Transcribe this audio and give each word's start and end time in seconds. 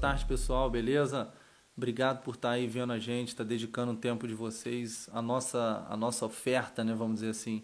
Tarde, 0.00 0.26
pessoal, 0.26 0.68
beleza? 0.68 1.32
Obrigado 1.74 2.22
por 2.22 2.34
estar 2.34 2.50
aí 2.50 2.66
vendo 2.66 2.92
a 2.92 2.98
gente, 2.98 3.28
estar 3.28 3.44
dedicando 3.44 3.92
um 3.92 3.96
tempo 3.96 4.28
de 4.28 4.34
vocês, 4.34 5.08
a 5.10 5.22
nossa, 5.22 5.86
a 5.88 5.96
nossa 5.96 6.26
oferta, 6.26 6.84
né, 6.84 6.94
vamos 6.94 7.14
dizer 7.16 7.30
assim. 7.30 7.62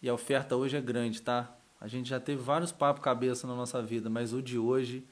E 0.00 0.08
a 0.08 0.14
oferta 0.14 0.56
hoje 0.56 0.74
é 0.76 0.80
grande, 0.80 1.20
tá? 1.20 1.54
A 1.78 1.86
gente 1.86 2.08
já 2.08 2.18
teve 2.18 2.42
vários 2.42 2.72
papos 2.72 3.02
cabeça 3.02 3.46
na 3.46 3.54
nossa 3.54 3.82
vida, 3.82 4.08
mas 4.08 4.32
o 4.32 4.40
de 4.40 4.58
hoje 4.58 5.06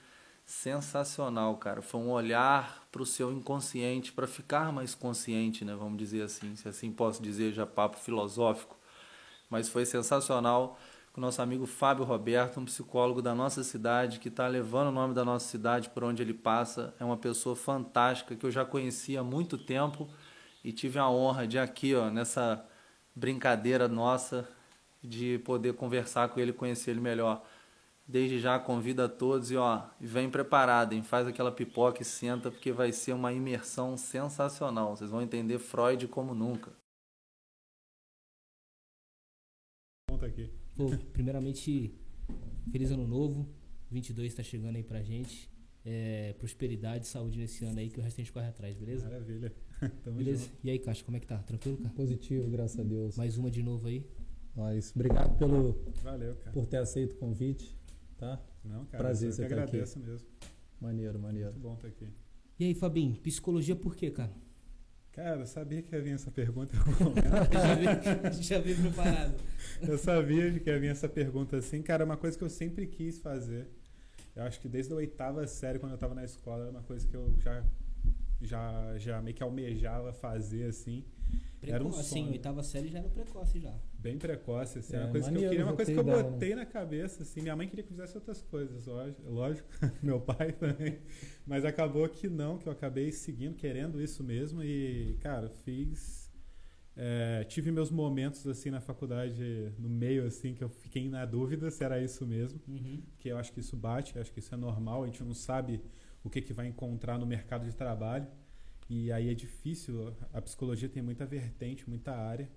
sensacional, 0.46 1.56
cara. 1.58 1.82
Foi 1.82 2.00
um 2.00 2.10
olhar 2.10 2.86
para 2.90 3.02
o 3.02 3.06
seu 3.06 3.30
inconsciente, 3.30 4.10
para 4.10 4.26
ficar 4.26 4.72
mais 4.72 4.94
consciente, 4.94 5.66
né? 5.66 5.74
Vamos 5.74 5.98
dizer 5.98 6.22
assim, 6.22 6.56
se 6.56 6.66
assim 6.66 6.90
posso 6.90 7.22
dizer, 7.22 7.52
já 7.52 7.66
papo 7.66 7.98
filosófico. 7.98 8.76
Mas 9.50 9.68
foi 9.68 9.84
sensacional 9.84 10.78
com 11.14 11.20
o 11.20 11.22
nosso 11.22 11.40
amigo 11.40 11.64
Fábio 11.64 12.04
Roberto, 12.04 12.58
um 12.58 12.64
psicólogo 12.64 13.22
da 13.22 13.36
nossa 13.36 13.62
cidade, 13.62 14.18
que 14.18 14.26
está 14.26 14.48
levando 14.48 14.88
o 14.88 14.90
nome 14.92 15.14
da 15.14 15.24
nossa 15.24 15.48
cidade 15.48 15.88
por 15.90 16.02
onde 16.02 16.20
ele 16.20 16.34
passa. 16.34 16.92
É 16.98 17.04
uma 17.04 17.16
pessoa 17.16 17.54
fantástica 17.54 18.34
que 18.34 18.44
eu 18.44 18.50
já 18.50 18.64
conhecia 18.64 19.20
há 19.20 19.22
muito 19.22 19.56
tempo 19.56 20.08
e 20.64 20.72
tive 20.72 20.98
a 20.98 21.08
honra 21.08 21.46
de 21.46 21.56
aqui, 21.56 21.94
ó, 21.94 22.10
nessa 22.10 22.66
brincadeira 23.14 23.86
nossa, 23.86 24.48
de 25.00 25.38
poder 25.44 25.74
conversar 25.74 26.30
com 26.30 26.40
ele, 26.40 26.52
conhecer 26.52 26.90
ele 26.90 27.00
melhor. 27.00 27.46
Desde 28.04 28.40
já 28.40 28.58
convida 28.58 29.04
a 29.04 29.08
todos 29.08 29.52
e 29.52 29.56
ó, 29.56 29.82
vem 30.00 30.28
preparado, 30.28 30.94
hein? 30.94 31.02
faz 31.04 31.28
aquela 31.28 31.52
pipoca 31.52 32.02
e 32.02 32.04
senta 32.04 32.50
porque 32.50 32.72
vai 32.72 32.90
ser 32.90 33.12
uma 33.12 33.32
imersão 33.32 33.96
sensacional. 33.96 34.96
Vocês 34.96 35.10
vão 35.10 35.22
entender 35.22 35.60
Freud 35.60 36.08
como 36.08 36.34
nunca. 36.34 36.72
Aqui. 40.20 40.63
Pô, 40.76 40.86
primeiramente, 41.12 41.94
feliz 42.70 42.90
ano 42.90 43.06
novo. 43.06 43.48
22 43.90 44.32
está 44.32 44.42
chegando 44.42 44.76
aí 44.76 44.82
pra 44.82 45.02
gente. 45.02 45.48
É, 45.84 46.32
prosperidade, 46.38 47.06
saúde 47.06 47.38
nesse 47.38 47.64
ano 47.64 47.78
aí 47.78 47.90
que 47.90 47.98
o 48.00 48.02
resto 48.02 48.20
a 48.20 48.24
gente 48.24 48.32
corre 48.32 48.46
atrás, 48.46 48.74
beleza? 48.76 49.04
Maravilha. 49.04 49.52
Tamo 50.02 50.16
beleza? 50.16 50.44
junto. 50.44 50.58
E 50.64 50.70
aí, 50.70 50.78
Caixa, 50.78 51.04
como 51.04 51.16
é 51.16 51.20
que 51.20 51.26
tá? 51.26 51.38
Tranquilo, 51.38 51.76
cara? 51.76 51.90
Positivo, 51.94 52.48
graças 52.50 52.78
a 52.80 52.82
Deus. 52.82 53.16
Mais 53.16 53.36
uma 53.36 53.50
de 53.50 53.62
novo 53.62 53.86
aí. 53.86 54.06
Nós, 54.56 54.92
obrigado 54.94 55.36
pelo, 55.36 55.78
Valeu, 56.02 56.36
cara. 56.36 56.52
por 56.52 56.64
ter 56.66 56.76
aceito 56.78 57.12
o 57.14 57.16
convite, 57.16 57.76
tá? 58.16 58.40
Não, 58.64 58.84
cara, 58.86 59.02
Prazer 59.04 59.28
eu 59.28 59.30
que 59.32 59.36
você 59.36 59.42
tá 59.42 59.46
aqui. 59.46 59.54
agradeço 59.62 59.98
mesmo. 59.98 60.26
Maneiro, 60.80 61.18
maneiro. 61.18 61.50
Muito 61.50 61.62
bom 61.62 61.74
estar 61.74 61.88
aqui. 61.88 62.06
E 62.58 62.64
aí, 62.66 62.74
Fabinho, 62.74 63.14
psicologia 63.16 63.74
por 63.76 63.94
quê, 63.96 64.10
cara? 64.10 64.32
Cara, 65.14 65.40
eu 65.40 65.46
sabia 65.46 65.80
que 65.80 65.94
ia 65.94 66.02
vir 66.02 66.14
essa 66.14 66.28
pergunta 66.28 66.74
já 67.52 67.74
veio, 67.76 68.42
já 68.42 68.58
veio 68.58 68.76
preparado. 68.82 69.34
Eu 69.80 69.96
sabia 69.96 70.58
que 70.58 70.68
ia 70.68 70.80
vir 70.80 70.90
essa 70.90 71.08
pergunta 71.08 71.56
assim. 71.56 71.80
Cara, 71.82 72.02
é 72.02 72.04
uma 72.04 72.16
coisa 72.16 72.36
que 72.36 72.42
eu 72.42 72.50
sempre 72.50 72.84
quis 72.88 73.20
fazer. 73.20 73.68
Eu 74.34 74.42
acho 74.42 74.60
que 74.60 74.68
desde 74.68 74.92
a 74.92 74.96
oitava 74.96 75.46
série, 75.46 75.78
quando 75.78 75.92
eu 75.92 75.94
estava 75.94 76.16
na 76.16 76.24
escola, 76.24 76.62
era 76.62 76.70
uma 76.72 76.82
coisa 76.82 77.06
que 77.06 77.14
eu 77.14 77.32
já, 77.38 77.62
já, 78.42 78.98
já 78.98 79.22
meio 79.22 79.36
que 79.36 79.42
almejava 79.44 80.12
fazer, 80.12 80.64
assim. 80.64 81.04
Era 81.70 81.82
um 81.84 81.88
Precoce, 81.88 82.08
sim, 82.08 82.20
sonho. 82.20 82.32
oitava 82.32 82.62
série 82.62 82.88
já 82.88 82.98
era 82.98 83.08
precoce 83.08 83.60
já. 83.60 83.74
Bem 83.98 84.18
precoce, 84.18 84.78
assim. 84.78 84.94
É, 84.94 84.96
era 84.96 85.06
uma 85.06 85.12
coisa 85.12 85.30
que 85.30 85.36
eu 85.36 85.48
queria, 85.50 85.64
uma 85.64 85.76
coisa 85.76 85.92
que 85.92 85.98
eu 85.98 86.04
né? 86.04 86.22
botei 86.22 86.54
na 86.54 86.66
cabeça, 86.66 87.22
assim. 87.22 87.40
Minha 87.40 87.56
mãe 87.56 87.68
queria 87.68 87.82
que 87.82 87.90
eu 87.90 87.96
fizesse 87.96 88.16
outras 88.16 88.42
coisas, 88.42 88.86
lógico. 88.86 89.22
lógico. 89.30 89.68
Meu 90.02 90.20
pai 90.20 90.52
também. 90.52 90.98
Mas 91.46 91.64
acabou 91.64 92.08
que 92.08 92.28
não, 92.28 92.58
que 92.58 92.68
eu 92.68 92.72
acabei 92.72 93.10
seguindo, 93.12 93.54
querendo 93.54 94.00
isso 94.00 94.22
mesmo. 94.22 94.62
E, 94.62 95.16
cara, 95.20 95.48
fiz. 95.48 96.30
é, 96.96 97.44
tive 97.44 97.70
meus 97.72 97.90
momentos, 97.90 98.46
assim, 98.46 98.70
na 98.70 98.80
faculdade, 98.80 99.72
no 99.78 99.88
meio, 99.88 100.26
assim, 100.26 100.54
que 100.54 100.62
eu 100.62 100.68
fiquei 100.68 101.08
na 101.08 101.24
dúvida 101.24 101.70
se 101.70 101.82
era 101.84 102.00
isso 102.00 102.26
mesmo. 102.26 102.60
Uhum. 102.68 103.02
Porque 103.10 103.30
eu 103.30 103.38
acho 103.38 103.52
que 103.52 103.60
isso 103.60 103.76
bate, 103.76 104.18
acho 104.18 104.32
que 104.32 104.38
isso 104.38 104.54
é 104.54 104.56
normal. 104.56 105.02
A 105.02 105.06
gente 105.06 105.22
não 105.24 105.34
sabe 105.34 105.80
o 106.22 106.30
que, 106.30 106.40
que 106.40 106.52
vai 106.52 106.66
encontrar 106.66 107.18
no 107.18 107.26
mercado 107.26 107.64
de 107.64 107.74
trabalho. 107.74 108.26
E 108.88 109.10
aí 109.12 109.28
é 109.30 109.34
difícil. 109.34 110.14
A 110.32 110.40
psicologia 110.42 110.88
tem 110.88 111.02
muita 111.02 111.24
vertente, 111.26 111.88
muita 111.88 112.12
área. 112.14 112.50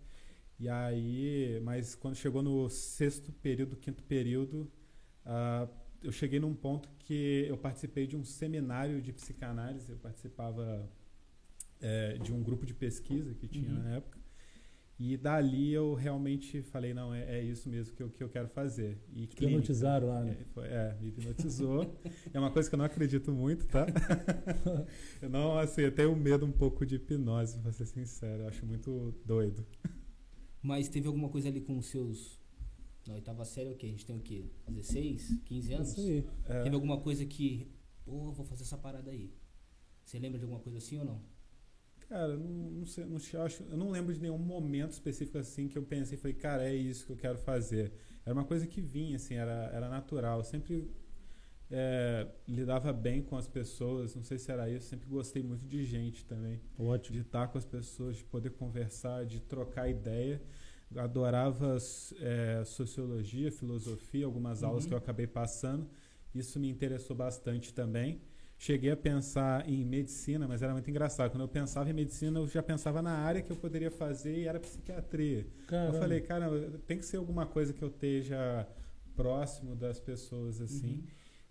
E 0.60 0.68
aí, 0.70 1.60
mas 1.64 1.96
quando 1.96 2.16
chegou 2.16 2.42
no 2.42 2.70
sexto 2.70 3.32
período, 3.32 3.76
quinto 3.76 4.04
período, 4.04 4.72
ah, 5.26 5.68
eu 6.02 6.12
cheguei 6.12 6.40
num 6.40 6.54
ponto 6.56 6.90
que 7.00 7.46
eu 7.48 7.58
participei 7.58 8.08
de 8.08 8.16
um 8.18 8.24
seminário 8.24 9.02
de 9.02 9.12
psicanálise. 9.14 9.92
Eu 9.92 9.98
participava 9.98 10.90
eh, 11.82 12.18
de 12.20 12.34
um 12.34 12.42
grupo 12.44 12.66
de 12.66 12.74
pesquisa 12.74 13.34
que 13.36 13.48
tinha 13.48 13.72
Uhum. 13.72 13.84
na 13.84 13.96
época. 13.98 14.16
E 15.00 15.16
dali 15.16 15.72
eu 15.72 15.94
realmente 15.94 16.63
falei, 16.63 16.91
não, 16.91 17.13
é, 17.13 17.40
é 17.40 17.44
isso 17.44 17.69
mesmo 17.69 17.96
que 17.96 18.02
eu, 18.02 18.09
que 18.09 18.24
eu 18.24 18.30
quero 18.30 18.47
fazer. 18.47 18.97
E 19.13 19.28
clínica. 19.28 19.46
Hipnotizaram 19.46 20.08
lá, 20.08 20.24
né? 20.24 20.38
É, 20.41 20.44
foi- 20.46 20.68
é, 20.68 20.97
me 21.00 21.09
hipnotizou. 21.09 21.96
é 22.34 22.40
uma 22.40 22.50
coisa 22.50 22.68
que 22.68 22.74
eu 22.74 22.78
não 22.78 22.85
acredito 22.85 23.31
muito, 23.31 23.68
tá? 23.68 23.85
eu 25.22 25.30
não, 25.30 25.58
assim, 25.59 25.81
eu 25.81 25.91
tenho 25.94 26.16
medo 26.16 26.47
um 26.47 26.52
pouco 26.52 26.84
de 26.84 26.96
hipnose, 26.96 27.59
pra 27.59 27.72
ser 27.72 27.85
sincero. 27.85 28.44
Eu 28.44 28.47
acho 28.47 28.66
muito 28.66 29.13
doido. 29.24 29.63
Mas 30.63 30.90
teve 30.90 31.08
alguma 31.08 31.29
coisa 31.29 31.47
ali 31.47 31.62
com 31.62 31.78
os 31.78 31.85
seus. 31.85 32.40
Na 33.08 33.14
oitava 33.14 33.46
série, 33.46 33.69
o 33.69 33.75
quê? 33.75 33.85
A 33.85 33.90
gente 33.90 34.06
tem 34.06 34.16
o 34.16 34.19
quê? 34.19 34.52
16, 34.68 35.41
15 35.46 35.74
anos? 35.74 35.90
Isso 35.90 36.02
aí. 36.02 36.25
É, 36.46 36.64
Teve 36.64 36.75
alguma 36.75 37.00
coisa 37.00 37.24
que. 37.25 37.72
Pô, 38.03 38.31
vou 38.31 38.46
fazer 38.46 38.64
essa 38.64 38.78
parada 38.78 39.12
aí. 39.12 39.31
Você 40.03 40.18
lembra 40.18 40.40
de 40.40 40.44
alguma 40.46 40.59
coisa 40.62 40.79
assim 40.79 40.97
ou 40.97 41.06
não? 41.06 41.22
Cara, 42.07 42.34
eu 42.34 42.40
não, 42.40 42.72
não 42.72 42.85
sei, 42.85 43.06
não 43.06 43.18
acho, 43.44 43.63
eu 43.69 43.78
não 43.78 43.90
lembro 43.91 44.13
de 44.13 44.22
nenhum 44.22 44.38
momento 44.38 44.91
específico 44.94 45.38
assim 45.38 45.68
que 45.68 45.78
eu 45.78 45.84
pensei, 45.84 46.18
falei, 46.18 46.34
cara, 46.35 46.63
é 46.63 46.73
isso 46.73 47.06
que 47.06 47.12
eu 47.12 47.18
quero 47.18 47.38
fazer. 47.38 47.91
Era 48.25 48.34
uma 48.34 48.45
coisa 48.45 48.66
que 48.66 48.79
vinha, 48.79 49.18
assim, 49.18 49.35
era, 49.35 49.69
era 49.73 49.90
natural. 49.90 50.40
Eu 50.40 50.44
sempre 50.46 50.90
é, 51.69 52.28
lidava 52.47 52.94
bem 52.94 53.22
com 53.22 53.35
as 53.35 53.47
pessoas, 53.47 54.16
não 54.16 54.23
sei 54.23 54.38
se 54.38 54.51
era 54.51 54.69
isso, 54.69 54.88
sempre 54.88 55.07
gostei 55.09 55.44
muito 55.44 55.66
de 55.67 55.84
gente 55.85 56.25
também. 56.25 56.62
Ótimo. 56.79 57.16
de 57.16 57.22
estar 57.23 57.47
com 57.50 57.57
as 57.57 57.66
pessoas, 57.66 58.17
de 58.17 58.23
poder 58.23 58.51
conversar, 58.51 59.25
de 59.25 59.41
trocar 59.41 59.90
ideia. 59.90 60.41
Adorava 60.96 61.75
é, 62.22 62.63
sociologia, 62.63 63.51
filosofia, 63.51 64.25
algumas 64.25 64.63
aulas 64.63 64.84
Uhum. 64.84 64.90
que 64.90 64.94
eu 64.94 64.97
acabei 64.97 65.28
passando. 65.28 65.90
Isso 66.34 66.57
me 66.59 66.69
interessou 66.69 67.16
bastante 67.16 67.73
também. 67.73 68.22
Cheguei 68.59 68.90
a 68.90 68.97
pensar 68.97 69.69
em 69.69 69.85
medicina, 69.85 70.47
mas 70.47 70.63
era 70.63 70.73
muito 70.73 70.90
engraçado. 70.90 71.29
Quando 71.29 71.44
eu 71.44 71.47
pensava 71.47 71.90
em 71.90 71.94
medicina, 71.94 72.40
eu 72.40 72.47
já 72.47 72.63
pensava 72.63 73.03
na 73.03 73.12
área 73.12 73.41
que 73.41 73.51
eu 73.51 73.56
poderia 73.56 73.91
fazer 73.91 74.35
e 74.35 74.47
era 74.47 74.59
psiquiatria. 74.59 75.45
Caramba. 75.68 75.95
Eu 75.95 76.00
falei, 76.01 76.22
cara, 76.22 76.50
tem 76.88 76.97
que 76.97 77.06
ser 77.06 77.17
alguma 77.17 77.46
coisa 77.46 77.72
que 77.72 77.84
eu 77.84 77.90
esteja 77.90 78.67
próximo 79.16 79.75
das 79.75 80.00
pessoas 80.00 80.59
assim. 80.59 80.96
Uhum. 80.96 81.03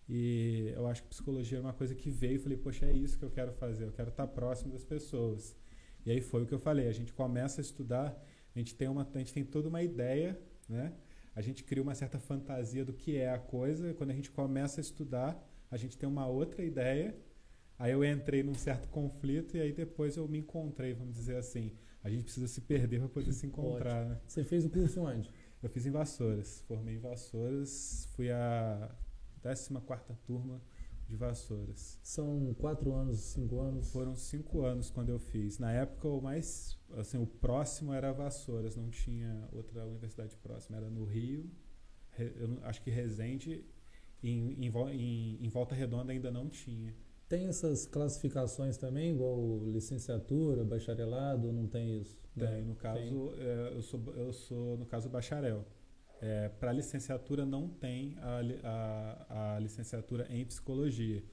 E 0.08 0.72
eu 0.74 0.86
acho 0.86 1.02
que 1.02 1.08
psicologia 1.08 1.58
é 1.58 1.60
uma 1.60 1.72
coisa 1.72 1.94
que 1.94 2.10
veio 2.10 2.36
e 2.36 2.38
falei, 2.38 2.56
poxa, 2.58 2.86
é 2.86 2.92
isso 2.92 3.18
que 3.18 3.24
eu 3.24 3.30
quero 3.30 3.52
fazer, 3.52 3.84
eu 3.84 3.92
quero 3.92 4.08
estar 4.08 4.26
próximo 4.26 4.72
das 4.72 4.84
pessoas. 4.84 5.56
E 6.04 6.10
aí 6.10 6.20
foi 6.20 6.42
o 6.42 6.46
que 6.46 6.54
eu 6.54 6.60
falei, 6.60 6.86
a 6.88 6.92
gente 6.92 7.12
começa 7.12 7.60
a 7.60 7.62
estudar, 7.62 8.16
a 8.54 8.58
gente 8.58 8.74
tem, 8.74 8.88
uma, 8.88 9.08
a 9.12 9.18
gente 9.18 9.32
tem 9.32 9.44
toda 9.44 9.68
uma 9.68 9.82
ideia, 9.82 10.38
né? 10.68 10.92
A 11.34 11.40
gente 11.40 11.64
cria 11.64 11.82
uma 11.82 11.94
certa 11.94 12.18
fantasia 12.18 12.84
do 12.84 12.92
que 12.92 13.16
é 13.16 13.30
a 13.30 13.38
coisa, 13.38 13.90
e 13.90 13.94
quando 13.94 14.10
a 14.10 14.14
gente 14.14 14.30
começa 14.30 14.80
a 14.80 14.82
estudar, 14.82 15.36
a 15.76 15.78
gente 15.78 15.96
tem 15.96 16.08
uma 16.08 16.26
outra 16.26 16.64
ideia. 16.64 17.14
Aí 17.78 17.92
eu 17.92 18.02
entrei 18.02 18.42
num 18.42 18.54
certo 18.54 18.88
conflito 18.88 19.56
e 19.56 19.60
aí 19.60 19.72
depois 19.72 20.16
eu 20.16 20.26
me 20.26 20.38
encontrei, 20.38 20.94
vamos 20.94 21.14
dizer 21.14 21.36
assim. 21.36 21.70
A 22.02 22.08
gente 22.08 22.24
precisa 22.24 22.48
se 22.48 22.62
perder 22.62 23.00
para 23.00 23.08
poder 23.10 23.32
se 23.32 23.46
encontrar, 23.46 24.06
né? 24.06 24.20
Você 24.26 24.42
fez 24.42 24.64
o 24.64 24.70
curso 24.70 25.02
onde? 25.02 25.30
Eu 25.62 25.68
fiz 25.68 25.84
em 25.84 25.90
Vassouras, 25.90 26.62
formei 26.66 26.94
em 26.94 26.98
Vassouras, 26.98 28.08
fui 28.14 28.30
a 28.30 28.94
14ª 29.42 30.16
turma 30.24 30.62
de 31.06 31.14
Vassouras. 31.16 31.98
São 32.02 32.54
quatro 32.54 32.94
anos, 32.94 33.20
cinco 33.20 33.60
anos. 33.60 33.90
Foram 33.92 34.16
cinco 34.16 34.62
anos 34.62 34.90
quando 34.90 35.10
eu 35.10 35.18
fiz. 35.18 35.58
Na 35.58 35.72
época, 35.72 36.08
o 36.08 36.22
mais, 36.22 36.78
assim, 36.96 37.18
o 37.18 37.26
próximo 37.26 37.92
era 37.92 38.12
Vassouras, 38.12 38.76
não 38.76 38.88
tinha 38.88 39.46
outra 39.52 39.84
universidade 39.86 40.36
próxima. 40.36 40.78
Era 40.78 40.88
no 40.88 41.04
Rio, 41.04 41.50
eu 42.18 42.58
acho 42.62 42.80
que 42.82 42.90
Resende, 42.90 43.64
em, 44.22 44.52
em, 44.64 44.70
em- 44.92 45.38
em 45.46 45.48
Volta 45.48 45.74
Redonda 45.74 46.12
ainda 46.12 46.30
não 46.30 46.48
tinha. 46.48 46.94
Tem 47.28 47.46
essas 47.48 47.86
classificações 47.86 48.76
também, 48.76 49.12
igual 49.12 49.60
licenciatura, 49.66 50.64
bacharelado, 50.64 51.52
não 51.52 51.66
tem 51.66 51.98
isso? 52.00 52.16
Tem, 52.38 52.62
Não. 52.62 52.68
no 52.68 52.74
caso, 52.76 53.32
é, 53.38 53.72
eu, 53.74 53.82
sou, 53.82 54.00
eu 54.14 54.32
sou, 54.32 54.76
no 54.78 54.86
caso, 54.86 55.08
bacharel. 55.08 55.64
É, 56.20 56.48
Para 56.48 56.72
licenciatura 56.72 57.44
não 57.44 57.68
tem 57.68 58.16
a, 58.20 58.40
a, 59.28 59.56
a 59.56 59.58
licenciatura 59.58 60.26
em 60.30 60.44
psicologia. 60.44 61.24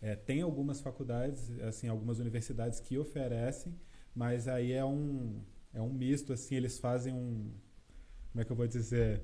É, 0.00 0.14
tem 0.16 0.42
algumas 0.42 0.80
faculdades, 0.80 1.50
assim, 1.60 1.88
algumas 1.88 2.18
universidades 2.18 2.80
que 2.80 2.98
oferecem, 2.98 3.74
mas 4.14 4.48
aí 4.48 4.72
é 4.72 4.84
um, 4.84 5.40
é 5.72 5.80
um 5.80 5.92
misto, 5.92 6.32
assim, 6.32 6.54
eles 6.56 6.78
fazem 6.78 7.12
um, 7.14 7.50
como 8.32 8.42
é 8.42 8.44
que 8.44 8.52
eu 8.52 8.56
vou 8.56 8.66
dizer, 8.66 9.22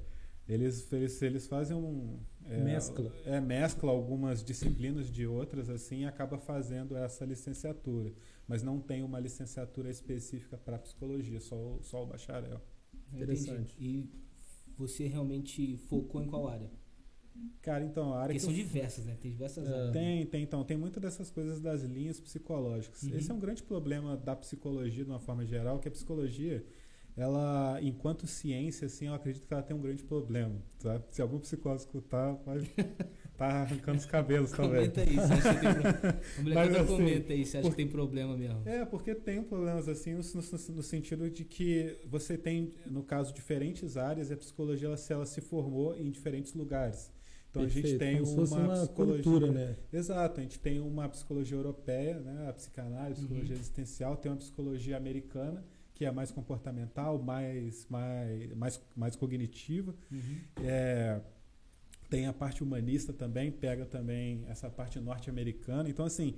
eles, 0.49 0.91
eles, 0.93 1.21
eles 1.23 1.47
fazem 1.47 1.77
um... 1.77 2.19
É, 2.49 2.57
Mescla. 2.63 3.13
É, 3.25 3.41
mescla 3.41 3.91
algumas 3.91 4.43
disciplinas 4.43 5.11
de 5.11 5.27
outras, 5.27 5.69
assim, 5.71 6.01
e 6.01 6.05
acaba 6.05 6.39
fazendo 6.39 6.97
essa 6.97 7.25
licenciatura. 7.25 8.13
Mas 8.49 8.63
não 8.63 8.81
tem 8.81 9.03
uma 9.03 9.21
licenciatura 9.21 9.89
específica 9.91 10.57
para 10.59 10.79
psicologia, 10.79 11.41
só, 11.41 11.55
o- 11.57 11.83
só 11.83 12.03
o 12.03 12.07
bacharel. 12.07 12.61
Interessante. 13.13 13.75
Entendi. 13.77 14.09
E 14.09 14.11
você 14.77 15.07
realmente 15.07 15.77
focou 15.89 16.23
em 16.23 16.27
qual 16.27 16.49
área? 16.49 16.71
Cara, 17.63 17.85
então, 17.85 18.13
a 18.13 18.17
área 18.19 18.27
Porque 18.35 18.39
que 18.39 18.41
são 18.45 18.51
eu 18.51 18.57
diversas, 18.57 19.07
né? 19.07 19.17
Tem 19.21 19.31
diversas 19.31 19.67
É. 19.67 19.73
áreas. 19.73 19.93
Tem, 19.93 20.27
tem, 20.27 20.43
então, 20.43 20.65
tem 20.65 20.77
muitas 20.77 21.01
dessas 21.03 21.31
coisas 21.31 21.61
das 21.61 21.83
linhas 21.83 22.21
psicológicas. 22.21 23.03
Uhum. 23.03 23.17
Esse 23.17 23.31
é 23.31 23.35
um 23.35 23.39
grande 23.39 23.63
problema 23.63 24.17
da 24.17 24.35
psicologia, 24.35 25.05
de 25.05 25.11
uma 25.11 25.21
forma 25.21 25.45
geral, 25.47 25.79
que 25.79 25.89
a 25.89 25.91
psicologia, 25.91 26.65
ela, 27.17 27.79
enquanto 27.83 28.27
ciência, 28.27 28.87
assim, 28.87 29.07
eu 29.07 29.15
acredito 29.15 29.47
que 29.47 29.53
ela 29.53 29.63
tem 29.63 29.77
um 29.77 29.81
grande 29.81 30.03
problema, 30.03 30.55
tá? 30.79 31.01
Se 31.11 31.21
algum 31.21 31.39
psicólogo 31.39 31.81
escutar, 31.83 32.33
vai 32.47 32.59
tá 33.37 33.47
arrancando 33.47 33.99
os 33.99 34.07
cabelos 34.07 34.51
também. 34.53 34.91
Comenta 34.91 35.01
acha 35.01 35.55
que 35.55 35.61
tem 35.61 36.45
Mas, 36.55 36.75
assim, 36.75 36.87
comenta 36.87 37.33
aí, 37.33 37.45
se 37.47 37.57
acha 37.57 37.63
por- 37.63 37.71
que 37.71 37.77
tem 37.77 37.89
problema 37.89 38.37
mesmo. 38.37 38.63
É, 38.69 38.85
porque 38.85 39.15
tem 39.15 39.43
problemas 39.43 39.89
assim 39.89 40.13
no, 40.15 40.21
no- 40.21 40.75
no 40.77 40.83
sentido 40.83 41.31
de 41.31 41.45
que 41.45 41.99
você 42.07 42.37
tem, 42.39 42.73
no 42.87 43.03
caso, 43.03 43.33
diferentes 43.33 43.97
áreas 43.97 44.31
e 44.31 44.35
a 44.35 44.37
psicologia 44.37 44.89
ela, 44.89 44.97
se- 44.97 45.13
ela 45.13 45.27
se 45.27 45.41
formou 45.41 45.95
em 45.97 46.11
diferentes 46.11 46.55
lugares. 46.55 47.11
Então 47.51 47.63
a 47.63 47.67
gente 47.69 47.81
Perfeito, 47.83 47.99
tem 47.99 48.21
como 48.21 48.45
uma, 48.45 48.59
uma 48.59 48.69
psicologia. 48.69 49.23
cultura, 49.23 49.53
né? 49.53 49.77
Exato, 49.93 50.39
a 50.41 50.43
gente 50.43 50.59
tem 50.61 50.79
uma 50.81 51.09
psicologia 51.09 51.57
europeia, 51.57 52.21
né, 52.21 52.49
a 52.49 52.53
psicanálise, 52.53 53.13
a 53.21 53.25
psicologia 53.25 53.55
Uhum. 53.55 53.61
existencial, 53.61 54.17
tem 54.17 54.31
uma 54.31 54.39
psicologia 54.39 54.97
americana, 54.97 55.65
que 56.01 56.07
é 56.07 56.11
mais 56.11 56.31
comportamental, 56.31 57.23
mais, 57.23 57.87
mais, 57.91 58.57
mais, 58.57 58.81
mais 58.97 59.15
cognitiva. 59.17 59.95
Uhum. 60.11 60.39
É, 60.65 61.21
tem 62.09 62.27
a 62.27 62.33
parte 62.33 62.63
humanista 62.63 63.13
também, 63.13 63.53
pega 63.53 63.85
também 63.85 64.43
essa 64.49 64.71
parte 64.71 64.99
norte-americana. 64.99 65.91
Então, 65.91 66.07
assim, 66.07 66.37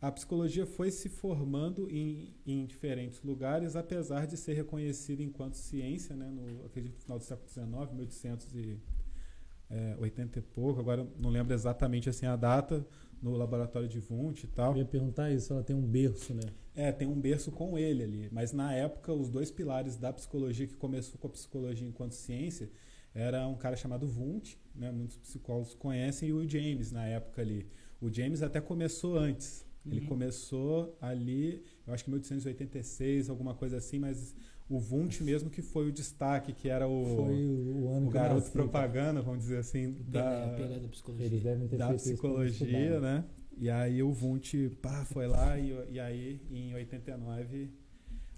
a 0.00 0.10
psicologia 0.10 0.64
foi 0.64 0.90
se 0.90 1.10
formando 1.10 1.90
em, 1.90 2.34
em 2.46 2.64
diferentes 2.64 3.22
lugares, 3.22 3.76
apesar 3.76 4.26
de 4.26 4.38
ser 4.38 4.54
reconhecida 4.54 5.22
enquanto 5.22 5.58
ciência, 5.58 6.16
né, 6.16 6.30
no, 6.30 6.64
acredito, 6.64 6.94
no 6.94 7.00
final 7.02 7.18
do 7.18 7.24
século 7.24 7.50
XIX, 7.50 7.68
1880 7.92 10.38
e 10.38 10.42
pouco, 10.42 10.80
agora 10.80 11.06
não 11.18 11.28
lembro 11.28 11.52
exatamente 11.52 12.08
assim 12.08 12.24
a 12.24 12.34
data, 12.34 12.82
no 13.20 13.36
laboratório 13.36 13.90
de 13.90 14.02
Wundt 14.10 14.46
e 14.46 14.48
tal. 14.48 14.72
Eu 14.72 14.78
ia 14.78 14.86
perguntar 14.86 15.30
isso, 15.30 15.52
ela 15.52 15.62
tem 15.62 15.76
um 15.76 15.86
berço, 15.86 16.32
né? 16.32 16.48
É, 16.76 16.92
tem 16.92 17.08
um 17.08 17.18
berço 17.18 17.50
com 17.50 17.78
ele 17.78 18.02
ali. 18.02 18.28
Mas 18.30 18.52
na 18.52 18.72
época, 18.74 19.12
os 19.12 19.28
dois 19.30 19.50
pilares 19.50 19.96
da 19.96 20.12
psicologia, 20.12 20.66
que 20.66 20.76
começou 20.76 21.18
com 21.18 21.26
a 21.26 21.30
psicologia 21.30 21.88
enquanto 21.88 22.12
ciência, 22.12 22.70
era 23.14 23.48
um 23.48 23.56
cara 23.56 23.76
chamado 23.76 24.06
Wundt, 24.06 24.58
né? 24.74 24.92
muitos 24.92 25.16
psicólogos 25.16 25.74
conhecem, 25.74 26.28
e 26.28 26.32
o 26.32 26.48
James 26.48 26.92
na 26.92 27.06
época 27.06 27.40
ali. 27.40 27.66
O 28.00 28.10
James 28.12 28.42
até 28.42 28.60
começou 28.60 29.16
antes. 29.16 29.64
Ele 29.86 30.00
Uhum. 30.00 30.06
começou 30.06 30.98
ali, 31.00 31.62
eu 31.86 31.94
acho 31.94 32.04
que 32.04 32.10
em 32.10 32.12
1886, 32.12 33.30
alguma 33.30 33.54
coisa 33.54 33.76
assim, 33.76 33.98
mas 34.00 34.34
o 34.68 34.78
Wundt 34.78 35.22
mesmo 35.22 35.48
que 35.48 35.62
foi 35.62 35.88
o 35.88 35.92
destaque, 35.92 36.52
que 36.52 36.68
era 36.68 36.88
o, 36.88 37.04
Foi 37.16 37.46
o, 37.46 37.88
ano 37.96 38.08
o 38.08 38.10
garoto 38.10 38.40
nasci, 38.40 38.50
propaganda, 38.50 39.22
vamos 39.22 39.42
dizer 39.44 39.58
assim, 39.58 39.92
Pelé, 39.92 40.10
da, 40.10 40.78
da 40.80 40.88
psicologia. 40.88 41.26
Eles 41.26 41.42
devem 41.42 41.68
ter 41.68 41.76
da 41.76 41.94
psicologia, 41.94 43.00
né? 43.00 43.24
E 43.56 43.70
aí 43.70 44.02
o 44.02 44.10
Wundt, 44.10 44.70
pá, 44.82 45.04
foi 45.04 45.26
lá 45.26 45.58
e, 45.58 45.72
e 45.92 46.00
aí 46.00 46.40
em 46.50 46.74
89 46.74 47.70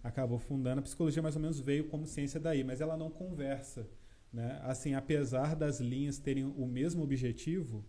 acabou 0.02 0.38
fundando. 0.38 0.78
A 0.80 0.82
psicologia 0.82 1.22
mais 1.22 1.34
ou 1.36 1.42
menos 1.42 1.58
veio 1.60 1.88
como 1.88 2.06
ciência 2.06 2.38
daí, 2.38 2.62
mas 2.62 2.80
ela 2.80 2.96
não 2.96 3.10
conversa, 3.10 3.88
né? 4.32 4.60
Assim, 4.62 4.94
apesar 4.94 5.56
das 5.56 5.80
linhas 5.80 6.18
terem 6.18 6.44
o 6.44 6.66
mesmo 6.66 7.02
objetivo 7.02 7.84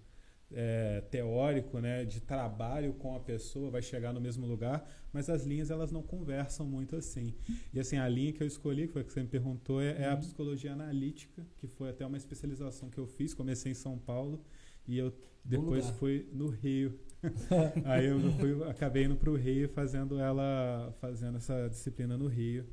é, 0.52 1.02
teórico, 1.12 1.80
né, 1.80 2.04
de 2.06 2.20
trabalho 2.22 2.94
com 2.94 3.16
a 3.16 3.20
pessoa, 3.20 3.70
vai 3.70 3.84
chegar 3.84 4.12
no 4.12 4.20
mesmo 4.20 4.48
lugar, 4.48 4.90
mas 5.14 5.30
as 5.30 5.46
linhas 5.46 5.70
elas 5.70 5.92
não 5.92 6.02
conversam 6.02 6.66
muito 6.66 6.96
assim. 6.96 7.36
E 7.72 7.80
assim, 7.80 7.98
a 7.98 8.08
linha 8.10 8.34
que 8.34 8.42
eu 8.42 8.48
escolhi, 8.48 8.88
que 8.88 8.94
foi 8.94 9.04
a 9.04 9.06
que 9.06 9.14
você 9.14 9.22
me 9.22 9.28
perguntou, 9.30 9.80
é, 9.80 10.02
é 10.02 10.08
a 10.10 10.16
Uhum. 10.16 10.20
psicologia 10.22 10.74
analítica, 10.74 11.46
que 11.58 11.68
foi 11.68 11.90
até 11.92 12.04
uma 12.06 12.18
especialização 12.18 12.90
que 12.90 12.98
eu 12.98 13.06
fiz, 13.06 13.34
comecei 13.36 13.72
em 13.72 13.76
São 13.76 13.98
Paulo 14.00 14.44
e 14.88 14.98
eu 14.98 15.14
depois 15.46 15.90
fui 15.92 16.28
no 16.34 16.48
Rio. 16.50 17.00
Aí 17.86 18.06
eu 18.08 18.20
fui, 18.34 18.64
acabei 18.70 19.04
indo 19.06 19.16
para 19.16 19.30
o 19.30 19.36
Rio 19.36 19.68
fazendo 19.70 20.20
ela, 20.20 20.94
fazendo 21.00 21.38
essa 21.38 21.68
disciplina 21.70 22.18
no 22.18 22.28
Rio. 22.28 22.66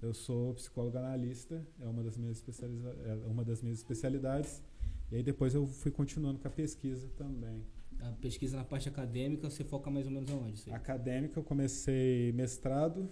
Eu 0.00 0.12
sou 0.12 0.54
psicólogo 0.54 0.98
analista, 0.98 1.64
é 1.80 1.86
uma 1.86 2.02
das 2.02 2.16
minhas, 2.16 2.38
especializa 2.38 2.88
é 3.04 3.14
uma 3.26 3.44
das 3.44 3.62
minhas 3.62 3.78
especialidades. 3.78 4.62
E 5.10 5.16
aí 5.16 5.22
depois 5.22 5.54
eu 5.54 5.66
fui 5.66 5.90
continuando 5.92 6.40
com 6.40 6.48
a 6.48 6.50
pesquisa 6.50 7.08
também. 7.16 7.64
A 8.00 8.10
pesquisa 8.20 8.56
na 8.56 8.64
parte 8.64 8.88
acadêmica, 8.88 9.48
você 9.48 9.62
foca 9.62 9.88
mais 9.90 10.06
ou 10.06 10.12
menos 10.12 10.28
aonde? 10.32 10.54
Isso 10.58 10.68
aí? 10.68 10.74
Acadêmica, 10.74 11.38
eu 11.38 11.44
comecei 11.44 12.32
mestrado 12.32 13.08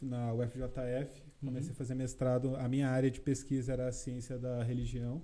na 0.00 0.32
UFJF, 0.32 1.20
comecei 1.40 1.68
Uhum. 1.70 1.72
a 1.72 1.74
fazer 1.74 1.94
mestrado. 1.96 2.54
A 2.56 2.68
minha 2.68 2.88
área 2.88 3.10
de 3.10 3.20
pesquisa 3.20 3.72
era 3.72 3.88
a 3.88 3.92
ciência 3.92 4.38
da 4.38 4.62
religião, 4.62 5.20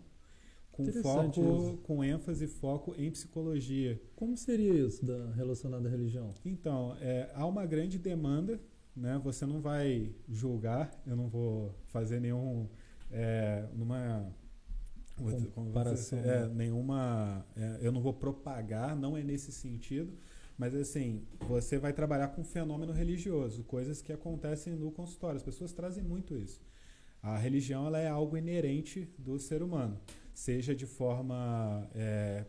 com 0.76 0.92
foco, 1.02 1.40
isso. 1.40 1.78
com 1.84 2.04
ênfase 2.04 2.44
e 2.44 2.48
foco 2.48 2.94
em 2.98 3.10
psicologia. 3.10 4.00
Como 4.14 4.36
seria 4.36 4.74
isso 4.74 5.04
da, 5.06 5.32
relacionado 5.32 5.86
à 5.86 5.88
religião? 5.88 6.34
Então, 6.44 6.94
é, 7.00 7.30
há 7.34 7.46
uma 7.46 7.64
grande 7.64 7.98
demanda, 7.98 8.60
né? 8.94 9.18
Você 9.24 9.46
não 9.46 9.60
vai 9.60 10.14
julgar, 10.28 10.90
eu 11.06 11.16
não 11.16 11.28
vou 11.28 11.74
fazer 11.86 12.20
nenhum 12.20 12.68
é, 13.10 13.66
numa 13.72 14.30
Comparação, 15.54 16.18
é, 16.18 16.46
né? 16.46 16.52
nenhuma, 16.54 17.46
é, 17.56 17.78
eu 17.80 17.90
não 17.90 18.02
vou 18.02 18.12
propagar, 18.12 18.94
não 18.94 19.16
é 19.16 19.22
nesse 19.22 19.50
sentido, 19.50 20.12
mas 20.58 20.74
assim, 20.74 21.22
você 21.48 21.78
vai 21.78 21.94
trabalhar 21.94 22.28
com 22.28 22.44
fenômeno 22.44 22.92
religioso, 22.92 23.64
coisas 23.64 24.02
que 24.02 24.12
acontecem 24.12 24.74
no 24.74 24.90
consultório. 24.92 25.38
As 25.38 25.42
pessoas 25.42 25.72
trazem 25.72 26.04
muito 26.04 26.36
isso. 26.36 26.60
A 27.22 27.38
religião 27.38 27.86
ela 27.86 27.98
é 27.98 28.08
algo 28.08 28.36
inerente 28.36 29.08
do 29.18 29.38
ser 29.38 29.62
humano, 29.62 29.98
seja 30.38 30.74
de 30.74 30.86
forma 30.86 31.88
é, 31.94 32.44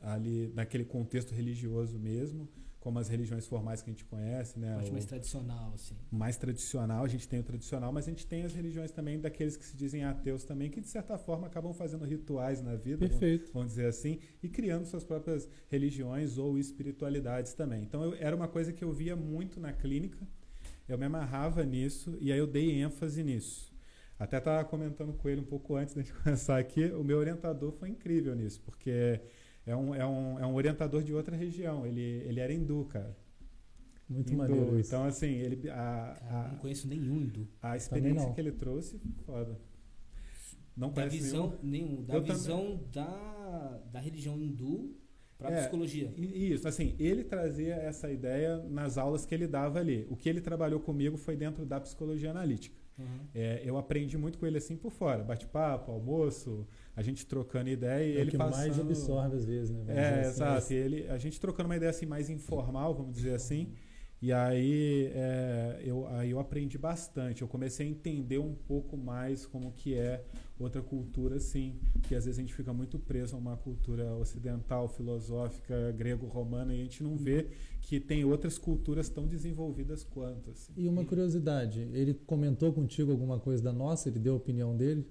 ali 0.00 0.52
naquele 0.54 0.84
contexto 0.84 1.32
religioso 1.34 1.98
mesmo, 1.98 2.48
como 2.78 2.98
as 2.98 3.08
religiões 3.08 3.46
formais 3.46 3.80
que 3.80 3.88
a 3.90 3.92
gente 3.92 4.04
conhece, 4.04 4.58
né? 4.58 4.74
parte 4.74 4.90
mais 4.90 5.04
tradicional, 5.06 5.72
assim. 5.72 5.94
mais 6.10 6.36
tradicional, 6.36 7.04
a 7.04 7.08
gente 7.08 7.28
tem 7.28 7.38
o 7.38 7.42
tradicional, 7.44 7.92
mas 7.92 8.06
a 8.06 8.10
gente 8.10 8.26
tem 8.26 8.42
as 8.42 8.52
religiões 8.52 8.90
também 8.90 9.20
daqueles 9.20 9.56
que 9.56 9.64
se 9.64 9.76
dizem 9.76 10.02
ateus 10.04 10.42
também, 10.44 10.68
que 10.68 10.80
de 10.80 10.88
certa 10.88 11.16
forma 11.16 11.46
acabam 11.46 11.72
fazendo 11.72 12.04
rituais 12.04 12.60
na 12.60 12.74
vida, 12.74 12.98
vamos- 13.06 13.12
Perfeito. 13.18 13.52
vamos 13.52 13.68
dizer 13.68 13.86
assim, 13.86 14.18
e 14.42 14.48
criando 14.48 14.84
suas 14.84 15.04
próprias 15.04 15.48
religiões 15.68 16.38
ou 16.38 16.58
espiritualidades 16.58 17.54
também. 17.54 17.82
Então 17.84 18.02
eu- 18.02 18.14
era 18.14 18.34
uma 18.34 18.48
coisa 18.48 18.72
que 18.72 18.82
eu 18.82 18.92
via 18.92 19.14
muito 19.14 19.60
na 19.60 19.72
clínica, 19.72 20.18
eu 20.88 20.98
me 20.98 21.06
amarrava 21.06 21.64
nisso 21.64 22.18
e 22.20 22.32
aí 22.32 22.38
eu 22.38 22.46
dei 22.48 22.82
ênfase 22.82 23.22
nisso. 23.22 23.71
Até 24.22 24.38
estava 24.38 24.64
comentando 24.64 25.12
com 25.14 25.28
ele 25.28 25.40
um 25.40 25.44
pouco 25.44 25.74
antes 25.74 25.94
da 25.94 26.02
gente 26.02 26.12
começar 26.22 26.56
aqui, 26.58 26.84
o 26.92 27.02
meu 27.02 27.18
orientador 27.18 27.72
foi 27.72 27.88
incrível 27.88 28.34
nisso, 28.34 28.60
porque 28.64 29.20
é 29.66 29.74
um, 29.74 29.94
é 29.94 30.06
um, 30.06 30.38
é 30.38 30.46
um 30.46 30.54
orientador 30.54 31.02
de 31.02 31.12
outra 31.12 31.36
região, 31.36 31.84
ele, 31.86 32.00
ele 32.00 32.38
era 32.40 32.52
hindu, 32.52 32.84
cara. 32.84 33.16
Muito 34.08 34.32
Hindu. 34.32 34.38
maneiro 34.38 34.78
isso. 34.78 34.90
Então, 34.90 35.04
assim, 35.04 35.26
ele, 35.38 35.68
a, 35.70 35.74
Cara, 35.74 36.18
a, 36.46 36.48
não 36.52 36.58
conheço 36.58 36.86
nenhum 36.86 37.16
hindu. 37.22 37.48
a 37.62 37.76
experiência 37.76 38.30
que 38.32 38.40
ele 38.40 38.52
trouxe, 38.52 39.00
foda. 39.24 39.58
Não 40.76 40.92
Da 40.92 41.06
visão, 41.06 41.58
nenhum. 41.62 42.02
Da 42.04 42.14
Eu 42.14 42.20
também. 42.20 42.36
visão 42.36 42.80
da, 42.92 43.80
da 43.92 44.00
religião 44.00 44.38
hindu 44.38 44.94
pra 45.38 45.50
É, 45.50 45.60
psicologia. 45.62 46.12
nenhum. 46.16 46.32
Isso, 46.34 46.68
assim, 46.68 46.94
ele 46.98 47.24
trazia 47.24 47.74
essa 47.74 48.10
ideia 48.10 48.58
nas 48.68 48.96
aulas 48.98 49.24
que 49.26 49.34
ele 49.34 49.46
dava 49.46 49.78
ali. 49.80 50.06
O 50.10 50.16
que 50.16 50.28
ele 50.28 50.40
trabalhou 50.40 50.78
comigo 50.80 51.16
foi 51.16 51.36
dentro 51.36 51.64
da 51.66 51.80
psicologia 51.80 52.30
analítica. 52.30 52.81
Uhum. 52.98 53.06
É, 53.34 53.62
eu 53.64 53.76
aprendi 53.76 54.18
muito 54.18 54.38
com 54.38 54.46
ele 54.46 54.58
assim 54.58 54.76
por 54.76 54.90
fora, 54.90 55.22
bate-papo, 55.22 55.90
almoço, 55.90 56.66
a 56.94 57.02
gente 57.02 57.26
trocando 57.26 57.70
ideia 57.70 58.04
e 58.04 58.16
É 58.16 58.20
ele 58.20 58.30
que 58.30 58.36
passando... 58.36 58.58
mais 58.58 58.78
absorve 58.78 59.36
às 59.36 59.44
vezes, 59.44 59.70
né? 59.70 59.82
Vamos 59.84 59.98
É, 59.98 60.20
assim, 60.20 60.28
exato. 60.28 60.72
E 60.72 60.76
ele, 60.76 61.08
a 61.08 61.18
gente 61.18 61.40
trocando 61.40 61.68
uma 61.68 61.76
ideia 61.76 61.90
assim 61.90 62.06
mais 62.06 62.28
informal, 62.28 62.94
vamos 62.94 63.14
dizer 63.14 63.34
assim. 63.34 63.72
E 64.22 64.32
aí, 64.32 65.10
é, 65.12 65.80
eu, 65.84 66.06
aí 66.06 66.30
eu 66.30 66.38
aprendi 66.38 66.78
bastante. 66.78 67.42
Eu 67.42 67.48
comecei 67.48 67.84
a 67.84 67.90
entender 67.90 68.38
um 68.38 68.54
pouco 68.54 68.96
mais 68.96 69.44
como 69.44 69.72
que 69.72 69.94
é 69.94 70.24
outra 70.60 70.80
cultura, 70.80 71.38
assim. 71.38 71.80
Porque 71.92 72.14
às 72.14 72.24
vezes 72.24 72.38
a 72.38 72.40
gente 72.40 72.54
fica 72.54 72.72
muito 72.72 73.00
preso 73.00 73.34
a 73.34 73.38
uma 73.40 73.56
cultura 73.56 74.14
ocidental, 74.14 74.86
filosófica, 74.86 75.90
grego-romana, 75.90 76.72
e 76.72 76.80
a 76.80 76.84
gente 76.84 77.02
não 77.02 77.16
vê 77.16 77.48
que 77.80 77.98
tem 77.98 78.24
outras 78.24 78.58
culturas 78.58 79.08
tão 79.08 79.26
desenvolvidas 79.26 80.04
quanto. 80.04 80.50
Assim. 80.52 80.72
E 80.76 80.88
uma 80.88 81.04
curiosidade, 81.04 81.80
ele 81.92 82.14
comentou 82.14 82.72
contigo 82.72 83.10
alguma 83.10 83.40
coisa 83.40 83.60
da 83.60 83.72
nossa? 83.72 84.08
Ele 84.08 84.20
deu 84.20 84.34
a 84.34 84.36
opinião 84.36 84.76
dele? 84.76 85.04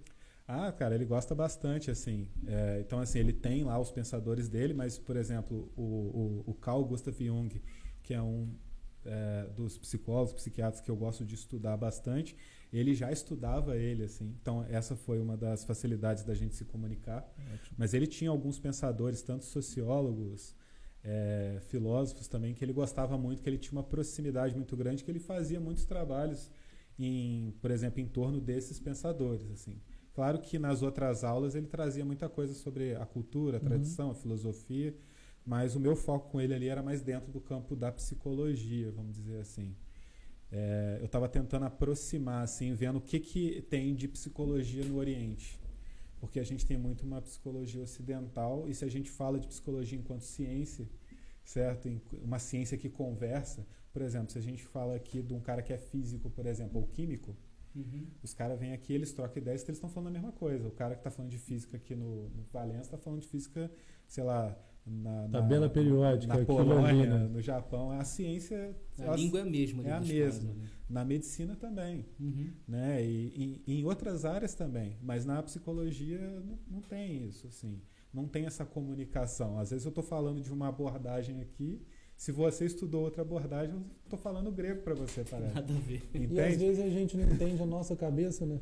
Ah, 0.48 0.72
cara, 0.72 0.96
ele 0.96 1.06
gosta 1.06 1.36
bastante, 1.36 1.92
assim. 1.92 2.30
É, 2.48 2.80
então, 2.80 3.00
assim, 3.00 3.20
ele 3.20 3.34
tem 3.34 3.66
lá 3.66 3.78
os 3.78 3.92
pensadores 3.92 4.48
dele, 4.48 4.74
mas, 4.74 4.98
por 4.98 5.18
exemplo, 5.18 5.70
o, 5.76 5.82
o, 5.82 6.44
o 6.48 6.54
Carl 6.54 6.86
Gustav 6.86 7.22
Jung, 7.22 7.62
que 8.02 8.14
é 8.14 8.22
um 8.22 8.48
é, 9.06 9.48
dos 9.56 9.78
psicólogos, 9.78 10.34
psiquiatras 10.34 10.82
que 10.82 10.90
eu 10.92 10.96
gosto 10.96 11.26
de 11.26 11.36
estudar 11.36 11.76
bastante, 11.78 12.36
ele 12.72 12.94
já 12.94 13.12
estudava 13.12 13.76
ele, 13.78 14.04
assim. 14.04 14.36
Então, 14.42 14.64
essa 14.70 14.96
foi 14.96 15.20
uma 15.20 15.36
das 15.36 15.64
facilidades 15.66 16.24
da 16.24 16.34
gente 16.34 16.56
se 16.56 16.66
comunicar. 16.66 17.30
Mas 17.78 17.94
ele 17.94 18.08
tinha 18.08 18.30
alguns 18.30 18.60
pensadores, 18.60 19.22
tanto 19.22 19.44
sociólogos, 19.46 20.56
é, 21.04 21.60
filósofos 21.68 22.28
também, 22.28 22.54
que 22.54 22.64
ele 22.64 22.74
gostava 22.74 23.18
muito, 23.18 23.42
que 23.42 23.50
ele 23.50 23.58
tinha 23.58 23.74
uma 23.78 23.84
proximidade 23.84 24.56
muito 24.56 24.76
grande, 24.78 25.04
que 25.04 25.12
ele 25.12 25.20
fazia 25.20 25.60
muitos 25.60 25.84
trabalhos, 25.86 26.50
em, 26.98 27.52
por 27.62 27.72
exemplo, 27.72 28.00
em 28.00 28.06
torno 28.08 28.40
desses 28.40 28.80
pensadores, 28.80 29.50
assim. 29.52 29.82
Claro 30.14 30.40
que 30.40 30.60
nas 30.60 30.82
outras 30.82 31.24
aulas 31.24 31.56
ele 31.56 31.68
trazia 31.68 32.06
muita 32.06 32.30
coisa 32.30 32.54
sobre 32.54 32.96
a 32.96 33.06
cultura, 33.06 33.58
a 33.58 33.60
Uhum. 33.60 33.66
tradição, 33.66 34.12
a 34.12 34.16
filosofia, 34.16 34.94
mas 35.46 35.76
o 35.76 35.80
meu 35.80 35.96
foco 35.96 36.30
com 36.30 36.40
ele 36.42 36.54
ali 36.54 36.68
era 36.68 36.84
mais 36.84 37.02
dentro 37.02 37.32
do 37.32 37.42
campo 37.42 37.76
da 37.76 37.92
psicologia, 37.92 38.92
vamos 38.92 39.16
dizer 39.16 39.40
assim. 39.40 39.76
É, 40.52 40.98
eu 41.00 41.06
estava 41.06 41.30
tentando 41.30 41.66
aproximar, 41.66 42.44
assim, 42.44 42.74
vendo 42.74 42.98
o 42.98 43.02
que, 43.02 43.20
que 43.20 43.62
tem 43.64 43.96
de 43.96 44.08
psicologia 44.08 44.84
no 44.86 44.98
Oriente. 44.98 45.60
Porque 46.20 46.40
a 46.40 46.44
gente 46.44 46.66
tem 46.66 46.78
muito 46.78 47.04
uma 47.04 47.22
psicologia 47.22 47.82
ocidental, 47.82 48.68
e 48.68 48.74
se 48.76 48.86
a 48.86 48.90
gente 48.90 49.10
fala 49.10 49.40
de 49.40 49.48
psicologia 49.48 49.98
enquanto 49.98 50.22
ciência, 50.22 50.88
certo? 51.44 51.90
Uma 52.22 52.38
ciência 52.38 52.78
que 52.78 52.90
conversa, 52.90 53.66
por 53.92 54.02
exemplo, 54.02 54.32
se 54.32 54.38
a 54.38 54.42
gente 54.42 54.64
fala 54.64 54.96
aqui 54.96 55.22
de 55.22 55.34
um 55.34 55.40
cara 55.40 55.62
que 55.62 55.74
é 55.74 55.78
físico, 55.78 56.30
por 56.30 56.46
exemplo, 56.46 56.80
ou 56.80 56.88
químico, 56.88 57.36
Uhum. 57.74 58.06
os 58.22 58.34
caras 58.34 58.60
vêm 58.60 58.74
aqui, 58.74 58.92
eles 58.94 59.14
trocam 59.14 59.42
ideias, 59.42 59.64
eles 59.64 59.78
estão 59.78 59.90
falando 59.90 60.10
a 60.10 60.12
mesma 60.12 60.32
coisa. 60.34 60.68
O 60.68 60.72
cara 60.72 60.94
que 60.94 61.00
está 61.00 61.10
falando 61.10 61.32
de 61.32 61.38
física 61.38 61.78
aqui 61.78 61.96
no, 61.96 62.28
no 62.30 62.44
Valença 62.52 62.82
está 62.82 62.98
falando 62.98 63.22
de 63.22 63.28
física, 63.28 63.72
sei 64.08 64.24
lá, 64.24 64.58
na, 64.86 65.28
na- 65.28 65.30
Tabela 65.42 65.70
periódica, 65.70 66.38
na 66.38 66.46
Polônia, 66.46 66.90
ali, 66.90 67.08
né? 67.08 67.28
no 67.28 67.42
Japão. 67.42 67.92
A 67.92 68.04
ciência, 68.04 68.76
A 69.00 69.04
ela- 69.04 69.16
língua 69.16 69.40
é 69.40 69.44
a 69.44 69.46
mesma. 69.46 69.84
é 69.84 69.92
a 69.92 70.00
mesma. 70.00 70.20
caras, 70.20 70.44
né? 70.44 70.68
na 70.90 71.06
medicina 71.06 71.56
também, 71.56 72.06
Uhum. 72.20 72.52
né? 72.68 73.02
E, 73.06 73.62
e 73.66 73.80
em 73.80 73.86
outras 73.86 74.26
áreas 74.26 74.54
também, 74.54 74.98
mas 75.02 75.26
na 75.26 75.42
psicologia 75.42 76.20
não, 76.46 76.60
não 76.70 76.82
tem 76.82 77.26
isso, 77.28 77.48
assim, 77.48 77.80
não 78.14 78.28
tem 78.28 78.46
essa 78.46 78.66
comunicação. 78.66 79.58
Às 79.58 79.70
vezes 79.72 79.86
eu 79.86 79.90
estou 79.90 80.04
falando 80.04 80.42
de 80.42 80.52
uma 80.52 80.68
abordagem 80.68 81.40
aqui, 81.40 81.82
se 82.18 82.32
você 82.32 82.66
estudou 82.66 83.04
outra 83.04 83.22
abordagem, 83.22 83.74
eu 83.74 83.82
estou 84.04 84.20
falando 84.20 84.52
grego 84.52 84.82
para 84.82 84.94
você, 84.94 85.24
parece. 85.24 85.54
Nada 85.56 85.74
a 85.74 85.80
ver. 85.80 86.04
E 86.14 86.18
às 86.18 86.24
Entende? 86.24 86.58
vezes 86.58 86.84
a 86.84 86.90
gente 86.90 87.16
não 87.16 87.24
entende 87.32 87.62
a 87.64 87.66
nossa 87.66 87.96
cabeça, 87.96 88.46
né? 88.46 88.60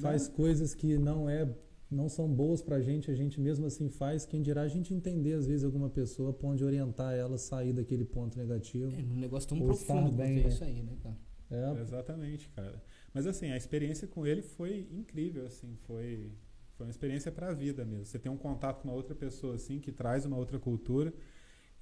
Faz 0.00 0.28
coisas 0.28 0.74
que 0.74 0.96
não 0.98 1.28
é 1.28 1.46
não 1.90 2.08
são 2.08 2.28
boas 2.28 2.60
pra 2.60 2.80
gente, 2.80 3.10
a 3.10 3.14
gente 3.14 3.40
mesmo 3.40 3.66
assim 3.66 3.88
faz. 3.88 4.26
Quem 4.26 4.42
dirá 4.42 4.62
a 4.62 4.68
gente 4.68 4.92
entender 4.92 5.34
às 5.34 5.46
vezes 5.46 5.64
alguma 5.64 5.88
pessoa, 5.88 6.32
pra 6.32 6.48
onde 6.48 6.64
orientar 6.64 7.14
ela 7.14 7.36
a 7.36 7.38
sair 7.38 7.72
daquele 7.72 8.04
ponto 8.04 8.36
negativo. 8.36 8.92
É 8.92 9.02
um 9.02 9.20
negócio 9.20 9.48
tão 9.48 9.58
profundo 9.58 10.02
quanto 10.02 10.12
bem, 10.12 10.40
é 10.40 10.42
né? 10.42 10.48
isso 10.48 10.64
aí, 10.64 10.82
né, 10.82 10.96
cara? 11.02 11.16
É, 11.48 11.80
Exatamente, 11.80 12.48
cara. 12.50 12.82
Mas 13.14 13.26
assim, 13.26 13.50
a 13.50 13.56
experiência 13.56 14.08
com 14.08 14.26
ele 14.26 14.42
foi 14.42 14.88
incrível, 14.90 15.46
assim, 15.46 15.76
foi 15.86 16.32
foi 16.76 16.84
uma 16.84 16.90
experiência 16.90 17.32
para 17.32 17.48
a 17.48 17.54
vida 17.54 17.84
mesmo. 17.86 18.04
Você 18.04 18.18
tem 18.18 18.30
um 18.30 18.36
contato 18.36 18.82
com 18.82 18.88
uma 18.88 18.94
outra 18.94 19.14
pessoa 19.14 19.54
assim 19.54 19.80
que 19.80 19.90
traz 19.90 20.26
uma 20.26 20.36
outra 20.36 20.58
cultura 20.58 21.12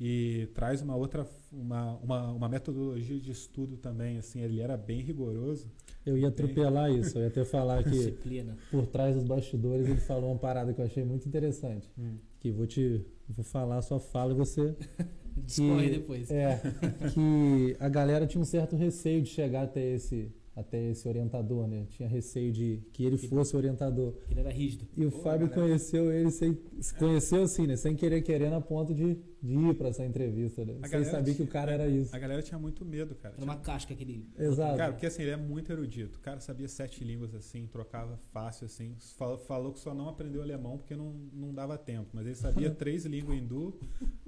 e 0.00 0.48
traz 0.54 0.82
uma 0.82 0.96
outra 0.96 1.26
uma, 1.52 1.96
uma, 1.98 2.32
uma 2.32 2.48
metodologia 2.48 3.18
de 3.18 3.30
estudo 3.30 3.76
também, 3.76 4.18
assim, 4.18 4.40
ele 4.40 4.60
era 4.60 4.76
bem 4.76 5.00
rigoroso. 5.00 5.70
eu 6.04 6.18
ia 6.18 6.28
atropelar 6.28 6.90
isso, 6.92 7.16
eu 7.18 7.22
ia 7.22 7.28
até 7.28 7.44
falar 7.44 7.82
que 7.84 7.90
Disciplina. 7.90 8.56
por 8.70 8.86
trás 8.86 9.14
dos 9.14 9.24
bastidores 9.24 9.86
ele 9.88 10.00
falou 10.00 10.30
uma 10.32 10.38
parada 10.38 10.72
que 10.74 10.80
eu 10.80 10.84
achei 10.84 11.04
muito 11.04 11.28
interessante. 11.28 11.88
Que 12.40 12.50
vou 12.50 12.66
te 12.66 13.04
vou 13.28 13.44
falar 13.44 13.78
a 13.78 13.82
sua 13.82 13.98
fala 14.00 14.32
e 14.32 14.36
você 14.36 14.74
Discorre 15.36 15.88
que- 15.90 15.98
depois. 15.98 16.30
É, 16.30 16.60
que 17.12 17.76
a 17.80 17.88
galera 17.88 18.26
tinha 18.26 18.40
um 18.40 18.44
certo 18.44 18.76
receio 18.76 19.20
de 19.22 19.28
chegar 19.30 19.62
até 19.64 19.94
esse, 19.94 20.30
até 20.54 20.90
esse 20.90 21.08
orientador, 21.08 21.66
né? 21.66 21.86
Tinha 21.90 22.08
receio 22.08 22.52
de 22.52 22.80
que 22.92 23.04
ele 23.04 23.16
fosse 23.18 23.56
orientador. 23.56 24.14
Ele 24.30 24.40
era 24.40 24.50
rígido. 24.52 24.86
E 24.96 25.04
o 25.04 25.10
Pô, 25.10 25.18
Fábio 25.18 25.48
galera. 25.48 25.66
conheceu 25.68 26.12
ele 26.12 26.30
sem. 26.30 26.56
se 26.80 26.94
Conheceu 26.96 27.42
assim, 27.42 27.66
né? 27.66 27.74
Sem 27.76 27.96
querer 27.96 28.22
querendo 28.22 28.54
a 28.54 28.60
ponto 28.60 28.94
de, 28.94 29.18
de 29.44 29.52
ir 29.70 29.74
pra 29.74 29.88
essa 29.88 30.04
entrevista, 30.04 30.64
né? 30.64 30.78
A 30.82 30.88
Sem 30.88 31.04
saber 31.04 31.30
que 31.32 31.36
tinha- 31.36 31.46
o 31.48 31.50
cara 31.50 31.70
era 31.72 31.86
isso. 31.86 32.16
A 32.16 32.18
galera 32.18 32.40
tinha 32.42 32.58
muito 32.58 32.82
medo, 32.84 33.14
cara. 33.14 33.34
Era 33.36 33.44
uma 33.44 33.56
casca 33.58 33.92
aquele. 33.92 34.26
Exato. 34.38 34.76
Cara, 34.78 34.92
porque 34.92 35.04
assim, 35.06 35.22
ele 35.22 35.32
é 35.32 35.36
muito 35.36 35.70
erudito. 35.70 36.16
O 36.18 36.20
cara 36.22 36.40
sabia 36.40 36.66
sete 36.66 37.04
línguas 37.04 37.34
assim, 37.34 37.66
trocava 37.66 38.16
fácil 38.32 38.64
assim. 38.64 38.96
Falou, 39.18 39.36
falou 39.36 39.72
que 39.72 39.78
só 39.80 39.92
não 39.94 40.08
aprendeu 40.08 40.40
alemão 40.40 40.78
porque 40.78 40.96
não, 40.96 41.12
não 41.32 41.52
dava 41.52 41.76
tempo. 41.76 42.08
Mas 42.14 42.24
ele 42.24 42.34
sabia 42.36 42.70
três 42.74 43.04
línguas 43.04 43.36
hindu, 43.38 43.78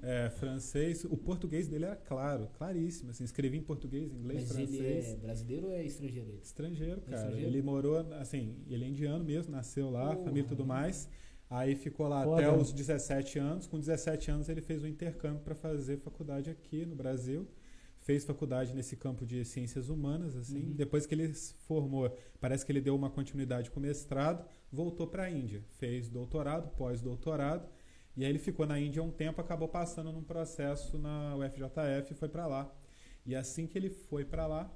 é, 0.03 0.29
francês. 0.29 1.05
O 1.05 1.17
português 1.17 1.67
dele 1.67 1.87
era 1.87 1.97
claro, 1.97 2.49
claríssimo. 2.59 3.11
Assim, 3.11 3.25
escrevia 3.25 3.59
em 3.59 3.63
português, 3.63 4.13
inglês, 4.13 4.49
Mas 4.49 4.59
ele 4.59 4.67
francês. 4.77 5.09
é 5.09 5.17
brasileiro 5.17 5.67
ou 5.69 5.73
é 5.73 5.83
estrangeiro? 5.85 6.29
ele? 6.29 6.41
Estrangeiro, 6.43 7.01
cara. 7.01 7.17
estrangeiro? 7.17 7.49
Ele 7.51 7.63
morou, 7.63 7.97
assim, 8.21 8.55
ele 8.69 8.85
é 8.85 8.89
indiano 8.89 9.25
mesmo, 9.25 9.51
nasceu 9.53 9.89
lá, 9.91 10.11
Porra. 10.15 10.25
família 10.27 10.43
e 10.45 10.49
tudo 10.49 10.67
mais. 10.67 11.09
Aí 11.49 11.77
ficou 11.77 12.09
lá 12.09 12.25
Foda, 12.25 12.43
até 12.43 12.51
né? 12.51 12.59
os 12.61 12.73
17 12.73 13.39
anos. 13.39 13.67
Com 13.67 13.79
17 13.79 14.31
anos 14.31 14.49
ele 14.49 14.61
fez 14.61 14.83
um 14.83 14.87
intercâmbio 14.87 15.41
para 15.43 15.55
fazer 15.55 15.99
faculdade 15.99 16.51
aqui 16.51 16.85
no 16.85 16.97
Brasil. 16.97 17.47
Fez 18.01 18.25
faculdade 18.25 18.75
nesse 18.75 18.97
campo 18.97 19.25
de 19.27 19.45
ciências 19.45 19.89
humanas, 19.89 20.37
assim. 20.37 20.67
Uhum. 20.69 20.73
Depois 20.75 21.07
que 21.07 21.15
ele 21.15 21.33
se 21.35 21.55
formou, 21.55 22.17
parece 22.41 22.65
que 22.65 22.71
ele 22.73 22.81
deu 22.81 22.95
uma 22.95 23.11
continuidade 23.11 23.71
com 23.71 23.81
o 23.81 23.83
mestrado, 23.83 24.45
voltou 24.71 25.07
para 25.07 25.25
a 25.25 25.31
Índia. 25.31 25.65
Fez 25.79 26.09
doutorado, 26.09 26.69
pós-doutorado. 26.77 27.69
E 28.17 28.25
aí 28.25 28.31
ele 28.31 28.39
ficou 28.39 28.67
na 28.67 28.79
Índia 28.79 29.03
um 29.03 29.11
tempo, 29.11 29.41
acabou 29.41 29.69
passando 29.69 30.13
num 30.13 30.23
processo 30.23 30.99
na 30.99 31.37
UFJF 31.37 32.13
e 32.13 32.15
foi 32.15 32.29
para 32.29 32.47
lá. 32.47 32.73
E 33.25 33.35
assim 33.35 33.67
que 33.67 33.77
ele 33.77 33.91
foi 33.91 34.25
para 34.25 34.47
lá, 34.47 34.73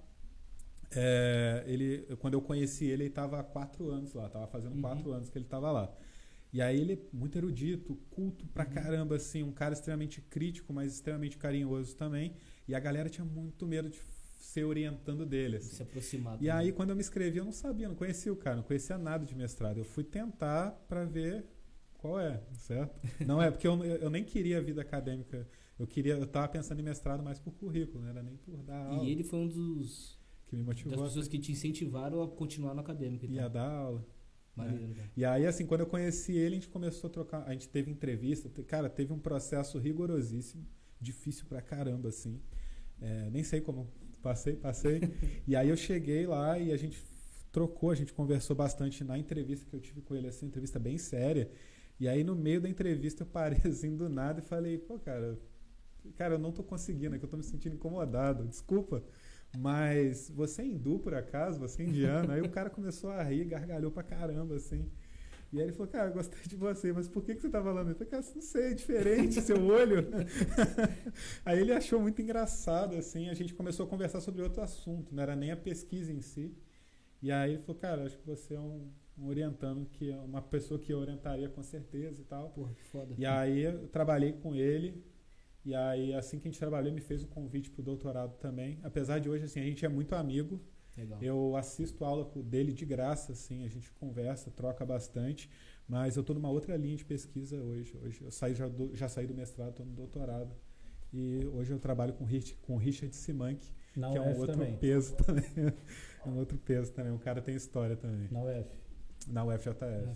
é, 0.92 1.62
ele, 1.66 2.06
quando 2.18 2.34
eu 2.34 2.42
conheci 2.42 2.84
ele, 2.84 3.04
ele 3.04 3.10
estava 3.10 3.38
há 3.38 3.44
quatro 3.44 3.90
anos 3.90 4.12
lá, 4.12 4.26
estava 4.26 4.46
fazendo 4.48 4.74
Uhum. 4.74 4.80
quatro 4.80 5.12
anos 5.12 5.30
que 5.30 5.38
ele 5.38 5.44
estava 5.44 5.70
lá. 5.70 5.92
E 6.52 6.61
aí 6.61 6.80
ele 6.80 6.95
é 6.95 6.99
muito 7.12 7.37
erudito, 7.38 7.97
culto 8.11 8.47
pra 8.49 8.64
caramba, 8.64 9.16
assim, 9.16 9.42
um 9.42 9.52
cara 9.52 9.73
extremamente 9.75 10.21
crítico, 10.21 10.73
mas 10.73 10.95
extremamente 10.95 11.38
carinhoso 11.38 11.95
também. 11.97 12.35
E 12.66 12.75
a 12.75 12.80
galera 12.80 13.09
tinha 13.09 13.25
muito 13.25 13.66
medo 13.66 13.88
de 13.88 13.99
ser 14.38 14.64
orientando 14.64 15.25
dele. 15.25 15.57
assim. 15.59 15.76
Se 15.76 15.83
aproximar. 15.83 16.35
E 16.35 16.38
também. 16.38 16.50
aí, 16.52 16.73
quando 16.73 16.90
eu 16.90 16.97
me 16.97 17.00
inscrevi, 17.02 17.38
eu 17.38 17.45
não 17.45 17.52
sabia, 17.52 17.88
não 17.88 17.95
conhecia 17.95 18.33
o 18.33 18.37
cara, 18.37 18.57
não 18.57 18.62
conhecia 18.64 18.99
nada 18.99 19.25
de 19.25 19.35
mestrado. 19.35 19.78
Eu 19.78 19.85
fui 19.85 20.02
tentar 20.02 20.73
para 20.88 21.04
ver 21.04 21.47
qual 21.95 22.19
é, 22.19 22.42
certo? 22.54 22.99
Não 23.25 23.40
é, 23.40 23.50
porque 23.50 23.66
eu, 23.69 23.85
eu 23.85 24.11
nem 24.11 24.25
queria 24.25 24.59
a 24.59 24.61
vida 24.61 24.80
acadêmica. 24.80 25.47
Eu 25.78 25.87
queria, 25.87 26.14
eu 26.14 26.26
tava 26.26 26.49
pensando 26.49 26.80
em 26.80 26.83
mestrado 26.83 27.23
mais 27.23 27.38
por 27.38 27.52
currículo, 27.54 28.02
não 28.02 28.09
era 28.11 28.23
nem 28.23 28.37
por 28.37 28.62
dar 28.62 28.87
aula 28.87 29.04
E 29.04 29.11
ele 29.12 29.23
foi 29.23 29.38
um 29.38 29.49
dos 29.49 30.19
que 30.47 30.57
me 30.57 30.62
das 30.62 30.66
motivou 30.66 31.04
pessoas 31.04 31.28
que 31.28 31.38
te 31.38 31.52
incentivaram 31.52 32.23
a 32.23 32.28
continuar 32.28 32.75
no 32.75 32.80
acadêmico. 32.80 33.25
a 33.25 33.28
Então. 33.28 33.50
dar 33.50 33.71
aula. 33.71 34.04
Maneiro, 34.54 34.95
cara. 34.95 35.11
E 35.16 35.25
aí, 35.25 35.47
assim, 35.47 35.66
quando 35.66 35.80
eu 35.80 35.87
conheci 35.87 36.33
ele, 36.33 36.57
a 36.57 36.59
gente 36.59 36.69
começou 36.69 37.09
a 37.09 37.12
trocar. 37.12 37.42
A 37.47 37.52
gente 37.52 37.69
teve 37.69 37.90
entrevista. 37.90 38.49
Cara, 38.64 38.88
teve 38.88 39.12
um 39.12 39.19
processo 39.19 39.78
rigorosíssimo, 39.78 40.66
difícil 41.00 41.47
pra 41.47 41.62
caramba, 41.62 42.09
assim. 42.09 42.40
É, 43.00 43.30
nem 43.30 43.42
sei 43.42 43.61
como. 43.61 43.88
Passei, 44.23 44.57
passei. 44.57 45.00
e 45.47 45.57
aí 45.57 45.69
eu 45.69 45.76
cheguei 45.76 46.26
lá 46.26 46.59
e 46.59 46.73
a 46.73 46.76
gente 46.76 47.02
trocou, 47.50 47.90
a 47.90 47.95
gente 47.95 48.12
conversou 48.12 48.54
bastante 48.54 49.02
na 49.02 49.19
entrevista 49.19 49.66
que 49.69 49.75
eu 49.75 49.80
tive 49.80 50.02
com 50.02 50.14
ele, 50.14 50.28
assim, 50.28 50.47
entrevista 50.47 50.78
bem 50.78 50.99
séria. 50.99 51.50
E 51.99 52.09
aí, 52.09 52.25
no 52.25 52.35
meio 52.35 52.61
da 52.61 52.69
entrevista, 52.69 53.23
eu 53.23 53.26
parei 53.26 53.61
assim 53.66 53.97
do 53.97 54.09
nada 54.09 54.40
e 54.40 54.42
falei, 54.42 54.78
pô, 54.78 54.99
cara, 54.99 55.38
cara, 56.16 56.35
eu 56.35 56.38
não 56.38 56.52
tô 56.52 56.62
conseguindo, 56.62 57.14
é 57.14 57.19
que 57.19 57.25
eu 57.25 57.28
tô 57.28 57.37
me 57.37 57.42
sentindo 57.42 57.75
incomodado, 57.75 58.47
desculpa. 58.47 59.02
Mas 59.59 60.30
você 60.30 60.62
é 60.62 60.66
hindu, 60.66 60.99
por 60.99 61.14
acaso? 61.14 61.59
Você 61.59 61.83
é 61.83 61.87
indiano? 61.87 62.33
Aí 62.33 62.40
o 62.40 62.49
cara 62.49 62.71
começou 62.71 63.11
a 63.11 63.23
rir, 63.23 63.45
gargalhou 63.45 63.90
pra 63.90 64.02
caramba, 64.02 64.54
assim. 64.54 64.88
E 65.52 65.59
aí 65.59 65.64
ele 65.64 65.73
falou, 65.73 65.88
cara, 65.88 66.09
eu 66.11 66.12
gostei 66.12 66.38
de 66.47 66.54
você, 66.54 66.92
mas 66.92 67.09
por 67.09 67.25
que, 67.25 67.35
que 67.35 67.40
você 67.42 67.50
tá 67.50 67.61
falando? 67.61 67.88
Eu 67.88 67.95
falei, 67.95 68.09
cara, 68.09 68.25
não 68.35 68.42
sei, 68.42 68.71
é 68.71 68.75
diferente 68.75 69.40
seu 69.40 69.61
olho. 69.64 70.07
aí 71.45 71.59
ele 71.59 71.73
achou 71.73 72.00
muito 72.00 72.23
engraçado, 72.23 72.95
assim, 72.95 73.28
a 73.28 73.35
gente 73.35 73.52
começou 73.52 73.85
a 73.85 73.88
conversar 73.88 74.21
sobre 74.21 74.42
outro 74.42 74.62
assunto, 74.62 75.12
não 75.12 75.21
era 75.21 75.35
nem 75.35 75.50
a 75.50 75.57
pesquisa 75.57 76.12
em 76.12 76.21
si. 76.21 76.57
E 77.21 77.33
aí 77.33 77.54
ele 77.54 77.62
falou, 77.62 77.80
cara, 77.80 78.04
acho 78.04 78.16
que 78.16 78.26
você 78.26 78.54
é 78.54 78.61
um, 78.61 78.92
um 79.19 79.26
orientando, 79.26 79.85
que 79.87 80.12
é 80.12 80.16
uma 80.16 80.40
pessoa 80.40 80.78
que 80.78 80.92
eu 80.92 80.99
orientaria 80.99 81.49
com 81.49 81.62
certeza 81.64 82.23
e 82.23 82.25
tal. 82.25 82.50
Porra, 82.50 82.73
que 82.73 82.85
foda. 82.85 83.14
E 83.19 83.26
aí 83.26 83.62
eu 83.62 83.88
trabalhei 83.88 84.33
com 84.33 84.54
ele. 84.54 85.04
E 85.64 85.74
aí, 85.74 86.14
assim 86.14 86.38
que 86.38 86.48
a 86.48 86.50
gente 86.50 86.58
trabalhou, 86.58 86.92
me 86.92 87.00
fez 87.00 87.22
o 87.22 87.28
convite 87.28 87.70
pro 87.70 87.82
doutorado 87.82 88.36
também. 88.38 88.78
Apesar 88.82 89.18
de 89.18 89.28
hoje, 89.28 89.44
assim, 89.44 89.60
a 89.60 89.64
gente 89.64 89.84
é 89.84 89.88
muito 89.88 90.14
amigo. 90.14 90.60
Legal. 90.96 91.18
Eu 91.22 91.54
assisto 91.56 92.04
aula 92.04 92.24
co- 92.24 92.42
dele 92.42 92.72
de 92.72 92.84
graça, 92.84 93.32
assim, 93.32 93.64
a 93.64 93.68
gente 93.68 93.90
conversa, 93.92 94.50
troca 94.50 94.84
bastante. 94.84 95.50
Mas 95.88 96.16
eu 96.16 96.22
tô 96.24 96.32
numa 96.34 96.50
outra 96.50 96.76
linha 96.76 96.96
de 96.96 97.04
pesquisa 97.04 97.60
hoje. 97.62 97.96
Hoje 98.02 98.20
eu 98.22 98.30
saí, 98.30 98.54
já, 98.54 98.68
do, 98.68 98.94
já 98.96 99.08
saí 99.08 99.26
do 99.26 99.34
mestrado, 99.34 99.74
tô 99.74 99.84
no 99.84 99.92
doutorado. 99.92 100.54
E 101.12 101.44
hoje 101.52 101.72
eu 101.72 101.78
trabalho 101.78 102.12
com, 102.14 102.24
Rich- 102.24 102.56
com 102.62 102.76
Richard 102.76 103.14
Simank, 103.16 103.60
que 103.92 104.00
é 104.00 104.20
um 104.20 104.38
outro 104.38 104.52
também. 104.58 104.76
peso 104.78 105.14
também. 105.16 105.44
é 106.24 106.28
um 106.28 106.38
outro 106.38 106.56
peso 106.58 106.92
também. 106.92 107.12
Um 107.12 107.18
cara 107.18 107.42
tem 107.42 107.54
história 107.54 107.96
também. 107.96 108.28
Na 108.30 108.42
UF. 108.42 108.70
Na 109.28 109.44
UFJF. 109.44 109.80
Na 110.06 110.14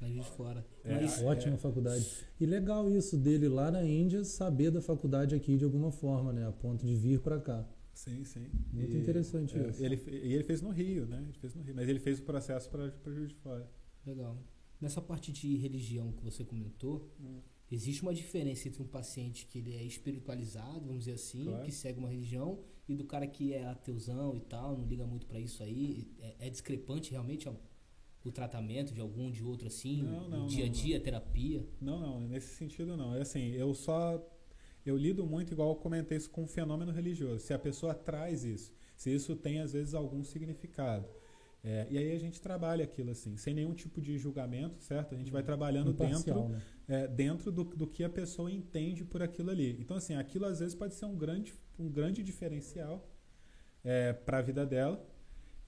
Juiz 0.00 0.24
de 0.24 0.30
Fora. 0.32 0.66
É, 0.84 0.94
Mas, 0.94 1.22
Ótima 1.22 1.56
faculdade. 1.56 2.06
E 2.38 2.46
legal 2.46 2.90
isso 2.90 3.16
dele 3.16 3.48
lá 3.48 3.70
na 3.70 3.84
Índia 3.84 4.24
saber 4.24 4.70
da 4.70 4.80
faculdade 4.82 5.34
aqui 5.34 5.56
de 5.56 5.64
alguma 5.64 5.90
forma, 5.90 6.32
né? 6.32 6.46
A 6.46 6.52
ponto 6.52 6.84
de 6.86 6.94
vir 6.94 7.20
pra 7.20 7.40
cá. 7.40 7.66
Sim, 7.94 8.24
sim. 8.24 8.46
Muito 8.72 8.94
interessante 8.96 9.56
é, 9.58 9.68
isso. 9.70 9.82
Ele, 9.82 9.96
e 10.06 10.34
ele 10.34 10.44
fez 10.44 10.60
no 10.60 10.70
Rio, 10.70 11.06
né? 11.06 11.22
Ele 11.22 11.32
fez 11.38 11.54
no 11.54 11.62
Rio, 11.62 11.74
mas 11.74 11.88
ele 11.88 11.98
fez 11.98 12.18
o 12.18 12.22
processo 12.22 12.68
para 12.68 12.92
Juiz 13.06 13.28
de 13.30 13.34
Fora. 13.36 13.66
legal. 14.04 14.36
Nessa 14.78 15.00
parte 15.00 15.32
de 15.32 15.56
religião 15.56 16.12
que 16.12 16.22
você 16.22 16.44
comentou, 16.44 17.10
Hum. 17.18 17.40
existe 17.72 18.02
uma 18.02 18.12
diferença 18.12 18.68
entre 18.68 18.82
um 18.82 18.86
paciente 18.86 19.46
que 19.46 19.58
ele 19.58 19.74
é 19.74 19.82
espiritualizado, 19.82 20.80
vamos 20.86 21.00
dizer 21.04 21.12
assim, 21.12 21.44
Claro. 21.44 21.64
que 21.64 21.72
segue 21.72 21.98
uma 21.98 22.10
religião, 22.10 22.58
e 22.86 22.94
do 22.94 23.04
cara 23.04 23.26
que 23.26 23.54
é 23.54 23.64
ateuzão 23.66 24.36
e 24.36 24.40
tal, 24.40 24.76
não 24.76 24.86
liga 24.86 25.06
muito 25.06 25.26
pra 25.26 25.40
isso 25.40 25.62
aí. 25.62 26.06
É, 26.20 26.48
é 26.48 26.50
discrepante 26.50 27.10
realmente? 27.12 27.48
ó? 27.48 27.54
O 28.28 28.32
tratamento 28.32 28.92
de 28.92 29.00
algum, 29.00 29.30
de 29.30 29.42
outro 29.44 29.68
assim? 29.68 30.02
Não, 30.02 30.28
não, 30.28 30.44
o 30.44 30.46
dia 30.46 30.64
a 30.64 30.66
não, 30.66 30.72
dia, 30.72 30.96
a 30.96 31.00
terapia? 31.00 31.66
Não, 31.80 32.00
não, 32.00 32.20
nesse 32.20 32.54
sentido 32.54 32.96
não. 32.96 33.14
É 33.14 33.20
assim, 33.20 33.52
eu 33.52 33.74
só. 33.74 34.24
Eu 34.84 34.96
lido 34.96 35.26
muito, 35.26 35.52
igual 35.52 35.70
eu 35.70 35.76
comentei 35.76 36.16
isso, 36.16 36.30
com 36.30 36.44
um 36.44 36.46
fenômeno 36.46 36.92
religioso. 36.92 37.44
Se 37.44 37.52
a 37.52 37.58
pessoa 37.58 37.92
traz 37.92 38.44
isso, 38.44 38.72
se 38.96 39.12
isso 39.12 39.34
tem 39.34 39.60
às 39.60 39.72
vezes 39.72 39.94
algum 39.94 40.22
significado. 40.22 41.08
É, 41.64 41.84
e 41.90 41.98
aí 41.98 42.12
a 42.12 42.18
gente 42.18 42.40
trabalha 42.40 42.84
aquilo 42.84 43.10
assim, 43.10 43.36
sem 43.36 43.52
nenhum 43.52 43.74
tipo 43.74 44.00
de 44.00 44.16
julgamento, 44.16 44.80
certo? 44.80 45.16
A 45.16 45.18
gente 45.18 45.32
vai 45.32 45.42
trabalhando 45.42 45.90
Imparcial, 45.90 46.42
dentro, 46.42 46.48
né? 46.52 46.62
é, 46.86 47.08
dentro 47.08 47.50
do, 47.50 47.64
do 47.64 47.88
que 47.88 48.04
a 48.04 48.08
pessoa 48.08 48.48
entende 48.52 49.04
por 49.04 49.20
aquilo 49.20 49.50
ali. 49.50 49.76
Então, 49.80 49.96
assim, 49.96 50.14
aquilo 50.14 50.46
às 50.46 50.60
vezes 50.60 50.76
pode 50.76 50.94
ser 50.94 51.06
um 51.06 51.16
grande, 51.16 51.52
um 51.76 51.90
grande 51.90 52.22
diferencial 52.22 53.10
é, 53.82 54.12
para 54.12 54.38
a 54.38 54.42
vida 54.42 54.64
dela. 54.64 55.04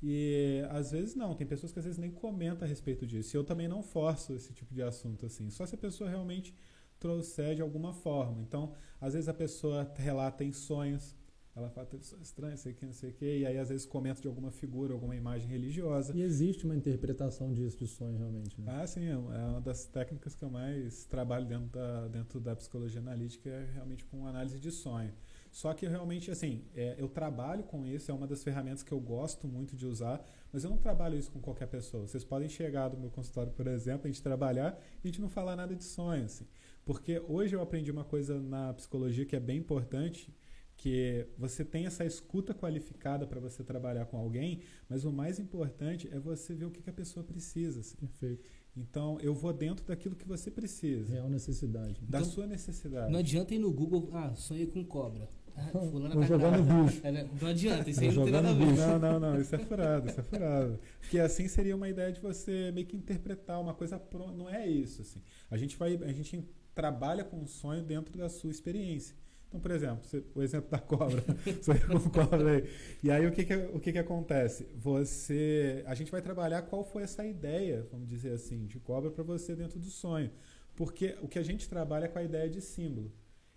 E 0.02 0.62
às 0.70 0.92
vezes 0.92 1.14
não, 1.14 1.34
tem 1.34 1.46
pessoas 1.46 1.72
que 1.72 1.78
às 1.78 1.84
vezes 1.84 1.98
nem 1.98 2.10
comentam 2.10 2.64
a 2.64 2.68
respeito 2.68 3.06
disso. 3.06 3.34
E 3.34 3.38
eu 3.38 3.44
também 3.44 3.66
não 3.66 3.82
forço 3.82 4.32
esse 4.32 4.52
tipo 4.52 4.72
de 4.72 4.82
assunto 4.82 5.26
assim, 5.26 5.50
só 5.50 5.66
se 5.66 5.74
a 5.74 5.78
pessoa 5.78 6.08
realmente 6.08 6.54
trouxer 6.98 7.54
de 7.54 7.62
alguma 7.62 7.92
forma. 7.92 8.40
Então, 8.40 8.72
às 9.00 9.14
vezes 9.14 9.28
a 9.28 9.34
pessoa 9.34 9.90
relata 9.96 10.44
em 10.44 10.52
sonhos, 10.52 11.16
ela 11.54 11.68
fala, 11.70 11.88
sonho 12.00 12.22
estranho, 12.22 12.56
sei 12.56 12.72
que, 12.72 12.86
não 12.86 12.92
sei 12.92 13.10
o 13.10 13.12
quê, 13.14 13.38
e 13.40 13.46
aí 13.46 13.58
às 13.58 13.68
vezes 13.68 13.84
comenta 13.84 14.20
de 14.20 14.28
alguma 14.28 14.50
figura, 14.50 14.92
alguma 14.92 15.16
imagem 15.16 15.48
religiosa. 15.48 16.16
E 16.16 16.22
existe 16.22 16.64
uma 16.64 16.76
interpretação 16.76 17.52
disso 17.52 17.76
de 17.76 17.86
sonho, 17.86 18.16
realmente. 18.16 18.60
Né? 18.60 18.66
Ah, 18.80 18.86
sim, 18.86 19.04
é 19.04 19.16
uma 19.16 19.60
das 19.60 19.84
técnicas 19.84 20.34
que 20.36 20.44
eu 20.44 20.50
mais 20.50 21.04
trabalho 21.04 21.46
dentro 21.46 21.68
da, 21.68 22.08
dentro 22.08 22.40
da 22.40 22.54
psicologia 22.54 23.00
analítica, 23.00 23.50
é 23.50 23.72
realmente 23.74 24.04
com 24.04 24.26
análise 24.26 24.60
de 24.60 24.70
sonho. 24.70 25.12
Só 25.50 25.72
que 25.74 25.86
eu 25.86 25.90
realmente, 25.90 26.30
assim, 26.30 26.64
é, 26.74 26.94
eu 26.98 27.08
trabalho 27.08 27.64
com 27.64 27.84
isso, 27.86 28.10
é 28.10 28.14
uma 28.14 28.26
das 28.26 28.42
ferramentas 28.44 28.82
que 28.82 28.92
eu 28.92 29.00
gosto 29.00 29.48
muito 29.48 29.76
de 29.76 29.86
usar, 29.86 30.24
mas 30.52 30.64
eu 30.64 30.70
não 30.70 30.76
trabalho 30.76 31.18
isso 31.18 31.30
com 31.30 31.40
qualquer 31.40 31.66
pessoa. 31.66 32.06
Vocês 32.06 32.24
podem 32.24 32.48
chegar 32.48 32.88
do 32.88 32.98
meu 32.98 33.10
consultório, 33.10 33.52
por 33.52 33.66
exemplo, 33.66 34.02
a 34.06 34.08
gente 34.08 34.22
trabalhar 34.22 34.78
e 35.02 35.08
a 35.08 35.10
gente 35.10 35.20
não 35.20 35.28
falar 35.28 35.56
nada 35.56 35.74
de 35.74 35.84
sonho, 35.84 36.24
assim. 36.24 36.46
Porque 36.84 37.18
hoje 37.28 37.54
eu 37.54 37.60
aprendi 37.60 37.90
uma 37.90 38.04
coisa 38.04 38.40
na 38.40 38.72
psicologia 38.74 39.24
que 39.26 39.36
é 39.36 39.40
bem 39.40 39.58
importante, 39.58 40.34
que 40.76 41.26
você 41.36 41.64
tem 41.64 41.86
essa 41.86 42.04
escuta 42.04 42.54
qualificada 42.54 43.26
para 43.26 43.40
você 43.40 43.64
trabalhar 43.64 44.06
com 44.06 44.16
alguém, 44.16 44.60
mas 44.88 45.04
o 45.04 45.12
mais 45.12 45.38
importante 45.40 46.08
é 46.12 46.20
você 46.20 46.54
ver 46.54 46.66
o 46.66 46.70
que, 46.70 46.80
que 46.80 46.88
a 46.88 46.92
pessoa 46.92 47.24
precisa. 47.24 47.80
assim. 47.80 47.96
Perfeito. 47.96 48.44
Então, 48.76 49.18
eu 49.20 49.34
vou 49.34 49.52
dentro 49.52 49.84
daquilo 49.84 50.14
que 50.14 50.26
você 50.26 50.52
precisa, 50.52 51.12
Real 51.12 51.28
necessidade. 51.28 52.00
da 52.06 52.20
Então, 52.20 52.30
sua 52.30 52.46
necessidade. 52.46 53.10
Não 53.12 53.18
adianta 53.18 53.52
ir 53.54 53.58
no 53.58 53.72
Google, 53.72 54.08
ah, 54.12 54.32
sonhei 54.36 54.68
com 54.68 54.84
cobra. 54.84 55.28
Ah, 55.58 55.70
fulana 55.72 56.14
Vou 56.14 56.22
tá 56.22 56.28
jogar 56.28 56.56
no 56.56 56.84
bicho. 56.84 57.00
É? 57.04 57.26
Não 57.40 57.48
adianta, 57.48 57.90
isso 57.90 58.00
aí 58.00 58.12
não 58.12 58.24
tem 58.24 58.32
nada 58.32 58.50
a 58.50 58.52
ver. 58.52 58.76
Não, 58.76 58.98
não, 58.98 59.20
não, 59.20 59.40
isso 59.40 59.54
é 59.54 59.58
furado, 59.58 60.08
isso 60.08 60.20
é 60.20 60.22
furado. 60.22 60.78
Porque 61.00 61.18
assim 61.18 61.48
seria 61.48 61.74
uma 61.74 61.88
ideia 61.88 62.12
de 62.12 62.20
você 62.20 62.70
meio 62.72 62.86
que 62.86 62.96
interpretar 62.96 63.60
uma 63.60 63.74
coisa 63.74 63.98
pronta. 63.98 64.32
Não 64.32 64.48
é 64.48 64.66
isso, 64.66 65.02
assim. 65.02 65.20
A 65.50 65.56
gente 65.56 65.76
vai, 65.76 65.96
a 65.96 66.12
gente 66.12 66.48
trabalha 66.74 67.24
com 67.24 67.42
o 67.42 67.46
sonho 67.48 67.82
dentro 67.82 68.16
da 68.16 68.28
sua 68.28 68.50
experiência. 68.50 69.16
Então, 69.48 69.58
por 69.58 69.70
exemplo, 69.70 70.04
você- 70.04 70.22
o 70.34 70.42
exemplo 70.42 70.70
da 70.70 70.78
cobra, 70.78 71.24
sonhei 71.62 71.82
com 71.82 71.98
cobra 72.10 72.52
aí. 72.56 72.68
E 73.02 73.10
aí 73.10 73.26
o 73.26 73.32
que 73.32 73.44
que, 73.44 73.54
o 73.54 73.80
que 73.80 73.92
que 73.92 73.98
acontece? 73.98 74.68
Você, 74.76 75.82
a 75.86 75.94
gente 75.94 76.10
vai 76.10 76.20
trabalhar 76.20 76.62
qual 76.62 76.84
foi 76.84 77.02
essa 77.02 77.24
ideia, 77.26 77.86
vamos 77.90 78.08
dizer 78.08 78.32
assim, 78.32 78.66
de 78.66 78.78
cobra 78.78 79.10
para 79.10 79.24
você 79.24 79.56
dentro 79.56 79.78
do 79.78 79.90
sonho. 79.90 80.30
Porque 80.76 81.16
o 81.22 81.26
que 81.26 81.38
a 81.38 81.42
gente 81.42 81.68
trabalha 81.68 82.04
é 82.04 82.08
com 82.08 82.18
a 82.18 82.22
ideia 82.22 82.48
de 82.48 82.60
símbolo. 82.60 83.10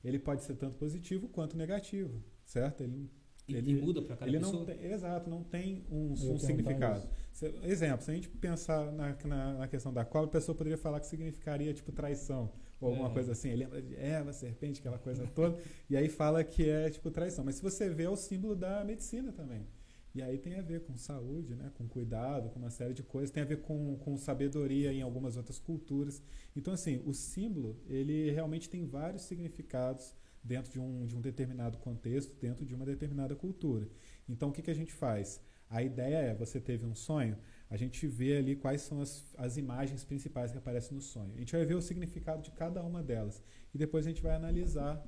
Ele 0.04 0.18
pode 0.20 0.44
ser 0.44 0.56
tanto 0.56 0.78
positivo 0.78 1.28
quanto 1.30 1.58
negativo, 1.58 2.24
certo? 2.46 2.82
Ele, 2.84 3.10
E, 3.48 3.56
Ele- 3.56 3.72
e 3.72 3.82
muda 3.82 4.02
pra 4.02 4.16
cada 4.16 4.30
ele 4.30 4.40
pessoa. 4.40 4.60
não 4.60 4.66
tem, 4.66 4.86
exato, 4.92 5.30
não 5.30 5.44
tem 5.44 5.84
um, 5.92 6.12
um 6.12 6.38
significado. 6.40 7.08
Se- 7.34 7.54
exemplo, 7.64 8.06
se 8.06 8.12
a 8.12 8.14
gente 8.14 8.30
pensar 8.30 8.92
na, 8.92 9.16
na, 9.26 9.54
na 9.60 9.68
questão 9.68 9.92
da 9.92 10.06
cobra, 10.06 10.28
a 10.30 10.32
pessoa 10.32 10.56
poderia 10.56 10.78
falar 10.78 11.00
que 11.00 11.08
significaria 11.08 11.74
tipo 11.74 11.92
traição 11.92 12.52
ou 12.80 12.90
alguma 12.90 13.10
É. 13.10 13.14
coisa 13.14 13.32
assim. 13.34 13.50
Ele 13.50 13.64
lembra 13.64 13.82
de 13.82 13.96
Eva, 13.96 14.32
serpente, 14.32 14.80
aquela 14.80 14.98
coisa 15.00 15.26
toda, 15.28 15.58
e 15.90 15.98
aí 15.98 16.08
fala 16.08 16.44
que 16.44 16.70
é 16.70 16.90
tipo 16.90 17.10
traição. 17.12 17.44
Mas 17.44 17.56
se 17.56 17.62
você 17.64 17.90
vê, 17.90 18.04
é 18.04 18.10
o 18.10 18.16
símbolo 18.16 18.56
da 18.56 18.84
medicina 18.86 19.32
também. 19.34 19.66
E 20.14 20.22
aí 20.22 20.38
tem 20.38 20.56
a 20.56 20.62
ver 20.62 20.82
com 20.82 20.98
saúde, 20.98 21.56
né? 21.56 21.72
com 21.78 21.88
cuidado, 21.88 22.50
com 22.50 22.60
uma 22.60 22.70
série 22.70 22.94
de 22.94 23.02
coisas. 23.02 23.32
Tem 23.32 23.44
a 23.44 23.46
ver 23.46 23.62
com, 23.62 23.96
com 23.98 24.18
sabedoria 24.18 24.92
em 24.92 25.02
algumas 25.02 25.38
outras 25.38 25.58
culturas. 25.58 26.22
Então, 26.56 26.74
assim, 26.74 27.02
o 27.06 27.14
símbolo, 27.14 27.82
ele 27.88 28.30
realmente 28.32 28.70
tem 28.70 28.86
vários 28.86 29.24
significados 29.24 30.14
dentro 30.44 30.72
de 30.72 30.80
um, 30.80 31.06
de 31.06 31.16
um 31.16 31.22
determinado 31.22 31.78
contexto, 31.78 32.36
dentro 32.40 32.66
de 32.66 32.76
uma 32.76 32.86
determinada 32.86 33.36
cultura. 33.36 33.88
Então, 34.28 34.50
o 34.50 34.52
que, 34.52 34.62
que 34.62 34.72
a 34.72 34.76
gente 34.76 34.92
faz? 34.92 35.42
A 35.70 35.82
ideia 35.82 36.18
é, 36.18 36.36
você 36.36 36.60
teve 36.60 36.86
um 36.86 36.94
sonho, 36.94 37.38
a 37.70 37.78
gente 37.78 38.06
vê 38.06 38.36
ali 38.36 38.58
quais 38.58 38.82
são 38.82 39.00
as, 39.00 39.34
as 39.38 39.56
imagens 39.56 40.04
principais 40.04 40.52
que 40.52 40.58
aparecem 40.58 40.94
no 40.94 41.02
sonho. 41.02 41.34
A 41.34 41.40
gente 41.40 41.56
vai 41.56 41.66
ver 41.66 41.76
o 41.76 41.82
significado 41.82 42.42
de 42.42 42.52
cada 42.52 42.84
uma 42.84 43.02
delas. 43.02 43.42
E 43.74 43.78
depois 43.78 44.06
a 44.06 44.10
gente 44.10 44.22
vai 44.22 44.36
analisar 44.36 45.02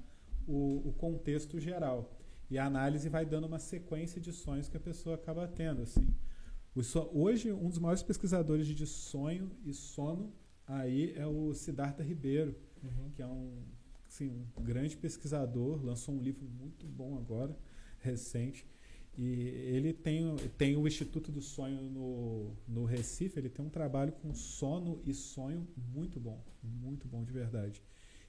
o, 0.47 0.87
o 0.87 0.93
contexto 0.93 1.59
geral. 1.59 2.17
E 2.49 2.57
a 2.57 2.65
análise 2.65 3.09
vai 3.09 3.25
dando 3.25 3.47
uma 3.47 3.59
sequência 3.59 4.19
de 4.21 4.31
sonhos 4.31 4.69
que 4.69 4.77
a 4.77 4.79
pessoa 4.79 5.15
acaba 5.15 5.47
tendo. 5.47 5.81
Assim. 5.81 6.07
So- 6.81 7.09
hoje, 7.13 7.51
um 7.51 7.69
dos 7.69 7.79
maiores 7.79 8.03
pesquisadores 8.03 8.67
de 8.67 8.85
sonho 8.87 9.51
e 9.65 9.73
sono 9.73 10.33
aí 10.67 11.13
é 11.15 11.25
o 11.27 11.53
Siddhartha 11.53 12.03
Ribeiro, 12.03 12.55
Uhum. 12.83 13.09
que 13.15 13.21
é 13.21 13.27
um, 13.27 13.61
assim, 14.07 14.29
um 14.57 14.63
grande 14.63 14.97
pesquisador, 14.97 15.83
lançou 15.83 16.15
um 16.15 16.19
livro 16.19 16.45
muito 16.49 16.85
bom 16.85 17.17
agora, 17.17 17.57
recente. 17.99 18.65
E 19.15 19.23
ele 19.23 19.93
tem, 19.93 20.35
tem 20.57 20.75
o 20.75 20.87
Instituto 20.87 21.31
do 21.31 21.41
Sonho 21.41 21.81
no, 21.83 22.51
no 22.67 22.83
Recife, 22.83 23.37
ele 23.39 23.49
tem 23.49 23.63
um 23.63 23.69
trabalho 23.69 24.11
com 24.11 24.33
sono 24.33 24.99
e 25.05 25.13
sonho 25.13 25.67
muito 25.93 26.19
bom, 26.19 26.43
muito 26.63 27.07
bom 27.07 27.23
de 27.23 27.31
verdade. 27.31 27.81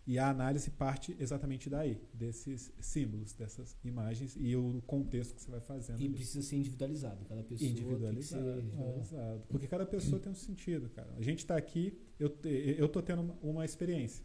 E 0.06 0.18
a 0.18 0.28
análise 0.28 0.70
parte 0.70 1.16
exatamente 1.18 1.70
daí, 1.70 1.98
desses 2.12 2.70
símbolos, 2.78 3.32
dessas 3.32 3.74
imagens 3.82 4.36
e 4.38 4.54
o 4.54 4.82
contexto 4.86 5.34
que 5.34 5.40
você 5.40 5.50
vai 5.50 5.60
fazendo. 5.60 6.00
E 6.00 6.04
ali. 6.04 6.14
precisa 6.14 6.42
ser 6.42 6.56
individualizado. 6.56 7.24
Cada 7.24 7.42
pessoa 7.42 7.70
Individualizado, 7.70 8.44
tem 8.44 8.54
que 8.54 8.60
ser... 8.60 8.76
individualizado. 8.76 9.44
Porque 9.48 9.66
cada 9.66 9.86
pessoa 9.86 10.20
tem 10.20 10.30
um 10.30 10.34
sentido, 10.34 10.90
cara. 10.90 11.14
A 11.16 11.22
gente 11.22 11.38
está 11.38 11.56
aqui, 11.56 11.98
eu, 12.18 12.36
eu 12.44 12.86
tô 12.88 13.00
tendo 13.00 13.34
uma, 13.42 13.64
experiência. 13.64 14.22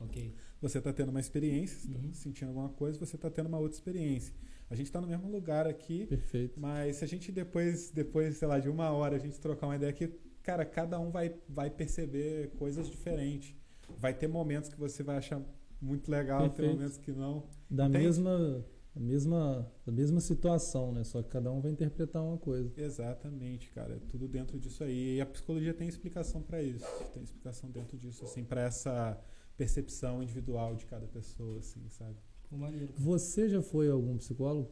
Ok. 0.00 0.34
Você 0.60 0.78
está 0.78 0.92
tendo 0.92 1.10
uma 1.10 1.20
experiência, 1.20 1.78
você 1.78 1.92
tá 1.92 1.98
Uhum. 2.00 2.12
sentindo 2.12 2.48
alguma 2.48 2.68
coisa, 2.70 2.98
você 2.98 3.14
está 3.14 3.30
tendo 3.30 3.46
uma 3.46 3.58
outra 3.58 3.76
experiência. 3.76 4.34
A 4.68 4.74
gente 4.74 4.86
está 4.86 5.00
no 5.00 5.06
mesmo 5.06 5.30
lugar 5.30 5.66
aqui, 5.68 6.06
Perfeito. 6.06 6.58
mas 6.58 6.96
se 6.96 7.04
a 7.04 7.06
gente 7.06 7.30
depois, 7.30 7.90
depois, 7.92 8.36
sei 8.36 8.48
lá, 8.48 8.58
de 8.58 8.68
uma 8.68 8.90
hora, 8.90 9.14
a 9.14 9.18
gente 9.18 9.38
trocar 9.38 9.66
uma 9.68 9.76
ideia 9.76 9.90
aqui, 9.90 10.08
cara, 10.42 10.64
cada 10.64 10.98
um 10.98 11.10
vai, 11.10 11.32
vai 11.48 11.70
perceber 11.70 12.50
coisas 12.56 12.90
diferentes. 12.90 13.54
Vai 13.98 14.14
ter 14.14 14.26
momentos 14.28 14.68
que 14.68 14.78
você 14.78 15.02
vai 15.02 15.16
achar 15.16 15.40
muito 15.80 16.10
legal, 16.10 16.40
tem 16.42 16.50
Perfeito. 16.50 16.72
momentos 16.76 16.96
que 16.98 17.12
não. 17.12 17.46
Da 17.70 17.86
Entende? 17.86 18.04
mesma, 18.04 18.64
da 18.94 19.00
mesma, 19.00 19.72
da 19.84 19.92
mesma 19.92 20.20
situação, 20.20 20.92
né? 20.92 21.04
Só 21.04 21.22
que 21.22 21.28
cada 21.28 21.50
um 21.52 21.60
vai 21.60 21.70
interpretar 21.72 22.22
uma 22.22 22.38
coisa. 22.38 22.72
Exatamente, 22.76 23.70
cara. 23.70 23.94
É 23.94 23.98
tudo 24.08 24.26
dentro 24.28 24.58
disso 24.58 24.82
aí. 24.84 25.16
E 25.16 25.20
a 25.20 25.26
psicologia 25.26 25.74
tem 25.74 25.88
explicação 25.88 26.40
para 26.42 26.62
isso. 26.62 26.86
Tem 27.12 27.22
explicação 27.22 27.70
dentro 27.70 27.96
disso, 27.98 28.24
assim, 28.24 28.44
para 28.44 28.62
essa 28.62 29.20
percepção 29.56 30.22
individual 30.22 30.74
de 30.74 30.86
cada 30.86 31.06
pessoa, 31.06 31.58
assim, 31.58 31.88
sabe? 31.90 32.16
Pô, 32.48 32.56
maneiro. 32.56 32.92
Você 32.96 33.48
já 33.48 33.62
foi 33.62 33.88
algum 33.90 34.16
psicólogo? 34.16 34.70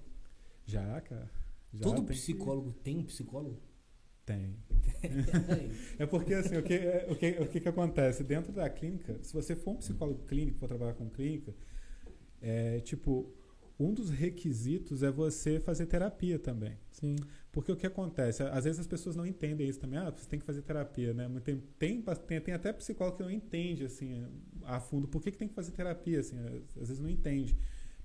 Já, 0.65 1.01
cara. 1.01 1.31
Já 1.75 1.81
Todo 1.83 1.97
tem 1.97 2.05
que- 2.07 2.13
psicólogo 2.13 2.73
tem 2.83 2.99
um 2.99 3.05
psicólogo? 3.05 3.61
Tem. 4.25 4.57
É 5.99 6.07
porque 6.07 6.35
assim, 6.35 6.57
o 6.57 6.63
que, 6.63 6.75
é- 6.75 7.07
o, 7.11 7.17
que, 7.17 7.31
o 7.41 7.47
que 7.49 7.61
que 7.61 7.69
acontece? 7.69 8.23
Dentro 8.23 8.53
da 8.53 8.69
clínica, 8.71 9.19
se 9.23 9.33
você 9.33 9.57
for 9.57 9.73
um 9.73 9.77
psicólogo 9.77 10.25
clínico, 10.27 10.59
for 10.59 10.69
trabalhar 10.69 10.95
com 10.95 11.09
clínica, 11.11 11.55
é 12.41 12.81
tipo, 12.81 13.33
um 13.79 13.93
dos 13.93 14.11
requisitos 14.11 15.03
é 15.03 15.11
você 15.11 15.61
fazer 15.61 15.87
terapia 15.87 16.39
também. 16.39 16.79
Sim. 16.91 17.17
Porque 17.51 17.71
o 17.73 17.77
que 17.77 17.87
acontece? 17.87 18.43
Às 18.45 18.65
vezes 18.65 18.81
as 18.81 18.87
pessoas 18.87 19.15
não 19.17 19.27
entendem 19.27 19.69
isso 19.69 19.81
também. 19.81 19.99
Ah, 19.99 20.11
você 20.11 20.29
tem 20.29 20.39
que 20.39 20.47
fazer 20.47 20.63
terapia, 20.63 21.13
né? 21.13 21.29
Tem, 21.45 21.63
tem, 21.79 22.03
tem, 22.27 22.41
tem 22.41 22.55
até 22.55 22.73
psicólogo 22.73 23.19
que 23.19 23.23
não 23.23 23.31
entende, 23.31 23.85
assim, 23.85 24.27
a 24.65 24.81
fundo 24.81 25.07
por 25.09 25.23
que, 25.23 25.31
que 25.31 25.39
tem 25.39 25.49
que 25.49 25.55
fazer 25.55 25.73
terapia, 25.73 26.21
assim, 26.21 26.37
às 26.81 26.89
vezes 26.89 27.01
não 27.01 27.11
entende. 27.11 27.57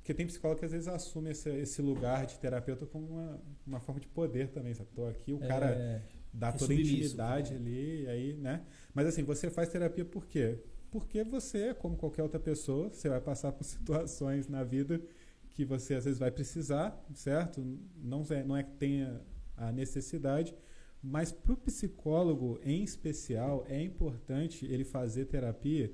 Porque 0.07 0.13
tem 0.13 0.25
psicólogo 0.25 0.57
que 0.57 0.65
às 0.65 0.71
vezes 0.71 0.87
assume 0.87 1.31
esse, 1.31 1.49
esse 1.49 1.81
lugar 1.81 2.25
de 2.25 2.39
terapeuta 2.39 2.85
como 2.85 3.07
uma, 3.07 3.41
uma 3.65 3.79
forma 3.81 3.99
de 3.99 4.07
poder 4.07 4.47
também, 4.47 4.73
sabe? 4.73 4.89
Tô 4.95 5.05
aqui, 5.05 5.33
o 5.33 5.39
cara 5.39 5.65
É, 5.65 6.01
dá 6.33 6.47
É 6.47 6.51
toda 6.53 6.71
a 6.71 6.75
intimidade 6.77 7.53
ali, 7.53 8.03
e 8.03 8.07
aí, 8.07 8.33
né? 8.35 8.65
Mas 8.93 9.05
assim, 9.05 9.21
você 9.23 9.49
faz 9.49 9.67
terapia 9.67 10.05
por 10.05 10.25
quê? 10.25 10.63
Porque 10.89 11.25
você, 11.25 11.73
como 11.73 11.97
qualquer 11.97 12.23
outra 12.23 12.39
pessoa, 12.39 12.87
você 12.87 13.09
vai 13.09 13.19
passar 13.19 13.51
por 13.51 13.65
situações 13.67 14.47
na 14.47 14.63
vida 14.63 15.01
que 15.49 15.65
você 15.65 15.95
às 15.95 16.05
vezes 16.05 16.19
vai 16.19 16.31
precisar, 16.31 16.97
certo? 17.13 17.61
Não 17.97 18.25
é, 18.29 18.43
não 18.45 18.55
é 18.55 18.63
que 18.63 18.71
tenha 18.75 19.19
a 19.57 19.73
necessidade, 19.73 20.55
mas 21.03 21.33
para 21.33 21.51
o 21.51 21.57
psicólogo 21.57 22.61
em 22.63 22.81
especial 22.81 23.65
é 23.67 23.81
importante 23.81 24.65
ele 24.67 24.85
fazer 24.85 25.25
terapia, 25.25 25.91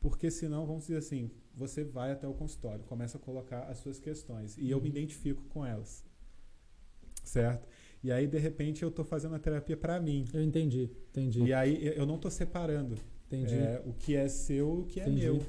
porque 0.00 0.32
senão, 0.32 0.66
vamos 0.66 0.82
dizer 0.82 0.96
assim, 0.96 1.30
você 1.54 1.84
vai 1.84 2.12
até 2.12 2.26
o 2.26 2.32
consultório, 2.34 2.84
começa 2.84 3.16
a 3.18 3.20
colocar 3.20 3.62
as 3.64 3.78
suas 3.78 3.98
questões 3.98 4.56
e 4.58 4.70
eu 4.70 4.78
me 4.80 4.88
Uhum. 4.88 4.96
identifico 4.96 5.42
com 5.50 5.64
elas, 5.64 6.04
certo? 7.24 7.66
E 8.02 8.10
aí, 8.10 8.26
de 8.26 8.38
repente, 8.38 8.82
eu 8.82 8.90
tô 8.90 9.04
fazendo 9.04 9.34
a 9.34 9.38
terapia 9.38 9.76
para 9.76 10.00
mim. 10.00 10.24
Eu 10.34 10.42
entendi, 10.42 10.90
entendi. 11.10 11.42
E 11.44 11.52
aí, 11.52 11.86
eu 11.96 12.04
não 12.04 12.18
tô 12.18 12.28
separando 12.30 12.96
Entendi. 13.26 13.54
é, 13.54 13.80
o 13.86 13.92
que 13.92 14.16
é 14.16 14.26
seu 14.28 14.78
e 14.78 14.80
o 14.80 14.84
que 14.86 15.00
é 15.00 15.04
Entendi. 15.04 15.20
meu. 15.26 15.42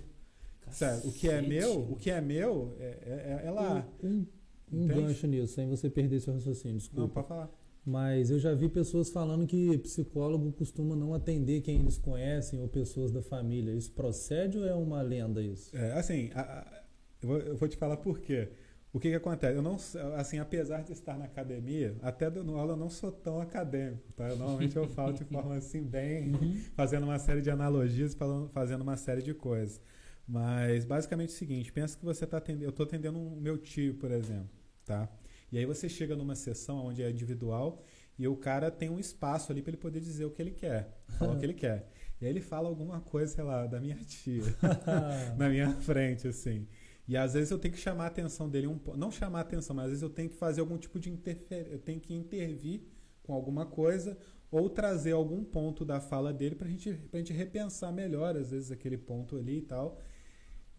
Certo? 0.71 1.07
O 1.07 1.11
que 1.11 1.29
é 1.29 1.41
meu, 1.41 1.79
o 1.91 1.95
que 1.95 2.09
é 2.11 2.21
meu 2.21 2.75
é, 2.79 3.39
é, 3.43 3.47
é 3.47 3.51
lá. 3.51 3.87
Um, 4.03 4.25
um 4.71 4.87
gancho 4.87 5.27
nisso, 5.27 5.53
sem 5.53 5.67
você 5.69 5.89
perder 5.89 6.19
seu 6.19 6.33
raciocínio, 6.33 6.73
Não, 6.73 6.77
desculpa. 6.79 7.13
pode 7.13 7.27
falar. 7.27 7.51
Mas 7.85 8.29
eu 8.31 8.39
já 8.39 8.53
vi 8.53 8.69
pessoas 8.69 9.09
falando 9.09 9.45
que 9.45 9.77
psicólogo 9.79 10.51
costuma 10.53 10.95
não 10.95 11.13
atender 11.13 11.61
quem 11.61 11.79
eles 11.81 11.97
conhecem 11.97 12.61
ou 12.61 12.67
pessoas 12.67 13.11
da 13.11 13.21
família. 13.21 13.73
Isso 13.73 13.91
procede 13.91 14.57
ou 14.57 14.65
é 14.65 14.73
uma 14.73 15.01
lenda 15.01 15.41
isso? 15.41 15.75
É, 15.75 15.91
assim, 15.93 16.29
a- 16.33 16.41
a- 16.41 16.83
eu, 17.21 17.27
vou, 17.27 17.37
eu 17.39 17.55
vou 17.57 17.67
te 17.67 17.75
falar 17.75 17.97
por 17.97 18.19
quê. 18.19 18.49
O 18.93 18.99
que 18.99 19.09
que 19.09 19.15
acontece? 19.15 19.57
Eu 19.57 19.61
não, 19.61 19.75
assim, 20.15 20.37
apesar 20.37 20.83
de 20.83 20.91
estar 20.93 21.17
na 21.17 21.25
academia, 21.25 21.95
até 22.01 22.29
dando 22.29 22.55
aula 22.55 22.73
eu 22.73 22.77
não 22.77 22.89
sou 22.89 23.11
tão 23.11 23.41
acadêmico, 23.41 24.13
tá? 24.13 24.29
Eu, 24.29 24.37
normalmente 24.37 24.75
eu 24.77 24.87
falo 24.87 25.11
de 25.13 25.25
forma 25.25 25.55
assim 25.55 25.81
bem, 25.81 26.31
fazendo 26.75 27.03
uma 27.03 27.17
série 27.17 27.41
de 27.41 27.49
analogias, 27.49 28.13
falando, 28.13 28.49
fazendo 28.49 28.81
uma 28.81 28.95
série 28.95 29.23
de 29.23 29.33
coisas. 29.33 29.81
Mas 30.27 30.85
basicamente 30.85 31.29
é 31.31 31.33
o 31.33 31.37
seguinte, 31.37 31.71
pensa 31.73 31.97
que 31.97 32.05
você 32.05 32.23
está 32.23 32.37
atendendo, 32.37 32.65
eu 32.65 32.69
estou 32.69 32.85
atendendo 32.85 33.19
o 33.19 33.35
meu 33.35 33.57
tio, 33.57 33.95
por 33.95 34.11
exemplo, 34.11 34.49
tá? 34.85 35.09
E 35.53 35.57
aí 35.59 35.65
você 35.67 35.87
chega 35.87 36.15
numa 36.15 36.35
sessão 36.35 36.85
onde 36.87 37.03
é 37.03 37.11
individual 37.11 37.83
e 38.17 38.27
o 38.27 38.35
cara 38.35 38.71
tem 38.71 38.89
um 38.89 38.99
espaço 38.99 39.51
ali 39.51 39.61
para 39.61 39.69
ele 39.69 39.77
poder 39.77 39.99
dizer 39.99 40.25
o 40.25 40.31
que 40.31 40.41
ele 40.41 40.49
quer, 40.51 40.97
falar 41.19 41.33
o 41.33 41.37
que 41.39 41.45
ele 41.45 41.53
quer. 41.53 41.87
E 42.21 42.25
aí 42.25 42.31
ele 42.31 42.39
fala 42.41 42.69
alguma 42.69 43.01
coisa, 43.01 43.33
sei 43.35 43.43
lá, 43.43 43.67
da 43.67 43.81
minha 43.81 43.97
tia, 43.97 44.43
na 45.37 45.49
minha 45.49 45.71
frente, 45.73 46.25
assim. 46.25 46.65
E 47.05 47.17
às 47.17 47.33
vezes 47.33 47.51
eu 47.51 47.59
tenho 47.59 47.73
que 47.73 47.79
chamar 47.79 48.05
a 48.05 48.07
atenção 48.07 48.49
dele 48.49 48.65
um 48.65 48.77
pouco. 48.77 48.97
Não 48.97 49.11
chamar 49.11 49.39
a 49.39 49.41
atenção, 49.41 49.75
mas 49.75 49.85
às 49.85 49.89
vezes 49.91 50.03
eu 50.03 50.09
tenho 50.09 50.29
que 50.29 50.35
fazer 50.37 50.61
algum 50.61 50.77
tipo 50.77 50.99
de 50.99 51.09
interferência. 51.09 51.71
Eu 51.73 51.79
tenho 51.79 51.99
que 51.99 52.13
intervir 52.13 52.81
com 53.23 53.33
alguma 53.33 53.65
coisa 53.65 54.17
ou 54.49 54.69
trazer 54.69 55.11
algum 55.11 55.43
ponto 55.43 55.83
da 55.83 55.99
fala 55.99 56.31
dele 56.31 56.55
pra 56.55 56.69
gente, 56.69 56.93
pra 57.11 57.19
gente 57.19 57.33
repensar 57.33 57.91
melhor, 57.91 58.37
às 58.37 58.51
vezes, 58.51 58.71
aquele 58.71 58.97
ponto 58.97 59.35
ali 59.35 59.57
e 59.57 59.61
tal. 59.63 59.99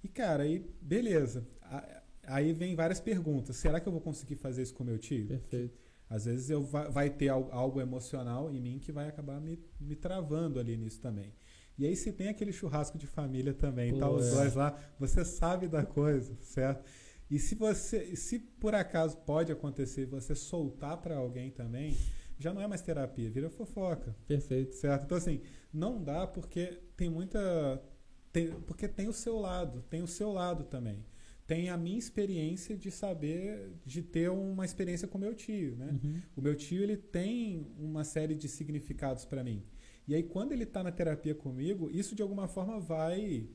E, 0.02 0.08
cara, 0.08 0.44
aí, 0.44 0.64
beleza. 0.80 1.46
A- 1.62 2.02
Aí 2.26 2.52
vem 2.52 2.74
várias 2.74 3.00
perguntas. 3.00 3.56
Será 3.56 3.80
que 3.80 3.86
eu 3.88 3.92
vou 3.92 4.00
conseguir 4.00 4.36
fazer 4.36 4.62
isso 4.62 4.74
com 4.74 4.84
meu 4.84 4.98
tio? 4.98 5.26
Perfeito. 5.26 5.78
Às 6.08 6.26
vezes 6.26 6.50
eu 6.50 6.62
va- 6.62 6.88
vai 6.88 7.08
ter 7.10 7.28
al- 7.28 7.48
algo 7.52 7.80
emocional 7.80 8.50
em 8.50 8.60
mim 8.60 8.78
que 8.78 8.92
vai 8.92 9.08
acabar 9.08 9.40
me, 9.40 9.58
me 9.80 9.96
travando 9.96 10.60
ali 10.60 10.76
nisso 10.76 11.00
também. 11.00 11.32
E 11.78 11.86
aí 11.86 11.96
se 11.96 12.12
tem 12.12 12.28
aquele 12.28 12.52
churrasco 12.52 12.96
de 12.98 13.06
família 13.06 13.52
também, 13.52 13.92
Pô, 13.92 13.98
tá 13.98 14.10
os 14.10 14.26
é. 14.26 14.30
dois 14.30 14.54
lá, 14.54 14.78
você 14.98 15.24
sabe 15.24 15.66
da 15.66 15.84
coisa, 15.84 16.36
certo? 16.40 16.84
E 17.30 17.38
se 17.38 17.54
você, 17.54 18.14
se 18.14 18.38
por 18.38 18.74
acaso 18.74 19.16
pode 19.18 19.50
acontecer 19.50 20.06
você 20.06 20.34
soltar 20.34 20.98
para 20.98 21.16
alguém 21.16 21.50
também, 21.50 21.96
já 22.38 22.52
não 22.52 22.60
é 22.60 22.66
mais 22.68 22.82
terapia, 22.82 23.30
vira 23.30 23.48
fofoca, 23.50 24.14
Perfeito. 24.28 24.74
certo? 24.76 25.04
Então 25.04 25.16
assim, 25.18 25.40
não 25.72 26.00
dá 26.02 26.26
porque 26.26 26.78
tem 26.96 27.08
muita 27.08 27.82
tem- 28.30 28.52
porque 28.66 28.86
tem 28.86 29.08
o 29.08 29.12
seu 29.12 29.38
lado, 29.38 29.82
tem 29.88 30.02
o 30.02 30.06
seu 30.06 30.30
lado 30.32 30.64
também. 30.64 31.04
Tem 31.46 31.68
a 31.68 31.76
minha 31.76 31.98
experiência 31.98 32.76
de 32.76 32.90
saber, 32.90 33.72
de 33.84 34.02
ter 34.02 34.30
uma 34.30 34.64
experiência 34.64 35.06
com 35.06 35.18
meu 35.18 35.34
tio, 35.34 35.76
né? 35.76 35.98
Uhum. 36.02 36.22
O 36.36 36.40
meu 36.40 36.54
tio 36.54 36.82
ele 36.82 36.96
tem 36.96 37.66
uma 37.78 38.02
série 38.02 38.34
de 38.34 38.48
significados 38.48 39.24
para 39.24 39.44
mim. 39.44 39.62
E 40.08 40.14
aí 40.14 40.22
quando 40.22 40.52
ele 40.52 40.64
está 40.64 40.82
na 40.82 40.90
terapia 40.90 41.34
comigo, 41.34 41.90
isso 41.90 42.14
de 42.14 42.22
alguma 42.22 42.48
forma 42.48 42.80
vai 42.80 43.48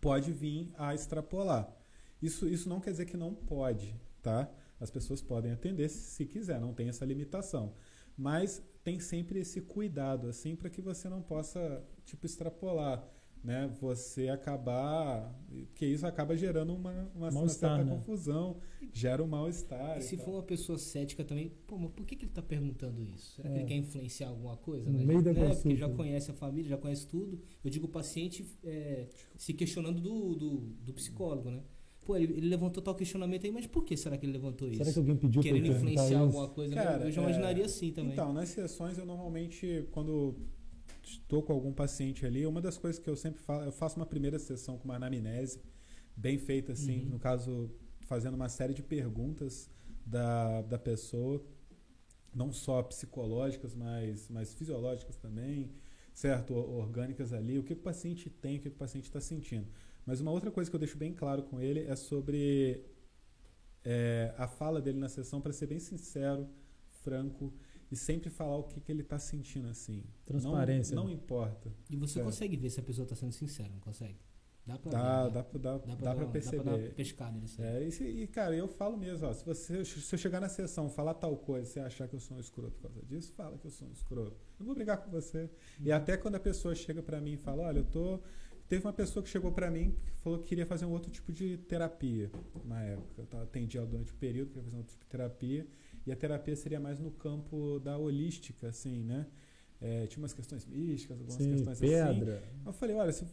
pode 0.00 0.32
vir 0.32 0.72
a 0.76 0.94
extrapolar. 0.94 1.72
Isso, 2.20 2.48
isso 2.48 2.68
não 2.68 2.80
quer 2.80 2.90
dizer 2.90 3.06
que 3.06 3.16
não 3.16 3.34
pode, 3.34 3.94
tá? 4.22 4.50
As 4.80 4.90
pessoas 4.90 5.22
podem 5.22 5.52
atender 5.52 5.88
se, 5.88 5.98
se 5.98 6.26
quiser, 6.26 6.60
não 6.60 6.74
tem 6.74 6.88
essa 6.88 7.04
limitação. 7.04 7.74
Mas 8.16 8.62
tem 8.82 8.98
sempre 9.00 9.40
esse 9.40 9.60
cuidado, 9.60 10.28
assim, 10.28 10.56
para 10.56 10.70
que 10.70 10.80
você 10.80 11.08
não 11.08 11.20
possa, 11.22 11.84
tipo, 12.04 12.24
extrapolar, 12.24 13.06
né? 13.42 13.70
Você 13.80 14.28
acabar... 14.28 15.34
Porque 15.48 15.86
isso 15.86 16.06
acaba 16.06 16.36
gerando 16.36 16.74
uma, 16.74 17.10
uma, 17.14 17.30
certa 17.48 17.84
né? 17.84 17.94
confusão, 17.94 18.56
gera 18.92 19.22
um 19.22 19.26
mal-estar. 19.26 19.96
E 19.96 20.00
e 20.00 20.02
se 20.02 20.16
tal. 20.16 20.24
for 20.24 20.32
uma 20.32 20.42
pessoa 20.42 20.78
cética 20.78 21.24
também, 21.24 21.52
pô, 21.66 21.78
mas 21.78 21.90
por 21.92 22.04
que, 22.04 22.16
que 22.16 22.24
ele 22.24 22.32
tá 22.32 22.42
perguntando 22.42 23.02
isso? 23.02 23.36
Será 23.36 23.48
que 23.48 23.54
É. 23.54 23.58
ele 23.60 23.68
quer 23.68 23.76
influenciar 23.76 24.28
alguma 24.28 24.56
coisa? 24.56 24.90
No 24.90 24.98
né? 24.98 25.04
meio 25.04 25.22
da 25.22 25.32
né? 25.32 25.40
consulta. 25.40 25.62
Porque 25.62 25.76
já 25.76 25.88
conhece 25.88 26.30
a 26.30 26.34
família, 26.34 26.68
já 26.68 26.76
conhece 26.76 27.06
tudo. 27.06 27.40
Eu 27.64 27.70
digo 27.70 27.86
o 27.86 27.90
paciente 27.90 28.44
é, 28.64 29.06
se 29.36 29.54
questionando 29.54 30.00
do, 30.00 30.34
do, 30.34 30.56
do 30.84 30.92
psicólogo, 30.92 31.50
né? 31.50 31.62
Pô, 32.04 32.16
ele, 32.16 32.34
ele 32.34 32.48
levantou 32.48 32.80
tal 32.80 32.94
questionamento 32.94 33.44
aí, 33.44 33.50
mas 33.50 33.66
por 33.66 33.84
que 33.84 33.96
será 33.96 34.16
que 34.16 34.24
ele 34.24 34.32
levantou 34.32 34.68
isso? 34.68 34.78
Será 34.78 34.92
que 34.92 34.98
alguém 34.98 35.16
pediu 35.16 35.42
para 35.42 35.50
Querendo 35.50 35.72
influenciar 35.72 36.04
isso? 36.06 36.16
alguma 36.16 36.48
coisa, 36.48 36.74
né? 36.74 36.82
Cara, 36.84 37.04
eu 37.04 37.10
já 37.10 37.20
é, 37.20 37.24
imaginaria 37.24 37.64
assim 37.64 37.90
também. 37.90 38.12
Então, 38.12 38.32
nas 38.32 38.48
sessões 38.50 38.96
eu 38.96 39.04
normalmente, 39.04 39.88
quando 39.90 40.36
estou 41.06 41.42
com 41.42 41.52
algum 41.52 41.72
paciente 41.72 42.26
ali, 42.26 42.46
uma 42.46 42.60
das 42.60 42.76
coisas 42.78 42.98
que 43.02 43.08
eu 43.08 43.16
sempre 43.16 43.40
faço, 43.40 43.64
eu 43.64 43.72
faço 43.72 43.96
uma 43.96 44.06
primeira 44.06 44.38
sessão 44.38 44.78
com 44.78 44.84
uma 44.84 44.96
anamnese, 44.96 45.60
bem 46.16 46.38
feita 46.38 46.72
assim, 46.72 47.04
Uhum. 47.04 47.10
no 47.10 47.18
caso, 47.18 47.70
fazendo 48.00 48.34
uma 48.34 48.48
série 48.48 48.74
de 48.74 48.82
perguntas 48.82 49.70
da, 50.04 50.62
da 50.62 50.78
pessoa, 50.78 51.44
não 52.34 52.52
só 52.52 52.82
psicológicas, 52.82 53.74
mas, 53.74 54.28
mas 54.28 54.54
fisiológicas 54.54 55.16
também, 55.16 55.70
certo? 56.14 56.54
Orgânicas 56.54 57.32
ali, 57.32 57.58
o 57.58 57.62
que 57.64 57.72
o 57.72 57.76
paciente 57.76 58.28
tem, 58.30 58.58
o 58.58 58.60
que 58.60 58.68
o 58.68 58.72
paciente 58.72 59.04
está 59.04 59.20
sentindo. 59.20 59.66
Mas 60.04 60.20
uma 60.20 60.30
outra 60.30 60.50
coisa 60.50 60.70
que 60.70 60.76
eu 60.76 60.80
deixo 60.80 60.96
bem 60.98 61.12
claro 61.14 61.42
com 61.44 61.60
ele 61.60 61.80
é 61.80 61.96
sobre 61.96 62.84
é, 63.84 64.34
a 64.36 64.46
fala 64.46 64.80
dele 64.80 64.98
na 64.98 65.08
sessão, 65.08 65.40
para 65.40 65.52
ser 65.52 65.66
bem 65.66 65.78
sincero, 65.78 66.48
franco 67.02 67.52
e 67.90 67.96
sempre 67.96 68.30
falar 68.30 68.56
o 68.56 68.64
que, 68.64 68.80
que 68.80 68.90
ele 68.90 69.02
está 69.02 69.18
sentindo 69.18 69.68
assim. 69.68 70.04
Transparência, 70.24 70.94
Não, 70.94 71.04
não 71.04 71.10
né? 71.10 71.14
importa. 71.16 71.72
E 71.90 71.96
você 71.96 72.14
certo. 72.14 72.26
consegue 72.26 72.56
ver 72.56 72.70
se 72.70 72.80
a 72.80 72.82
pessoa 72.82 73.06
tá 73.06 73.14
sendo 73.14 73.32
sincera, 73.32 73.68
não 73.68 73.80
consegue? 73.80 74.16
Dá 74.66 74.76
pra 74.76 74.90
Dá, 74.90 74.98
ver, 75.22 75.24
né? 75.28 75.30
dá, 75.34 75.44
pra- 75.44 75.58
dá, 75.60 75.78
Dá 75.78 75.94
dá, 75.94 76.14
pra, 76.16 76.26
perceber. 76.26 76.56
Dá 76.56 76.62
pra 76.64 76.72
dar 76.72 76.78
uma 76.82 76.90
pescada 76.90 77.38
nisso 77.38 77.62
aí. 77.62 77.68
É, 77.68 77.86
e, 77.86 77.92
se- 77.92 78.04
e, 78.04 78.26
cara, 78.26 78.56
eu 78.56 78.66
falo 78.66 78.96
mesmo, 78.96 79.24
ó, 79.24 79.32
se, 79.32 79.44
você, 79.46 79.84
se 79.84 80.12
eu 80.12 80.18
chegar 80.18 80.40
na 80.40 80.48
sessão 80.48 80.90
falar 80.90 81.14
tal 81.14 81.36
coisa, 81.36 81.70
você 81.70 81.78
achar 81.78 82.08
que 82.08 82.16
eu 82.16 82.20
sou 82.20 82.36
um 82.36 82.40
escroto 82.40 82.72
por 82.72 82.90
causa 82.90 83.00
disso, 83.06 83.32
fala 83.34 83.56
que 83.56 83.64
eu 83.66 83.70
sou 83.70 83.86
um 83.86 83.92
escroto. 83.92 84.32
Eu 84.58 84.60
não 84.60 84.66
vou 84.66 84.74
brigar 84.74 84.96
com 85.04 85.08
você. 85.08 85.48
E 85.80 85.92
até 85.92 86.16
quando 86.16 86.34
a 86.34 86.40
pessoa 86.40 86.74
chega 86.74 87.00
pra 87.00 87.20
mim 87.20 87.34
e 87.34 87.36
fala, 87.36 87.62
olha, 87.62 87.78
eu 87.78 87.84
tô. 87.84 88.18
Teve 88.68 88.84
uma 88.84 88.92
pessoa 88.92 89.22
que 89.22 89.28
chegou 89.28 89.52
pra 89.52 89.70
mim 89.70 89.94
que 90.04 90.20
falou 90.24 90.40
que 90.40 90.46
queria 90.48 90.66
fazer 90.66 90.84
um 90.86 90.90
outro 90.90 91.08
tipo 91.08 91.32
de 91.32 91.56
terapia 91.58 92.28
na 92.64 92.82
época. 92.82 93.22
Eu 93.22 93.26
tava, 93.26 93.44
atendi 93.44 93.78
ela 93.78 93.86
durante 93.86 94.10
o 94.10 94.16
período, 94.16 94.48
queria 94.48 94.64
fazer 94.64 94.74
um 94.74 94.78
outro 94.80 94.92
tipo 94.92 95.04
de 95.04 95.10
terapia. 95.12 95.66
E 96.06 96.12
a 96.12 96.16
terapia 96.16 96.54
seria 96.56 96.80
mais 96.80 96.98
no 97.00 97.10
campo 97.10 97.78
da 97.80 97.98
holística, 97.98 98.68
assim, 98.68 99.02
né? 99.02 99.26
É, 99.80 100.06
tinha 100.06 100.22
umas 100.22 100.32
questões 100.32 100.64
místicas, 100.64 101.20
algumas 101.20 101.38
Sim, 101.42 101.50
questões 101.50 101.82
assim. 101.82 102.20
pedra. 102.20 102.42
Eu 102.64 102.72
falei, 102.72 102.96
olha, 102.96 103.12
se- 103.12 103.26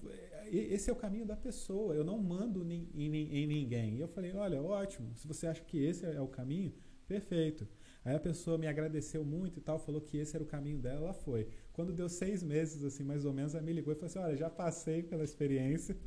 esse 0.51 0.89
é 0.89 0.93
o 0.93 0.95
caminho 0.95 1.25
da 1.25 1.35
pessoa, 1.35 1.95
eu 1.95 2.03
não 2.03 2.17
mando 2.17 2.61
em, 2.69 2.87
nin- 2.93 3.29
em 3.31 3.47
ninguém. 3.47 3.95
E 3.95 4.01
eu 4.01 4.07
falei, 4.07 4.33
olha, 4.33 4.61
ótimo, 4.61 5.15
se 5.15 5.27
você 5.27 5.47
acha 5.47 5.63
que 5.63 5.77
esse 5.77 6.05
é 6.05 6.19
o 6.21 6.27
caminho, 6.27 6.73
perfeito. 7.07 7.67
Aí 8.03 8.15
a 8.15 8.19
pessoa 8.19 8.57
me 8.57 8.67
agradeceu 8.67 9.23
muito 9.23 9.57
e 9.59 9.61
tal, 9.61 9.79
falou 9.79 10.01
que 10.01 10.17
esse 10.17 10.35
era 10.35 10.43
o 10.43 10.47
caminho 10.47 10.79
dela, 10.79 11.05
ela 11.05 11.13
foi. 11.13 11.47
Quando 11.73 11.91
deu 11.91 12.07
seis 12.07 12.43
meses, 12.43 12.83
assim, 12.83 13.03
mais 13.03 13.25
ou 13.25 13.33
menos, 13.33 13.55
ela 13.55 13.63
me 13.63 13.73
ligou 13.73 13.91
e 13.91 13.95
falou 13.95 14.05
assim, 14.07 14.19
olha, 14.19 14.37
já 14.37 14.49
passei 14.49 15.01
pela 15.01 15.23
experiência, 15.23 15.97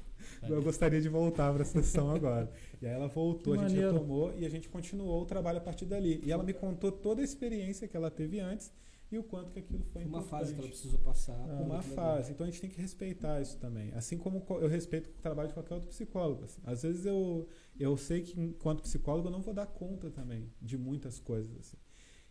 eu 0.49 0.63
gostaria 0.63 1.01
de 1.01 1.09
voltar 1.09 1.53
para 1.53 1.63
a 1.63 1.67
sessão 1.67 2.11
agora. 2.11 2.51
E 2.81 2.87
aí 2.87 2.93
ela 2.95 3.09
voltou, 3.09 3.55
Que 3.55 3.61
a 3.61 3.63
gente 3.69 3.73
maneiro. 3.77 3.93
retomou 3.95 4.33
e 4.39 4.47
a 4.47 4.49
gente 4.49 4.69
continuou 4.69 5.23
o 5.23 5.27
trabalho 5.27 5.59
a 5.59 5.61
partir 5.61 5.85
dali. 5.85 6.21
E 6.25 6.31
ela 6.31 6.45
me 6.45 6.53
contou 6.53 6.93
toda 6.93 7.21
a 7.21 7.25
experiência 7.25 7.89
que 7.89 7.97
ela 7.97 8.11
teve 8.11 8.39
antes 8.39 8.73
e 9.11 9.19
o 9.19 9.23
quanto 9.25 9.51
que 9.53 9.59
aquilo 9.61 9.85
foi 9.93 10.03
Uma 10.05 10.19
importante 10.21 10.31
fase 10.31 10.55
que 10.55 10.61
ela 10.61 10.69
precisou 10.69 10.99
passar. 11.01 11.35
Ah, 11.35 11.63
uma 11.63 11.79
legal. 11.81 11.83
fase. 11.83 12.31
Então 12.33 12.47
a 12.47 12.51
gente 12.51 12.61
tem 12.61 12.71
que 12.71 12.81
respeitar 12.81 13.41
isso 13.41 13.57
também. 13.59 13.93
Assim 13.93 14.17
como 14.17 14.41
co- 14.43 14.59
eu 14.61 14.69
respeito 14.69 15.11
o 15.11 15.23
trabalho 15.23 15.49
de 15.49 15.55
qualquer 15.55 15.75
outro 15.75 15.89
psicólogo. 15.89 16.45
assim. 16.45 16.61
Às 16.65 16.83
vezes 16.85 17.05
eu, 17.07 17.49
eu 17.79 17.97
sei 17.97 18.23
que, 18.23 18.41
enquanto 18.41 18.83
psicólogo, 18.83 19.29
eu 19.29 19.33
não 19.33 19.43
vou 19.43 19.53
dar 19.55 19.67
conta 19.67 20.11
também 20.11 20.49
de 20.63 20.77
muitas 20.79 21.19
coisas. 21.21 21.57
assim. 21.59 21.77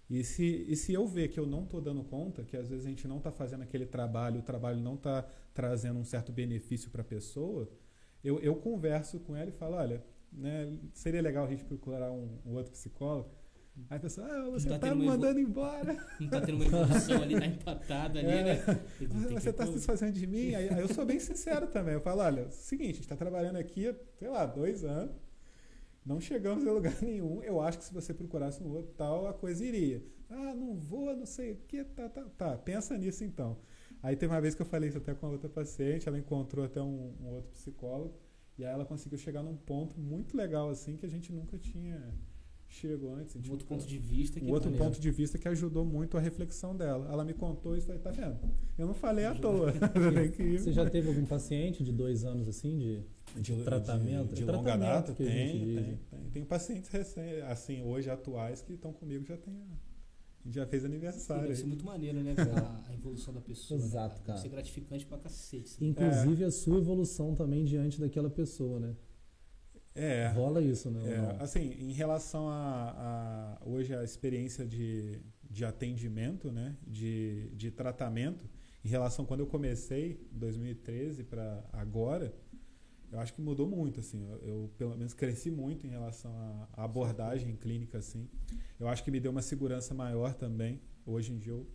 E 0.09 0.23
se, 0.23 0.65
e 0.67 0.75
se 0.75 0.93
eu 0.93 1.05
ver 1.07 1.29
que 1.29 1.39
eu 1.39 1.47
não 1.47 1.63
estou 1.63 1.81
dando 1.81 2.03
conta, 2.03 2.43
que 2.43 2.55
às 2.55 2.67
vezes 2.69 2.85
a 2.85 2.89
gente 2.89 3.07
não 3.07 3.17
está 3.17 3.31
fazendo 3.31 3.63
aquele 3.63 3.85
trabalho, 3.87 4.39
o 4.39 4.43
trabalho 4.43 4.79
não 4.79 4.95
está 4.95 5.25
trazendo 5.53 5.97
um 5.99 6.03
certo 6.03 6.31
benefício 6.31 6.91
para 6.91 7.01
a 7.01 7.05
pessoa, 7.05 7.67
eu, 8.23 8.39
eu 8.39 8.55
converso 8.55 9.19
com 9.19 9.35
ela 9.35 9.49
e 9.49 9.53
falo: 9.53 9.75
olha, 9.75 10.03
né, 10.31 10.77
seria 10.93 11.21
legal 11.21 11.45
a 11.45 11.49
gente 11.49 11.63
procurar 11.63 12.11
um, 12.11 12.37
um 12.45 12.53
outro 12.53 12.71
psicólogo. 12.71 13.29
Aí 13.89 13.97
a 13.97 13.99
pessoa, 13.99 14.25
ah, 14.27 14.49
você 14.51 14.69
tá 14.69 14.75
está 14.75 14.87
tendo 14.87 14.99
me 14.99 15.03
uma 15.05 15.13
evo- 15.15 15.21
mandando 15.23 15.39
embora. 15.39 15.97
Não 16.21 16.29
tá 16.29 16.39
tendo 16.39 16.55
uma 16.55 16.65
evolução 16.65 17.21
ali, 17.21 17.37
tá 17.37 17.45
empatado 17.45 18.19
ali, 18.19 18.27
É. 18.29 18.43
né? 18.43 18.55
Você 19.33 19.49
está 19.49 19.65
se 19.65 19.73
desfazendo 19.73 20.13
de 20.13 20.25
mim? 20.25 20.55
Aí, 20.55 20.69
aí 20.69 20.79
eu 20.79 20.87
sou 20.87 21.05
bem 21.05 21.19
sincero 21.19 21.67
também. 21.67 21.93
Eu 21.93 21.99
falo, 21.99 22.21
olha, 22.21 22.41
é 22.41 22.45
o 22.45 22.51
seguinte, 22.51 22.91
a 22.91 22.93
gente 22.93 23.01
está 23.01 23.17
trabalhando 23.17 23.57
aqui, 23.57 23.93
sei 24.17 24.29
lá, 24.29 24.45
dois 24.45 24.85
anos, 24.85 25.13
não 26.05 26.19
chegamos 26.19 26.65
a 26.67 26.71
lugar 26.71 26.95
nenhum. 27.01 27.41
Eu 27.41 27.59
acho 27.59 27.79
que 27.79 27.85
se 27.85 27.93
você 27.93 28.13
procurasse 28.13 28.61
um 28.61 28.69
outro 28.69 28.93
tal, 28.93 29.27
a 29.27 29.33
coisa 29.33 29.65
iria. 29.65 30.03
Ah, 30.29 30.53
não 30.53 30.75
vou, 30.75 31.15
não 31.15 31.25
sei 31.25 31.53
o 31.53 31.55
que, 31.67 31.83
tá, 31.83 32.09
tá, 32.09 32.23
tá. 32.37 32.57
Pensa 32.57 32.97
nisso 32.97 33.23
então. 33.23 33.57
Aí 34.01 34.15
teve 34.15 34.31
uma 34.31 34.41
vez 34.41 34.53
que 34.53 34.61
eu 34.61 34.65
falei 34.65 34.89
isso 34.89 34.97
até 34.97 35.13
com 35.13 35.25
a 35.25 35.29
outra 35.29 35.49
paciente, 35.49 36.07
ela 36.07 36.17
encontrou 36.17 36.65
até 36.65 36.81
um, 36.81 37.13
um 37.21 37.27
outro 37.27 37.51
psicólogo, 37.51 38.13
e 38.57 38.63
aí 38.63 38.71
ela 38.71 38.85
conseguiu 38.85 39.17
chegar 39.17 39.41
num 39.41 39.55
ponto 39.55 39.99
muito 39.99 40.37
legal, 40.37 40.69
assim, 40.69 40.95
que 40.95 41.05
a 41.05 41.09
gente 41.09 41.31
nunca 41.31 41.57
tinha 41.57 42.13
chegou 42.67 43.15
antes. 43.15 43.35
Um 43.35 43.41
tipo, 43.41 43.53
outro 43.53 43.67
ponto 43.67 43.85
de 43.85 43.97
vista 43.97 44.39
que 44.39 44.45
um 44.45 44.51
outro 44.51 44.69
maneiro. 44.69 44.91
ponto 44.91 45.01
de 45.01 45.11
vista 45.11 45.37
que 45.37 45.47
ajudou 45.47 45.85
muito 45.85 46.17
a 46.17 46.19
reflexão 46.19 46.75
dela. 46.75 47.07
Ela 47.11 47.23
me 47.23 47.33
contou 47.33 47.75
isso 47.75 47.85
e 47.85 47.87
falei, 47.87 48.01
tá 48.01 48.11
vendo? 48.11 48.39
Eu 48.77 48.87
não 48.87 48.93
falei 48.93 49.25
à 49.25 49.33
toa. 49.33 49.71
Tem. 50.35 50.57
Você 50.57 50.71
já 50.71 50.89
teve 50.89 51.07
algum 51.07 51.25
paciente 51.25 51.83
de 51.83 51.91
dois 51.91 52.23
anos 52.25 52.47
assim 52.47 52.77
de, 52.77 53.03
de 53.41 53.63
tratamento? 53.63 54.29
de, 54.29 54.35
de 54.35 54.43
É 54.43 54.45
longa 54.51 54.63
tratamento 54.77 55.07
data? 55.07 55.13
que 55.13 55.23
a 55.23 55.25
Tem, 55.25 55.51
tem, 55.59 55.65
né? 55.75 55.97
tem. 56.09 56.29
Tem 56.31 56.45
pacientes 56.45 56.89
recentes, 56.89 57.43
assim, 57.43 57.81
hoje 57.83 58.09
atuais 58.09 58.61
que 58.61 58.73
estão 58.73 58.91
comigo 58.93 59.25
já 59.25 59.37
tem. 59.37 59.53
A 59.53 60.47
gente 60.47 60.55
já 60.55 60.65
fez 60.67 60.85
aniversário. 60.85 61.41
Deve 61.43 61.53
aí. 61.53 61.59
ser 61.59 61.65
muito 61.65 61.85
maneiro, 61.85 62.21
né? 62.21 62.33
Ver 62.35 62.49
a, 62.57 62.83
a 62.89 62.93
evolução 62.93 63.33
da 63.33 63.41
pessoa. 63.41 63.79
né, 63.79 63.85
Exato, 63.85 64.15
Deve 64.15 64.25
cara. 64.27 64.37
ser 64.39 64.49
gratificante 64.49 65.05
pra 65.05 65.17
cacete. 65.17 65.63
assim. 65.75 65.87
Inclusive 65.87 66.43
a 66.43 66.51
sua 66.51 66.77
evolução 66.77 67.33
também 67.35 67.63
diante 67.65 67.99
daquela 67.99 68.29
pessoa, 68.29 68.79
né? 68.79 68.95
É. 69.95 70.27
Rola 70.35 70.61
isso, 70.61 70.91
né? 70.91 71.01
É, 71.09 71.41
assim, 71.43 71.73
em 71.79 71.93
relação 71.93 72.49
a, 72.49 73.57
a- 73.61 73.65
hoje 73.65 73.95
a 73.95 74.03
experiência 74.03 74.65
de, 74.67 75.21
de 75.49 75.63
atendimento, 75.63 76.51
né, 76.51 76.75
de, 76.85 77.49
de 77.55 77.71
tratamento, 77.71 78.45
em 78.83 78.89
relação 78.89 79.23
a 79.23 79.27
quando 79.27 79.39
eu 79.39 79.47
comecei, 79.47 80.27
2013 80.33 81.23
para 81.23 81.63
agora, 81.71 82.33
eu 83.15 83.21
acho 83.21 83.33
que 83.33 83.41
mudou 83.41 83.65
muito, 83.65 84.01
assim, 84.01 84.27
eu, 84.27 84.37
eu, 84.39 84.71
pelo 84.77 84.95
menos 84.97 85.13
cresci 85.13 85.49
muito 85.49 85.87
em 85.87 85.89
relação 85.89 86.31
à 86.73 86.83
abordagem 86.83 87.55
clínica, 87.55 87.97
assim. 87.97 88.27
Eu 88.77 88.89
acho 88.89 89.03
que 89.05 89.09
me 89.09 89.21
deu 89.21 89.31
uma 89.31 89.41
segurança 89.41 89.93
maior 89.93 90.33
também. 90.33 90.81
Hoje 91.05 91.31
em 91.31 91.37
dia 91.37 91.53
eu 91.53 91.65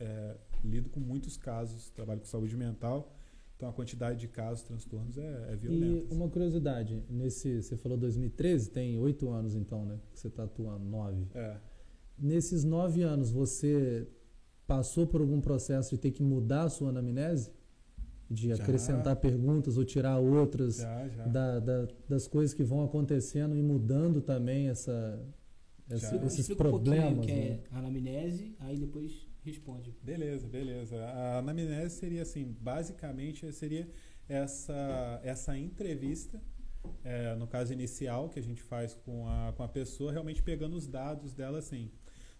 é, 0.00 0.36
lido 0.64 0.90
com 0.90 0.98
muitos 0.98 1.36
casos, 1.36 1.90
trabalho 1.90 2.18
com 2.18 2.26
saúde 2.26 2.56
mental, 2.56 3.14
então 3.56 3.68
a 3.68 3.72
quantidade 3.72 4.18
de 4.18 4.26
casos, 4.26 4.64
transtornos 4.64 5.16
é, 5.16 5.52
é 5.52 5.56
violenta. 5.56 5.86
E 5.86 6.06
assim. 6.06 6.16
uma 6.16 6.28
curiosidade, 6.28 7.04
nesse, 7.08 7.62
você 7.62 7.76
falou 7.76 7.96
2013, 7.96 8.70
tem 8.70 8.98
oito 8.98 9.30
anos 9.30 9.54
então, 9.54 9.84
né? 9.84 10.00
Que 10.12 10.18
você 10.18 10.26
está 10.26 10.42
atuando, 10.42 10.84
nove. 10.84 11.24
É. 11.34 11.56
Nesses 12.18 12.64
nove 12.64 13.02
anos, 13.02 13.30
você 13.30 14.08
passou 14.66 15.06
por 15.06 15.20
algum 15.20 15.40
processo 15.40 15.94
de 15.94 16.00
ter 16.00 16.10
que 16.10 16.22
mudar 16.22 16.64
a 16.64 16.68
sua 16.68 16.88
anamnese? 16.88 17.52
De 18.30 18.48
Já. 18.48 18.62
acrescentar 18.62 19.16
perguntas 19.16 19.76
ou 19.76 19.84
tirar 19.84 20.18
outras 20.18 20.76
Já, 20.76 21.08
já. 21.08 21.26
da- 21.26 21.58
da- 21.58 21.88
das 22.08 22.28
coisas 22.28 22.54
que 22.54 22.62
vão 22.62 22.84
acontecendo 22.84 23.56
e 23.56 23.62
mudando 23.62 24.20
também 24.22 24.68
essa, 24.68 25.20
essa- 25.88 26.14
esses 26.24 26.48
um 26.48 26.54
problemas. 26.54 27.18
o 27.18 27.20
que 27.22 27.32
né? 27.32 27.60
é 27.72 27.76
anamnese, 27.76 28.54
aí 28.60 28.78
depois 28.78 29.26
responde. 29.42 29.92
Beleza, 30.02 30.46
beleza. 30.46 30.96
A 31.04 31.38
anamnese 31.38 31.96
seria 31.96 32.22
assim, 32.22 32.56
basicamente 32.60 33.50
seria 33.52 33.88
essa, 34.28 35.20
essa 35.24 35.58
entrevista, 35.58 36.40
é, 37.02 37.34
no 37.34 37.48
caso 37.48 37.72
inicial, 37.72 38.28
que 38.28 38.38
a 38.38 38.42
gente 38.42 38.62
faz 38.62 38.94
com 38.94 39.26
a, 39.28 39.52
com 39.56 39.62
a 39.64 39.68
pessoa, 39.68 40.12
realmente 40.12 40.40
pegando 40.40 40.76
os 40.76 40.86
dados 40.86 41.32
dela 41.32 41.58
assim. 41.58 41.90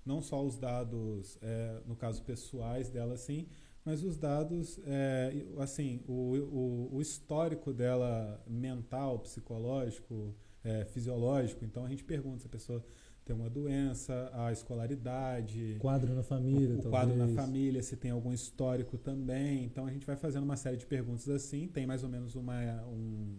Não 0.06 0.22
só 0.22 0.42
os 0.44 0.56
dados, 0.56 1.36
é, 1.42 1.80
no 1.84 1.96
caso, 1.96 2.22
pessoais 2.22 2.88
dela 2.90 3.14
assim, 3.14 3.48
mas 3.84 4.02
os 4.02 4.16
dados, 4.16 4.78
é, 4.84 5.32
assim, 5.58 6.02
o, 6.06 6.36
o, 6.36 6.96
o 6.96 7.00
histórico 7.00 7.72
dela 7.72 8.42
mental, 8.46 9.18
psicológico, 9.20 10.34
é, 10.62 10.84
fisiológico. 10.84 11.64
Então 11.64 11.84
a 11.84 11.88
gente 11.88 12.04
pergunta 12.04 12.40
se 12.40 12.46
a 12.46 12.50
pessoa 12.50 12.84
tem 13.24 13.34
uma 13.34 13.48
doença, 13.48 14.30
a 14.34 14.52
escolaridade, 14.52 15.76
Quadro 15.78 16.14
na 16.14 16.22
família, 16.22 16.76
o, 16.76 16.80
o 16.80 16.90
quadro 16.90 17.16
na 17.16 17.28
família, 17.28 17.82
se 17.82 17.96
tem 17.96 18.10
algum 18.10 18.32
histórico 18.32 18.98
também. 18.98 19.64
Então 19.64 19.86
a 19.86 19.90
gente 19.90 20.06
vai 20.06 20.16
fazendo 20.16 20.44
uma 20.44 20.56
série 20.56 20.76
de 20.76 20.86
perguntas 20.86 21.28
assim. 21.28 21.68
Tem 21.68 21.86
mais 21.86 22.02
ou 22.02 22.08
menos 22.08 22.34
uma. 22.34 22.54
Um, 22.86 23.38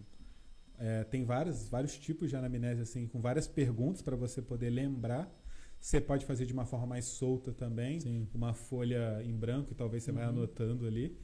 é, 0.79 1.03
tem 1.03 1.23
vários, 1.23 1.69
vários 1.69 1.97
tipos 1.97 2.29
de 2.29 2.35
anamnese, 2.35 2.81
assim, 2.81 3.07
com 3.07 3.21
várias 3.21 3.47
perguntas 3.47 4.01
para 4.01 4.15
você 4.15 4.41
poder 4.41 4.69
lembrar. 4.69 5.31
Você 5.81 5.99
pode 5.99 6.25
fazer 6.27 6.45
de 6.45 6.53
uma 6.53 6.65
forma 6.65 6.85
mais 6.85 7.05
solta 7.05 7.51
também, 7.51 7.99
Sim. 7.99 8.27
uma 8.35 8.53
folha 8.53 9.21
em 9.25 9.35
branco 9.35 9.71
e 9.71 9.75
talvez 9.75 10.03
você 10.03 10.11
vai 10.11 10.23
Uhum. 10.25 10.29
anotando 10.29 10.85
ali. 10.85 11.17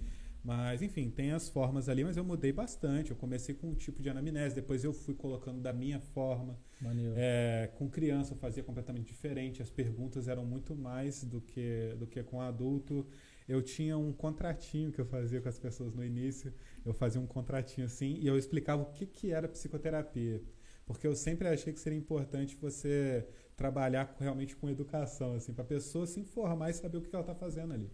Mas, 0.44 0.82
enfim, 0.82 1.10
tem 1.10 1.32
as 1.32 1.50
formas 1.50 1.90
ali, 1.90 2.04
mas 2.04 2.16
eu 2.18 2.24
mudei 2.24 2.52
bastante. 2.52 3.12
Eu 3.12 3.18
comecei 3.18 3.54
com 3.54 3.68
um 3.68 3.76
tipo 3.76 4.02
de 4.02 4.10
anamnese, 4.10 4.56
depois 4.56 4.84
eu 4.84 4.94
fui 4.94 5.14
colocando 5.14 5.60
da 5.62 5.74
minha 5.74 6.00
forma. 6.00 6.58
Maneiro. 6.82 7.14
É, 7.18 7.70
com 7.78 7.90
criança 7.90 8.34
eu 8.34 8.38
fazia 8.38 8.64
completamente 8.64 9.08
diferente, 9.08 9.62
as 9.62 9.70
perguntas 9.70 10.28
eram 10.28 10.46
muito 10.46 10.74
mais 10.76 11.24
do 11.24 11.40
que, 11.42 11.94
do 12.00 12.08
que 12.08 12.24
com 12.24 12.42
adulto. 12.42 13.06
Eu 13.48 13.62
tinha 13.62 13.98
um 13.98 14.12
contratinho 14.14 14.92
que 14.92 15.00
eu 15.02 15.06
fazia 15.06 15.40
com 15.42 15.50
as 15.50 15.60
pessoas 15.60 15.94
no 15.94 16.04
início, 16.04 16.54
eu 16.86 16.94
fazia 16.94 17.20
um 17.22 17.28
contratinho 17.28 17.86
assim 17.86 18.16
e 18.20 18.26
eu 18.26 18.38
explicava 18.38 18.82
o 18.82 18.92
que, 18.92 19.06
que 19.06 19.32
era 19.32 19.48
psicoterapia. 19.48 20.42
Porque 20.86 21.06
eu 21.06 21.16
sempre 21.16 21.48
achei 21.50 21.74
que 21.74 21.80
seria 21.80 21.98
importante 22.00 22.56
você 22.56 23.28
trabalhar 23.62 24.06
com- 24.06 24.24
realmente 24.24 24.56
com 24.56 24.70
educação, 24.70 25.34
assim, 25.34 25.52
para 25.52 25.64
a 25.64 25.68
pessoa 25.68 26.06
se 26.06 26.20
informar 26.20 26.70
e 26.70 26.74
saber 26.74 27.00
o 27.00 27.02
que 27.02 27.14
ela 27.14 27.22
está 27.22 27.34
fazendo 27.36 27.74
ali. 27.74 27.90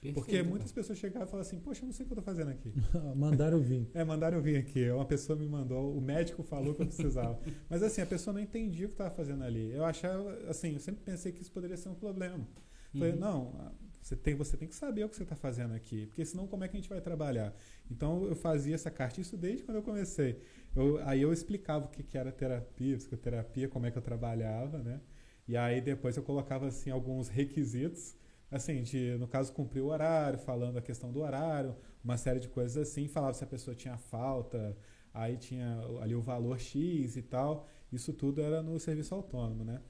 Perfeito, 0.00 0.14
Porque 0.14 0.36
cara. 0.36 0.48
muitas 0.48 0.70
pessoas 0.70 0.96
chegavam 0.96 1.26
e 1.26 1.30
falavam 1.30 1.40
assim, 1.40 1.58
poxa, 1.58 1.82
eu 1.82 1.86
não 1.86 1.92
sei 1.92 2.04
o 2.04 2.06
que 2.06 2.12
eu 2.14 2.18
estou 2.20 2.24
fazendo 2.34 2.50
aqui. 2.52 2.72
Mandaram 3.16 3.60
vir. 3.60 3.88
É, 3.92 4.04
mandaram 4.04 4.36
eu 4.36 4.42
vir 4.42 4.56
aqui. 4.56 4.88
Uma 4.90 5.04
pessoa 5.04 5.36
me 5.36 5.48
mandou, 5.48 5.92
o 5.92 6.00
médico 6.00 6.40
falou 6.44 6.72
que 6.72 6.82
eu 6.82 6.86
precisava. 6.86 7.36
Mas 7.68 7.82
assim, 7.82 8.00
a 8.00 8.06
pessoa 8.06 8.32
não 8.32 8.40
entendia 8.40 8.86
o 8.86 8.90
que 8.90 8.94
estava 8.94 9.10
fazendo 9.10 9.42
ali. 9.42 9.72
Eu 9.72 9.84
achava, 9.84 10.30
assim, 10.48 10.74
eu 10.74 10.78
sempre 10.78 11.02
pensei 11.02 11.32
que 11.32 11.42
isso 11.42 11.50
poderia 11.50 11.76
ser 11.76 11.88
um 11.88 11.96
problema. 11.96 12.46
Falei, 12.92 13.12
Uhum. 13.12 13.18
não, 13.18 13.72
você 14.00 14.14
tem, 14.14 14.36
você 14.36 14.56
tem 14.56 14.68
que 14.68 14.74
saber 14.74 15.02
o 15.04 15.08
que 15.08 15.16
você 15.16 15.24
está 15.24 15.34
fazendo 15.36 15.74
aqui, 15.74 16.06
porque 16.06 16.24
senão 16.24 16.46
como 16.46 16.62
é 16.64 16.68
que 16.68 16.76
a 16.76 16.80
gente 16.80 16.88
vai 16.88 17.00
trabalhar? 17.00 17.52
Então 17.90 18.24
eu 18.24 18.34
fazia 18.36 18.74
essa 18.76 18.90
carta, 18.90 19.20
isso 19.20 19.36
desde 19.36 19.62
quando 19.64 19.76
eu 19.78 19.82
comecei. 19.82 20.40
Eu- 20.74 20.98
aí 21.06 21.22
eu 21.22 21.32
explicava 21.32 21.86
o 21.86 21.88
que, 21.88 22.02
que 22.02 22.16
era 22.16 22.30
terapia, 22.32 22.96
psicoterapia, 22.96 23.68
como 23.68 23.86
é 23.86 23.90
que 23.90 23.98
eu 23.98 24.02
trabalhava, 24.02 24.78
né? 24.82 25.00
E 25.46 25.56
aí 25.56 25.80
depois 25.80 26.16
eu 26.16 26.22
colocava 26.22 26.66
assim 26.66 26.90
alguns 26.90 27.28
requisitos, 27.28 28.14
assim, 28.50 28.82
de 28.82 29.16
no 29.18 29.26
caso 29.26 29.52
cumprir 29.52 29.80
o 29.82 29.86
horário, 29.88 30.38
falando 30.38 30.78
a 30.78 30.82
questão 30.82 31.10
do 31.12 31.20
horário, 31.20 31.74
uma 32.04 32.16
série 32.16 32.38
de 32.40 32.48
coisas 32.48 32.76
assim, 32.88 33.08
falava 33.08 33.32
se 33.34 33.42
a 33.44 33.46
pessoa 33.46 33.74
tinha 33.74 33.96
falta, 33.96 34.76
aí 35.12 35.36
tinha 35.36 35.80
ali 36.02 36.14
o 36.14 36.20
valor 36.20 36.58
X 36.60 37.16
e 37.16 37.22
tal. 37.22 37.66
Isso 37.90 38.12
tudo 38.12 38.40
era 38.42 38.62
no 38.62 38.78
serviço 38.78 39.14
autônomo, 39.14 39.64
né? 39.64 39.80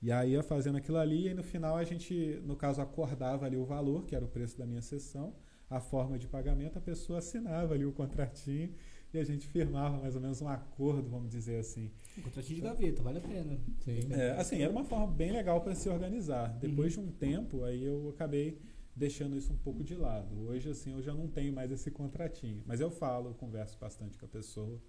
E 0.00 0.12
aí 0.12 0.32
ia 0.32 0.42
fazendo 0.42 0.78
aquilo 0.78 0.98
ali 0.98 1.28
e 1.28 1.34
no 1.34 1.42
final 1.42 1.76
a 1.76 1.82
gente, 1.84 2.40
no 2.44 2.54
caso, 2.56 2.80
acordava 2.80 3.46
ali 3.46 3.56
o 3.56 3.64
valor, 3.64 4.04
que 4.04 4.14
era 4.14 4.24
o 4.24 4.28
preço 4.28 4.56
da 4.56 4.64
minha 4.66 4.80
sessão, 4.82 5.34
a 5.68 5.80
forma 5.80 6.18
de 6.18 6.26
pagamento, 6.28 6.78
a 6.78 6.80
pessoa 6.80 7.18
assinava 7.18 7.74
ali 7.74 7.84
o 7.84 7.92
contratinho 7.92 8.72
e 9.12 9.18
a 9.18 9.24
gente 9.24 9.46
firmava 9.46 9.98
mais 9.98 10.14
ou 10.14 10.20
menos 10.20 10.40
um 10.42 10.48
acordo, 10.48 11.08
vamos 11.08 11.30
dizer 11.30 11.58
assim. 11.60 11.90
Um 12.16 12.22
contratinho 12.22 12.56
de 12.56 12.62
gaveta, 12.62 13.02
vale 13.02 13.18
a 13.18 13.20
pena. 13.20 13.58
Sim. 13.80 14.12
É, 14.12 14.32
assim, 14.32 14.60
era 14.60 14.70
uma 14.70 14.84
forma 14.84 15.06
bem 15.06 15.32
legal 15.32 15.60
para 15.60 15.74
se 15.74 15.88
organizar. 15.88 16.48
Depois 16.58 16.92
de 16.92 17.00
um 17.00 17.10
tempo, 17.10 17.64
aí 17.64 17.84
eu 17.84 18.10
acabei 18.10 18.60
deixando 18.94 19.36
isso 19.36 19.52
um 19.52 19.56
pouco 19.56 19.82
de 19.82 19.94
lado. 19.94 20.38
Hoje, 20.40 20.68
assim, 20.68 20.92
eu 20.92 21.00
já 21.00 21.14
não 21.14 21.28
tenho 21.28 21.52
mais 21.52 21.70
esse 21.70 21.90
contratinho. 21.90 22.62
Mas 22.66 22.80
eu 22.80 22.90
falo, 22.90 23.30
eu 23.30 23.34
converso 23.34 23.78
bastante 23.78 24.18
com 24.18 24.26
a 24.26 24.28
pessoa. 24.28 24.80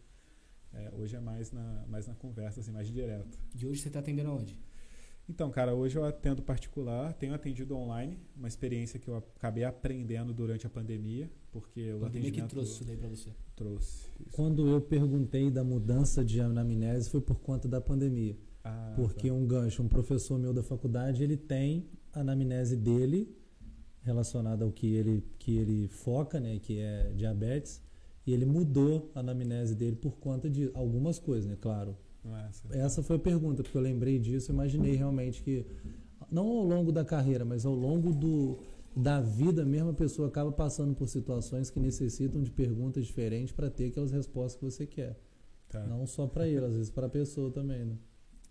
É, 0.74 0.92
hoje 0.96 1.16
é 1.16 1.20
mais 1.20 1.52
na, 1.52 1.86
mais 1.88 2.08
na 2.08 2.16
conversa, 2.16 2.60
assim, 2.60 2.72
mais 2.72 2.88
direto. 2.88 3.40
De 3.54 3.68
hoje 3.68 3.82
você 3.82 3.90
tá 3.90 4.00
atendendo 4.00 4.30
aonde? 4.30 4.58
Então, 5.30 5.52
cara, 5.52 5.76
hoje 5.76 5.96
eu 5.96 6.04
atendo 6.04 6.42
particular, 6.42 7.14
tenho 7.14 7.36
atendido 7.36 7.78
online, 7.78 8.18
uma 8.36 8.48
experiência 8.48 9.00
que 9.00 9.08
eu 9.08 9.16
acabei 9.16 9.64
aprendendo 9.64 10.34
durante 10.34 10.66
a 10.66 10.70
pandemia, 10.70 11.32
porque 11.52 11.94
o 11.94 12.00
pandemia 12.00 12.32
que 12.32 12.40
atendimento 12.40 12.50
trouxe 12.50 12.72
isso 12.72 12.84
daí 12.84 12.98
pra 12.98 13.08
você. 13.08 13.30
Trouxe 13.60 14.08
isso. 14.20 14.36
Quando 14.36 14.68
eu 14.68 14.80
perguntei 14.82 15.52
da 15.52 15.64
mudança 15.64 16.24
de 16.24 16.40
anamnese 16.40 17.10
foi 17.10 17.22
por 17.22 17.40
conta 17.40 17.68
da 17.68 17.82
pandemia. 17.82 18.38
Ah, 18.64 18.94
Porque 18.96 19.28
tá. 19.28 19.34
um 19.34 19.46
gancho, 19.46 19.84
um 19.84 19.88
professor 19.88 20.40
meu 20.40 20.54
da 20.54 20.64
faculdade, 20.64 21.24
ele 21.24 21.38
tem 21.38 21.90
a 22.14 22.22
anamnese 22.22 22.76
dele 22.76 23.36
relacionada 24.02 24.64
ao 24.64 24.72
que 24.72 24.88
ele, 24.88 25.24
que 25.38 25.58
ele 25.58 25.88
foca, 25.90 26.40
né, 26.40 26.58
que 26.60 26.80
é 26.80 27.12
diabetes, 27.16 27.82
e 28.26 28.34
ele 28.34 28.46
mudou 28.46 29.12
a 29.14 29.20
anamnese 29.20 29.76
dele 29.76 29.96
por 29.96 30.18
conta 30.18 30.50
de 30.50 30.72
algumas 30.74 31.20
coisas, 31.20 31.46
né, 31.46 31.58
claro. 31.60 31.98
Nossa. 32.24 32.68
Essa 32.72 33.04
foi 33.04 33.18
a 33.18 33.20
pergunta, 33.20 33.62
porque 33.62 33.78
eu 33.78 33.82
lembrei 33.82 34.20
disso, 34.20 34.52
imaginei 34.52 34.96
realmente 34.96 35.44
que 35.44 35.66
não 36.32 36.48
ao 36.48 36.64
longo 36.64 36.92
da 36.92 37.04
carreira, 37.04 37.44
mas 37.44 37.66
ao 37.66 37.74
longo 37.74 38.14
do, 38.14 38.60
da 39.00 39.22
vida 39.22 39.64
mesmo 39.66 39.92
a 39.92 39.94
pessoa 39.94 40.28
acaba 40.28 40.52
passando 40.52 40.94
por 40.94 41.08
situações 41.08 41.70
que 41.70 41.80
necessitam 41.80 42.42
de 42.42 42.52
perguntas 42.52 43.06
diferentes 43.06 43.54
para 43.54 43.70
ter 43.70 43.88
aquelas 43.88 44.12
respostas 44.12 44.56
que 44.56 44.66
você 44.66 44.86
quer. 44.86 45.18
Tá. 45.70 45.86
Não 45.86 46.06
só 46.06 46.28
para 46.28 46.48
ele, 46.48 46.66
às 46.66 46.74
vezes 46.74 46.90
para 46.90 47.08
a 47.08 47.10
pessoa 47.10 47.50
também, 47.50 47.86
né? 47.86 47.98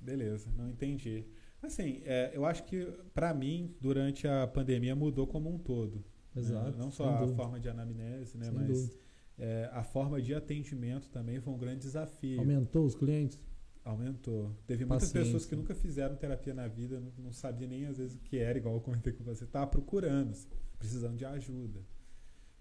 Beleza, 0.01 0.49
não 0.57 0.71
entendi. 0.71 1.27
Assim, 1.61 2.01
é, 2.05 2.31
eu 2.33 2.47
acho 2.47 2.65
que 2.65 2.87
para 3.13 3.35
mim, 3.35 3.75
durante 3.81 4.27
a 4.27 4.47
pandemia, 4.47 4.97
mudou 4.97 5.27
como 5.27 5.53
um 5.53 5.59
todo. 5.59 5.97
né? 5.97 6.41
Exato. 6.41 6.79
Não 6.79 6.91
sem 6.91 6.93
só 6.93 7.11
a 7.11 7.19
dúvida, 7.19 7.37
forma 7.37 7.61
de 7.61 7.69
anamnese, 7.69 8.39
né? 8.39 8.45
sem 8.47 8.55
mas 8.55 8.99
é, 9.37 9.69
a 9.73 9.83
forma 9.83 10.23
de 10.23 10.35
atendimento 10.35 11.11
também 11.11 11.41
foi 11.41 11.53
um 11.53 11.59
grande 11.59 11.81
desafio. 11.81 12.41
Aumentou 12.41 12.87
os 12.87 12.95
clientes? 12.95 13.39
Aumentou. 13.85 14.55
Teve 14.67 14.85
muitas 14.85 15.09
Paciência. 15.09 15.33
pessoas 15.33 15.47
que 15.47 15.57
nunca 15.57 15.75
fizeram 15.75 16.17
terapia 16.17 16.53
na 16.55 16.69
vida, 16.69 17.01
não, 17.01 17.13
não 17.19 17.33
sabia 17.33 17.67
nem 17.67 17.87
às 17.87 17.99
vezes 17.99 18.17
o 18.17 18.21
que 18.21 18.39
era, 18.39 18.59
igual 18.59 18.75
eu 18.75 18.81
comentei 18.81 19.13
com 19.13 19.25
você. 19.25 19.47
Tava 19.47 19.67
procurando, 19.67 20.37
precisando 20.79 21.17
de 21.17 21.25
ajuda. 21.25 21.81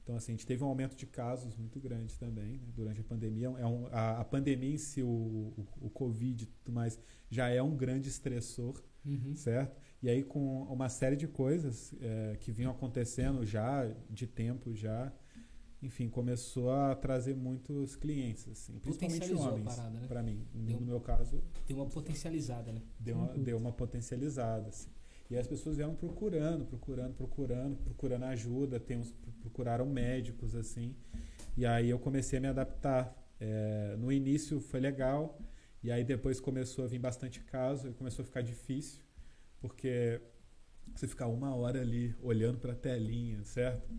Então, 0.03 0.15
assim, 0.15 0.31
a 0.31 0.35
gente 0.35 0.45
teve 0.45 0.63
um 0.63 0.67
aumento 0.67 0.95
de 0.95 1.05
casos 1.05 1.57
muito 1.57 1.81
grande 1.81 2.17
também 2.17 2.53
né, 2.59 2.71
durante 2.73 3.01
a 3.01 3.03
pandemia. 3.03 3.47
É 3.57 3.65
um, 3.65 3.87
a, 3.87 4.21
a, 4.21 4.23
pandemia 4.23 4.73
em 4.73 4.77
si, 4.77 5.03
o, 5.03 5.07
o, 5.07 5.67
o 5.81 5.89
Covid 5.89 6.45
e 6.45 6.47
tudo 6.47 6.73
mais, 6.73 6.97
já 7.29 7.49
é 7.49 7.61
um 7.61 7.75
grande 7.75 8.07
estressor, 8.07 8.81
Uhum. 9.05 9.35
certo? 9.35 9.77
E 10.01 10.09
aí, 10.09 10.23
com 10.23 10.63
uma 10.63 10.89
série 10.89 11.15
de 11.15 11.27
coisas 11.27 11.93
é, 11.99 12.37
que 12.39 12.51
vinham 12.51 12.71
acontecendo 12.71 13.45
já, 13.45 13.85
de 14.09 14.27
tempo 14.27 14.73
já, 14.73 15.11
enfim, 15.81 16.09
começou 16.09 16.71
a 16.71 16.95
trazer 16.95 17.35
muitos 17.35 17.95
clientes, 17.95 18.47
assim, 18.49 18.79
principalmente 18.79 19.31
homens, 19.33 19.75
parada, 19.75 19.99
né? 19.99 20.07
para 20.07 20.23
mim. 20.23 20.45
Deu- 20.53 20.79
No 20.79 20.85
meu 20.85 20.99
caso, 20.99 21.41
Deu 21.67 21.77
uma 21.77 21.85
potencializada, 21.85 22.71
né? 22.71 22.81
deu 22.99 23.15
uma, 23.15 23.27
deu 23.37 23.57
uma 23.57 23.71
potencializada. 23.71 24.69
Assim. 24.69 24.89
E 25.29 25.35
aí 25.35 25.41
as 25.41 25.47
pessoas 25.47 25.75
vieram 25.75 25.93
procurando, 25.95 26.65
procurando, 26.65 27.13
procurando, 27.13 27.75
procurando 27.77 28.23
ajuda, 28.25 28.79
tem 28.79 28.97
uns, 28.97 29.11
procuraram 29.41 29.85
médicos, 29.85 30.55
assim. 30.55 30.95
E 31.55 31.65
aí 31.65 31.89
eu 31.89 31.99
comecei 31.99 32.37
a 32.39 32.41
me 32.41 32.47
adaptar. 32.47 33.15
É, 33.39 33.95
no 33.99 34.11
início 34.11 34.59
foi 34.59 34.79
legal, 34.79 35.39
e 35.83 35.91
aí 35.91 36.03
depois 36.03 36.39
começou 36.39 36.85
a 36.85 36.87
vir 36.87 36.97
bastante 36.97 37.39
caso, 37.41 37.89
e 37.89 37.93
começou 37.93 38.23
a 38.23 38.25
ficar 38.25 38.41
difícil, 38.41 39.01
porque 39.59 40.19
você 40.95 41.07
ficar 41.07 41.27
uma 41.27 41.55
hora 41.55 41.81
ali 41.81 42.15
olhando 42.21 42.59
para 42.59 42.73
a 42.73 42.75
telinha, 42.75 43.43
certo? 43.43 43.89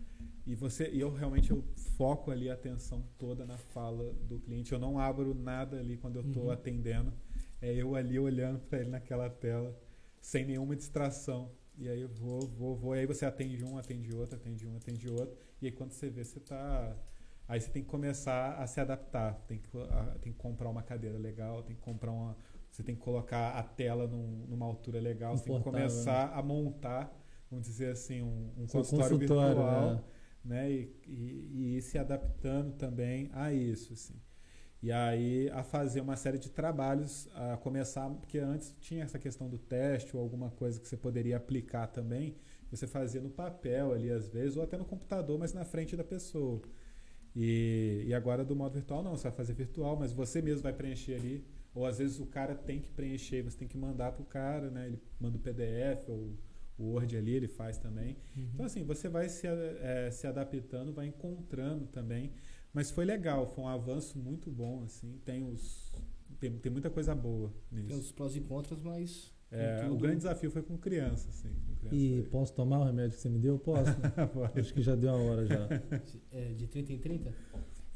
E 0.45 0.55
você, 0.55 0.89
e 0.89 0.99
eu 0.99 1.13
realmente 1.13 1.51
eu 1.51 1.63
foco 1.97 2.31
ali 2.31 2.49
a 2.49 2.53
atenção 2.53 3.03
toda 3.17 3.45
na 3.45 3.57
fala 3.57 4.13
do 4.27 4.39
cliente. 4.39 4.71
Eu 4.73 4.79
não 4.79 4.97
abro 4.99 5.33
nada 5.35 5.77
ali 5.79 5.97
quando 5.97 6.15
eu 6.17 6.23
estou 6.23 6.45
Uhum. 6.45 6.51
atendendo. 6.51 7.13
É 7.61 7.73
eu 7.73 7.95
ali 7.95 8.17
olhando 8.17 8.59
para 8.59 8.79
ele 8.79 8.89
naquela 8.89 9.29
tela, 9.29 9.77
sem 10.19 10.45
nenhuma 10.45 10.75
distração. 10.75 11.51
E 11.77 11.87
aí 11.87 12.01
eu 12.01 12.09
vou, 12.09 12.41
vou, 12.47 12.75
vou. 12.75 12.95
E 12.95 12.99
aí 12.99 13.05
você 13.05 13.25
atende 13.25 13.63
um, 13.63 13.77
atende 13.77 14.13
outro, 14.15 14.35
atende 14.35 14.65
um, 14.67 14.75
atende 14.75 15.09
outro. 15.09 15.35
E 15.61 15.67
aí 15.67 15.71
quando 15.71 15.91
você 15.91 16.09
vê, 16.09 16.23
você 16.23 16.39
tá. 16.39 16.95
Aí 17.47 17.59
você 17.59 17.69
tem 17.71 17.83
que 17.83 17.89
começar 17.89 18.55
a 18.55 18.67
se 18.67 18.79
adaptar. 18.79 19.33
Tem 19.47 19.59
que, 19.59 19.69
a- 19.77 20.17
tem 20.21 20.31
que 20.33 20.37
comprar 20.39 20.69
uma 20.69 20.83
cadeira 20.83 21.17
legal, 21.17 21.63
tem 21.63 21.75
que 21.75 21.81
comprar 21.81 22.11
uma. 22.11 22.35
Você 22.71 22.83
tem 22.83 22.95
que 22.95 23.01
colocar 23.01 23.51
a 23.51 23.63
tela 23.63 24.07
num- 24.07 24.45
numa 24.47 24.65
altura 24.65 24.99
legal, 24.99 25.35
você 25.35 25.43
tem 25.45 25.57
que 25.57 25.63
começar 25.63 26.31
a 26.33 26.41
montar, 26.41 27.11
vamos 27.49 27.65
dizer 27.65 27.91
assim, 27.91 28.21
um, 28.21 28.51
um 28.57 28.67
consultório, 28.67 29.17
consultório, 29.17 29.17
virtual 29.55 29.95
né? 29.95 30.03
né? 30.43 30.71
E, 30.71 30.95
e, 31.07 31.49
e 31.53 31.77
ir 31.77 31.81
se 31.81 31.97
adaptando 31.97 32.73
também 32.73 33.29
a 33.33 33.51
isso, 33.53 33.93
assim. 33.93 34.15
E 34.81 34.91
aí 34.93 35.49
a 35.49 35.61
fazer 35.61 35.99
uma 35.99 36.15
série 36.15 36.37
de 36.37 36.49
trabalhos, 36.49 37.27
a 37.35 37.57
começar, 37.57 38.09
porque 38.11 38.37
antes 38.39 38.73
tinha 38.79 39.03
essa 39.03 39.19
questão 39.19 39.49
do 39.49 39.57
teste 39.57 40.15
ou 40.15 40.23
alguma 40.23 40.49
coisa 40.51 40.79
que 40.79 40.87
você 40.87 40.95
poderia 40.95 41.35
aplicar 41.35 41.87
também, 41.87 42.37
você 42.71 42.87
fazia 42.87 43.19
no 43.19 43.29
papel 43.29 43.91
ali 43.91 44.09
às 44.09 44.29
vezes, 44.29 44.55
ou 44.55 44.63
até 44.63 44.77
no 44.77 44.85
computador, 44.85 45.37
mas 45.37 45.51
na 45.53 45.65
frente 45.65 45.97
da 45.97 46.03
pessoa. 46.03 46.61
E, 47.35 48.05
e 48.07 48.13
agora 48.13 48.43
do 48.45 48.55
modo 48.55 48.73
virtual 48.73 49.03
não, 49.03 49.11
você 49.17 49.23
vai 49.23 49.33
fazer 49.33 49.53
virtual, 49.53 49.97
mas 49.97 50.13
você 50.13 50.41
mesmo 50.41 50.63
vai 50.63 50.73
preencher 50.73 51.15
ali, 51.15 51.45
ou 51.73 51.85
às 51.85 51.97
vezes 51.99 52.19
o 52.19 52.25
cara 52.25 52.55
tem 52.55 52.79
que 52.79 52.89
preencher, 52.91 53.41
você 53.43 53.57
tem 53.57 53.67
que 53.67 53.77
mandar 53.77 54.11
pro 54.11 54.23
cara, 54.25 54.69
né? 54.69 54.87
Ele 54.87 54.99
manda 55.19 55.37
o 55.37 55.39
PDF 55.39 56.07
ou 56.09 56.33
o 56.77 56.83
Word 56.93 57.15
ali, 57.17 57.33
ele 57.33 57.47
faz 57.47 57.77
também. 57.77 58.17
Então, 58.35 58.65
assim, 58.65 58.83
você 58.83 59.09
vai 59.09 59.27
se, 59.29 59.45
eh, 59.47 60.09
se 60.11 60.25
adaptando, 60.27 60.93
vai 60.93 61.07
encontrando 61.07 61.85
também. 61.87 62.31
Mas 62.73 62.89
foi 62.91 63.03
legal, 63.03 63.45
foi 63.47 63.63
um 63.63 63.67
avanço 63.67 64.17
muito 64.17 64.49
bom, 64.49 64.83
assim. 64.83 65.19
Tem, 65.25 65.43
os, 65.43 65.91
tem, 66.39 66.57
tem 66.57 66.71
muita 66.71 66.89
coisa 66.89 67.13
boa 67.15 67.51
Tem 67.69 67.83
nisso. 67.83 67.99
os 67.99 68.11
prós 68.11 68.35
e 68.35 68.41
contras, 68.41 68.81
mas. 68.81 69.33
É, 69.51 69.81
tudo- 69.81 69.95
o 69.95 69.97
grande 69.97 70.17
desafio 70.17 70.51
foi 70.51 70.61
com 70.61 70.77
criança, 70.77 71.27
assim. 71.29 71.49
Com 71.67 71.75
criança 71.75 71.95
E 71.95 72.21
foi- 72.21 72.29
posso 72.29 72.53
tomar 72.53 72.79
o 72.79 72.83
remédio 72.85 73.15
que 73.17 73.21
você 73.21 73.29
me 73.29 73.39
deu? 73.39 73.57
Posso? 73.59 73.89
né? 73.99 74.13
Acho 74.55 74.73
que 74.73 74.81
já 74.81 74.95
deu 74.95 75.09
a 75.09 75.17
hora 75.17 75.45
já. 75.45 75.67
É, 76.31 76.53
de 76.53 76.67
30 76.67 76.93
em 76.93 76.99
30? 76.99 77.33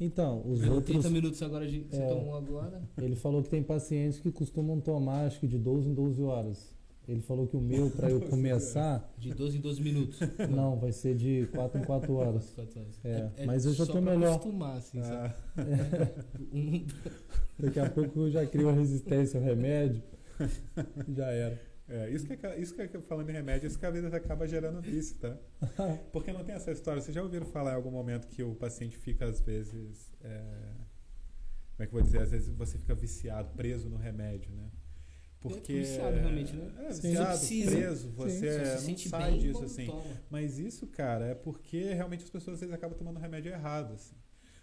Então, 0.00 0.42
os 0.46 0.58
30 0.60 0.74
outros. 0.74 1.10
minutos 1.10 1.42
agora, 1.42 1.66
de, 1.66 1.80
você 1.80 2.02
É. 2.02 2.08
tomou 2.08 2.36
agora. 2.36 2.82
Ele 2.98 3.14
falou 3.14 3.42
que 3.42 3.48
tem 3.48 3.62
pacientes 3.62 4.18
que 4.18 4.30
costumam 4.32 4.80
tomar, 4.80 5.26
acho 5.26 5.38
que 5.40 5.46
de 5.46 5.58
12 5.58 5.88
em 5.88 5.94
12 5.94 6.20
horas. 6.22 6.74
Ele 7.06 7.20
falou 7.20 7.46
que 7.46 7.54
o 7.56 7.60
meu, 7.60 7.90
para 7.90 8.10
eu 8.10 8.18
começar, 8.28 9.12
De 9.18 9.32
12 9.34 9.58
em 9.58 9.60
12 9.60 9.82
minutos. 9.82 10.18
não, 10.50 10.78
vai 10.78 10.90
ser 10.90 11.14
de 11.14 11.46
4 11.52 11.80
em 11.80 11.84
4 11.84 12.12
horas. 12.16 12.50
Quatro 12.54 12.80
horas. 12.80 13.00
É, 13.04 13.44
mas 13.46 13.66
eu 13.66 13.72
já 13.74 13.84
pra 13.86 14.00
melhor. 14.00 14.34
acostumar, 14.36 14.78
assim, 14.78 15.02
sabe? 15.02 15.34
Ah, 15.56 16.24
Um- 16.52 16.86
Daqui 17.58 17.78
a 17.78 17.88
pouco 17.88 18.20
eu 18.20 18.30
já 18.30 18.44
crio 18.46 18.68
a 18.68 18.72
resistência 18.72 19.38
ao 19.38 19.44
remédio. 19.46 20.02
Já 21.14 21.26
era. 21.30 21.60
É, 21.88 22.10
isso 22.10 22.26
que, 22.26 22.46
é, 22.46 22.58
isso 22.58 22.74
que 22.74 22.80
é 22.82 22.88
falando 23.02 23.28
em 23.30 23.32
remédio, 23.32 23.66
isso 23.66 23.78
que 23.78 23.84
às 23.86 23.92
vezes 23.92 24.12
acaba 24.12 24.46
gerando 24.48 24.80
vício, 24.80 25.16
tá? 25.18 25.36
Porque 26.12 26.32
não 26.32 26.42
tem 26.44 26.54
essa 26.54 26.70
história. 26.72 27.00
Vocês 27.02 27.14
já 27.14 27.22
ouviram 27.22 27.46
falar 27.46 27.72
em 27.72 27.76
algum 27.76 27.90
momento 27.90 28.26
que 28.28 28.42
o 28.42 28.54
paciente 28.54 28.96
fica, 28.96 29.26
às 29.26 29.40
vezes. 29.40 30.12
é, 30.22 30.40
como 31.76 31.82
é 31.82 31.86
que 31.86 31.92
eu 31.94 31.98
vou 31.98 32.02
dizer? 32.02 32.22
Às 32.22 32.30
vezes 32.30 32.48
você 32.48 32.78
fica 32.78 32.94
viciado, 32.94 33.52
preso 33.54 33.88
no 33.88 33.96
remédio, 33.96 34.50
né? 34.52 34.70
Porque. 35.40 35.74
viciado, 35.74 36.16
realmente, 36.16 36.56
né? 36.56 36.72
É, 36.78 36.88
viciado, 36.88 37.36
Você 37.36 37.64
preso, 37.66 38.10
você 38.12 38.58
não 38.58 38.64
se 38.78 38.84
sente 38.86 39.08
sai 39.10 39.30
bem 39.32 39.40
disso 39.40 39.62
assim. 39.64 39.86
toma. 39.86 40.04
Mas 40.30 40.58
isso, 40.58 40.86
cara, 40.86 41.26
é 41.26 41.34
porque 41.34 41.92
realmente 41.92 42.24
as 42.24 42.30
pessoas 42.30 42.54
às 42.54 42.60
vezes 42.60 42.74
acabam 42.74 42.96
tomando 42.96 43.18
remédio 43.20 43.52
errado, 43.52 43.92
assim. 43.92 44.14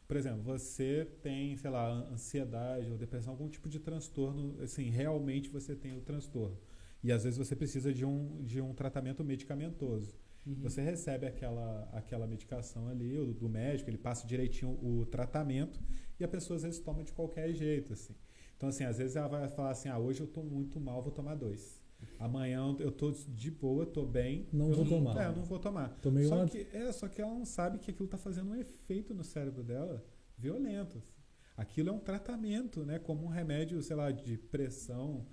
Por 0.08 0.18
exemplo, 0.18 0.42
você 0.42 1.08
tem, 1.22 1.56
sei 1.56 1.70
lá, 1.70 1.88
an- 1.88 2.08
ansiedade 2.14 2.90
ou 2.92 2.98
depressão, 2.98 3.32
algum 3.32 3.48
tipo 3.48 3.70
de 3.70 3.80
transtorno, 3.80 4.58
assim, 4.62 4.90
realmente 4.90 5.50
você 5.50 5.76
tem 5.76 5.96
o 5.96 6.02
transtorno. 6.02 6.58
E 7.04 7.12
às 7.12 7.24
vezes 7.24 7.38
você 7.38 7.56
precisa 7.56 7.94
de 7.94 8.06
um, 8.06 8.44
de 8.44 8.62
um 8.62 8.74
tratamento 8.74 9.24
medicamentoso. 9.24 10.16
Uhum. 10.46 10.56
Você 10.62 10.82
recebe 10.82 11.26
aquela, 11.26 11.88
aquela 11.94 12.28
medicação 12.28 12.88
ali 12.88 13.18
o, 13.18 13.34
do 13.34 13.48
médico, 13.48 13.90
ele 13.90 13.98
passa 13.98 14.28
direitinho 14.28 14.72
o 14.82 15.06
tratamento 15.06 15.80
e 16.20 16.24
a 16.24 16.28
pessoa 16.28 16.58
às 16.58 16.64
vezes 16.64 16.80
toma 16.80 17.04
de 17.04 17.12
qualquer 17.12 17.54
jeito, 17.54 17.94
assim. 17.94 18.16
Então, 18.58 18.70
assim, 18.70 18.84
às 18.84 18.98
vezes 18.98 19.16
ela 19.16 19.28
vai 19.28 19.50
falar 19.50 19.72
assim, 19.72 19.90
ah, 19.90 19.98
hoje 19.98 20.22
eu 20.22 20.28
tô 20.28 20.44
muito 20.44 20.80
mal, 20.80 21.02
vou 21.02 21.12
tomar 21.12 21.36
dois. 21.36 21.82
Amanhã 22.20 22.76
eu 22.80 22.92
tô 22.92 23.12
de 23.12 23.52
boa, 23.52 23.86
tô 23.86 24.06
bem. 24.06 24.48
Não 24.52 24.70
eu 24.70 24.76
vou 24.76 24.86
tomar. 24.86 25.22
É, 25.22 25.28
eu 25.28 25.36
não 25.36 25.44
vou 25.44 25.60
tomar. 25.60 25.90
Tomei 26.02 26.26
Só 26.26 26.36
uma. 26.36 26.48
que, 26.48 26.68
é, 26.74 26.92
só 26.92 27.08
que 27.08 27.22
ela 27.22 27.34
não 27.34 27.46
sabe 27.46 27.80
que 27.80 27.92
aquilo 27.92 28.06
está 28.06 28.18
fazendo 28.18 28.52
um 28.52 28.56
efeito 28.56 29.14
no 29.14 29.24
cérebro 29.24 29.64
dela 29.64 30.04
violento. 30.38 30.98
assim. 30.98 31.14
Aquilo 31.56 31.90
é 31.90 31.92
um 31.92 32.00
tratamento, 32.00 32.84
né? 32.86 32.98
Como 32.98 33.24
um 33.26 33.28
remédio, 33.28 33.82
sei 33.84 33.96
lá, 33.96 34.12
de 34.12 34.38
pressão, 34.38 35.26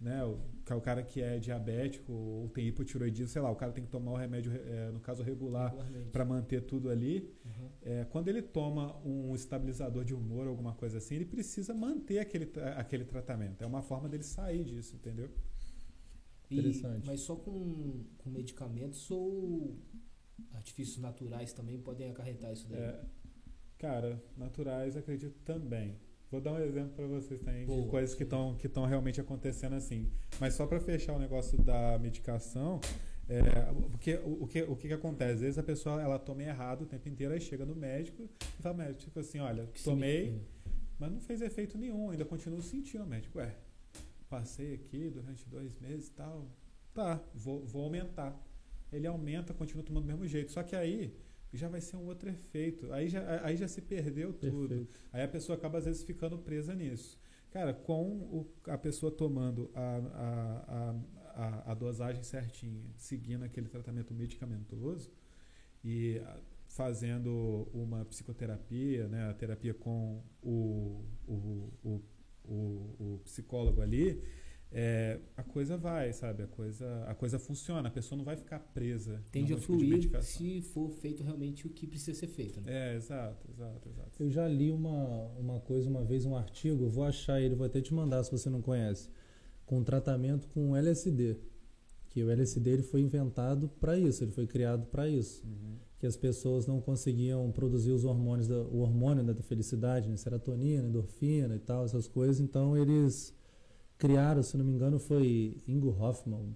né? 0.00 0.24
O, 0.24 0.38
que 0.64 0.72
é 0.72 0.76
o 0.76 0.80
cara 0.80 1.02
que 1.02 1.22
é 1.22 1.38
diabético 1.38 2.12
ou 2.12 2.48
tem 2.48 2.66
hipotiroidismo, 2.66 3.28
sei 3.28 3.40
lá, 3.40 3.50
o 3.50 3.56
cara 3.56 3.72
tem 3.72 3.84
que 3.84 3.90
tomar 3.90 4.12
o 4.12 4.16
remédio, 4.16 4.52
é, 4.52 4.90
no 4.90 5.00
caso 5.00 5.22
regular, 5.22 5.74
para 6.12 6.24
manter 6.24 6.62
tudo 6.62 6.90
ali. 6.90 7.32
Uhum. 7.44 7.68
É, 7.82 8.04
quando 8.04 8.28
ele 8.28 8.42
toma 8.42 8.96
um 9.04 9.34
estabilizador 9.34 10.04
de 10.04 10.14
humor, 10.14 10.46
alguma 10.48 10.74
coisa 10.74 10.98
assim, 10.98 11.14
ele 11.14 11.24
precisa 11.24 11.72
manter 11.72 12.18
aquele, 12.18 12.50
aquele 12.76 13.04
tratamento. 13.04 13.62
É 13.62 13.66
uma 13.66 13.82
forma 13.82 14.08
dele 14.08 14.24
sair 14.24 14.64
disso, 14.64 14.96
entendeu? 14.96 15.30
E- 16.50 16.58
Interessante. 16.58 17.06
mas 17.06 17.20
só 17.20 17.36
com, 17.36 18.04
com 18.18 18.30
medicamentos 18.30 19.10
ou 19.10 19.76
artifícios 20.52 20.98
naturais 20.98 21.52
também 21.52 21.78
podem 21.80 22.10
acarretar 22.10 22.52
isso 22.52 22.68
daí? 22.68 22.80
É, 22.80 23.04
cara, 23.78 24.22
naturais 24.36 24.96
acredito 24.96 25.38
também. 25.44 25.96
Vou 26.30 26.40
dar 26.40 26.52
um 26.52 26.58
exemplo 26.58 26.92
para 26.94 27.06
vocês 27.06 27.40
também 27.40 27.64
de 27.66 27.88
coisas 27.88 28.14
que 28.14 28.24
estão 28.24 28.56
que 28.56 28.66
estão 28.66 28.84
realmente 28.84 29.20
acontecendo 29.20 29.74
assim. 29.74 30.10
Mas 30.40 30.54
só 30.54 30.66
para 30.66 30.80
fechar 30.80 31.14
o 31.14 31.18
negócio 31.18 31.56
da 31.62 31.98
medicação, 31.98 32.80
é, 33.28 33.40
porque 33.90 34.14
o, 34.24 34.46
que 34.46 34.62
o 34.62 34.76
que, 34.76 34.88
que 34.88 34.94
acontece? 34.94 35.32
Às 35.34 35.40
vezes 35.40 35.58
a 35.58 35.62
pessoa 35.62 36.00
ela 36.00 36.18
toma 36.18 36.42
errado 36.42 36.82
o 36.82 36.86
tempo 36.86 37.08
inteiro, 37.08 37.32
aí 37.32 37.40
chega 37.40 37.64
no 37.64 37.74
médico 37.74 38.28
e 38.40 38.62
fala, 38.62 38.76
médico, 38.76 39.00
tipo 39.00 39.20
assim, 39.20 39.38
olha, 39.38 39.66
Que 39.66 39.82
tomei, 39.82 40.40
mas 40.98 41.12
não 41.12 41.20
fez 41.20 41.40
efeito 41.42 41.78
nenhum, 41.78 42.10
ainda 42.10 42.24
continuo 42.24 42.60
sentindo 42.60 43.04
o 43.04 43.06
médico. 43.06 43.38
Ué, 43.38 43.54
passei 44.28 44.74
aqui 44.74 45.10
durante 45.10 45.48
dois 45.48 45.78
meses 45.78 46.08
e 46.08 46.12
tal. 46.12 46.46
Tá, 46.92 47.22
vou, 47.34 47.64
vou 47.64 47.84
aumentar. 47.84 48.36
Ele 48.92 49.06
aumenta, 49.06 49.52
continua 49.52 49.84
tomando 49.84 50.04
do 50.04 50.06
mesmo 50.06 50.26
jeito. 50.26 50.52
Só 50.52 50.62
que 50.62 50.74
aí 50.74 51.14
já 51.52 51.68
vai 51.68 51.80
ser 51.80 51.96
um 51.96 52.06
outro 52.06 52.28
efeito. 52.28 52.92
Aí 52.92 53.08
já, 53.08 53.44
aí 53.44 53.56
já 53.56 53.68
se 53.68 53.80
perdeu 53.80 54.32
tudo. 54.32 54.68
Perfeito. 54.68 55.00
Aí 55.12 55.22
a 55.22 55.28
pessoa 55.28 55.56
acaba, 55.56 55.78
às 55.78 55.84
vezes, 55.84 56.02
ficando 56.02 56.38
presa 56.38 56.74
nisso. 56.74 57.18
Cara, 57.50 57.72
com 57.72 58.02
o- 58.18 58.46
a 58.66 58.76
pessoa 58.76 59.10
tomando 59.10 59.70
a, 59.74 59.96
a, 60.66 60.96
a, 61.36 61.72
a, 61.72 61.74
dosagem 61.74 62.22
certinha, 62.22 62.82
seguindo 62.96 63.44
aquele 63.44 63.68
tratamento 63.68 64.12
medicamentoso 64.12 65.10
e 65.84 66.20
fazendo 66.68 67.68
uma 67.72 68.04
psicoterapia, 68.04 69.08
né, 69.08 69.30
a 69.30 69.34
terapia 69.34 69.72
com 69.72 70.22
o, 70.42 71.04
o, 71.26 71.72
o, 71.84 72.02
o, 72.44 72.54
o 73.14 73.20
psicólogo 73.24 73.80
ali, 73.80 74.22
é, 74.72 75.18
a 75.36 75.42
coisa 75.42 75.76
vai, 75.76 76.12
sabe? 76.12 76.42
A 76.42 76.46
coisa, 76.46 77.04
a 77.06 77.14
coisa 77.14 77.38
funciona, 77.38 77.88
a 77.88 77.90
pessoa 77.90 78.16
não 78.16 78.24
vai 78.24 78.36
ficar 78.36 78.58
presa. 78.58 79.22
Tende 79.30 79.52
a 79.52 79.56
tipo 79.56 79.76
de 79.76 80.08
fluir 80.08 80.22
se 80.22 80.60
for 80.60 80.90
feito 80.90 81.22
realmente 81.22 81.66
o 81.66 81.70
que 81.70 81.86
precisa 81.86 82.18
ser 82.18 82.26
feito. 82.26 82.60
Né? 82.60 82.92
É, 82.92 82.96
exato, 82.96 83.46
exato, 83.50 83.88
exato. 83.88 84.22
Eu 84.22 84.30
já 84.30 84.46
li 84.48 84.70
uma, 84.70 85.28
uma 85.38 85.60
coisa 85.60 85.88
uma 85.88 86.04
vez, 86.04 86.24
um 86.26 86.36
artigo, 86.36 86.84
eu 86.84 86.90
vou 86.90 87.04
achar 87.04 87.40
ele, 87.40 87.54
vou 87.54 87.66
até 87.66 87.80
te 87.80 87.94
mandar 87.94 88.22
se 88.24 88.30
você 88.30 88.50
não 88.50 88.60
conhece, 88.60 89.08
com 89.64 89.82
tratamento 89.82 90.48
com 90.48 90.76
LSD. 90.76 91.36
Que 92.08 92.24
o 92.24 92.30
LSD 92.30 92.70
ele 92.70 92.82
foi 92.82 93.02
inventado 93.02 93.68
para 93.80 93.98
isso, 93.98 94.24
ele 94.24 94.32
foi 94.32 94.46
criado 94.46 94.86
para 94.86 95.06
isso. 95.08 95.46
Uhum. 95.46 95.76
Que 95.98 96.06
que 96.06 96.08
as 96.08 96.16
pessoas 96.16 96.66
não 96.66 96.80
conseguiam 96.80 97.50
produzir 97.50 97.90
os 97.90 98.04
hormônios, 98.04 98.46
da, 98.46 98.60
o 98.62 98.78
hormônio 98.78 99.24
né, 99.24 99.32
da 99.32 99.42
felicidade, 99.42 100.08
né, 100.08 100.16
serotonina, 100.16 100.86
endorfina 100.86 101.56
e 101.56 101.58
tal, 101.58 101.84
essas 101.84 102.06
coisas. 102.06 102.38
Então 102.38 102.76
eles 102.76 103.34
criaram, 103.98 104.42
se 104.42 104.56
não 104.56 104.64
me 104.64 104.72
engano, 104.72 104.98
foi 104.98 105.56
Ingo 105.66 105.90
Hoffman, 105.90 106.54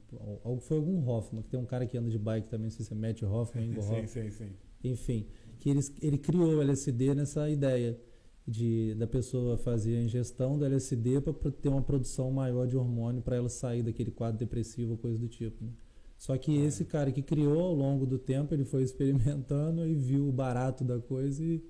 foi 0.60 0.76
algum 0.76 1.06
Hoffman, 1.08 1.42
que 1.42 1.48
tem 1.48 1.58
um 1.58 1.64
cara 1.64 1.86
que 1.86 1.96
anda 1.96 2.10
de 2.10 2.18
bike 2.18 2.48
também, 2.48 2.64
não 2.64 2.70
sei 2.70 2.84
se 2.84 2.92
é 2.92 2.96
Matt 2.96 3.22
Hoffman, 3.22 3.66
Ingo 3.66 3.82
sim, 3.82 3.88
Hoffman. 3.88 4.06
Sim, 4.06 4.30
sim, 4.30 4.50
Enfim, 4.84 5.26
que 5.58 5.70
eles, 5.70 5.92
ele 6.02 6.18
criou 6.18 6.56
o 6.56 6.62
LSD 6.62 7.14
nessa 7.14 7.48
ideia 7.48 7.98
de 8.46 8.94
da 8.94 9.06
pessoa 9.06 9.56
fazer 9.56 9.96
a 9.96 10.02
ingestão 10.02 10.58
do 10.58 10.64
LSD 10.64 11.20
para 11.20 11.50
ter 11.50 11.68
uma 11.68 11.82
produção 11.82 12.30
maior 12.30 12.66
de 12.66 12.76
hormônio 12.76 13.22
para 13.22 13.36
ela 13.36 13.48
sair 13.48 13.82
daquele 13.82 14.10
quadro 14.10 14.38
depressivo 14.38 14.92
ou 14.92 14.98
coisa 14.98 15.18
do 15.18 15.28
tipo. 15.28 15.64
Né? 15.64 15.70
Só 16.16 16.36
que 16.36 16.58
ah. 16.58 16.64
esse 16.66 16.84
cara 16.84 17.12
que 17.12 17.22
criou 17.22 17.60
ao 17.60 17.74
longo 17.74 18.06
do 18.06 18.18
tempo, 18.18 18.52
ele 18.52 18.64
foi 18.64 18.82
experimentando 18.84 19.86
e 19.86 19.94
viu 19.94 20.28
o 20.28 20.32
barato 20.32 20.84
da 20.84 20.98
coisa 20.98 21.42
e 21.44 21.62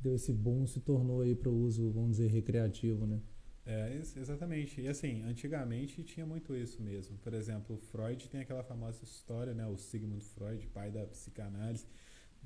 deu 0.00 0.14
esse 0.14 0.32
boom, 0.32 0.66
se 0.66 0.80
tornou 0.80 1.22
aí 1.22 1.34
para 1.34 1.50
o 1.50 1.54
uso, 1.54 1.90
vamos 1.90 2.12
dizer, 2.12 2.28
recreativo, 2.28 3.06
né? 3.06 3.20
É, 3.66 4.00
exatamente. 4.16 4.80
E 4.80 4.86
assim, 4.86 5.22
antigamente 5.24 6.04
tinha 6.04 6.24
muito 6.24 6.54
isso 6.54 6.80
mesmo. 6.80 7.18
Por 7.18 7.34
exemplo, 7.34 7.76
Freud 7.76 8.28
tem 8.28 8.40
aquela 8.40 8.62
famosa 8.62 9.02
história, 9.02 9.52
né? 9.52 9.66
O 9.66 9.76
Sigmund 9.76 10.24
Freud, 10.24 10.64
pai 10.68 10.90
da 10.90 11.04
psicanálise, 11.04 11.86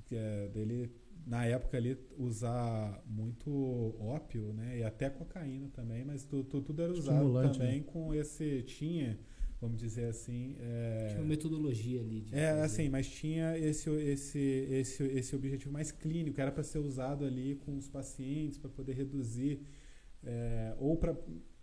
que 0.07 0.17
é 0.17 0.49
dele 0.49 0.91
na 1.27 1.45
época 1.45 1.77
ali 1.77 1.99
usar 2.17 3.03
muito 3.07 3.95
ópio, 4.01 4.55
né? 4.55 4.79
E 4.79 4.83
até 4.83 5.11
cocaína 5.11 5.69
também, 5.69 6.05
mas 6.05 6.25
tu, 6.25 6.43
tu, 6.43 6.63
tudo 6.63 6.83
era 6.83 6.93
usado 6.93 7.33
também 7.53 7.81
né? 7.81 7.85
com 7.87 8.15
esse 8.15 8.63
tinha, 8.63 9.19
vamos 9.61 9.79
dizer 9.79 10.07
assim, 10.07 10.57
é, 10.59 11.09
tinha 11.11 11.21
uma 11.21 11.29
metodologia 11.29 12.01
ali. 12.01 12.27
é 12.33 12.49
fazer. 12.49 12.63
assim, 12.63 12.89
mas 12.89 13.07
tinha 13.09 13.59
esse 13.59 13.91
esse 13.91 14.39
esse 14.39 15.03
esse 15.03 15.37
objetivo 15.37 15.71
mais 15.71 15.93
clínico, 15.93 16.41
era 16.41 16.51
para 16.51 16.63
ser 16.63 16.79
usado 16.79 17.27
ali 17.27 17.57
com 17.57 17.77
os 17.77 17.87
pacientes 17.89 18.59
para 18.59 18.71
poder 18.71 18.95
reduzir 18.95 19.61
é, 20.25 20.75
ou 20.79 20.97
para 20.97 21.17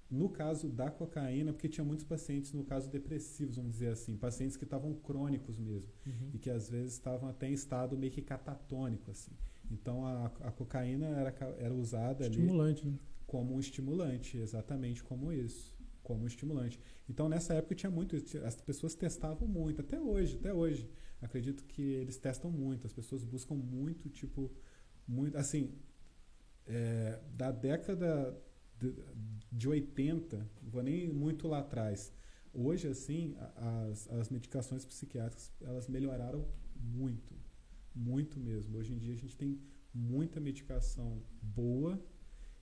no 0.10 0.30
caso 0.30 0.70
da 0.70 0.90
cocaína, 0.90 1.52
porque 1.52 1.68
tinha 1.68 1.84
muitos 1.84 2.06
pacientes, 2.06 2.54
no 2.54 2.64
caso 2.64 2.90
depressivos, 2.90 3.58
vamos 3.58 3.74
dizer 3.74 3.90
assim, 3.90 4.16
pacientes 4.16 4.56
que 4.56 4.64
estavam 4.64 4.94
crônicos 4.94 5.60
mesmo, 5.60 5.92
uhum. 6.06 6.32
e 6.34 6.40
que 6.40 6.50
às 6.50 6.70
vezes 6.70 6.94
estavam 6.94 7.30
até 7.30 7.50
em 7.50 7.54
estado 7.54 7.98
meio 7.98 8.12
que 8.12 8.22
catatônico, 8.22 9.12
assim. 9.12 9.32
Então 9.70 10.06
a, 10.06 10.28
a 10.28 10.52
cocaína 10.52 11.08
era, 11.08 11.36
era 11.60 11.74
usada 11.74 12.26
estimulante, 12.26 12.84
ali 12.84 12.92
né? 12.92 13.00
como 13.26 13.56
um 13.56 13.60
estimulante, 13.60 14.38
exatamente 14.38 15.04
como 15.04 15.32
isso, 15.34 15.76
como 16.02 16.24
um 16.24 16.28
estimulante. 16.28 16.80
Então 17.10 17.28
nessa 17.28 17.54
época 17.54 17.76
tinha 17.76 17.92
muito, 17.92 18.16
as 18.46 18.62
pessoas 18.62 18.96
testavam 18.96 19.46
muito, 19.48 19.82
até 19.82 20.00
hoje, 20.00 20.38
até 20.38 20.54
hoje. 20.54 20.90
Acredito 21.22 21.66
que 21.66 21.82
eles 21.82 22.18
testam 22.18 22.50
muito, 22.50 22.88
as 22.88 22.94
pessoas 22.94 23.26
buscam 23.26 23.56
muito, 23.56 24.08
tipo, 24.08 24.54
muito, 25.06 25.36
assim, 25.38 25.74
é, 26.66 27.20
da 27.34 27.52
década 27.52 28.40
de, 28.80 28.94
de 29.52 29.68
80, 29.68 30.38
não 30.62 30.70
vou 30.70 30.84
nem 30.84 31.08
muito 31.08 31.48
lá 31.48 31.60
atrás. 31.60 32.14
Hoje, 32.54 32.88
assim, 32.88 33.36
as, 33.56 34.10
as 34.10 34.30
medicações 34.30 34.86
psiquiátricas, 34.86 35.54
elas 35.62 35.88
melhoraram 35.88 36.48
muito, 36.76 37.34
muito 37.94 38.40
mesmo. 38.40 38.78
Hoje 38.78 38.94
em 38.94 38.98
dia 38.98 39.14
a 39.14 39.18
gente 39.18 39.36
tem 39.36 39.60
muita 39.94 40.40
medicação 40.40 41.22
boa 41.42 42.02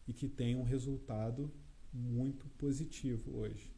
e 0.07 0.13
que 0.13 0.27
tem 0.27 0.55
um 0.55 0.63
resultado 0.63 1.51
muito 1.93 2.47
positivo 2.57 3.37
hoje. 3.37 3.73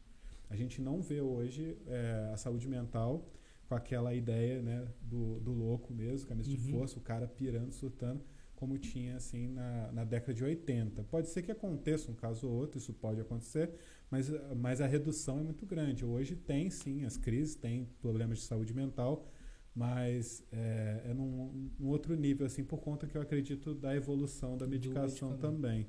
A 0.50 0.56
gente 0.56 0.82
não 0.82 1.02
vê 1.02 1.22
hoje 1.22 1.78
é, 1.86 2.32
a 2.34 2.38
saúde 2.38 2.68
mental 2.68 3.30
com 3.68 3.76
aquela 3.76 4.14
ideia 4.14 4.62
né, 4.62 4.88
do, 5.02 5.40
do 5.42 5.52
louco 5.52 5.94
mesmo, 5.94 6.28
camisa 6.28 6.50
uhum. 6.50 6.56
de 6.56 6.72
força, 6.72 6.98
o 6.98 7.02
cara 7.02 7.28
pirando, 7.28 7.74
surtando 7.74 8.24
como 8.58 8.78
tinha 8.78 9.16
assim 9.16 9.48
na, 9.48 9.92
na 9.92 10.04
década 10.04 10.34
de 10.34 10.44
80. 10.44 11.04
Pode 11.04 11.30
ser 11.30 11.44
que 11.44 11.52
aconteça 11.52 12.12
um 12.12 12.16
caso 12.16 12.48
ou 12.48 12.54
outro, 12.54 12.80
isso 12.80 12.92
pode 12.92 13.22
acontecer, 13.22 13.72
mas, 14.10 14.30
mas 14.56 14.82
a 14.82 14.88
redução 14.88 15.40
é 15.40 15.44
muito 15.44 15.66
grande. 15.66 16.04
Hoje 16.04 16.36
tem 16.36 16.70
sim 16.70 17.06
as 17.06 17.18
crises, 17.18 17.56
tem 17.56 17.86
problemas 18.02 18.40
de 18.40 18.46
saúde 18.46 18.74
mental, 18.74 19.28
mas 19.76 20.44
é, 20.52 21.04
é 21.06 21.14
num, 21.14 21.70
num, 21.80 21.88
outro 21.88 22.16
nível, 22.16 22.48
assim, 22.48 22.64
por 22.64 22.80
conta 22.80 23.06
que 23.06 23.16
eu 23.16 23.22
acredito 23.22 23.76
da 23.76 23.96
evolução 23.96 24.58
da 24.58 24.66
medicação 24.66 25.38
também, 25.38 25.88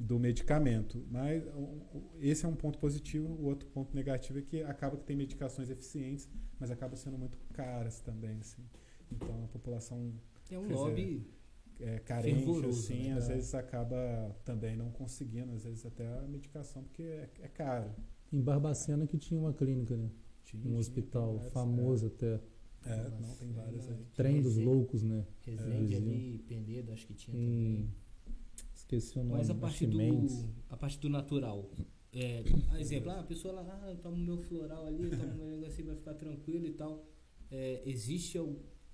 do 0.00 0.18
medicamento. 0.18 1.04
Mas 1.10 1.44
esse 2.20 2.46
é 2.46 2.48
um 2.48 2.56
ponto 2.56 2.78
positivo, 2.78 3.28
o 3.28 3.44
outro 3.44 3.68
ponto 3.68 3.94
negativo 3.94 4.38
é 4.38 4.42
que 4.42 4.62
acaba 4.62 4.96
que 4.96 5.04
tem 5.04 5.14
medicações 5.14 5.68
eficientes, 5.68 6.26
mas 6.58 6.70
acaba 6.70 6.96
sendo 6.96 7.18
muito 7.18 7.36
caras 7.52 8.00
também, 8.00 8.38
assim. 8.40 8.64
Então 9.12 9.44
a 9.44 9.48
população... 9.48 10.14
É 10.50 10.58
um 10.58 10.66
lobby 10.66 11.37
é, 11.80 11.98
carente, 12.00 12.66
assim, 12.66 13.08
né? 13.08 13.12
às 13.12 13.28
vezes 13.28 13.54
acaba 13.54 14.36
também 14.44 14.76
não 14.76 14.90
conseguindo, 14.90 15.52
às 15.52 15.64
vezes 15.64 15.86
até 15.86 16.06
a 16.06 16.22
medicação, 16.22 16.82
porque 16.82 17.02
é, 17.02 17.30
é 17.40 17.48
caro. 17.48 17.90
Em 18.32 18.40
Barbacena 18.40 19.06
que 19.06 19.16
tinha 19.16 19.38
uma 19.38 19.52
clínica, 19.52 19.96
né? 19.96 20.10
Tinha, 20.44 20.66
um 20.66 20.78
hospital 20.78 21.34
várias, 21.34 21.52
famoso 21.52 22.06
é. 22.06 22.08
até. 22.08 22.40
É, 22.86 23.10
não, 23.20 23.34
tem 23.36 23.52
várias 23.52 23.88
aí. 23.88 24.06
Trem 24.14 24.40
dos 24.40 24.56
loucos, 24.56 25.02
né? 25.02 25.26
Resende 25.44 25.94
é. 25.94 25.96
ali, 25.96 26.44
Penedo, 26.46 26.92
acho 26.92 27.06
que 27.06 27.14
tinha 27.14 27.36
também. 27.36 27.88
Esqueci 28.74 29.18
o 29.18 29.24
nome. 29.24 29.38
Mas 29.38 29.50
a 29.50 29.54
parte 29.54 29.86
do, 29.86 29.98
a 30.70 30.76
parte 30.76 30.98
do 30.98 31.08
natural. 31.08 31.70
É, 32.12 32.42
exemplo, 32.78 33.10
ah, 33.10 33.20
a 33.20 33.22
pessoa 33.22 33.54
lá, 33.54 33.80
ah, 33.82 33.90
eu 33.90 33.98
tomo 33.98 34.16
meu 34.16 34.38
floral 34.38 34.86
ali, 34.86 35.04
eu 35.04 35.10
tomo 35.10 35.34
meu 35.34 35.46
negocinho, 35.46 35.88
vai 35.88 35.96
ficar 35.96 36.14
tranquilo 36.14 36.66
e 36.66 36.72
tal. 36.72 37.06
É, 37.50 37.82
existe, 37.84 38.38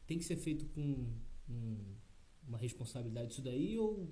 tem 0.07 0.19
que 0.19 0.25
ser 0.25 0.37
feito 0.37 0.67
com 0.67 1.07
um 1.49 1.95
uma 2.47 2.59
responsabilidade 2.59 3.29
disso 3.29 3.43
daí 3.43 3.79
ou 3.79 4.09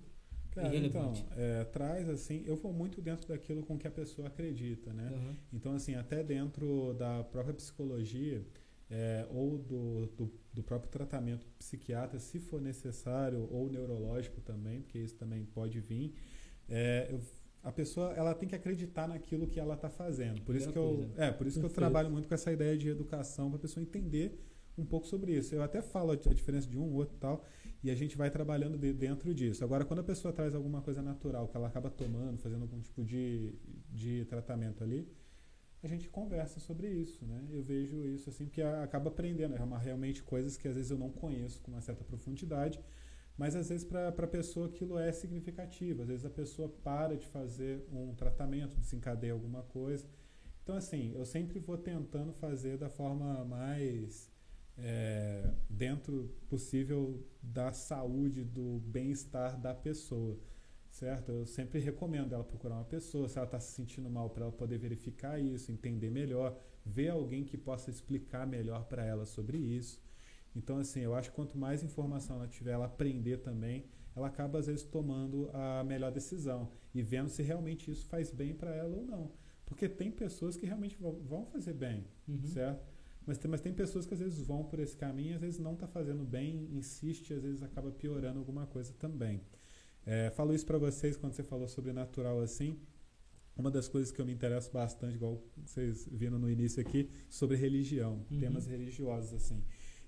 Cara, 0.51 0.69
irrelevante? 0.69 1.25
Então, 1.25 1.39
é, 1.39 1.65
traz 1.65 2.09
assim, 2.09 2.43
eu 2.47 2.57
vou 2.57 2.73
muito 2.73 3.01
dentro 3.01 3.29
daquilo 3.29 3.63
com 3.63 3.79
que 3.79 3.87
a 3.87 3.91
pessoa 3.91 4.29
acredita, 4.29 4.93
né? 4.93 5.11
Uhum. 5.11 5.37
Então, 5.53 5.75
assim, 5.75 5.95
até 5.95 6.23
dentro 6.23 6.95
da 6.95 7.25
própria 7.25 7.55
psicologia 7.55 8.45
é, 8.91 9.27
ou 9.31 9.57
do, 9.57 10.07
do, 10.09 10.33
do, 10.53 10.63
próprio 10.63 10.91
tratamento 10.91 11.47
psiquiatra, 11.59 12.19
se 12.19 12.39
for 12.39 12.61
necessário, 12.61 13.49
ou 13.51 13.71
neurológico 13.71 14.41
também, 14.43 14.83
porque 14.83 14.99
isso 14.99 15.15
também 15.15 15.45
pode 15.47 15.81
vir, 15.81 16.15
é, 16.69 17.09
eu, 17.11 17.21
a 17.63 17.73
pessoa 17.73 18.13
ela 18.13 18.35
tem 18.35 18.47
que 18.47 18.55
acreditar 18.55 19.09
naquilo 19.09 19.47
que 19.47 19.59
ela 19.59 19.75
está 19.75 19.89
fazendo. 19.89 20.43
Por 20.43 20.55
isso 20.55 20.71
que 20.71 20.77
eu, 20.77 21.11
é, 21.17 21.31
por 21.31 21.47
isso 21.47 21.59
que 21.59 21.65
eu 21.65 21.71
trabalho 21.71 22.11
muito 22.11 22.29
com 22.29 22.35
essa 22.35 22.53
ideia 22.53 22.77
de 22.77 22.89
educação 22.89 23.49
para 23.49 23.57
a 23.57 23.61
pessoa 23.61 23.83
entender 23.83 24.39
um 24.77 24.85
pouco 24.85 25.07
sobre 25.07 25.33
isso. 25.33 25.55
Eu 25.55 25.63
até 25.63 25.81
falo 25.81 26.13
a 26.13 26.17
diferença 26.17 26.69
de 26.69 26.79
um, 26.79 26.95
outro 26.95 27.17
tal, 27.19 27.45
e 27.83 27.91
a 27.91 27.95
gente 27.95 28.17
vai 28.17 28.31
trabalhando 28.31 28.79
de, 28.79 28.93
dentro 28.93 29.35
disso. 29.35 29.65
Agora, 29.65 29.85
quando 29.85 30.01
a 30.01 30.05
pessoa 30.05 30.33
traz 30.33 30.55
alguma 30.55 30.81
coisa 30.81 31.03
natural 31.03 31.49
que 31.49 31.57
ela 31.57 31.67
acaba 31.67 31.91
tomando, 31.91 32.39
fazendo 32.39 32.63
algum 32.63 32.81
tipo 32.81 33.05
de, 33.05 33.55
de 33.91 34.25
tratamento 34.27 34.85
ali, 34.85 35.11
a 35.83 35.89
gente 35.89 36.09
conversa 36.09 36.61
sobre 36.61 36.89
isso, 36.89 37.25
né? 37.27 37.45
Eu 37.51 37.63
vejo 37.63 38.05
isso 38.05 38.31
assim, 38.31 38.45
porque 38.45 38.63
acaba 38.63 39.11
aprendendo, 39.11 39.57
é 39.57 39.63
uma, 39.63 39.79
realmente 39.79 40.23
coisas 40.23 40.57
que 40.57 40.69
às 40.69 40.77
vezes 40.77 40.93
eu 40.93 40.99
não 40.99 41.11
conheço 41.11 41.61
com 41.61 41.73
uma 41.73 41.81
certa 41.81 42.05
profundidade, 42.05 42.81
mas 43.37 43.57
às 43.57 43.69
vezes 43.69 43.85
para 43.85 44.09
a 44.09 44.27
pessoa 44.29 44.67
aquilo 44.67 44.97
é 44.97 45.11
significativo, 45.11 46.03
às 46.03 46.09
vezes 46.09 46.25
a 46.25 46.31
pessoa 46.31 46.69
para 46.69 47.17
de 47.17 47.27
fazer 47.27 47.85
um 47.93 48.15
tratamento, 48.15 48.77
desencadeia 48.77 49.33
alguma 49.33 49.63
coisa. 49.65 50.07
Então, 50.63 50.77
assim, 50.77 51.13
eu 51.17 51.25
sempre 51.25 51.59
vou 51.59 51.77
tentando 51.77 52.33
fazer 52.35 52.79
da 52.79 52.89
forma 52.89 53.45
mais 53.45 54.32
é, 54.79 55.51
dentro 55.69 56.35
possível 56.49 57.27
da 57.43 57.73
saúde, 57.73 58.45
do 58.45 58.81
bem-estar 58.87 59.61
da 59.61 59.75
pessoa, 59.75 60.39
certo? 60.91 61.31
Eu 61.33 61.47
sempre 61.47 61.81
recomendo 61.81 62.35
ela 62.35 62.45
procurar 62.45 62.77
uma 62.77 62.85
pessoa, 62.85 63.29
se 63.29 63.39
ela 63.39 63.47
está 63.47 63.61
se 63.61 63.73
sentindo 63.73 64.09
mal, 64.11 64.31
para 64.31 64.45
ela 64.45 64.53
poder 64.53 64.79
verificar 64.79 65.39
isso, 65.41 65.71
entender 65.71 66.11
melhor, 66.11 66.59
ver 66.85 67.09
alguém 67.09 67.45
que 67.45 67.57
possa 67.57 67.91
explicar 67.91 68.47
melhor 68.47 68.85
para 68.85 69.05
ela 69.05 69.25
sobre 69.25 69.59
isso. 69.59 70.01
Então, 70.55 70.79
assim, 70.79 71.01
eu 71.01 71.15
acho 71.15 71.31
que 71.31 71.37
quanto 71.37 71.57
mais 71.57 71.83
informação 71.83 72.37
ela 72.37 72.49
tiver, 72.49 72.73
ela 72.73 72.87
aprender 72.87 73.39
também, 73.39 73.87
ela 74.15 74.27
acaba 74.27 74.59
às 74.59 74.67
vezes 74.67 74.85
tomando 74.85 75.49
a 75.55 75.83
melhor 75.85 76.13
decisão 76.13 76.71
e 76.95 77.03
vendo 77.03 77.31
se 77.31 77.43
realmente 77.43 77.91
isso 77.91 78.07
faz 78.07 78.31
bem 78.31 78.55
para 78.55 78.75
ela 78.75 78.95
ou 78.95 79.05
não. 79.05 79.33
Porque 79.65 79.89
tem 79.89 80.11
pessoas 80.11 80.57
que 80.57 80.67
realmente 80.67 80.99
vão 81.01 81.47
fazer 81.47 81.73
bem, 81.73 82.07
uhum. 82.29 82.45
certo? 82.45 82.92
Mas 83.27 83.39
tem, 83.39 83.51
mas 83.51 83.61
tem 83.61 83.73
pessoas 83.73 84.05
que 84.07 84.15
às 84.15 84.21
vezes 84.21 84.41
vão 84.41 84.65
por 84.65 84.81
esse 84.81 84.97
caminho, 84.97 85.37
às 85.37 85.41
vezes 85.41 85.59
não 85.61 85.75
está 85.75 85.87
fazendo 85.87 86.25
bem, 86.25 86.69
insiste, 86.73 87.33
às 87.33 87.43
vezes 87.43 87.63
acaba 87.63 87.91
piorando 87.91 88.39
alguma 88.39 88.67
coisa 88.67 88.93
também. 88.99 89.41
É, 90.05 90.31
falo 90.31 90.53
isso 90.55 90.67
para 90.67 90.79
vocês 90.79 91.17
quando 91.17 91.33
você 91.33 91.43
falou 91.43 91.69
sobre 91.69 91.93
natural 91.93 92.41
assim. 92.41 92.79
Uma 93.57 93.71
das 93.71 93.87
coisas 93.87 94.11
que 94.11 94.21
eu 94.21 94.25
me 94.25 94.33
interesso 94.33 94.73
bastante, 94.73 95.15
igual 95.15 95.43
vocês 95.65 96.09
viram 96.11 96.39
no 96.39 96.51
início 96.51 96.81
aqui, 96.81 97.11
sobre 97.29 97.57
religião, 97.57 98.25
uhum. 98.31 98.39
temas 98.39 98.67
religiosos 98.67 99.35
assim. 99.35 99.63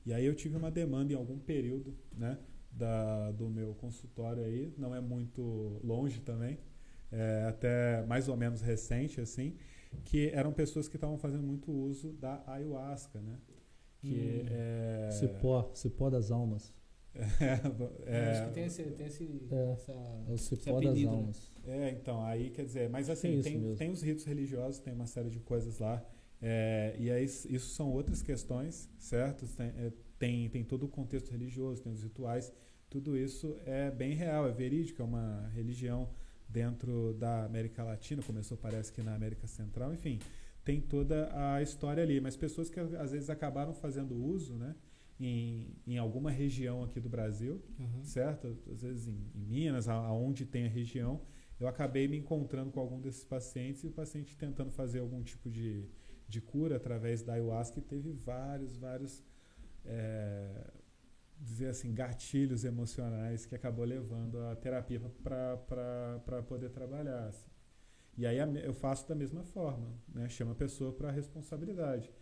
E 0.04 0.12
aí 0.12 0.24
eu 0.24 0.34
tive 0.34 0.56
uma 0.56 0.70
demanda 0.70 1.12
em 1.12 1.16
algum 1.16 1.38
período, 1.38 1.96
né, 2.12 2.38
da, 2.70 3.30
do 3.32 3.48
meu 3.48 3.74
consultório 3.74 4.42
aí, 4.42 4.74
não 4.76 4.94
é 4.94 5.00
muito 5.00 5.80
longe 5.84 6.20
também, 6.20 6.58
é 7.12 7.44
até 7.48 8.04
mais 8.06 8.28
ou 8.28 8.36
menos 8.36 8.60
recente 8.60 9.20
assim, 9.20 9.56
que 10.04 10.28
eram 10.30 10.52
pessoas 10.52 10.88
que 10.88 10.96
estavam 10.96 11.18
fazendo 11.18 11.42
muito 11.46 11.70
uso 11.72 12.12
da 12.14 12.42
ayahuasca, 12.46 13.20
né? 13.20 13.38
Que 14.00 14.42
hum. 14.42 14.46
é... 14.50 15.10
Cipó, 15.12 15.70
cipó 15.74 16.10
das 16.10 16.30
almas. 16.30 16.72
É, 18.06 18.30
Acho 18.32 18.46
que 18.48 18.54
tem 18.54 18.64
esse, 18.64 18.82
tem 18.90 19.06
esse, 19.06 19.46
É. 19.50 19.72
essa, 19.72 19.92
É 19.92 20.30
o 20.30 20.34
esse 20.34 20.56
cipó 20.56 20.80
das 20.80 20.98
né? 20.98 21.06
almas. 21.08 21.52
É, 21.64 21.90
então, 21.92 22.22
aí 22.24 22.50
quer 22.50 22.64
dizer, 22.64 22.88
mas 22.90 23.08
assim, 23.08 23.28
Tem 23.28 23.38
isso 23.38 23.48
tem, 23.50 23.76
tem 23.76 23.90
os 23.90 24.02
ritos 24.02 24.24
religiosos, 24.24 24.80
tem 24.80 24.92
uma 24.92 25.06
série 25.06 25.30
de 25.30 25.40
coisas 25.40 25.78
lá. 25.78 26.04
é, 26.42 26.94
e 26.98 27.10
aí 27.10 27.24
isso 27.24 27.46
isso 27.50 27.70
são 27.74 27.90
outras 27.90 28.20
questões, 28.20 28.90
certo? 28.98 29.46
Tem, 29.56 29.66
é, 29.68 29.92
tem, 30.18 30.48
tem 30.50 30.64
todo 30.64 30.84
o 30.86 30.88
contexto 30.88 31.30
religioso, 31.30 31.82
tem 31.82 31.92
os 31.92 32.02
rituais, 32.02 32.52
tudo 32.90 33.16
isso 33.16 33.56
é 33.64 33.90
bem 33.90 34.14
real, 34.14 34.46
é 34.48 34.52
verídico, 34.52 35.00
é 35.00 35.04
uma 35.04 35.48
religião 35.54 36.08
dentro 36.54 37.12
da 37.14 37.44
América 37.44 37.82
Latina, 37.82 38.22
começou 38.22 38.56
parece 38.56 38.92
que 38.92 39.02
na 39.02 39.12
América 39.14 39.46
Central, 39.48 39.92
enfim, 39.92 40.20
tem 40.64 40.80
toda 40.80 41.28
a 41.54 41.60
história 41.60 42.00
ali, 42.02 42.20
mas 42.20 42.36
pessoas 42.36 42.70
que 42.70 42.78
às 42.80 43.10
vezes 43.10 43.28
acabaram 43.28 43.74
fazendo 43.74 44.14
uso, 44.14 44.54
né, 44.54 44.74
em, 45.18 45.74
em 45.86 45.98
alguma 45.98 46.30
região 46.30 46.82
aqui 46.84 47.00
do 47.00 47.08
Brasil, 47.08 47.60
Uhum. 47.78 48.02
certo? 48.04 48.56
Às 48.72 48.82
vezes 48.82 49.08
em, 49.08 49.18
em 49.34 49.44
Minas, 49.44 49.88
aonde 49.88 50.46
tem 50.46 50.64
a 50.66 50.68
região, 50.68 51.20
eu 51.60 51.66
acabei 51.66 52.06
me 52.08 52.16
encontrando 52.16 52.70
com 52.70 52.80
algum 52.80 53.00
desses 53.00 53.24
pacientes 53.24 53.82
e 53.82 53.86
o 53.88 53.90
paciente 53.90 54.36
tentando 54.36 54.70
fazer 54.70 55.00
algum 55.00 55.22
tipo 55.22 55.50
de, 55.50 55.84
de 56.28 56.40
cura 56.40 56.76
através 56.76 57.22
da 57.22 57.32
ayahuasca 57.34 57.78
e 57.80 57.82
teve 57.82 58.10
vários, 58.12 58.76
vários, 58.76 59.22
é, 59.84 60.70
dizer 61.40 61.68
assim, 61.68 61.92
gatilhos 61.94 62.64
emocionais 62.64 63.44
que 63.46 63.54
acabou 63.54 63.84
levando 63.84 64.38
a 64.40 64.56
terapia 64.56 65.00
para 65.22 66.42
poder 66.48 66.70
trabalhar. 66.70 67.26
assim. 67.28 67.46
E 68.16 68.26
aí 68.26 68.38
a 68.40 68.46
eu 68.46 68.72
faço 68.72 69.08
da 69.08 69.14
mesma 69.14 69.42
forma, 69.42 69.92
né? 70.08 70.28
Chama 70.28 70.52
a 70.52 70.54
pessoa 70.54 70.92
para 70.92 71.10
responsabilidade. 71.10 72.12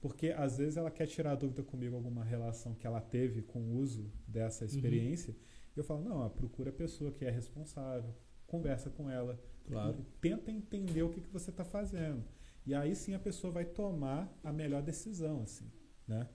Porque 0.00 0.30
às 0.30 0.58
vezes 0.58 0.76
ela 0.76 0.90
quer 0.90 1.06
tirar 1.06 1.34
dúvida 1.36 1.62
comigo 1.62 1.94
alguma 1.94 2.24
relação 2.24 2.74
que 2.74 2.86
ela 2.86 3.00
teve 3.00 3.42
com 3.42 3.60
o 3.60 3.76
uso 3.76 4.10
dessa 4.26 4.64
experiência. 4.64 5.36
E 5.74 5.78
eu 5.78 5.84
falo, 5.84 6.02
não, 6.02 6.28
procura 6.30 6.70
a 6.70 6.72
pessoa 6.72 7.12
que 7.12 7.24
é 7.24 7.30
responsável, 7.30 8.14
conversa 8.46 8.90
com 8.90 9.08
ela, 9.08 9.38
Claro. 9.64 10.04
tenta 10.20 10.50
entender 10.50 11.02
o 11.04 11.08
que, 11.08 11.20
que 11.20 11.28
você 11.30 11.50
está 11.50 11.64
fazendo. 11.64 12.24
E 12.66 12.74
aí 12.74 12.94
sim 12.96 13.14
a 13.14 13.18
pessoa 13.18 13.52
vai 13.52 13.64
tomar 13.64 14.28
a 14.42 14.52
melhor 14.52 14.82
decisão, 14.82 15.42
assim, 15.42 15.70
né? 16.06 16.28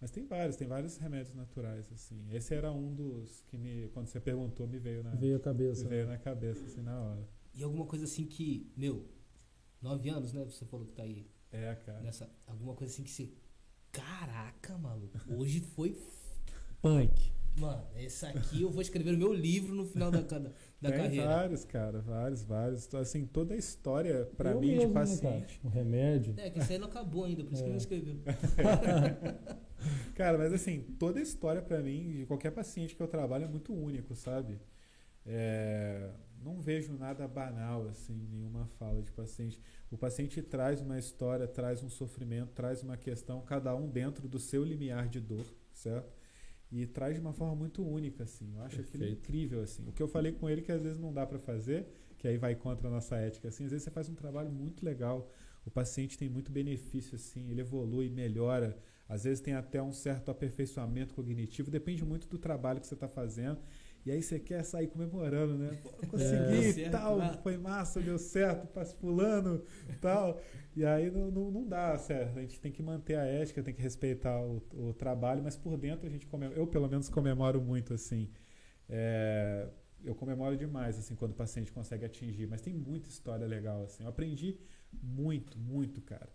Mas 0.00 0.10
tem 0.12 0.24
vários, 0.24 0.56
tem 0.56 0.68
vários 0.68 0.96
remédios 0.96 1.34
naturais, 1.34 1.90
assim. 1.92 2.24
Esse 2.32 2.54
era 2.54 2.70
um 2.72 2.94
dos 2.94 3.40
que 3.48 3.58
me, 3.58 3.88
quando 3.88 4.06
você 4.06 4.20
perguntou, 4.20 4.66
me 4.66 4.78
veio 4.78 5.02
na, 5.02 5.10
Veio 5.14 5.36
a 5.36 5.40
cabeça. 5.40 5.82
me 5.84 5.88
veio 5.90 6.06
na 6.06 6.16
cabeça, 6.18 6.64
assim, 6.64 6.82
na 6.82 7.00
hora. 7.00 7.28
E 7.54 7.62
alguma 7.64 7.84
coisa 7.84 8.04
assim 8.04 8.24
que, 8.24 8.70
meu, 8.76 9.04
nove 9.82 10.08
anos, 10.08 10.32
né? 10.32 10.44
Você 10.44 10.64
falou 10.64 10.86
que 10.86 10.92
tá 10.92 11.02
aí 11.02 11.26
É, 11.50 11.74
cara. 11.74 12.00
nessa. 12.00 12.30
Alguma 12.46 12.74
coisa 12.74 12.92
assim 12.92 13.02
que 13.02 13.10
você. 13.10 13.28
Caraca, 13.90 14.78
maluco. 14.78 15.18
Hoje 15.34 15.60
foi. 15.60 15.96
Punk. 16.80 17.32
Mano, 17.56 17.84
essa 17.96 18.28
aqui 18.28 18.62
eu 18.62 18.70
vou 18.70 18.80
escrever 18.80 19.10
no 19.10 19.18
meu 19.18 19.32
livro 19.32 19.74
no 19.74 19.84
final 19.84 20.12
da, 20.12 20.20
da, 20.20 20.38
da 20.38 20.52
tem 20.90 20.92
carreira. 20.92 21.26
vários, 21.26 21.64
cara, 21.64 22.00
vários, 22.00 22.44
vários. 22.44 22.86
Então, 22.86 23.00
Assim, 23.00 23.26
toda 23.26 23.54
a 23.54 23.56
história, 23.56 24.26
pra 24.36 24.52
Eu 24.52 24.60
mim, 24.60 24.68
mesmo, 24.68 24.80
de 24.82 24.86
né, 24.86 24.94
paciente. 24.94 25.58
cara? 25.58 25.60
Um 25.64 25.68
remédio. 25.68 26.34
É, 26.36 26.50
que 26.50 26.60
isso 26.60 26.70
aí 26.70 26.78
não 26.78 26.86
acabou 26.86 27.24
ainda, 27.24 27.42
por 27.42 27.52
isso 27.52 27.62
que 27.64 27.68
É. 27.68 27.72
não 27.72 27.78
escreveu. 27.78 28.16
Cara, 30.14 30.36
mas 30.36 30.52
assim, 30.52 30.80
toda 30.98 31.18
a 31.18 31.22
história 31.22 31.62
pra 31.62 31.80
mim, 31.80 32.10
de 32.10 32.26
qualquer 32.26 32.50
paciente 32.50 32.94
que 32.96 33.02
eu 33.02 33.08
trabalho, 33.08 33.44
é 33.44 33.48
muito 33.48 33.72
único, 33.72 34.14
sabe? 34.14 34.60
É, 35.24 36.10
não 36.42 36.60
vejo 36.60 36.92
nada 36.94 37.26
banal, 37.28 37.86
assim, 37.88 38.26
nenhuma 38.30 38.66
fala 38.78 39.02
de 39.02 39.12
paciente. 39.12 39.60
O 39.90 39.96
paciente 39.96 40.40
traz 40.42 40.80
uma 40.80 40.98
história, 40.98 41.46
traz 41.46 41.82
um 41.82 41.88
sofrimento, 41.88 42.52
traz 42.52 42.82
uma 42.82 42.96
questão, 42.96 43.40
cada 43.42 43.74
um 43.74 43.88
dentro 43.88 44.28
do 44.28 44.38
seu 44.38 44.64
limiar 44.64 45.08
de 45.08 45.20
dor, 45.20 45.46
certo? 45.72 46.12
E 46.70 46.86
traz 46.86 47.14
de 47.14 47.20
uma 47.20 47.32
forma 47.32 47.54
muito 47.54 47.86
única, 47.86 48.24
assim. 48.24 48.54
Eu 48.54 48.62
acho 48.62 48.80
aquilo 48.80 49.04
Perfeito. 49.04 49.20
incrível, 49.20 49.62
assim. 49.62 49.88
O 49.88 49.92
que 49.92 50.02
eu 50.02 50.08
falei 50.08 50.32
com 50.32 50.48
ele 50.48 50.62
que 50.62 50.72
às 50.72 50.82
vezes 50.82 50.98
não 50.98 51.12
dá 51.12 51.26
pra 51.26 51.38
fazer, 51.38 51.86
que 52.18 52.28
aí 52.28 52.36
vai 52.36 52.54
contra 52.54 52.88
a 52.88 52.90
nossa 52.90 53.16
ética, 53.16 53.48
assim. 53.48 53.64
Às 53.64 53.70
vezes 53.70 53.84
você 53.84 53.90
faz 53.90 54.08
um 54.08 54.14
trabalho 54.14 54.50
muito 54.50 54.84
legal, 54.84 55.30
o 55.64 55.70
paciente 55.70 56.16
tem 56.16 56.28
muito 56.28 56.50
benefício, 56.50 57.14
assim, 57.14 57.50
ele 57.50 57.60
evolui, 57.60 58.08
melhora, 58.10 58.76
às 59.08 59.24
vezes 59.24 59.40
tem 59.40 59.54
até 59.54 59.82
um 59.82 59.92
certo 59.92 60.30
aperfeiçoamento 60.30 61.14
cognitivo, 61.14 61.70
depende 61.70 62.04
muito 62.04 62.28
do 62.28 62.38
trabalho 62.38 62.80
que 62.80 62.86
você 62.86 62.94
está 62.94 63.08
fazendo. 63.08 63.58
E 64.04 64.10
aí 64.10 64.22
você 64.22 64.38
quer 64.38 64.62
sair 64.64 64.86
comemorando, 64.86 65.56
né? 65.58 65.78
Pô, 65.82 65.90
consegui, 66.06 66.68
É. 66.68 66.72
Certo, 66.72 66.92
tal, 66.92 67.18
né? 67.18 67.38
foi 67.42 67.56
massa, 67.56 68.00
deu 68.00 68.18
certo, 68.18 68.66
passo 68.68 68.96
pulando, 68.96 69.64
tal. 70.00 70.40
E 70.76 70.84
aí 70.84 71.10
não, 71.10 71.30
não, 71.30 71.50
não 71.50 71.66
dá 71.66 71.96
certo. 71.98 72.38
A 72.38 72.42
gente 72.42 72.60
tem 72.60 72.70
que 72.70 72.82
manter 72.82 73.16
a 73.16 73.24
ética, 73.24 73.62
tem 73.62 73.74
que 73.74 73.82
respeitar 73.82 74.40
o, 74.40 74.62
o 74.72 74.94
trabalho, 74.94 75.42
mas 75.42 75.56
por 75.56 75.76
dentro 75.76 76.06
a 76.06 76.10
gente 76.10 76.26
comemora. 76.26 76.58
Eu 76.58 76.66
pelo 76.66 76.88
menos 76.88 77.08
comemoro 77.08 77.60
muito, 77.60 77.92
assim. 77.94 78.30
É, 78.88 79.68
eu 80.04 80.14
comemoro 80.14 80.56
demais, 80.56 80.98
assim, 80.98 81.14
quando 81.14 81.32
o 81.32 81.34
paciente 81.34 81.72
consegue 81.72 82.04
atingir. 82.04 82.46
Mas 82.46 82.60
tem 82.60 82.72
muita 82.74 83.08
história 83.08 83.46
legal, 83.46 83.82
assim. 83.84 84.04
Eu 84.04 84.10
aprendi 84.10 84.56
muito, 85.02 85.58
muito, 85.58 86.00
cara. 86.00 86.28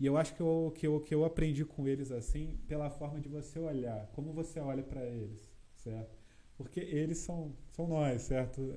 E 0.00 0.06
eu 0.06 0.16
acho 0.16 0.34
que 0.34 0.40
eu, 0.42 0.72
que 0.76 0.86
eu, 0.86 1.00
que 1.00 1.14
eu 1.14 1.24
aprendi 1.24 1.64
com 1.64 1.86
eles, 1.86 2.10
assim, 2.10 2.58
pela 2.66 2.90
forma 2.90 3.20
de 3.20 3.28
você 3.28 3.58
olhar. 3.58 4.06
Como 4.12 4.32
você 4.32 4.58
olha 4.60 4.82
para 4.82 5.04
eles, 5.04 5.48
certo? 5.76 6.18
Porque 6.56 6.80
eles 6.80 7.18
são, 7.18 7.54
são 7.72 7.86
nós, 7.88 8.22
certo? 8.22 8.74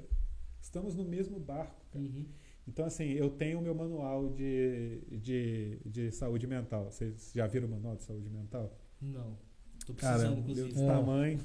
Estamos 0.62 0.96
no 0.96 1.04
mesmo 1.04 1.40
barco, 1.40 1.84
cara. 1.92 2.06
Uhum. 2.06 2.26
Então, 2.68 2.86
assim, 2.86 3.06
eu 3.12 3.30
tenho 3.30 3.60
o 3.60 3.62
meu 3.62 3.74
manual 3.74 4.30
de, 4.30 5.02
de, 5.10 5.80
de 5.86 6.12
saúde 6.12 6.46
mental. 6.46 6.86
Vocês 6.92 7.32
já 7.34 7.48
viram 7.48 7.68
o 7.68 7.72
manual 7.72 7.96
de 7.96 8.04
saúde 8.04 8.30
mental? 8.30 8.78
Não. 9.02 9.38
Tô 9.86 9.94
Cara, 9.94 10.18
precisando, 10.18 10.40
inclusive. 10.42 10.70
desse 10.70 10.84
É. 10.84 10.86
tamanho. 10.88 11.40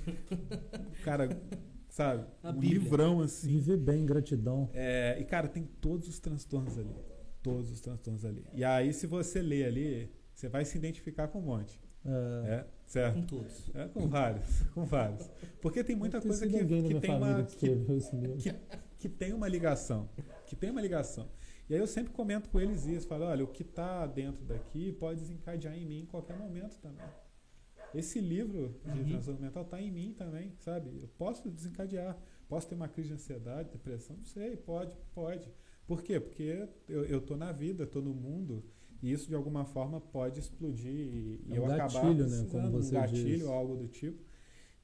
Cara, 1.04 1.28
sabe? 1.88 2.26
A 2.42 2.50
um 2.50 2.54
Bíblia. 2.54 2.78
livrão 2.80 3.20
assim. 3.20 3.46
Viver 3.48 3.76
bem, 3.76 4.04
gratidão. 4.04 4.68
É, 4.74 5.16
e, 5.20 5.24
cara, 5.24 5.46
tem 5.48 5.64
todos 5.80 6.08
os 6.08 6.18
transtornos 6.18 6.76
ali. 6.76 6.94
Todos 7.42 7.70
os 7.72 7.80
transtornos 7.80 8.24
ali. 8.24 8.44
E 8.52 8.64
aí, 8.64 8.92
se 8.92 9.06
você 9.06 9.42
ler 9.42 9.64
ali, 9.66 10.10
você 10.34 10.48
vai 10.48 10.64
se 10.64 10.76
identificar 10.78 11.28
com 11.28 11.38
um 11.40 11.42
monte. 11.42 11.80
É, 12.04 12.48
É, 12.54 12.66
certo? 12.84 13.14
Com 13.14 13.26
todos. 13.26 13.70
É, 13.74 13.88
com 13.88 14.08
vários, 14.08 14.62
com 14.74 14.84
vários. 14.84 15.30
Porque 15.60 15.84
tem 15.84 15.94
muita 15.94 16.20
coisa 16.20 16.46
que, 16.46 16.58
que 16.58 16.64
minha 16.64 17.00
tem 17.00 17.10
uma. 17.14 17.44
que 17.44 17.68
que, 18.36 18.54
que 18.98 19.08
tem 19.08 19.32
uma 19.32 19.48
ligação. 19.48 20.08
Que 20.46 20.56
tem 20.56 20.70
uma 20.70 20.80
ligação. 20.80 21.28
E 21.68 21.74
aí 21.74 21.80
eu 21.80 21.86
sempre 21.86 22.12
comento 22.12 22.48
com 22.50 22.60
eles 22.60 22.86
isso, 22.86 23.06
falo, 23.06 23.24
olha, 23.24 23.44
o 23.44 23.46
que 23.46 23.62
está 23.62 24.04
dentro 24.06 24.44
daqui 24.44 24.92
pode 24.92 25.20
desencadear 25.20 25.74
em 25.74 25.86
mim 25.86 26.00
em 26.00 26.06
qualquer 26.06 26.36
momento 26.36 26.76
também. 26.80 27.06
Esse 27.94 28.20
livro 28.20 28.80
de 28.84 28.98
Uhum. 29.00 29.06
transtorno 29.06 29.40
mental 29.40 29.62
está 29.62 29.80
em 29.80 29.90
mim 29.90 30.12
também, 30.16 30.52
sabe? 30.58 30.90
Eu 31.00 31.08
posso 31.16 31.48
desencadear, 31.50 32.16
posso 32.48 32.68
ter 32.68 32.74
uma 32.74 32.88
crise 32.88 33.08
de 33.08 33.14
ansiedade, 33.14 33.70
depressão, 33.70 34.16
não 34.16 34.24
sei, 34.24 34.56
pode, 34.56 34.96
pode. 35.14 35.48
Por 35.86 36.02
quê? 36.02 36.20
Porque 36.20 36.68
eu, 36.88 37.04
eu 37.04 37.20
tô 37.20 37.36
na 37.36 37.52
vida, 37.52 37.86
tô 37.86 38.00
no 38.00 38.14
mundo, 38.14 38.64
e 39.02 39.12
isso 39.12 39.28
de 39.28 39.34
alguma 39.34 39.64
forma 39.64 40.00
pode 40.00 40.38
explodir 40.40 40.90
e, 40.90 41.44
É 41.50 41.60
um 41.60 41.66
eu 41.66 41.66
acabar 41.66 42.04
gatilho, 42.04 42.28
né? 42.28 42.44
precisando 42.44 42.48
Como 42.48 42.70
você 42.70 42.90
um 42.96 43.00
gatilho 43.00 43.38
diz. 43.38 43.42
ou 43.46 43.52
algo 43.52 43.76
do 43.76 43.88
tipo. 43.88 44.22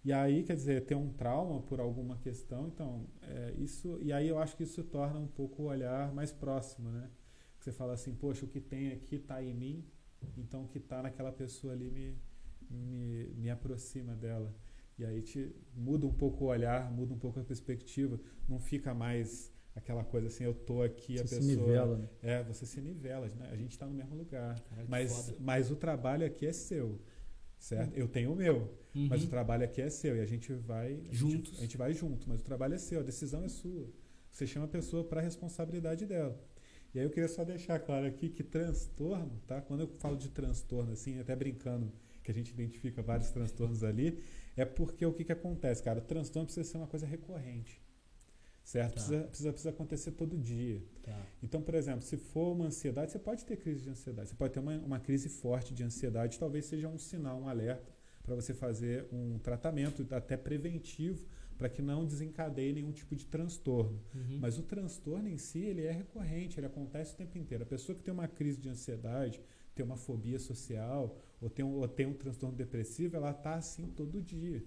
E 0.04 0.12
aí, 0.12 0.42
quer 0.44 0.54
dizer, 0.56 0.84
ter 0.86 0.94
um 0.94 1.10
trauma 1.12 1.60
por 1.62 1.80
alguma 1.80 2.16
questão, 2.18 2.68
então, 2.68 3.06
é, 3.22 3.54
isso. 3.58 3.98
E 4.00 4.12
aí 4.12 4.28
eu 4.28 4.38
acho 4.38 4.56
que 4.56 4.62
isso 4.62 4.82
torna 4.84 5.18
um 5.18 5.26
pouco 5.26 5.62
o 5.62 5.66
olhar 5.66 6.12
mais 6.14 6.32
próximo, 6.32 6.90
né? 6.90 7.10
Você 7.58 7.72
fala 7.72 7.92
assim, 7.94 8.14
poxa, 8.14 8.44
o 8.46 8.48
que 8.48 8.60
tem 8.60 8.92
aqui 8.92 9.16
está 9.16 9.42
em 9.42 9.52
mim, 9.52 9.84
então 10.36 10.64
o 10.64 10.68
que 10.68 10.78
está 10.78 11.02
naquela 11.02 11.32
pessoa 11.32 11.72
ali 11.72 11.90
me, 11.90 12.16
me, 12.70 13.26
me 13.34 13.50
aproxima 13.50 14.14
dela. 14.14 14.54
E 14.98 15.04
aí 15.04 15.22
te 15.22 15.54
muda 15.74 16.06
um 16.06 16.12
pouco 16.12 16.44
o 16.44 16.48
olhar, 16.48 16.90
muda 16.90 17.12
um 17.14 17.18
pouco 17.18 17.38
a 17.40 17.44
perspectiva, 17.44 18.18
não 18.48 18.58
fica 18.58 18.94
mais 18.94 19.52
aquela 19.78 20.04
coisa 20.04 20.26
assim, 20.28 20.44
eu 20.44 20.52
tô 20.54 20.82
aqui, 20.82 21.14
a 21.18 21.26
Você 21.26 21.36
pessoa. 21.36 21.42
se 21.42 21.56
nivela, 21.56 21.96
né? 21.98 22.08
É, 22.22 22.42
você 22.42 22.66
se 22.66 22.80
nivela, 22.80 23.26
né? 23.28 23.48
A 23.50 23.56
gente 23.56 23.72
está 23.72 23.86
no 23.86 23.94
mesmo 23.94 24.14
lugar. 24.16 24.54
Que 24.60 24.84
Mas, 24.88 25.34
mas 25.40 25.70
o 25.70 25.76
trabalho 25.76 26.26
aqui 26.26 26.46
é 26.46 26.52
seu, 26.52 27.00
certo? 27.58 27.96
Eu 27.96 28.08
tenho 28.08 28.32
o 28.32 28.36
meu. 28.36 28.74
Uhum. 28.94 29.06
Mas 29.08 29.22
o 29.24 29.28
trabalho 29.28 29.64
aqui 29.64 29.80
é 29.80 29.88
seu 29.90 30.16
e 30.16 30.20
a 30.20 30.26
gente 30.26 30.52
vai 30.52 30.86
a 30.92 30.96
gente- 30.96 31.14
Juntos. 31.16 31.58
a 31.58 31.62
gente 31.62 31.76
vai 31.76 31.92
junto, 31.94 32.28
mas 32.28 32.40
o 32.40 32.44
trabalho 32.44 32.74
é 32.74 32.78
seu, 32.78 33.00
a 33.00 33.02
decisão 33.02 33.44
é 33.44 33.48
sua. 33.48 33.88
Você 34.30 34.46
chama 34.46 34.66
a 34.66 34.68
pessoa 34.68 35.04
para 35.04 35.20
a 35.20 35.24
responsabilidade 35.24 36.04
dela. 36.06 36.38
E 36.94 36.98
aí 36.98 37.04
eu 37.04 37.10
queria 37.10 37.28
só 37.28 37.44
deixar 37.44 37.78
claro 37.80 38.06
aqui 38.06 38.28
que 38.30 38.42
transtorno, 38.42 39.40
tá? 39.46 39.60
Quando 39.60 39.80
eu 39.80 39.88
falo 39.88 40.16
de 40.16 40.30
transtorno 40.30 40.92
assim, 40.92 41.18
até 41.18 41.36
brincando 41.36 41.92
que 42.22 42.30
a 42.30 42.34
gente 42.34 42.50
identifica 42.50 43.02
vários 43.02 43.30
transtornos 43.30 43.84
ali, 43.84 44.22
é 44.56 44.64
porque 44.64 45.04
o 45.06 45.12
que 45.12 45.24
que 45.24 45.32
acontece, 45.32 45.82
cara? 45.82 45.98
O 45.98 46.02
transtorno 46.02 46.46
precisa 46.46 46.68
ser 46.68 46.78
uma 46.78 46.86
coisa 46.86 47.06
recorrente. 47.06 47.80
Certo? 48.68 48.96
Tá. 48.96 49.00
Precisa, 49.00 49.24
precisa, 49.24 49.52
precisa 49.52 49.70
acontecer 49.70 50.10
todo 50.12 50.36
dia. 50.36 50.84
Tá. 51.02 51.26
Então, 51.42 51.62
por 51.62 51.74
exemplo, 51.74 52.02
se 52.02 52.18
for 52.18 52.52
uma 52.52 52.66
ansiedade, 52.66 53.10
você 53.10 53.18
pode 53.18 53.42
ter 53.46 53.56
crise 53.56 53.82
de 53.82 53.88
ansiedade. 53.88 54.28
Você 54.28 54.34
pode 54.34 54.52
ter 54.52 54.60
uma, 54.60 54.76
uma 54.76 55.00
crise 55.00 55.30
forte 55.30 55.72
de 55.72 55.82
ansiedade, 55.82 56.38
talvez 56.38 56.66
seja 56.66 56.86
um 56.86 56.98
sinal, 56.98 57.40
um 57.40 57.48
alerta 57.48 57.90
para 58.22 58.34
você 58.34 58.52
fazer 58.52 59.08
um 59.10 59.38
tratamento 59.38 60.06
até 60.10 60.36
preventivo 60.36 61.24
para 61.56 61.70
que 61.70 61.80
não 61.80 62.04
desencadeie 62.04 62.74
nenhum 62.74 62.92
tipo 62.92 63.16
de 63.16 63.24
transtorno. 63.24 64.02
Uhum. 64.14 64.38
Mas 64.38 64.58
o 64.58 64.62
transtorno 64.62 65.30
em 65.30 65.38
si, 65.38 65.60
ele 65.60 65.86
é 65.86 65.90
recorrente, 65.90 66.60
ele 66.60 66.66
acontece 66.66 67.14
o 67.14 67.16
tempo 67.16 67.38
inteiro. 67.38 67.64
A 67.64 67.66
pessoa 67.66 67.96
que 67.96 68.02
tem 68.02 68.12
uma 68.12 68.28
crise 68.28 68.60
de 68.60 68.68
ansiedade, 68.68 69.40
tem 69.74 69.82
uma 69.82 69.96
fobia 69.96 70.38
social 70.38 71.16
ou 71.40 71.48
tem 71.48 71.64
um, 71.64 71.78
ou 71.78 71.88
tem 71.88 72.04
um 72.04 72.12
transtorno 72.12 72.54
depressivo, 72.54 73.16
ela 73.16 73.30
está 73.30 73.54
assim 73.54 73.88
todo 73.88 74.20
dia. 74.20 74.62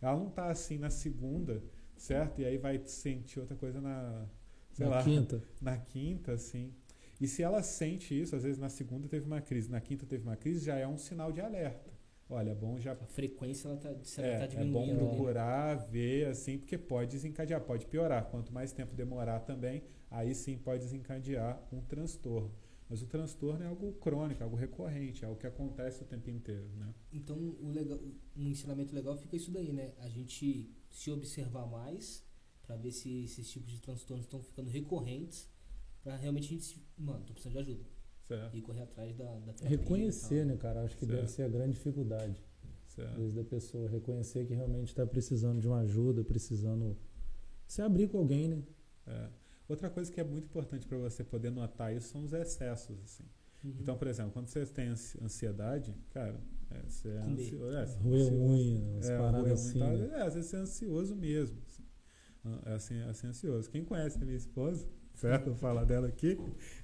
Ela 0.00 0.16
não 0.16 0.30
tá 0.30 0.50
assim 0.50 0.78
na 0.78 0.88
segunda, 0.88 1.62
certo? 1.96 2.40
E 2.40 2.44
aí 2.44 2.58
vai 2.58 2.80
sentir 2.84 3.40
outra 3.40 3.56
coisa 3.56 3.80
na, 3.80 4.26
sei 4.72 4.86
Na 4.86 4.96
lá, 4.96 5.02
quinta. 5.04 5.42
na 5.60 5.76
quinta, 5.78 6.32
assim. 6.32 6.72
E 7.20 7.26
se 7.28 7.42
ela 7.42 7.62
sente 7.62 8.18
isso, 8.20 8.34
às 8.36 8.42
vezes 8.42 8.58
na 8.58 8.68
segunda 8.68 9.08
teve 9.08 9.24
uma 9.26 9.40
crise, 9.40 9.70
na 9.70 9.80
quinta 9.80 10.04
teve 10.06 10.22
uma 10.24 10.36
crise, 10.36 10.64
já 10.64 10.76
é 10.76 10.86
um 10.86 10.98
sinal 10.98 11.32
de 11.32 11.40
alerta. 11.40 11.92
Olha, 12.28 12.50
é 12.50 12.54
bom 12.54 12.78
já 12.80 12.92
A 12.92 13.06
frequência 13.06 13.68
ela 13.68 13.76
tá, 13.76 13.90
ela 13.90 14.26
é, 14.26 14.46
tá 14.46 14.60
é 14.60 14.64
bom 14.64 14.84
diminuindo. 14.84 14.90
ali, 14.92 14.92
né? 14.92 15.08
procurar 15.08 15.74
ver, 15.76 16.26
assim, 16.26 16.58
porque 16.58 16.76
pode 16.78 17.10
desencadear, 17.12 17.60
pode 17.60 17.86
piorar. 17.86 18.24
Quanto 18.30 18.52
mais 18.52 18.72
tempo 18.72 18.94
demorar 18.94 19.40
também, 19.40 19.84
aí 20.10 20.34
sim 20.34 20.56
pode 20.58 20.82
desencadear 20.82 21.62
um 21.72 21.80
transtorno. 21.82 22.50
Mas 22.88 23.02
o 23.02 23.06
transtorno 23.06 23.62
é 23.64 23.66
algo 23.66 23.92
crônico, 23.94 24.42
algo 24.42 24.56
recorrente, 24.56 25.24
é 25.24 25.26
algo 25.26 25.38
que 25.38 25.46
acontece 25.46 26.02
o 26.02 26.04
tempo 26.06 26.30
inteiro, 26.30 26.68
né? 26.76 26.94
Então, 27.12 27.36
o 27.36 27.70
legal, 27.70 27.98
um 28.36 28.48
ensinamento 28.48 28.94
legal 28.94 29.16
fica 29.16 29.36
isso 29.36 29.50
daí, 29.50 29.72
né? 29.72 29.92
A 29.98 30.08
gente 30.08 30.70
se 30.94 31.10
observar 31.10 31.66
mais 31.66 32.24
pra 32.62 32.76
ver 32.76 32.92
se 32.92 33.24
esses 33.24 33.50
tipos 33.50 33.72
de 33.72 33.80
transtornos 33.80 34.24
estão 34.24 34.40
ficando 34.40 34.70
recorrentes 34.70 35.48
pra 36.02 36.16
realmente 36.16 36.46
a 36.46 36.50
gente 36.50 36.64
se, 36.64 36.82
mano, 36.96 37.24
tô 37.24 37.32
precisando 37.32 37.52
de 37.54 37.58
ajuda 37.58 37.84
Certo, 38.22 38.56
e 38.56 38.62
correr 38.62 38.82
atrás 38.82 39.14
da, 39.16 39.24
da 39.40 39.68
Reconhecer, 39.68 40.46
né, 40.46 40.56
cara? 40.56 40.82
Acho 40.82 40.96
que 40.96 41.04
Certo. 41.04 41.16
deve 41.16 41.28
ser 41.28 41.42
a 41.42 41.48
grande 41.48 41.72
dificuldade. 41.72 42.34
Às 42.86 42.92
certo. 42.92 43.16
vezes 43.16 43.34
da 43.34 43.44
pessoa 43.44 43.88
reconhecer 43.90 44.46
que 44.46 44.54
realmente 44.54 44.88
está 44.88 45.04
precisando 45.04 45.60
de 45.60 45.66
uma 45.66 45.80
ajuda, 45.80 46.22
precisando 46.24 46.96
se 47.66 47.82
abrir 47.82 48.08
com 48.08 48.18
alguém, 48.18 48.48
né? 48.48 48.62
É. 49.06 49.28
Outra 49.68 49.90
coisa 49.90 50.10
que 50.12 50.20
é 50.20 50.24
muito 50.24 50.44
importante 50.44 50.86
para 50.86 50.96
você 50.98 51.24
poder 51.24 51.50
notar 51.50 51.94
isso 51.94 52.08
são 52.08 52.22
os 52.24 52.32
excessos, 52.32 52.96
assim. 53.02 53.24
Uhum. 53.64 53.74
Então, 53.80 53.96
por 53.98 54.06
exemplo, 54.06 54.30
quando 54.32 54.46
você 54.48 54.64
tem 54.66 54.88
ansi- 54.88 55.18
ansiedade, 55.22 55.94
cara, 56.10 56.40
é, 56.74 56.82
você 56.88 57.08
é 57.08 57.20
Comer. 57.20 57.42
ansioso. 57.42 57.76
É, 57.76 57.82
é 57.82 57.96
Roer 58.02 58.32
unha, 58.32 58.80
umas 58.92 59.08
É, 59.08 59.18
paradas 59.18 59.52
assim. 59.52 59.78
tal. 59.78 59.96
né? 59.96 60.10
É, 60.18 60.22
às 60.22 60.34
vezes 60.34 60.50
você 60.50 60.56
é 60.56 60.58
ansioso 60.60 61.16
mesmo. 61.16 61.58
Assim, 61.66 61.82
Ah, 62.44 62.60
é 62.66 62.74
assim, 62.74 62.98
é 63.00 63.04
assim 63.04 63.26
ansioso. 63.28 63.70
Quem 63.70 63.84
conhece 63.84 64.18
a 64.22 64.24
minha 64.24 64.36
esposa, 64.36 64.86
certo? 65.14 65.46
Vou 65.46 65.54
falar 65.56 65.84
dela 65.84 66.08
aqui. 66.08 66.38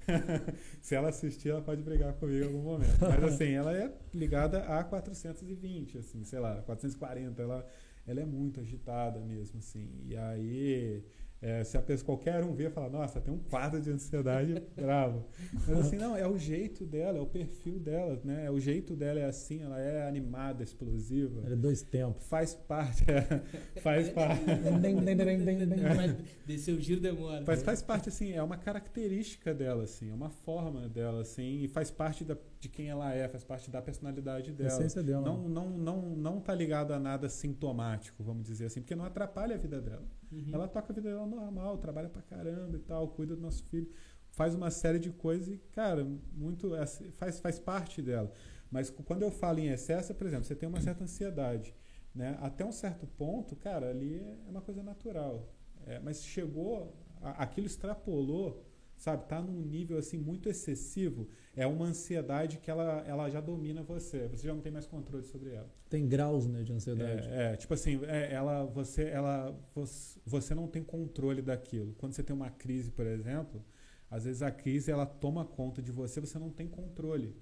Se 0.80 0.94
ela 0.94 1.08
assistir, 1.10 1.50
ela 1.50 1.60
pode 1.62 1.82
brigar 1.82 2.14
comigo 2.14 2.44
em 2.44 2.46
algum 2.48 2.62
momento. 2.62 2.98
Mas 3.00 3.24
assim, 3.24 3.50
ela 3.52 3.76
é 3.76 3.92
ligada 4.14 4.62
a 4.64 4.82
420, 4.84 5.98
assim, 5.98 6.24
sei 6.24 6.38
lá, 6.38 6.62
440. 6.62 7.42
Ela, 7.42 7.66
ela 8.06 8.20
é 8.20 8.24
muito 8.24 8.60
agitada 8.60 9.20
mesmo, 9.20 9.58
assim. 9.58 9.88
E 10.06 10.16
aí, 10.16 11.04
é, 11.42 11.64
se 11.64 11.76
a 11.78 11.80
pessoa, 11.80 12.04
qualquer 12.04 12.44
um 12.44 12.52
ver, 12.54 12.70
fala, 12.70 12.90
nossa, 12.90 13.18
tem 13.18 13.32
um 13.32 13.38
quadro 13.38 13.80
de 13.80 13.90
ansiedade 13.90 14.62
bravo. 14.76 15.24
Mas 15.66 15.70
assim, 15.70 15.96
não, 15.96 16.14
é 16.14 16.26
o 16.28 16.36
jeito 16.36 16.84
dela, 16.84 17.18
é 17.18 17.20
o 17.20 17.26
perfil 17.26 17.78
dela, 17.78 18.20
né? 18.22 18.44
É 18.44 18.50
o 18.50 18.60
jeito 18.60 18.94
dela 18.94 19.18
é 19.18 19.24
assim, 19.24 19.62
ela 19.62 19.80
é 19.80 20.06
animada, 20.06 20.62
explosiva 20.62 21.42
Era 21.46 21.56
dois 21.56 21.80
tempos. 21.80 22.26
faz 22.26 22.54
parte, 22.54 23.04
é, 23.10 23.80
faz 23.80 24.10
parte, 24.12 24.44
descer 26.46 26.74
o 26.74 26.80
giro 26.80 27.00
demora. 27.00 27.42
faz, 27.44 27.62
faz 27.62 27.80
parte 27.80 28.10
assim, 28.10 28.32
é 28.32 28.42
uma 28.42 28.58
característica 28.58 29.54
dela 29.54 29.84
assim, 29.84 30.10
é 30.10 30.14
uma 30.14 30.28
forma 30.30 30.88
dela 30.88 31.22
assim, 31.22 31.62
e 31.62 31.68
faz 31.68 31.90
parte 31.90 32.22
da, 32.22 32.36
de 32.60 32.68
quem 32.68 32.88
ela 32.90 33.12
é, 33.12 33.26
faz 33.26 33.42
parte 33.42 33.70
da 33.70 33.80
personalidade 33.80 34.50
A 34.50 34.52
dela. 34.52 34.68
essência 34.68 35.02
dela. 35.02 35.22
Não, 35.24 35.42
né? 35.42 35.48
não, 35.48 35.70
não, 35.70 36.02
não 36.14 36.40
tá 36.40 36.54
ligado 36.54 36.92
a 36.92 36.98
nada 37.00 37.28
sintomático, 37.28 38.22
vamos 38.22 38.44
dizer 38.44 38.66
assim, 38.66 38.80
porque 38.82 38.94
não 38.94 39.04
atrapalha 39.04 39.54
a 39.54 39.58
vida 39.58 39.80
dela. 39.80 40.06
Uhum. 40.30 40.50
Ela 40.52 40.68
toca 40.68 40.92
a 40.92 40.94
vida 40.94 41.08
dela 41.10 41.26
normal, 41.26 41.78
trabalha 41.78 42.08
pra 42.10 42.20
caramba 42.22 42.76
e 42.76 42.80
tal, 42.80 43.08
cuida 43.08 43.34
do 43.34 43.40
nosso 43.40 43.64
filho, 43.64 43.90
faz 44.30 44.54
uma 44.54 44.70
série 44.70 44.98
de 44.98 45.10
coisas 45.10 45.48
e, 45.48 45.56
cara, 45.72 46.06
muito 46.34 46.74
assim, 46.74 47.10
faz, 47.12 47.40
faz 47.40 47.58
parte 47.58 48.02
dela. 48.02 48.30
Mas 48.70 48.90
quando 48.90 49.22
eu 49.22 49.30
falo 49.30 49.58
em 49.58 49.68
excesso, 49.68 50.12
é, 50.12 50.14
por 50.14 50.26
exemplo, 50.26 50.44
você 50.44 50.54
tem 50.54 50.68
uma 50.68 50.80
certa 50.82 51.02
ansiedade, 51.02 51.74
né? 52.14 52.38
Até 52.40 52.64
um 52.64 52.70
certo 52.72 53.06
ponto, 53.06 53.56
cara, 53.56 53.88
ali 53.90 54.20
é 54.20 54.50
uma 54.50 54.60
coisa 54.60 54.82
natural. 54.82 55.48
É, 55.86 55.98
mas 55.98 56.22
chegou, 56.22 56.94
a- 57.22 57.42
aquilo 57.42 57.66
extrapolou, 57.66 58.62
sabe? 59.00 59.26
Tá 59.26 59.40
num 59.40 59.62
nível 59.62 59.96
assim 59.98 60.18
muito 60.18 60.48
excessivo. 60.48 61.26
É 61.56 61.66
uma 61.66 61.86
ansiedade 61.86 62.58
que 62.58 62.70
ela, 62.70 63.02
ela 63.06 63.30
já 63.30 63.40
domina 63.40 63.82
você. 63.82 64.28
Você 64.28 64.46
já 64.46 64.54
não 64.54 64.60
tem 64.60 64.70
mais 64.70 64.86
controle 64.86 65.24
sobre 65.24 65.54
ela. 65.54 65.68
Tem 65.88 66.06
graus 66.06 66.46
né, 66.46 66.62
de 66.62 66.72
ansiedade. 66.72 67.26
É, 67.28 67.52
é, 67.52 67.56
tipo 67.56 67.72
assim, 67.72 67.98
é, 68.04 68.32
ela, 68.32 68.66
você, 68.66 69.04
ela, 69.04 69.58
você, 69.74 70.20
você 70.24 70.54
não 70.54 70.68
tem 70.68 70.84
controle 70.84 71.40
daquilo. 71.40 71.94
Quando 71.94 72.12
você 72.12 72.22
tem 72.22 72.36
uma 72.36 72.50
crise, 72.50 72.90
por 72.90 73.06
exemplo, 73.06 73.64
às 74.10 74.24
vezes 74.24 74.42
a 74.42 74.50
crise 74.50 74.90
ela 74.90 75.06
toma 75.06 75.46
conta 75.46 75.80
de 75.80 75.90
você, 75.90 76.20
você 76.20 76.38
não 76.38 76.50
tem 76.50 76.68
controle. 76.68 77.34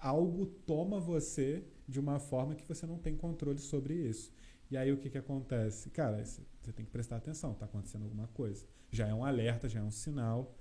Algo 0.00 0.46
toma 0.46 0.98
você 0.98 1.62
de 1.86 2.00
uma 2.00 2.18
forma 2.18 2.56
que 2.56 2.66
você 2.66 2.86
não 2.86 2.98
tem 2.98 3.14
controle 3.14 3.58
sobre 3.58 3.94
isso. 3.94 4.32
E 4.70 4.76
aí 4.76 4.92
o 4.92 4.98
que, 4.98 5.08
que 5.08 5.18
acontece? 5.18 5.90
Cara, 5.90 6.22
você 6.24 6.72
tem 6.72 6.84
que 6.84 6.90
prestar 6.90 7.16
atenção, 7.16 7.52
está 7.52 7.66
acontecendo 7.66 8.02
alguma 8.02 8.26
coisa. 8.28 8.66
Já 8.90 9.06
é 9.06 9.14
um 9.14 9.24
alerta, 9.24 9.68
já 9.68 9.80
é 9.80 9.82
um 9.82 9.90
sinal. 9.90 10.57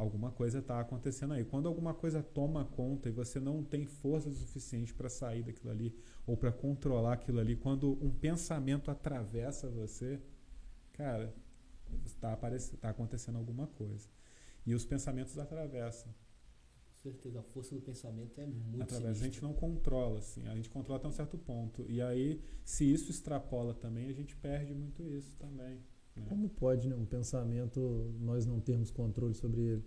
Alguma 0.00 0.30
coisa 0.30 0.60
está 0.60 0.80
acontecendo 0.80 1.34
aí. 1.34 1.44
Quando 1.44 1.68
alguma 1.68 1.92
coisa 1.92 2.22
toma 2.22 2.64
conta 2.64 3.10
e 3.10 3.12
você 3.12 3.38
não 3.38 3.62
tem 3.62 3.84
força 3.84 4.30
suficiente 4.30 4.94
para 4.94 5.10
sair 5.10 5.42
daquilo 5.42 5.70
ali, 5.70 5.94
ou 6.26 6.38
para 6.38 6.50
controlar 6.50 7.12
aquilo 7.12 7.38
ali, 7.38 7.54
quando 7.54 8.02
um 8.02 8.10
pensamento 8.10 8.90
atravessa 8.90 9.68
você, 9.68 10.18
cara, 10.94 11.34
está 12.06 12.34
tá 12.80 12.88
acontecendo 12.88 13.36
alguma 13.36 13.66
coisa. 13.66 14.08
E 14.64 14.74
os 14.74 14.86
pensamentos 14.86 15.38
atravessam. 15.38 16.10
Com 17.02 17.10
certeza, 17.10 17.40
a 17.40 17.42
força 17.42 17.74
do 17.74 17.82
pensamento 17.82 18.40
é 18.40 18.46
muito 18.46 18.82
Através, 18.82 19.20
a 19.20 19.24
gente 19.24 19.42
não 19.42 19.52
controla, 19.52 20.18
assim, 20.18 20.48
a 20.48 20.56
gente 20.56 20.70
controla 20.70 20.98
até 20.98 21.08
um 21.08 21.12
certo 21.12 21.36
ponto. 21.36 21.84
E 21.90 22.00
aí, 22.00 22.42
se 22.64 22.90
isso 22.90 23.10
extrapola 23.10 23.74
também, 23.74 24.08
a 24.08 24.14
gente 24.14 24.34
perde 24.34 24.72
muito 24.72 25.02
isso 25.02 25.36
também. 25.36 25.78
Como 26.28 26.48
pode, 26.48 26.88
né, 26.88 26.94
um 26.94 27.04
pensamento, 27.04 28.14
nós 28.20 28.46
não 28.46 28.60
termos 28.60 28.90
controle 28.90 29.34
sobre 29.34 29.60
ele? 29.62 29.84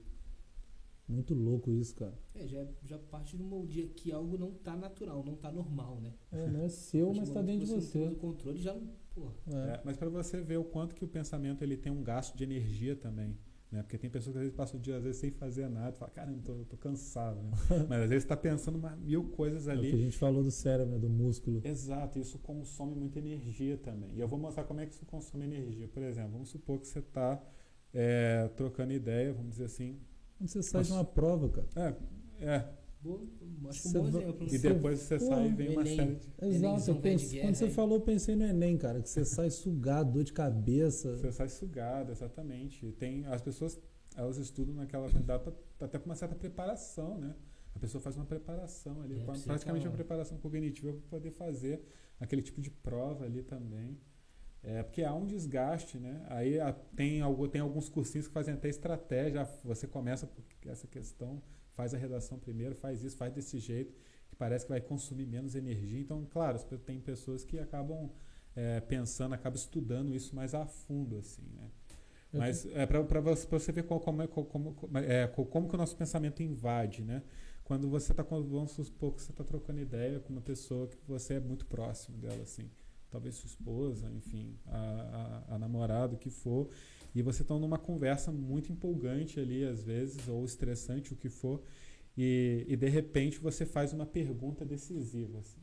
Muito 1.07 1.33
louco 1.33 1.71
isso, 1.71 1.95
cara. 1.95 2.17
É, 2.33 2.47
já, 2.47 2.65
já 2.85 2.97
parte 2.97 3.35
de 3.35 3.43
um 3.43 3.65
dia 3.65 3.87
que 3.87 4.11
algo 4.11 4.37
não 4.37 4.53
tá 4.53 4.75
natural, 4.75 5.23
não 5.23 5.35
tá 5.35 5.51
normal, 5.51 5.99
né? 5.99 6.13
É, 6.31 6.47
não 6.47 6.61
é 6.61 6.69
seu, 6.69 7.13
mas 7.13 7.29
momento 7.29 7.45
dentro 7.45 7.65
de 7.65 7.71
você. 7.73 8.07
o 8.07 8.15
controle 8.15 8.59
já 8.59 8.73
não. 8.73 8.95
Porra. 9.13 9.33
É. 9.47 9.75
É, 9.75 9.81
mas 9.83 9.97
para 9.97 10.09
você 10.09 10.41
ver 10.41 10.57
o 10.57 10.63
quanto 10.63 10.95
que 10.95 11.03
o 11.03 11.07
pensamento 11.07 11.61
ele 11.61 11.77
tem 11.77 11.91
um 11.91 12.01
gasto 12.01 12.35
de 12.35 12.43
energia 12.43 12.95
também. 12.95 13.37
Né? 13.73 13.81
Porque 13.81 13.97
tem 13.97 14.07
pessoas 14.07 14.33
que 14.33 14.37
às 14.37 14.43
vezes 14.43 14.55
passam 14.55 14.79
o 14.79 14.83
dia 14.83 14.97
às 14.97 15.03
vezes, 15.03 15.19
sem 15.19 15.31
fazer 15.31 15.67
nada, 15.67 15.93
fala, 15.93 16.11
caramba, 16.11 16.39
tô, 16.43 16.53
tô 16.65 16.77
cansado. 16.77 17.41
Né? 17.41 17.51
mas 17.89 18.03
às 18.03 18.09
vezes 18.09 18.23
está 18.23 18.37
pensando 18.37 18.77
uma, 18.77 18.95
mil 18.95 19.23
coisas 19.29 19.67
É 19.67 19.73
o 19.73 19.79
que 19.79 19.87
a 19.87 19.89
ali. 19.89 20.03
gente 20.03 20.15
falou 20.15 20.43
do 20.43 20.51
cérebro, 20.51 20.93
né, 20.93 20.99
do 20.99 21.09
músculo. 21.09 21.59
Exato, 21.65 22.19
isso 22.19 22.37
consome 22.37 22.93
muita 22.93 23.17
energia 23.17 23.75
também. 23.75 24.13
E 24.13 24.19
eu 24.19 24.27
vou 24.27 24.37
mostrar 24.37 24.63
como 24.65 24.79
é 24.79 24.85
que 24.85 24.93
isso 24.93 25.07
consome 25.07 25.45
energia. 25.45 25.87
Por 25.87 26.03
exemplo, 26.03 26.33
vamos 26.33 26.49
supor 26.49 26.79
que 26.79 26.87
você 26.87 26.99
está 26.99 27.41
trocando 28.55 28.93
ideia, 28.93 29.33
vamos 29.33 29.51
dizer 29.51 29.65
assim. 29.65 29.99
Você 30.39 30.61
sai 30.61 30.83
de 30.83 30.91
uma 30.91 31.03
prova, 31.03 31.49
cara. 31.49 31.97
É, 32.39 32.45
é. 32.45 32.69
Boa, 33.03 33.21
acho 33.69 33.81
que 33.81 33.87
um 33.87 33.91
Você 33.91 33.97
bom 33.99 34.03
va- 34.09 34.19
exemplo. 34.19 34.47
E 34.47 34.51
né? 34.51 34.57
Você- 34.57 34.73
depois 34.73 34.99
você 34.99 35.19
Pô, 35.19 35.25
sai 35.25 35.47
e 35.47 35.51
vem 35.53 35.69
uma 35.69 35.85
série 35.85 36.15
de. 36.15 36.27
Exato, 36.41 36.95
pensei, 37.01 37.29
guerra, 37.29 37.47
quando 37.47 37.55
você 37.55 37.65
hein? 37.65 37.71
falou, 37.71 37.95
eu 37.97 38.01
pensei 38.01 38.35
no 38.35 38.45
Enem, 38.45 38.77
cara, 38.77 39.01
que 39.01 39.09
você 39.09 39.25
sai 39.25 39.49
sugado, 39.49 40.11
dor 40.11 40.23
de 40.23 40.31
cabeça. 40.33 41.17
Você 41.17 41.31
sai 41.31 41.49
sugado, 41.49 42.11
exatamente. 42.11 42.91
Tem, 42.93 43.25
as 43.25 43.41
pessoas, 43.41 43.79
elas 44.15 44.37
estudam 44.37 44.73
naquela 44.75 45.09
data 45.09 45.53
até 45.81 45.99
com 45.99 46.05
uma 46.05 46.15
certa 46.15 46.33
preparação, 46.35 47.17
né? 47.19 47.35
A 47.75 47.79
pessoa 47.79 47.99
faz 48.01 48.15
uma 48.15 48.25
preparação 48.25 49.01
ali, 49.01 49.19
É, 49.19 49.25
praticamente 49.43 49.85
uma 49.87 49.93
preparação 49.93 50.37
cognitiva 50.37 50.93
para 50.93 51.01
poder 51.09 51.31
fazer 51.31 51.81
aquele 52.19 52.41
tipo 52.41 52.61
de 52.61 52.69
prova 52.69 53.25
ali 53.25 53.41
também. 53.43 53.97
É, 54.61 54.81
porque 54.81 55.03
há 55.03 55.13
um 55.13 55.25
desgaste, 55.25 55.97
né? 55.97 56.23
Aí 56.29 56.53
tem, 56.95 57.19
algo, 57.19 57.49
tem 57.49 57.59
alguns 57.59 57.89
cursinhos 57.89 58.27
que 58.27 58.33
fazem 58.33 58.53
até 58.53 58.69
estratégia. 58.69 59.43
Você 59.65 59.87
começa 59.87 60.25
por 60.25 60.41
essa 60.67 60.87
questão, 60.87 61.41
faz 61.73 61.93
a 61.93 61.97
redação 61.97 62.37
primeiro, 62.39 62.75
faz 62.75 63.03
isso, 63.03 63.17
faz 63.17 63.33
desse 63.33 63.59
jeito, 63.59 63.93
que 64.29 64.35
parece 64.35 64.65
que 64.65 64.71
vai 64.71 64.81
consumir 64.81 65.25
menos 65.25 65.55
energia. 65.55 65.99
Então, 65.99 66.25
claro, 66.31 66.57
tem 66.85 66.99
pessoas 66.99 67.43
que 67.43 67.59
acabam 67.59 68.09
é, 68.55 68.79
pensando, 68.81 69.33
acabam 69.33 69.57
estudando 69.57 70.13
isso 70.13 70.35
mais 70.35 70.53
a 70.53 70.65
fundo, 70.65 71.17
assim, 71.17 71.43
né? 71.55 71.69
Eu 72.31 72.39
Mas 72.39 72.65
é 72.65 72.85
para 72.85 73.19
você, 73.21 73.71
ver 73.71 73.83
qual- 73.83 73.99
como, 73.99 74.21
é, 74.23 74.27
como, 74.27 74.73
como, 74.73 74.97
é, 74.97 75.27
como 75.27 75.67
que 75.69 75.75
o 75.75 75.77
nosso 75.77 75.95
pensamento 75.95 76.41
invade, 76.41 77.03
né? 77.03 77.21
Quando 77.63 77.87
você 77.89 78.11
está, 78.11 78.23
vamos 78.23 78.71
supor 78.71 79.13
que 79.13 79.21
você 79.21 79.31
está 79.31 79.43
trocando 79.43 79.79
ideia 79.79 80.19
com 80.19 80.33
uma 80.33 80.41
pessoa 80.41 80.87
que 80.87 80.97
você 81.07 81.35
é 81.35 81.39
muito 81.39 81.65
próximo 81.65 82.17
dela, 82.17 82.41
assim, 82.43 82.69
talvez 83.09 83.35
sua 83.35 83.47
esposa, 83.47 84.11
enfim, 84.11 84.57
a, 84.65 85.43
a, 85.49 85.55
a 85.55 85.59
namorada, 85.59 86.15
o 86.15 86.17
que 86.17 86.29
for, 86.29 86.69
e 87.15 87.21
você 87.21 87.41
está 87.41 87.57
numa 87.57 87.77
conversa 87.77 88.31
muito 88.31 88.71
empolgante 88.71 89.39
ali, 89.39 89.63
às 89.63 89.83
vezes, 89.83 90.27
ou 90.27 90.43
estressante, 90.45 91.13
o 91.13 91.15
que 91.15 91.29
for, 91.29 91.61
e, 92.17 92.65
e 92.67 92.75
de 92.75 92.87
repente 92.89 93.39
você 93.39 93.65
faz 93.65 93.93
uma 93.93 94.05
pergunta 94.05 94.65
decisiva, 94.65 95.39
assim, 95.39 95.61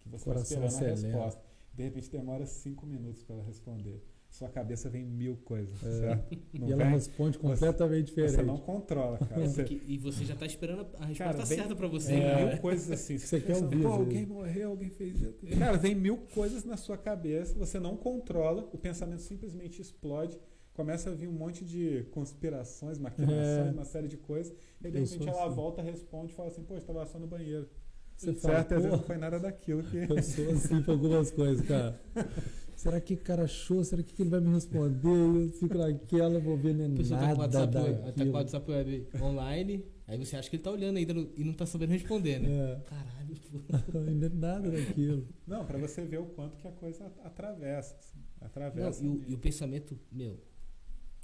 que 0.00 0.08
você 0.08 0.28
está 0.28 0.40
esperando 0.40 0.74
a 0.76 0.88
resposta. 0.90 1.42
de 1.74 1.82
repente 1.84 2.10
demora 2.10 2.44
cinco 2.46 2.86
minutos 2.86 3.22
para 3.22 3.42
responder. 3.42 4.02
Sua 4.30 4.48
cabeça 4.48 4.88
vem 4.88 5.04
mil 5.04 5.36
coisas, 5.44 5.74
É. 5.84 5.90
certo? 6.00 6.38
Não 6.54 6.66
E 6.68 6.72
ela 6.72 6.84
vem? 6.84 6.92
responde 6.94 7.38
completamente 7.38 8.06
diferente. 8.06 8.30
Você 8.36 8.42
não 8.42 8.56
controla, 8.56 9.18
cara. 9.18 9.42
É, 9.42 9.46
Você, 9.46 9.80
e 9.86 9.98
você 9.98 10.24
já 10.24 10.34
tá 10.34 10.46
esperando 10.46 10.80
a 10.98 11.04
resposta 11.04 11.24
Cara, 11.34 11.44
vem- 11.44 11.58
certa 11.58 11.76
pra 11.76 11.86
você. 11.86 12.12
Vem 12.12 12.20
né? 12.22 12.46
mil 12.46 12.58
coisas 12.62 12.90
assim. 12.90 13.18
Você 13.18 13.38
quer 13.40 13.48
pensa, 13.48 13.64
ouvir, 13.64 13.82
Pô, 13.82 13.88
alguém 13.88 14.24
morreu, 14.24 14.70
alguém 14.70 14.88
fez 14.88 15.20
isso. 15.20 15.38
Cara, 15.58 15.76
vem 15.76 15.94
mil 15.94 16.16
coisas 16.34 16.64
na 16.64 16.78
sua 16.78 16.96
cabeça, 16.96 17.54
você 17.58 17.78
não 17.78 17.94
controla, 17.94 18.66
o 18.72 18.78
pensamento 18.78 19.20
simplesmente 19.20 19.82
explode. 19.82 20.38
Começa 20.74 21.10
a 21.10 21.14
vir 21.14 21.28
um 21.28 21.32
monte 21.32 21.64
de 21.64 22.04
conspirações, 22.12 22.98
maquinações, 22.98 23.68
É. 23.68 23.70
uma 23.72 23.84
série 23.84 24.08
de 24.08 24.16
coisas. 24.16 24.54
E 24.82 24.90
de 24.90 24.98
repente 25.00 25.28
ela 25.28 25.46
assim. 25.46 25.54
volta, 25.54 25.82
responde 25.82 26.32
e 26.32 26.34
fala 26.34 26.48
assim: 26.48 26.62
Pô, 26.62 26.76
estava 26.76 27.04
só 27.06 27.18
no 27.18 27.26
banheiro. 27.26 27.68
Você 28.16 28.32
fala, 28.34 28.58
Certeza 28.58 28.88
"Pô, 28.88 28.96
não 28.96 29.02
foi 29.02 29.16
nada 29.18 29.38
daquilo 29.38 29.82
que. 29.82 29.96
Eu 29.98 30.22
sou 30.22 30.50
assim 30.50 30.82
pra 30.82 30.92
algumas 30.94 31.30
coisas, 31.30 31.66
cara. 31.66 32.00
Será 32.76 33.00
que 33.00 33.14
o 33.14 33.18
cara 33.18 33.44
achou? 33.44 33.84
Será 33.84 34.02
que 34.02 34.20
ele 34.22 34.30
vai 34.30 34.40
me 34.40 34.52
responder? 34.54 35.06
Eu 35.08 35.50
fico 35.52 35.76
naquela, 35.76 36.40
vou 36.40 36.56
ver 36.56 36.74
nem 36.74 36.92
A 36.92 36.96
pessoa 36.96 37.20
tá 37.20 37.26
com 37.26 37.32
o 37.34 37.36
nada 37.38 37.58
WhatsApp, 37.58 38.12
tá 38.12 38.24
com 38.24 38.30
o 38.30 38.32
WhatsApp 38.32 38.70
web 38.72 39.08
online, 39.20 39.84
aí 40.06 40.18
você 40.18 40.36
acha 40.36 40.50
que 40.50 40.56
ele 40.56 40.62
tá 40.64 40.70
olhando 40.72 40.96
ainda 40.96 41.14
no- 41.14 41.30
e 41.36 41.44
não 41.44 41.52
tá 41.52 41.64
sabendo 41.64 41.90
responder, 41.90 42.40
né? 42.40 42.48
É, 42.50 42.80
Caralho, 42.88 43.36
pô. 43.50 43.58
ainda 44.08 44.28
nada 44.30 44.70
daquilo. 44.70 45.28
Não, 45.46 45.64
pra 45.64 45.78
você 45.78 46.04
ver 46.04 46.18
o 46.18 46.26
quanto 46.26 46.56
que 46.56 46.66
a 46.66 46.72
coisa 46.72 47.06
atravessa. 47.22 47.94
assim. 47.98 48.18
Não, 48.40 48.46
Atravessa. 48.48 49.04
e, 49.04 49.08
o, 49.08 49.22
e 49.28 49.34
o 49.34 49.38
pensamento, 49.38 49.96
meu, 50.10 50.40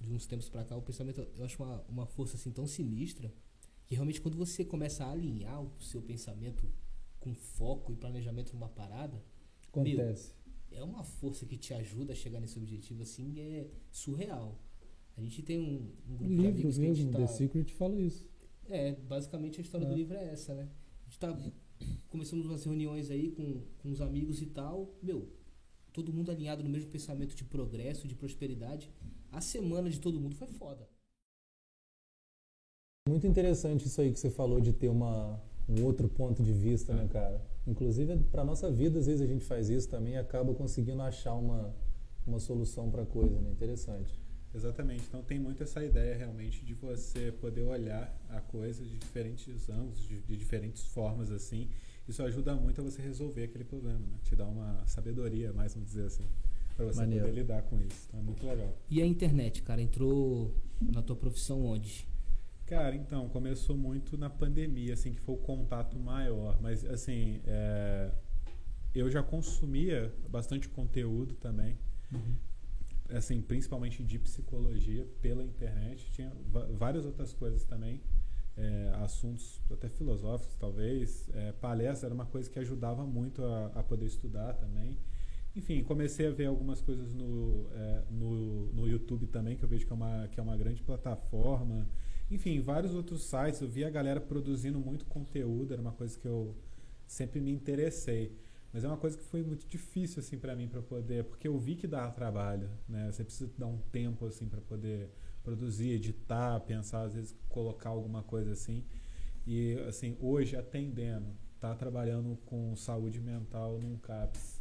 de 0.01 0.13
uns 0.13 0.27
tempos 0.27 0.49
pra 0.49 0.65
cá, 0.65 0.77
o 0.77 0.83
pensamento 0.83 1.21
eu 1.37 1.45
acho 1.45 1.63
uma, 1.63 1.83
uma 1.89 2.07
força 2.07 2.37
assim 2.37 2.51
tão 2.51 2.67
sinistra 2.67 3.33
que 3.87 3.95
realmente 3.95 4.21
quando 4.21 4.37
você 4.37 4.65
começa 4.65 5.05
a 5.05 5.11
alinhar 5.13 5.63
o 5.63 5.73
seu 5.81 6.01
pensamento 6.03 6.71
com 7.21 7.35
foco 7.35 7.93
e 7.93 7.97
planejamento 7.97 8.53
numa 8.53 8.69
parada, 8.69 9.23
Acontece. 9.69 10.35
é 10.71 10.83
uma 10.85 11.03
força 11.03 11.45
que 11.47 11.57
te 11.57 11.75
ajuda 11.75 12.13
a 12.13 12.17
chegar 12.17 12.41
nesse 12.41 12.59
objetivo 12.59 13.03
assim, 13.03 13.41
é 13.41 13.67
surreal. 13.91 14.59
A 15.17 15.21
gente 15.21 15.43
tem 15.43 15.59
um, 15.59 15.91
um 16.09 16.17
grupo 16.17 16.25
de 16.25 16.37
livro 16.37 16.49
amigos 16.51 16.75
que 16.77 16.81
a 16.81 16.89
mesmo, 16.89 17.03
gente 17.05 17.13
tá, 17.13 17.19
The 17.19 17.27
Secret, 17.27 17.73
fala 17.75 17.99
isso. 17.99 18.25
É, 18.69 18.93
basicamente 18.95 19.59
a 19.59 19.63
história 19.63 19.85
É. 19.85 19.89
do 19.89 19.95
livro 19.97 20.15
é 20.17 20.29
essa, 20.33 20.55
né? 20.55 20.69
A 21.03 21.05
gente 21.09 21.19
tá. 21.19 21.37
Começamos 22.09 22.45
umas 22.47 22.65
reuniões 22.65 23.11
aí 23.11 23.31
com, 23.33 23.63
com 23.79 23.91
os 23.91 24.01
amigos 24.01 24.41
e 24.43 24.47
tal. 24.47 24.95
Meu, 25.03 25.29
todo 25.93 26.13
mundo 26.13 26.31
alinhado 26.31 26.63
no 26.63 26.69
mesmo 26.69 26.91
pensamento 26.91 27.35
de 27.35 27.45
progresso, 27.45 28.07
de 28.07 28.15
prosperidade. 28.15 28.93
A 29.31 29.41
semana 29.41 29.91
de 29.91 30.01
todo 30.01 30.21
mundo 30.21 30.35
foi 30.35 30.49
foda. 30.49 30.89
Muito 33.09 33.27
interessante 33.27 33.87
isso 33.87 34.01
aí 34.01 34.13
que 34.13 34.19
você 34.21 34.31
falou 34.31 34.61
de 34.61 34.73
ter 34.73 34.89
uma, 34.89 35.41
um 35.69 35.85
outro 35.85 36.09
ponto 36.09 36.43
de 36.43 36.53
vista, 36.53 36.95
né, 36.95 37.09
cara? 37.09 37.43
Inclusive, 37.67 38.17
para 38.31 38.45
nossa 38.45 38.71
vida, 38.71 38.99
às 38.99 39.07
vezes 39.07 39.23
a 39.23 39.27
gente 39.27 39.45
faz 39.45 39.69
isso 39.69 39.89
também 39.89 40.15
e 40.15 40.17
acaba 40.17 40.55
conseguindo 40.55 41.03
achar 41.03 41.35
uma, 41.35 41.75
uma 42.27 42.39
solução 42.39 42.91
para 42.91 43.05
coisa, 43.05 43.41
né? 43.41 43.51
Interessante. 43.51 44.19
Exatamente. 44.55 45.05
Então 45.07 45.23
tem 45.23 45.39
muito 45.39 45.63
essa 45.63 45.85
ideia 45.85 46.17
realmente 46.17 46.65
de 46.65 46.75
você 46.75 47.31
poder 47.33 47.63
olhar 47.63 48.15
a 48.31 48.41
coisa 48.41 48.85
de 48.85 48.97
diferentes 48.97 49.69
ângulos, 49.69 50.01
de, 50.01 50.21
de 50.21 50.37
diferentes 50.37 50.85
formas 50.87 51.31
assim. 51.31 51.69
Isso 52.09 52.23
ajuda 52.23 52.55
muito 52.55 52.81
a 52.81 52.85
você 52.85 53.03
resolver 53.03 53.45
aquele 53.45 53.65
problema, 53.65 53.99
né? 53.99 54.19
Te 54.23 54.35
dá 54.35 54.47
uma 54.47 54.87
sabedoria, 54.87 55.53
mais 55.53 55.75
vamos 55.75 55.91
dizer 55.91 56.07
assim, 56.07 56.27
para 56.79 56.87
você 56.87 57.01
Maneiro. 57.01 57.27
poder 57.27 57.41
lidar 57.41 57.63
com 57.63 57.77
isso. 57.81 58.07
Então 58.07 58.21
é 58.21 58.23
muito 58.23 58.47
legal. 58.47 58.73
E 58.89 59.03
a 59.03 59.07
internet, 59.07 59.63
cara, 59.63 59.83
entrou 59.83 60.55
na 60.81 61.03
tua 61.03 61.17
profissão 61.17 61.67
onde? 61.67 62.07
Cara, 62.67 62.95
então, 62.95 63.29
começou 63.31 63.77
muito 63.77 64.17
na 64.17 64.31
pandemia, 64.31 64.95
assim, 64.95 65.13
que 65.13 65.21
foi 65.21 65.35
o 65.35 65.39
contato 65.39 65.99
maior. 65.99 66.57
Mas, 66.61 66.85
assim, 66.85 67.41
é, 67.47 68.13
eu 68.95 69.11
já 69.11 69.25
consumia 69.25 70.15
bastante 70.31 70.69
conteúdo 70.69 71.35
também, 71.35 71.77
assim, 73.09 73.43
principalmente 73.43 74.05
de 74.05 74.19
psicologia 74.19 75.05
pela 75.21 75.43
internet. 75.43 76.13
Tinha 76.13 76.31
várias 76.77 77.05
outras 77.05 77.33
coisas 77.33 77.65
também, 77.65 78.01
é, 78.57 78.93
assuntos 79.03 79.61
até 79.69 79.89
filosóficos, 79.89 80.55
talvez. 80.55 81.29
É, 81.33 81.51
palestra 81.53 82.07
era 82.07 82.15
uma 82.15 82.27
coisa 82.27 82.49
que 82.49 82.59
ajudava 82.61 83.05
muito 83.05 83.43
a, 83.43 83.67
a 83.75 83.83
poder 83.83 84.07
estudar 84.07 84.53
também. 84.53 84.97
Enfim, 85.59 85.83
comecei 85.83 86.29
a 86.29 86.31
ver 86.31 86.47
algumas 86.47 86.81
coisas 86.81 87.13
no, 87.13 87.69
é, 87.73 88.05
no, 88.13 88.73
no 88.73 88.87
YouTube 88.87 89.27
também, 89.27 89.57
que 89.57 89.65
eu 89.65 89.69
vejo 89.69 89.85
que 89.85 89.93
é 89.93 89.97
uma, 89.97 90.29
que 90.29 90.39
é 90.39 90.43
uma 90.43 90.57
grande 90.57 90.81
plataforma. 90.85 91.85
Enfim, 92.31 92.61
vários 92.61 92.95
outros 92.95 93.25
sites. 93.25 93.61
Eu 93.61 93.69
vi 93.69 93.85
a 93.85 93.91
galera 93.91 94.21
produzindo 94.21 94.79
muito 94.79 95.05
conteúdo, 95.07 95.73
era 95.73 95.83
uma 95.83 95.91
coisa 95.91 96.17
que 96.17 96.29
eu 96.29 96.55
sempre 97.09 97.41
me 97.41 97.51
interessei. 97.51 98.39
Mas 98.73 98.85
é 98.85 98.87
uma 98.87 98.97
coisa 98.97 99.19
que 99.19 99.25
foi 99.25 99.43
muito 99.43 99.67
difícil 99.67 100.21
assim 100.21 100.39
para 100.39 100.55
mim 100.55 100.69
para 100.69 100.81
poder, 100.81 101.25
porque 101.25 101.49
eu 101.49 101.59
vi 101.59 101.75
que 101.75 101.89
dá 101.89 102.09
trabalho, 102.09 102.71
né? 102.89 103.11
Você 103.11 103.25
precisa 103.25 103.51
dar 103.59 103.67
um 103.67 103.79
tempo 103.91 104.27
assim 104.27 104.47
para 104.49 104.61
poder 104.61 105.11
produzir, 105.43 105.91
editar, 105.91 106.61
pensar, 106.61 107.03
às 107.03 107.15
vezes 107.15 107.35
colocar 107.49 107.91
alguma 107.91 108.23
coisa 108.23 108.53
assim. 108.53 108.85
E 109.45 109.73
assim, 109.89 110.17
hoje 110.21 110.55
atendendo, 110.55 111.35
tá 111.59 111.75
trabalhando 111.75 112.37
com 112.47 112.77
saúde 112.77 113.21
mental 113.21 113.81
num 113.81 113.97
CAPS, 113.97 114.58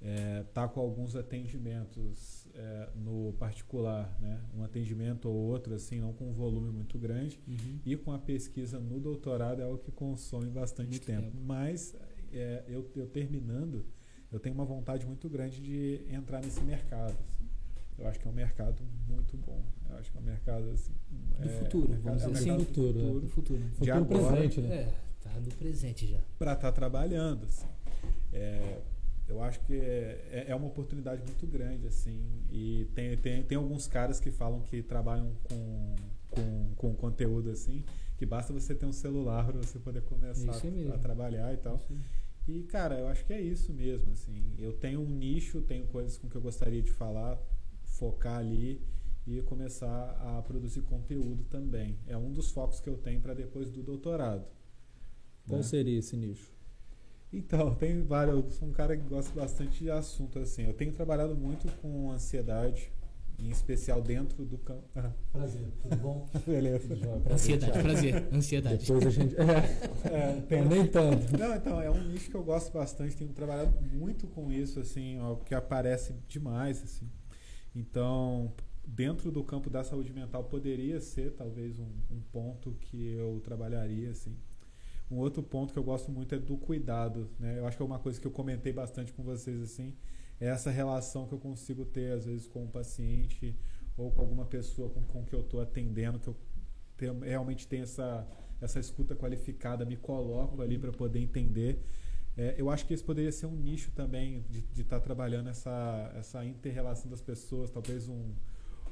é, 0.00 0.44
tá 0.52 0.68
com 0.68 0.80
alguns 0.80 1.16
atendimentos 1.16 2.46
é, 2.54 2.88
no 2.94 3.32
particular, 3.38 4.16
né? 4.20 4.40
Um 4.54 4.62
atendimento 4.62 5.28
ou 5.28 5.34
outro 5.34 5.74
assim, 5.74 6.00
não 6.00 6.12
com 6.12 6.28
um 6.30 6.32
volume 6.32 6.70
muito 6.70 6.98
grande. 6.98 7.40
E 7.84 7.96
com 7.96 8.12
a 8.12 8.18
pesquisa 8.18 8.78
no 8.78 9.00
doutorado 9.00 9.60
é 9.60 9.64
algo 9.64 9.78
que 9.78 9.90
consome 9.90 10.48
bastante 10.50 10.90
Muito 10.90 11.06
tempo. 11.06 11.22
tempo. 11.22 11.36
Mas 11.44 11.94
é, 12.32 12.64
eu, 12.68 12.88
eu 12.94 13.06
terminando, 13.06 13.84
eu 14.30 14.38
tenho 14.38 14.54
uma 14.54 14.64
vontade 14.64 15.06
muito 15.06 15.28
grande 15.28 15.60
de 15.62 16.02
entrar 16.12 16.42
nesse 16.42 16.60
mercado. 16.62 17.12
assim. 17.28 17.46
Eu 17.98 18.06
acho 18.06 18.20
que 18.20 18.28
é 18.28 18.30
um 18.30 18.34
mercado 18.34 18.82
muito 19.08 19.36
bom. 19.38 19.62
Eu 19.88 19.96
acho 19.96 20.12
que 20.12 20.18
é 20.18 20.20
um 20.20 20.24
mercado 20.24 20.68
assim. 20.70 20.92
Do 21.40 21.44
é, 21.48 21.48
futuro, 21.60 21.88
mercado- 21.88 22.18
vamos 22.18 22.22
é 22.22 22.28
dizer 22.28 22.50
assim. 22.50 22.58
do 22.58 22.64
Futuro, 22.66 22.98
é. 22.98 23.02
No 23.02 23.28
futuro. 23.28 23.58
De 23.60 23.70
Futuro 23.70 23.96
agora, 23.96 24.32
presente, 24.36 24.60
né? 24.60 24.74
É, 24.76 24.94
tá 25.22 25.40
no 25.40 25.48
presente 25.54 26.06
já. 26.06 26.20
para 26.38 26.52
estar 26.52 26.72
trabalhando. 26.72 27.44
assim. 27.46 27.66
É, 28.32 28.80
eu 29.28 29.42
acho 29.42 29.60
que 29.60 29.74
é, 29.74 30.46
é 30.48 30.54
uma 30.54 30.68
oportunidade 30.68 31.22
muito 31.22 31.46
grande, 31.46 31.86
assim. 31.86 32.22
E 32.50 32.86
tem, 32.94 33.16
tem, 33.16 33.42
tem 33.42 33.58
alguns 33.58 33.86
caras 33.86 34.20
que 34.20 34.30
falam 34.30 34.60
que 34.60 34.82
trabalham 34.82 35.32
com, 35.44 35.94
com, 36.30 36.74
com 36.76 36.94
conteúdo 36.94 37.50
assim, 37.50 37.84
que 38.16 38.24
basta 38.24 38.52
você 38.52 38.74
ter 38.74 38.86
um 38.86 38.92
celular 38.92 39.46
para 39.46 39.58
você 39.58 39.78
poder 39.78 40.02
começar 40.02 40.52
mesmo. 40.70 40.94
a 40.94 40.98
trabalhar 40.98 41.52
e 41.52 41.56
tal. 41.56 41.80
E, 42.46 42.62
cara, 42.64 43.00
eu 43.00 43.08
acho 43.08 43.24
que 43.26 43.32
é 43.32 43.40
isso 43.40 43.72
mesmo, 43.72 44.12
assim. 44.12 44.54
Eu 44.58 44.72
tenho 44.72 45.00
um 45.00 45.10
nicho, 45.10 45.60
tenho 45.62 45.86
coisas 45.88 46.16
com 46.16 46.28
que 46.28 46.36
eu 46.36 46.40
gostaria 46.40 46.80
de 46.80 46.92
falar, 46.92 47.36
focar 47.84 48.38
ali 48.38 48.80
e 49.26 49.42
começar 49.42 50.10
a 50.20 50.40
produzir 50.42 50.82
conteúdo 50.82 51.42
também. 51.50 51.98
É 52.06 52.16
um 52.16 52.32
dos 52.32 52.52
focos 52.52 52.78
que 52.78 52.88
eu 52.88 52.96
tenho 52.96 53.20
para 53.20 53.34
depois 53.34 53.68
do 53.68 53.82
doutorado. 53.82 54.46
Qual 55.48 55.58
né? 55.58 55.64
seria 55.64 55.98
esse 55.98 56.16
nicho? 56.16 56.55
Então, 57.32 57.74
tem 57.74 58.02
vários. 58.02 58.36
Eu 58.36 58.50
sou 58.50 58.68
um 58.68 58.72
cara 58.72 58.96
que 58.96 59.02
gosta 59.08 59.38
bastante 59.38 59.82
de 59.84 59.90
assunto 59.90 60.38
assim. 60.38 60.64
Eu 60.64 60.74
tenho 60.74 60.92
trabalhado 60.92 61.34
muito 61.36 61.68
com 61.82 62.10
ansiedade, 62.10 62.90
em 63.38 63.50
especial 63.50 64.00
dentro 64.00 64.44
do 64.44 64.56
campo. 64.58 64.84
Ah, 64.94 65.10
Prazer, 65.32 65.66
tudo 65.82 65.96
bom? 65.96 66.28
beleza. 66.46 66.88
Ansiedade, 67.30 67.82
prazer, 67.82 68.28
ansiedade. 68.32 68.78
Depois 68.86 69.06
a 69.06 69.10
gente. 69.10 69.34
É, 70.06 70.08
É, 70.08 70.40
tem- 70.48 70.64
nem 70.64 70.86
tanto. 70.86 71.36
Não, 71.36 71.54
então, 71.54 71.82
é 71.82 71.90
um 71.90 72.00
nicho 72.08 72.30
que 72.30 72.36
eu 72.36 72.44
gosto 72.44 72.72
bastante, 72.72 73.16
tenho 73.16 73.32
trabalhado 73.32 73.76
muito 73.92 74.26
com 74.28 74.50
isso, 74.52 74.78
assim, 74.80 75.18
ó, 75.20 75.34
que 75.34 75.54
aparece 75.54 76.14
demais, 76.28 76.82
assim. 76.82 77.08
Então, 77.74 78.52
dentro 78.86 79.30
do 79.32 79.42
campo 79.42 79.68
da 79.68 79.82
saúde 79.82 80.12
mental 80.12 80.44
poderia 80.44 81.00
ser 81.00 81.32
talvez 81.32 81.78
um, 81.78 81.88
um 82.10 82.20
ponto 82.32 82.72
que 82.80 83.08
eu 83.14 83.40
trabalharia, 83.44 84.10
assim. 84.12 84.34
Um 85.10 85.16
outro 85.18 85.42
ponto 85.42 85.72
que 85.72 85.78
eu 85.78 85.84
gosto 85.84 86.10
muito 86.10 86.34
é 86.34 86.38
do 86.38 86.56
cuidado, 86.56 87.30
né? 87.38 87.58
Eu 87.58 87.66
acho 87.66 87.76
que 87.76 87.82
é 87.82 87.86
uma 87.86 87.98
coisa 87.98 88.20
que 88.20 88.26
eu 88.26 88.30
comentei 88.30 88.72
bastante 88.72 89.12
com 89.12 89.22
vocês, 89.22 89.60
assim, 89.62 89.94
é 90.40 90.46
essa 90.48 90.70
relação 90.70 91.26
que 91.26 91.32
eu 91.34 91.38
consigo 91.38 91.84
ter, 91.84 92.12
às 92.12 92.26
vezes, 92.26 92.46
com 92.48 92.64
o 92.64 92.68
paciente 92.68 93.54
ou 93.96 94.10
com 94.10 94.20
alguma 94.20 94.44
pessoa 94.44 94.90
com, 94.90 95.00
com 95.02 95.24
que 95.24 95.34
eu 95.34 95.40
estou 95.40 95.60
atendendo, 95.60 96.18
que 96.18 96.28
eu 96.28 96.36
tenho- 96.96 97.20
realmente 97.20 97.66
tenho 97.68 97.84
essa, 97.84 98.26
essa 98.60 98.80
escuta 98.80 99.14
qualificada, 99.14 99.84
me 99.84 99.96
coloco 99.96 100.60
ali 100.60 100.76
para 100.78 100.92
poder 100.92 101.20
entender. 101.20 101.80
É, 102.36 102.54
eu 102.58 102.68
acho 102.68 102.84
que 102.86 102.92
esse 102.92 103.02
poderia 103.02 103.32
ser 103.32 103.46
um 103.46 103.56
nicho 103.56 103.90
também 103.92 104.44
de 104.50 104.82
estar 104.82 105.00
trabalhando 105.00 105.48
essa, 105.48 106.12
essa 106.16 106.44
inter-relação 106.44 107.10
das 107.10 107.22
pessoas, 107.22 107.70
talvez 107.70 108.08
um, 108.08 108.34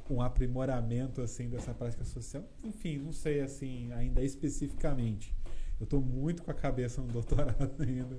um 0.09 0.23
aprimoramento 0.23 1.21
assim 1.21 1.49
dessa 1.51 1.75
prática 1.75 2.05
social. 2.05 2.45
Enfim, 2.63 2.99
não 2.99 3.13
sei 3.13 3.41
assim 3.43 3.93
ainda 3.93 4.23
especificamente. 4.23 5.35
Eu 5.81 5.85
estou 5.85 6.01
muito 6.01 6.43
com 6.43 6.51
a 6.51 6.55
cabeça 6.55 7.01
no 7.03 7.09
doutorado 7.09 7.71
ainda. 7.83 8.17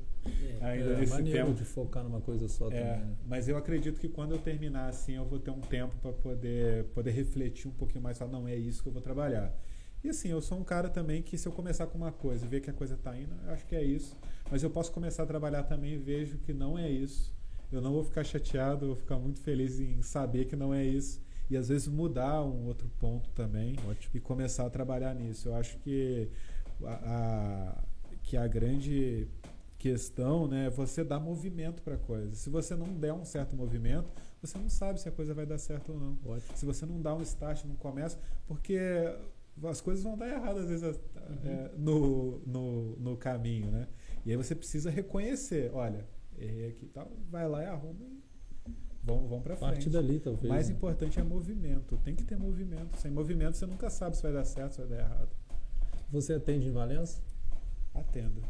É, 0.62 0.66
ainda 0.66 0.89
É 0.91 0.97
nesse 0.97 1.24
tempo. 1.24 1.53
de 1.53 1.64
focar 1.64 2.03
numa 2.03 2.20
coisa 2.22 2.47
só 2.47 2.68
É, 2.70 2.70
também, 2.70 3.06
né? 3.08 3.16
mas 3.28 3.47
eu 3.47 3.56
acredito 3.58 3.99
que 3.99 4.10
quando 4.10 4.32
eu 4.34 4.38
terminar 4.39 4.89
assim, 4.89 5.14
eu 5.14 5.26
vou 5.26 5.39
ter 5.39 5.51
um 5.51 5.62
tempo 5.62 5.95
para 6.01 6.12
poder, 6.12 6.84
poder 6.86 7.12
refletir 7.12 7.68
um 7.68 7.72
pouquinho 7.74 8.01
mais, 8.03 8.18
falar, 8.18 8.32
não, 8.32 8.47
é 8.47 8.56
isso 8.56 8.84
que 8.84 8.89
eu 8.89 8.93
vou 8.93 9.01
trabalhar. 9.01 9.56
E 10.03 10.10
assim, 10.10 10.30
eu 10.30 10.41
sou 10.41 10.60
um 10.60 10.64
cara 10.64 10.89
também 10.89 11.24
que 11.24 11.38
se 11.38 11.47
eu 11.47 11.51
começar 11.51 11.88
com 11.88 11.97
uma 11.97 12.12
coisa 12.12 12.45
e 12.45 12.47
ver 12.47 12.60
que 12.62 12.70
a 12.70 12.74
coisa 12.74 12.93
está 12.95 13.18
indo, 13.18 13.34
eu 13.45 13.51
acho 13.53 13.66
que 13.66 13.76
é 13.76 13.84
isso. 13.84 14.16
Mas 14.51 14.62
eu 14.62 14.70
posso 14.70 14.91
começar 14.91 15.24
a 15.24 15.26
trabalhar 15.26 15.64
também 15.64 15.93
e 15.93 15.97
vejo 15.97 16.38
que 16.39 16.53
não 16.53 16.78
é 16.78 16.89
isso. 16.89 17.34
eu 17.72 17.82
não 17.82 17.91
vou 17.93 18.03
ficar 18.03 18.24
chateado, 18.24 18.84
eu 18.86 18.89
vou 18.89 18.97
ficar 18.97 19.18
muito 19.18 19.39
feliz 19.39 19.80
em 19.80 20.01
saber 20.03 20.45
que 20.45 20.56
não 20.56 20.74
é 20.74 20.84
isso. 20.86 21.20
E 21.49 21.56
às 21.58 21.70
vezes 21.70 21.88
mudar 21.88 22.43
um 22.43 22.66
outro 22.66 22.88
ponto 22.99 23.30
também 23.32 23.76
Ótimo. 23.89 24.12
e 24.16 24.20
começar 24.20 24.66
a 24.66 24.70
trabalhar 24.70 25.14
nisso. 25.16 25.49
Eu 25.49 25.56
acho 25.56 25.78
que 25.80 26.28
a, 26.84 27.84
que 28.23 28.36
a 28.38 28.47
grande 28.47 29.28
questão 29.78 30.47
né, 30.47 30.65
é 30.65 30.69
você 30.69 31.03
dar 31.03 31.19
movimento 31.19 31.82
para 31.84 31.95
a 31.95 31.97
coisa. 31.97 32.34
Se 32.36 32.49
você 32.49 32.76
não 32.76 32.88
der 32.88 33.13
um 33.13 33.23
certo 33.23 33.55
movimento, 33.55 34.09
você 34.41 34.57
não 34.57 34.69
sabe 34.69 34.99
se 34.99 35.07
a 35.07 35.11
coisa 35.11 35.34
vai 35.34 35.45
dar 35.45 35.57
certo 35.57 35.91
ou 35.93 35.99
não. 35.99 36.17
Ótimo. 36.26 36.55
Se 36.57 36.65
você 36.65 36.86
não 36.86 37.01
dá 37.01 37.13
um 37.13 37.21
start, 37.21 37.63
não 37.65 37.76
começa, 37.76 38.19
porque 38.47 38.80
as 39.63 39.82
coisas 39.82 40.03
vão 40.03 40.17
dar 40.17 40.28
errado 40.28 40.59
às 40.59 40.67
vezes 40.67 40.99
é, 41.45 41.71
no, 41.78 42.39
no, 42.45 42.95
no 42.97 43.17
caminho, 43.17 43.71
né? 43.71 43.88
E 44.26 44.32
aí 44.32 44.38
você 44.38 44.55
precisa 44.55 44.89
reconhecer, 44.89 45.71
olha, 45.73 46.05
errei 46.38 46.69
aqui 46.69 46.86
e 46.86 46.89
tal, 46.89 47.11
vai 47.30 47.47
lá 47.47 47.63
e 47.63 47.65
arruma 47.67 48.03
e 48.05 48.21
vamos, 49.03 49.30
vamos 49.30 49.43
pra 49.43 49.55
Parte 49.55 49.76
frente. 49.84 49.89
dali, 49.91 50.17
O 50.17 50.19
talvez. 50.19 50.49
mais 50.49 50.67
né? 50.69 50.76
importante 50.76 51.19
é 51.19 51.23
movimento, 51.23 51.95
tem 52.03 52.15
que 52.15 52.23
ter 52.23 52.38
movimento. 52.38 52.97
Sem 52.97 53.11
movimento 53.11 53.55
você 53.55 53.65
nunca 53.67 53.89
sabe 53.89 54.17
se 54.17 54.23
vai 54.23 54.34
dar 54.34 54.45
certo, 54.45 54.73
se 54.73 54.80
vai 54.82 54.88
dar 54.89 54.97
errado. 55.05 55.30
Você 56.10 56.34
atende 56.34 56.68
em 56.68 56.72
Valença? 56.72 57.22
Atendo. 57.93 58.41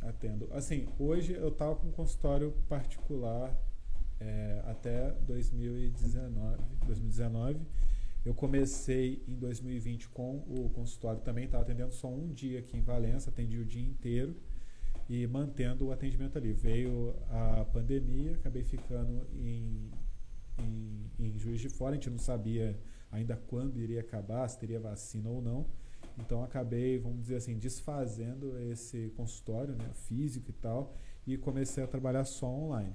Atendo. 0.00 0.48
Assim, 0.52 0.88
hoje 0.98 1.32
eu 1.32 1.50
tava 1.50 1.76
com 1.76 1.88
um 1.88 1.92
consultório 1.92 2.52
particular 2.68 3.54
é, 4.20 4.62
até 4.64 5.12
2019. 5.26 6.62
2019. 6.86 7.60
Eu 8.24 8.34
comecei 8.34 9.22
em 9.26 9.36
2020 9.36 10.08
com 10.10 10.38
o 10.48 10.70
consultório 10.70 11.20
também, 11.20 11.44
estava 11.44 11.62
atendendo 11.62 11.92
só 11.92 12.08
um 12.08 12.32
dia 12.32 12.58
aqui 12.58 12.76
em 12.76 12.82
Valença, 12.82 13.30
atendi 13.30 13.58
o 13.58 13.64
dia 13.64 13.86
inteiro 13.86 14.36
e 15.08 15.26
mantendo 15.26 15.86
o 15.86 15.92
atendimento 15.92 16.36
ali. 16.36 16.52
Veio 16.52 17.14
a 17.30 17.64
pandemia, 17.64 18.32
acabei 18.32 18.62
ficando 18.62 19.26
em, 19.34 19.90
em, 20.58 21.10
em 21.18 21.38
Juiz 21.38 21.60
de 21.60 21.68
Fora, 21.68 21.92
a 21.92 21.94
gente 21.94 22.10
não 22.10 22.18
sabia 22.18 22.78
ainda 23.10 23.36
quando 23.36 23.80
iria 23.80 24.00
acabar, 24.00 24.46
se 24.48 24.58
teria 24.58 24.78
vacina 24.78 25.28
ou 25.28 25.40
não. 25.40 25.66
Então 26.18 26.42
acabei, 26.42 26.98
vamos 26.98 27.22
dizer 27.22 27.36
assim, 27.36 27.58
desfazendo 27.58 28.58
esse 28.70 29.10
consultório 29.16 29.74
né, 29.74 29.90
físico 29.94 30.50
e 30.50 30.54
tal, 30.54 30.94
e 31.26 31.36
comecei 31.36 31.82
a 31.82 31.86
trabalhar 31.86 32.24
só 32.24 32.48
online. 32.48 32.94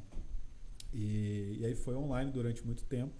E, 0.93 1.57
e 1.59 1.65
aí 1.65 1.75
foi 1.75 1.95
online 1.95 2.31
durante 2.31 2.65
muito 2.65 2.83
tempo. 2.85 3.13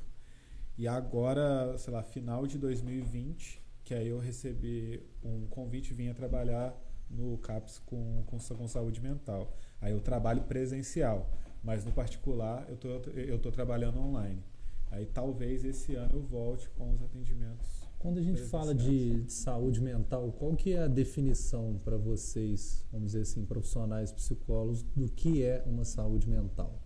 E 0.78 0.88
agora, 0.88 1.78
sei 1.78 1.94
lá, 1.94 2.04
final 2.04 2.46
de 2.46 2.58
2020, 2.58 3.62
que 3.84 3.94
aí 3.94 4.08
eu 4.08 4.20
recebi 4.20 5.04
um 5.24 5.46
convite 5.48 5.94
vinha 5.94 6.14
trabalhar 6.14 6.76
no 7.10 7.38
CAPS 7.38 7.80
com, 7.86 8.24
com, 8.26 8.38
com 8.38 8.68
saúde 8.68 9.02
mental. 9.02 9.56
Aí 9.80 9.92
eu 9.92 10.02
trabalho 10.02 10.44
presencial, 10.44 11.30
mas 11.64 11.86
no 11.86 11.92
particular 11.92 12.66
eu 12.70 12.78
tô, 12.78 12.88
eu 13.12 13.40
tô 13.40 13.52
trabalhando 13.52 14.00
online. 14.00 14.44
Aí 14.92 15.06
talvez 15.06 15.64
esse 15.64 15.96
ano 15.96 16.16
eu 16.16 16.22
volte 16.22 16.70
com 16.70 16.92
os 16.92 17.02
atendimentos. 17.02 17.83
Quando 18.04 18.18
a 18.18 18.22
gente 18.22 18.42
fala 18.42 18.76
de, 18.76 19.24
de 19.24 19.32
saúde 19.32 19.80
mental, 19.80 20.30
qual 20.34 20.54
que 20.58 20.74
é 20.74 20.80
a 20.84 20.88
definição 20.90 21.80
para 21.86 21.96
vocês, 21.96 22.86
vamos 22.92 23.14
dizer 23.14 23.22
assim, 23.22 23.46
profissionais 23.46 24.12
psicólogos, 24.12 24.84
do 24.84 25.08
que 25.08 25.42
é 25.42 25.64
uma 25.66 25.86
saúde 25.86 26.30
mental? 26.30 26.82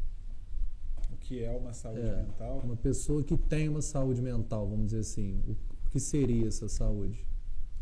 O 1.12 1.18
que 1.18 1.44
é 1.44 1.50
uma 1.50 1.74
saúde 1.74 2.02
É, 2.02 2.18
mental? 2.18 2.62
Uma 2.64 2.76
pessoa 2.76 3.24
que 3.24 3.36
tem 3.36 3.68
uma 3.68 3.82
saúde 3.82 4.22
mental, 4.22 4.70
vamos 4.70 4.86
dizer 4.86 5.00
assim, 5.00 5.42
o, 5.48 5.54
o 5.54 5.90
que 5.90 6.00
seria 6.00 6.48
essa 6.50 6.70
saúde? 6.70 7.26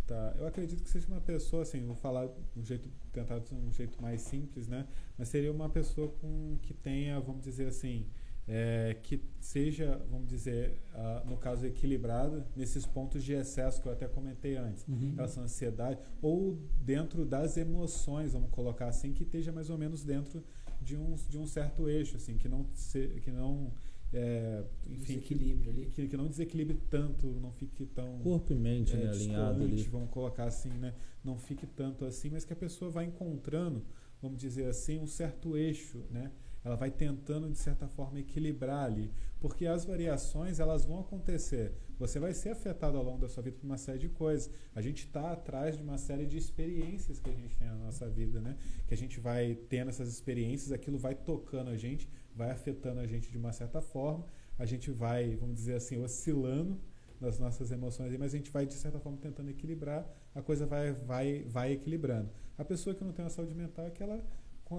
Tá, 0.07 0.33
eu 0.37 0.47
acredito 0.47 0.81
que 0.81 0.89
seja 0.89 1.05
uma 1.09 1.19
pessoa, 1.19 1.63
assim, 1.63 1.85
vou 1.85 1.95
falar 1.95 2.29
um 2.55 2.63
jeito, 2.63 2.87
tentar 3.11 3.39
de 3.39 3.53
um 3.53 3.69
jeito 3.69 4.01
mais 4.01 4.21
simples, 4.21 4.65
né? 4.65 4.87
Mas 5.17 5.27
seria 5.27 5.51
uma 5.51 5.67
pessoa 5.67 6.07
com 6.21 6.57
que 6.61 6.73
tenha, 6.73 7.19
vamos 7.19 7.43
dizer 7.43 7.67
assim, 7.67 8.05
é, 8.47 8.95
que 9.01 9.19
seja, 9.39 9.99
vamos 10.09 10.27
dizer, 10.27 10.79
ah, 10.93 11.23
no 11.25 11.35
caso 11.37 11.65
equilibrada 11.65 12.45
nesses 12.55 12.85
pontos 12.85 13.23
de 13.23 13.33
excesso 13.33 13.81
que 13.81 13.87
eu 13.87 13.91
até 13.91 14.07
comentei 14.07 14.55
antes, 14.55 14.85
Uhum. 14.87 15.09
em 15.09 15.15
relação 15.15 15.41
à 15.43 15.45
ansiedade, 15.45 15.99
ou 16.21 16.59
dentro 16.79 17.25
das 17.25 17.57
emoções, 17.57 18.33
vamos 18.33 18.49
colocar 18.51 18.87
assim, 18.87 19.13
que 19.13 19.23
esteja 19.23 19.51
mais 19.51 19.69
ou 19.69 19.77
menos 19.77 20.03
dentro 20.03 20.43
de 20.81 20.95
um, 20.95 21.15
de 21.29 21.37
um 21.37 21.45
certo 21.47 21.89
eixo, 21.89 22.17
assim, 22.17 22.37
que 22.37 22.47
não, 22.47 22.65
se, 22.73 23.07
que 23.23 23.31
não 23.31 23.71
é, 24.13 24.63
enfim, 24.87 25.19
que, 25.19 25.33
ali. 25.33 25.89
que, 25.91 26.07
que 26.07 26.15
não 26.15 26.27
desequilibre 26.27 26.77
tanto, 26.89 27.27
não 27.41 27.51
fique 27.51 27.85
tão 27.87 28.19
Corpo 28.19 28.53
e 28.53 28.55
mente, 28.55 28.93
é, 28.93 28.97
né, 28.97 29.09
alinhado 29.09 29.63
ali. 29.63 29.81
vamos 29.83 30.09
colocar 30.11 30.45
assim, 30.45 30.69
né? 30.69 30.93
Não 31.23 31.37
fique 31.37 31.65
tanto 31.65 32.05
assim, 32.05 32.29
mas 32.29 32.45
que 32.45 32.53
a 32.53 32.55
pessoa 32.55 32.89
vai 32.91 33.05
encontrando, 33.05 33.83
vamos 34.21 34.37
dizer 34.39 34.67
assim, 34.67 34.99
um 34.99 35.07
certo 35.07 35.57
eixo, 35.57 36.03
né? 36.11 36.31
Ela 36.65 36.75
vai 36.75 36.89
tentando 36.89 37.49
de 37.49 37.57
certa 37.57 37.87
forma 37.87 38.19
equilibrar 38.19 38.83
ali, 38.85 39.13
porque 39.39 39.67
as 39.67 39.85
variações 39.85 40.59
elas 40.59 40.83
vão 40.83 40.99
acontecer. 40.99 41.73
Você 41.99 42.19
vai 42.19 42.33
ser 42.33 42.49
afetado 42.49 42.97
ao 42.97 43.03
longo 43.03 43.19
da 43.19 43.29
sua 43.29 43.43
vida 43.43 43.55
por 43.57 43.65
uma 43.65 43.77
série 43.77 43.99
de 43.99 44.09
coisas. 44.09 44.49
A 44.73 44.81
gente 44.81 45.05
está 45.05 45.31
atrás 45.31 45.77
de 45.77 45.83
uma 45.83 45.99
série 45.99 46.25
de 46.25 46.37
experiências 46.37 47.19
que 47.19 47.29
a 47.29 47.33
gente 47.33 47.55
tem 47.55 47.67
na 47.67 47.75
nossa 47.75 48.09
vida, 48.09 48.41
né? 48.41 48.57
Que 48.87 48.95
a 48.95 48.97
gente 48.97 49.19
vai 49.19 49.55
tendo 49.69 49.89
essas 49.89 50.09
experiências, 50.09 50.71
aquilo 50.71 50.97
vai 50.97 51.13
tocando 51.13 51.69
a 51.69 51.77
gente, 51.77 52.09
vai 52.35 52.49
afetando 52.49 52.99
a 52.99 53.05
gente 53.05 53.29
de 53.29 53.37
uma 53.37 53.53
certa 53.53 53.79
forma. 53.79 54.25
A 54.57 54.65
gente 54.65 54.89
vai, 54.89 55.35
vamos 55.35 55.55
dizer 55.55 55.75
assim, 55.75 55.97
oscilando 55.97 56.81
nas 57.21 57.39
nossas 57.39 57.71
emoções, 57.71 58.17
mas 58.17 58.33
a 58.33 58.37
gente 58.37 58.51
vai 58.51 58.65
de 58.65 58.73
certa 58.73 58.99
forma 58.99 59.17
tentando 59.17 59.49
equilibrar, 59.49 60.05
a 60.33 60.41
coisa 60.41 60.65
vai 60.65 60.91
vai 60.91 61.43
vai 61.43 61.71
equilibrando. 61.71 62.29
A 62.57 62.65
pessoa 62.65 62.95
que 62.95 63.03
não 63.03 63.11
tem 63.11 63.23
uma 63.23 63.29
saúde 63.29 63.53
mental 63.53 63.85
é 63.85 63.91
que 63.91 64.03
ela 64.03 64.21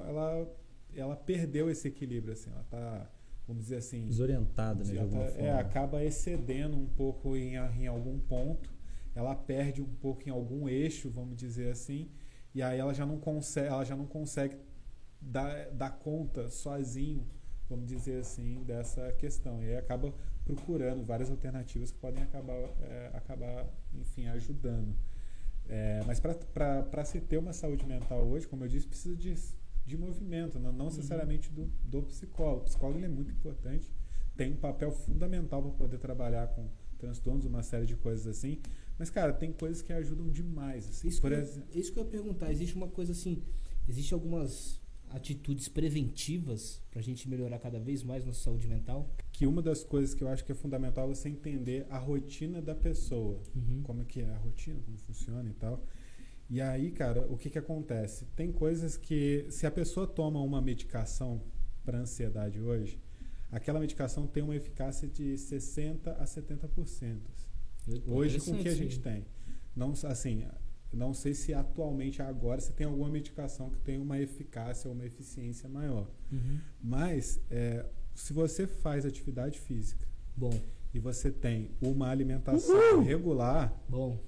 ela 0.07 0.57
ela 0.97 1.17
perdeu 1.17 1.71
esse 1.71 1.89
equilíbrio 1.89 2.33
assim, 2.33 2.51
ela 2.51 2.65
tá, 2.65 3.11
vamos 3.47 3.65
dizer 3.65 3.77
assim, 3.77 4.07
Desorientada, 4.07 4.85
né, 4.85 4.93
de 4.93 4.99
alguma 4.99 5.25
tá- 5.25 5.31
forma. 5.31 5.47
é, 5.47 5.53
acaba 5.59 6.05
excedendo 6.05 6.77
um 6.77 6.87
pouco 6.87 7.37
em, 7.37 7.55
em 7.55 7.87
algum 7.87 8.19
ponto, 8.19 8.75
ela 9.15 9.35
perde 9.35 9.81
um 9.83 9.95
pouco 9.95 10.29
em 10.29 10.31
algum 10.33 10.69
eixo, 10.69 11.11
vamos 11.11 11.37
dizer 11.37 11.71
assim, 11.71 12.11
e 12.55 12.63
aí 12.63 12.79
ela 12.79 12.93
já 12.95 13.05
não 13.07 13.19
consegue, 13.19 13.69
ela 13.69 13.85
já 13.85 13.97
não 13.97 14.07
consegue 14.07 14.57
dar, 15.21 15.71
dar 15.71 15.91
conta 15.91 16.49
sozinho, 16.49 17.27
vamos 17.69 17.87
dizer 17.87 18.21
assim, 18.21 18.63
dessa 18.65 19.13
questão. 19.13 19.63
E 19.63 19.67
aí 19.69 19.77
acaba 19.77 20.13
procurando 20.45 21.05
várias 21.05 21.31
alternativas 21.31 21.91
que 21.91 21.99
podem 21.99 22.23
acabar, 22.23 22.55
é, 22.83 23.11
acabar 23.15 23.67
enfim, 23.95 24.27
ajudando. 24.29 24.95
É, 25.69 26.01
mas 26.07 26.21
para 26.21 27.05
se 27.05 27.21
ter 27.21 27.39
uma 27.39 27.53
saúde 27.53 27.85
mental 27.85 28.25
hoje, 28.25 28.47
como 28.47 28.65
eu 28.65 28.69
disse, 28.69 28.87
precisa 28.87 29.17
de, 29.17 29.35
de 29.87 29.97
movimento, 29.97 30.59
não, 30.59 30.73
não 30.73 30.87
necessariamente 30.87 31.51
do, 31.51 31.71
do 31.85 32.03
psicólogo. 32.03 32.63
O 32.63 32.65
psicólogo 32.65 32.99
ele 32.99 33.07
é 33.07 33.09
muito 33.09 33.31
importante, 33.31 33.91
tem 34.37 34.53
um 34.53 34.57
papel 34.57 34.91
fundamental 34.91 35.63
para 35.63 35.71
poder 35.73 35.99
trabalhar 35.99 36.49
com 36.49 36.69
transtornos, 36.99 37.45
uma 37.45 37.63
série 37.63 37.87
de 37.87 37.97
coisas 37.97 38.27
assim. 38.27 38.59
Mas, 38.99 39.11
cara, 39.11 39.33
tem 39.33 39.53
coisas 39.53 39.83
que 39.83 39.93
ajudam 39.93 40.29
demais. 40.29 40.89
Assim. 40.89 41.09
Isso, 41.09 41.21
Por 41.21 41.31
que 41.31 41.37
eu, 41.37 41.41
exemplo, 41.41 41.69
isso 41.75 41.93
que 41.93 41.99
eu 41.99 42.05
ia 42.05 42.11
perguntar. 42.11 42.51
Existe 42.51 42.75
uma 42.75 42.89
coisa 42.89 43.13
assim. 43.13 43.43
Existe 43.89 44.15
algumas 44.15 44.81
atitudes 45.11 45.69
preventivas 45.69 46.83
pra 46.91 47.01
gente 47.01 47.29
melhorar 47.29 47.59
cada 47.59 47.79
vez 47.79 48.03
mais 48.03 48.25
nossa 48.25 48.43
saúde 48.43 48.67
mental? 48.67 49.09
que 49.37 49.47
uma 49.47 49.61
das 49.61 49.85
coisas 49.85 50.15
que 50.15 50.25
eu 50.25 50.29
acho 50.29 50.43
que 50.43 50.53
é 50.53 50.55
fundamental 50.55 51.05
é 51.05 51.15
você 51.15 51.29
entender 51.29 51.87
a 51.91 51.99
rotina 51.99 52.63
da 52.63 52.75
pessoa. 52.75 53.39
Uhum. 53.55 53.83
como 53.83 54.01
é 54.01 54.05
que 54.07 54.23
é 54.23 54.31
a 54.31 54.39
rotina, 54.39 54.81
como 54.83 54.97
funciona 54.97 55.51
e 55.51 55.53
tal. 55.53 55.85
E 56.49 56.61
aí, 56.61 56.91
cara, 56.91 57.27
o 57.31 57.37
que 57.37 57.51
que 57.51 57.59
acontece? 57.59 58.27
Tem 58.37 58.53
coisas 58.53 58.97
que 58.97 59.47
se 59.51 59.67
a 59.67 59.71
pessoa 59.71 60.07
toma 60.07 60.41
uma 60.41 60.61
medicação 60.61 61.43
para 61.85 61.99
ansiedade 61.99 62.61
hoje, 62.61 63.01
aquela 63.51 63.81
medicação 63.81 64.27
tem 64.27 64.43
uma 64.43 64.55
eficácia 64.55 65.09
de 65.09 65.37
60 65.37 66.13
a 66.13 66.25
70%. 66.25 67.19
Hoje 68.07 68.41
com 68.41 68.53
o 68.53 68.59
que 68.59 68.69
a 68.69 68.75
gente 68.75 69.01
tem. 69.01 69.27
Não 69.75 69.93
assim, 70.05 70.45
não 70.93 71.13
sei 71.13 71.35
se 71.35 71.53
atualmente 71.53 72.23
agora 72.23 72.61
você 72.61 72.73
tem 72.73 72.87
alguma 72.87 73.09
medicação 73.09 73.71
que 73.71 73.79
tem 73.81 73.99
uma 73.99 74.19
eficácia 74.19 74.89
ou 74.89 74.95
uma 74.95 75.05
eficiência 75.05 75.69
maior. 75.69 76.11
Uhum. 76.33 76.59
Mas 76.83 77.41
é, 77.51 77.85
se 78.15 78.33
você 78.33 78.67
faz 78.67 79.05
atividade 79.05 79.59
física 79.61 80.07
Bom, 80.37 80.53
e 80.93 80.99
você 80.99 81.31
tem 81.31 81.71
uma 81.81 82.11
alimentação 82.11 83.03
regular, 83.03 83.75
bom. 83.89 84.23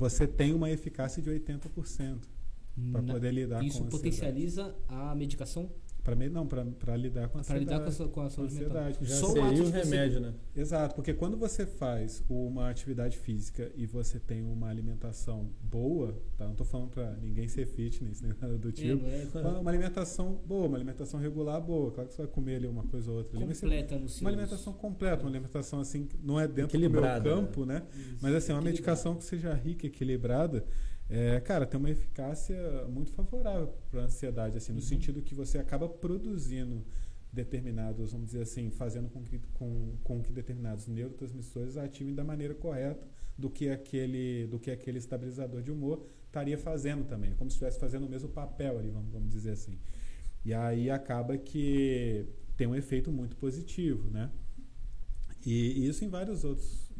Você 0.00 0.26
tem 0.26 0.54
uma 0.54 0.70
eficácia 0.70 1.22
de 1.22 1.28
80% 1.30 2.20
para 2.90 3.02
poder 3.02 3.32
lidar 3.32 3.62
Isso 3.62 3.80
com 3.80 3.84
ansiedade. 3.84 3.90
potencializa 3.90 4.74
a 4.88 5.14
medicação 5.14 5.70
Para 6.02 6.16
mim, 6.16 6.28
não, 6.28 6.46
para 6.46 6.96
lidar 6.96 7.28
com 7.28 7.38
a 7.38 7.42
para 7.42 7.56
ansiedade. 7.56 7.64
lidar 7.64 7.96
com 7.96 8.02
a, 8.04 8.08
com 8.08 8.20
a 8.22 8.30
saúde 8.30 8.54
mental. 8.54 8.68
ansiedade. 8.78 8.98
Já 9.06 9.16
Só 9.16 9.26
o 9.26 9.32
seria 9.32 9.48
ato 9.48 9.52
o 9.60 9.64
de 9.64 9.70
você- 9.70 9.78
remédio, 9.84 10.20
né? 10.20 10.34
Exato, 10.56 10.94
porque 10.94 11.12
quando 11.14 11.36
você 11.36 11.66
faz 11.66 12.24
uma 12.28 12.68
atividade 12.70 13.18
física 13.18 13.70
e 13.76 13.86
você 13.86 14.18
tem 14.18 14.42
uma 14.42 14.68
alimentação 14.68 15.50
boa, 15.62 16.16
tá? 16.36 16.46
Não 16.46 16.54
tô 16.54 16.64
falando 16.64 16.88
para 16.88 17.12
ninguém 17.16 17.48
ser 17.48 17.66
fitness 17.66 18.20
nem 18.22 18.32
nada 18.40 18.56
do 18.56 18.68
É, 18.68 18.72
tipo. 18.72 19.04
é 19.06 19.26
Mas 19.34 19.56
Uma 19.60 19.70
alimentação 19.70 20.40
boa, 20.46 20.66
uma 20.66 20.76
alimentação 20.76 21.20
regular 21.20 21.60
boa. 21.60 21.90
Claro 21.90 22.08
que 22.08 22.14
você 22.14 22.22
vai 22.22 22.30
comer 22.30 22.56
ali 22.56 22.66
uma 22.66 22.84
coisa 22.84 23.10
ou 23.10 23.18
outra. 23.18 23.36
Ali, 23.38 23.46
completa 23.54 23.98
no 23.98 24.08
seu 24.08 24.22
uma 24.24 24.30
alimentação 24.30 24.72
completa, 24.72 25.22
uma 25.22 25.30
alimentação 25.30 25.80
assim, 25.80 26.08
não 26.22 26.40
é 26.40 26.48
dentro 26.48 26.78
do 26.78 26.90
meu 26.90 27.02
campo, 27.22 27.64
né? 27.66 27.82
Mas 28.20 28.34
assim, 28.34 28.52
uma 28.52 28.60
Equilibrado. 28.60 28.64
medicação 28.64 29.14
que 29.16 29.24
seja 29.24 29.52
rica, 29.54 29.86
equilibrada, 29.86 30.64
é, 31.10 31.40
cara, 31.40 31.66
tem 31.66 31.78
uma 31.78 31.90
eficácia 31.90 32.56
muito 32.88 33.10
favorável 33.12 33.74
para 33.90 34.02
a 34.02 34.04
ansiedade, 34.04 34.56
assim, 34.56 34.72
no 34.72 34.80
Uhum. 34.80 34.84
sentido 34.84 35.20
que 35.22 35.34
você 35.34 35.58
acaba 35.58 35.88
produzindo 35.88 36.84
determinados, 37.32 38.12
vamos 38.12 38.28
dizer 38.28 38.42
assim, 38.42 38.70
fazendo 38.70 39.08
com 39.10 39.24
que, 39.24 39.38
com, 39.54 39.96
com 40.04 40.22
que 40.22 40.32
determinados 40.32 40.86
neurotransmissores 40.86 41.76
ativem 41.76 42.14
da 42.14 42.24
maneira 42.24 42.54
correta 42.54 43.06
do 43.36 43.50
que 43.50 43.68
aquele, 43.70 44.46
do 44.48 44.58
que 44.58 44.70
aquele 44.70 44.98
estabilizador 44.98 45.62
de 45.62 45.72
humor 45.72 46.06
estaria 46.26 46.58
fazendo 46.58 47.04
também, 47.04 47.34
como 47.34 47.50
se 47.50 47.56
estivesse 47.56 47.80
fazendo 47.80 48.06
o 48.06 48.10
mesmo 48.10 48.28
papel 48.28 48.78
ali, 48.78 48.90
vamos, 48.90 49.12
vamos 49.12 49.30
dizer 49.30 49.52
assim. 49.52 49.78
E 50.44 50.54
aí 50.54 50.90
acaba 50.90 51.36
que 51.38 52.26
tem 52.56 52.66
um 52.68 52.74
efeito 52.74 53.10
muito 53.12 53.36
positivo, 53.36 54.10
né? 54.10 54.30
E, 55.44 55.80
e 55.82 55.88
isso 55.88 56.04
em 56.04 56.08
vários 56.08 56.44
outros, 56.44 56.90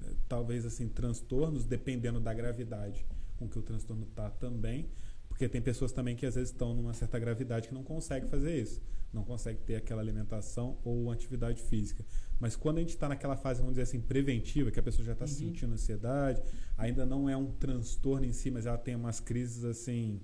né, 0.00 0.14
talvez 0.28 0.64
assim, 0.64 0.88
transtornos, 0.88 1.66
dependendo 1.66 2.20
da 2.20 2.32
gravidade 2.34 3.06
com 3.36 3.48
que 3.48 3.58
o 3.58 3.62
transtorno 3.62 4.04
está 4.04 4.30
também, 4.30 4.88
porque 5.28 5.48
tem 5.48 5.60
pessoas 5.60 5.92
também 5.92 6.14
que 6.14 6.24
às 6.24 6.36
vezes 6.36 6.50
estão 6.50 6.74
numa 6.74 6.92
certa 6.94 7.18
gravidade 7.18 7.68
que 7.68 7.74
não 7.74 7.82
conseguem 7.82 8.28
fazer 8.28 8.56
isso, 8.56 8.80
não 9.12 9.24
conseguem 9.24 9.60
ter 9.62 9.76
aquela 9.76 10.00
alimentação 10.00 10.78
ou 10.84 11.10
atividade 11.10 11.62
física. 11.62 12.04
Mas 12.38 12.54
quando 12.54 12.78
a 12.78 12.80
gente 12.80 12.90
está 12.90 13.08
naquela 13.08 13.36
fase, 13.36 13.60
vamos 13.60 13.74
dizer 13.74 13.82
assim, 13.82 14.00
preventiva, 14.00 14.70
que 14.70 14.78
a 14.78 14.82
pessoa 14.82 15.04
já 15.04 15.12
está 15.12 15.24
uhum. 15.24 15.30
sentindo 15.30 15.72
ansiedade, 15.72 16.42
ainda 16.76 17.04
não 17.04 17.28
é 17.28 17.36
um 17.36 17.50
transtorno 17.52 18.24
em 18.24 18.32
si, 18.32 18.50
mas 18.50 18.66
ela 18.66 18.78
tem 18.78 18.94
umas 18.94 19.18
crises 19.20 19.64
assim, 19.64 20.20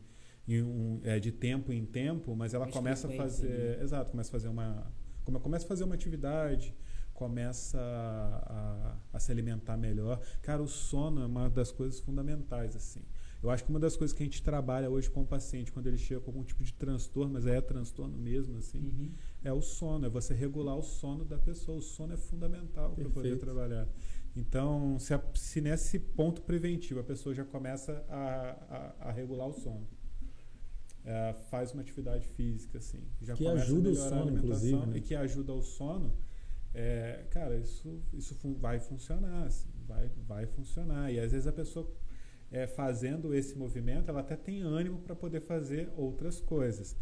um, 0.49 1.01
é, 1.03 1.19
de 1.19 1.31
tempo 1.31 1.73
em 1.73 1.85
tempo, 1.85 2.35
mas 2.35 2.55
ela 2.55 2.67
começa 2.69 3.09
a 3.09 3.11
fazer. 3.11 3.79
Né? 3.79 3.83
Exato, 3.83 4.11
começa 4.11 4.31
a 4.31 4.33
fazer 4.33 4.49
uma. 4.49 4.93
Começa 5.25 5.65
a 5.65 5.69
fazer 5.69 5.85
uma 5.85 5.95
atividade, 5.95 6.75
começa 7.21 7.79
a, 7.79 8.97
a, 9.12 9.16
a, 9.16 9.21
se 9.21 9.31
alimentar 9.31 9.77
melhor. 9.77 10.18
Cara, 10.41 10.62
o 10.62 10.66
sono 10.66 11.21
é 11.21 11.27
uma 11.27 11.51
das 11.51 11.71
coisas 11.71 12.01
fundamentais, 12.01 12.75
assim. 12.75 13.03
Eu 13.43 13.51
acho 13.51 13.62
que 13.62 13.68
uma 13.68 13.79
das 13.79 13.95
coisas 13.95 14.16
que 14.16 14.23
a 14.23 14.27
gente 14.27 14.43
trabalha 14.43 14.89
hoje 14.89 15.11
com 15.11 15.21
o 15.21 15.27
paciente, 15.27 15.71
quando 15.71 15.87
ele 15.87 15.99
chega 15.99 16.18
com 16.23 16.31
algum 16.31 16.43
tipo 16.43 16.64
de 16.64 16.73
transtorno, 16.73 17.35
mas 17.35 17.47
é 17.47 17.61
transtorno 17.61 18.16
mesmo, 18.16 18.57
assim, 18.57 18.79
uhum. 18.79 19.12
é 19.45 19.53
o 19.53 19.61
sono, 19.61 20.07
é 20.07 20.09
você 20.09 20.33
regular 20.33 20.77
o 20.79 20.83
sono 20.83 21.23
da 21.23 21.37
pessoa. 21.37 21.77
O 21.77 21.83
sono 21.83 22.14
é 22.14 22.16
fundamental 22.16 22.93
para 22.95 23.11
poder 23.11 23.39
trabalhar. 23.39 23.87
Então, 24.35 24.99
se, 24.99 25.12
a, 25.12 25.23
se, 25.35 25.61
nesse 25.61 25.99
ponto 25.99 26.41
preventivo 26.41 27.01
a 27.01 27.05
pessoa 27.05 27.35
já 27.35 27.45
começa 27.45 28.03
a, 28.09 28.95
a, 29.09 29.12
regular 29.12 29.47
o 29.47 29.53
sono, 29.53 29.87
é, 31.05 31.35
faz 31.51 31.73
uma 31.73 31.83
atividade 31.83 32.27
física, 32.29 32.79
assim, 32.79 33.03
já 33.21 33.35
que 33.35 33.45
começa 33.45 33.64
ajuda 33.64 33.89
a 33.91 33.93
melhorar 33.93 34.07
o 34.07 34.09
sono, 34.09 34.21
a 34.21 34.23
alimentação 34.23 34.87
né? 34.87 34.97
e 34.97 35.01
que 35.03 35.14
ajuda 35.14 35.53
o 35.53 35.62
sono, 35.62 36.12
é, 36.73 37.25
cara, 37.31 37.57
isso, 37.57 38.01
isso 38.12 38.37
vai 38.59 38.79
funcionar, 38.79 39.45
assim, 39.45 39.68
vai, 39.87 40.11
vai 40.27 40.47
funcionar. 40.47 41.12
E 41.12 41.18
às 41.18 41.33
vezes 41.33 41.47
a 41.47 41.53
pessoa 41.53 41.91
é, 42.51 42.66
fazendo 42.66 43.35
esse 43.35 43.57
movimento, 43.57 44.09
ela 44.09 44.21
até 44.21 44.37
tem 44.37 44.62
ânimo 44.62 45.01
para 45.01 45.14
poder 45.14 45.41
fazer 45.41 45.91
outras 45.97 46.41
coisas. 46.41 46.97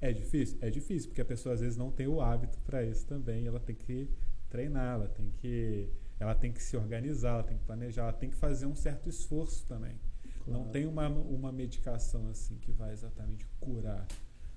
É 0.00 0.12
difícil? 0.12 0.58
É 0.60 0.70
difícil, 0.70 1.08
porque 1.08 1.20
a 1.20 1.24
pessoa 1.24 1.54
às 1.54 1.60
vezes 1.60 1.76
não 1.76 1.90
tem 1.90 2.06
o 2.06 2.20
hábito 2.20 2.58
para 2.60 2.82
isso 2.84 3.06
também, 3.06 3.46
ela 3.46 3.60
tem 3.60 3.74
que 3.74 4.08
treinar, 4.50 4.96
ela 4.96 5.08
tem 5.08 5.30
que, 5.30 5.88
ela 6.18 6.34
tem 6.34 6.52
que 6.52 6.62
se 6.62 6.76
organizar, 6.76 7.34
ela 7.34 7.42
tem 7.42 7.56
que 7.56 7.64
planejar, 7.64 8.02
ela 8.02 8.12
tem 8.12 8.30
que 8.30 8.36
fazer 8.36 8.66
um 8.66 8.74
certo 8.74 9.08
esforço 9.08 9.66
também. 9.66 9.98
Claro. 10.44 10.60
Não 10.60 10.70
tem 10.70 10.86
uma, 10.86 11.08
uma 11.08 11.50
medicação 11.50 12.28
assim 12.28 12.58
que 12.58 12.70
vai 12.70 12.92
exatamente 12.92 13.46
curar, 13.58 14.06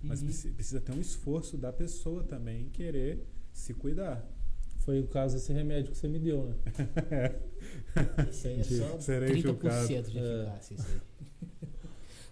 mas 0.02 0.22
uhum. 0.22 0.28
precisa 0.28 0.82
ter 0.82 0.92
um 0.92 1.00
esforço 1.00 1.58
da 1.58 1.72
pessoa 1.72 2.24
também 2.24 2.64
em 2.66 2.70
querer 2.70 3.26
se 3.54 3.74
cuidar. 3.74 4.28
Foi 4.88 5.02
o 5.02 5.08
caso 5.08 5.36
desse 5.36 5.52
remédio 5.52 5.92
que 5.92 5.98
você 5.98 6.08
me 6.08 6.18
deu, 6.18 6.46
né? 6.46 6.56
Esse 8.30 8.48
aí 8.48 8.60
é 8.62 8.64
só 8.64 8.98
Serei 9.02 9.44
30% 9.44 10.10
de 10.10 10.18
eficácia. 10.18 10.76
Isso 10.76 10.88
aí. 10.88 11.02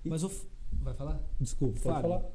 Mas 0.06 0.24
o. 0.24 0.32
Vai 0.72 0.94
falar? 0.94 1.22
Desculpa, 1.38 1.82
pode 1.82 2.02
falar. 2.02 2.32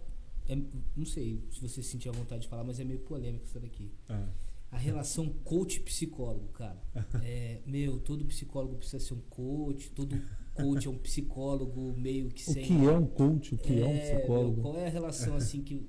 É, 0.46 0.58
não 0.94 1.06
sei 1.06 1.42
se 1.50 1.62
você 1.62 1.82
sentir 1.82 2.10
a 2.10 2.12
vontade 2.12 2.42
de 2.42 2.48
falar, 2.48 2.64
mas 2.64 2.78
é 2.78 2.84
meio 2.84 2.98
polêmico 2.98 3.46
isso 3.46 3.58
daqui. 3.58 3.90
Ah. 4.10 4.28
A 4.70 4.76
relação 4.76 5.26
coach-psicólogo, 5.42 6.48
cara. 6.48 6.82
É, 7.24 7.62
meu, 7.64 7.98
todo 7.98 8.22
psicólogo 8.26 8.76
precisa 8.76 9.02
ser 9.02 9.14
um 9.14 9.22
coach, 9.30 9.90
todo 9.92 10.20
coach 10.52 10.86
é 10.86 10.90
um 10.90 10.98
psicólogo 10.98 11.94
meio 11.96 12.28
que 12.28 12.42
sem. 12.42 12.62
O 12.62 12.66
que 12.66 12.86
é 12.86 12.92
um 12.92 13.06
coach? 13.06 13.54
O 13.54 13.56
que 13.58 13.72
é, 13.72 13.80
é 13.80 13.86
um 13.86 13.98
psicólogo? 13.98 14.52
Meu, 14.52 14.62
qual 14.64 14.76
é 14.76 14.86
a 14.86 14.90
relação 14.90 15.34
assim 15.34 15.62
que 15.62 15.88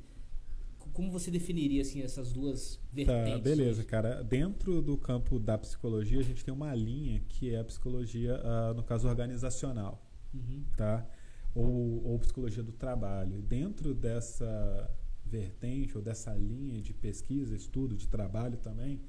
como 0.94 1.12
você 1.12 1.32
definiria 1.32 1.82
assim 1.82 2.02
essas 2.02 2.32
duas 2.32 2.80
vertentes? 2.92 3.34
Tá, 3.34 3.40
beleza, 3.40 3.84
cara. 3.84 4.24
Dentro 4.24 4.82
do 4.82 4.98
campo 4.98 5.40
da 5.40 5.58
psicologia, 5.58 6.20
a 6.20 6.24
gente 6.24 6.44
tem 6.44 6.54
uma 6.54 6.74
linha 6.76 7.22
que 7.28 7.54
é 7.54 7.60
a 7.60 7.64
psicologia, 7.64 8.40
uh, 8.40 8.74
no 8.74 8.84
caso, 8.84 9.08
organizacional, 9.08 10.06
uhum. 10.34 10.64
tá? 10.76 11.08
Ou, 11.54 12.06
ou 12.06 12.20
psicologia 12.20 12.64
do 12.64 12.72
trabalho. 12.72 13.42
Dentro 13.42 13.94
dessa 13.94 14.90
vertente 15.26 15.98
ou 15.98 16.04
dessa 16.04 16.34
linha 16.34 16.82
de 16.82 16.94
pesquisa, 16.94 17.56
estudo, 17.56 17.96
de 17.96 18.08
trabalho 18.08 18.58
também, 18.58 19.02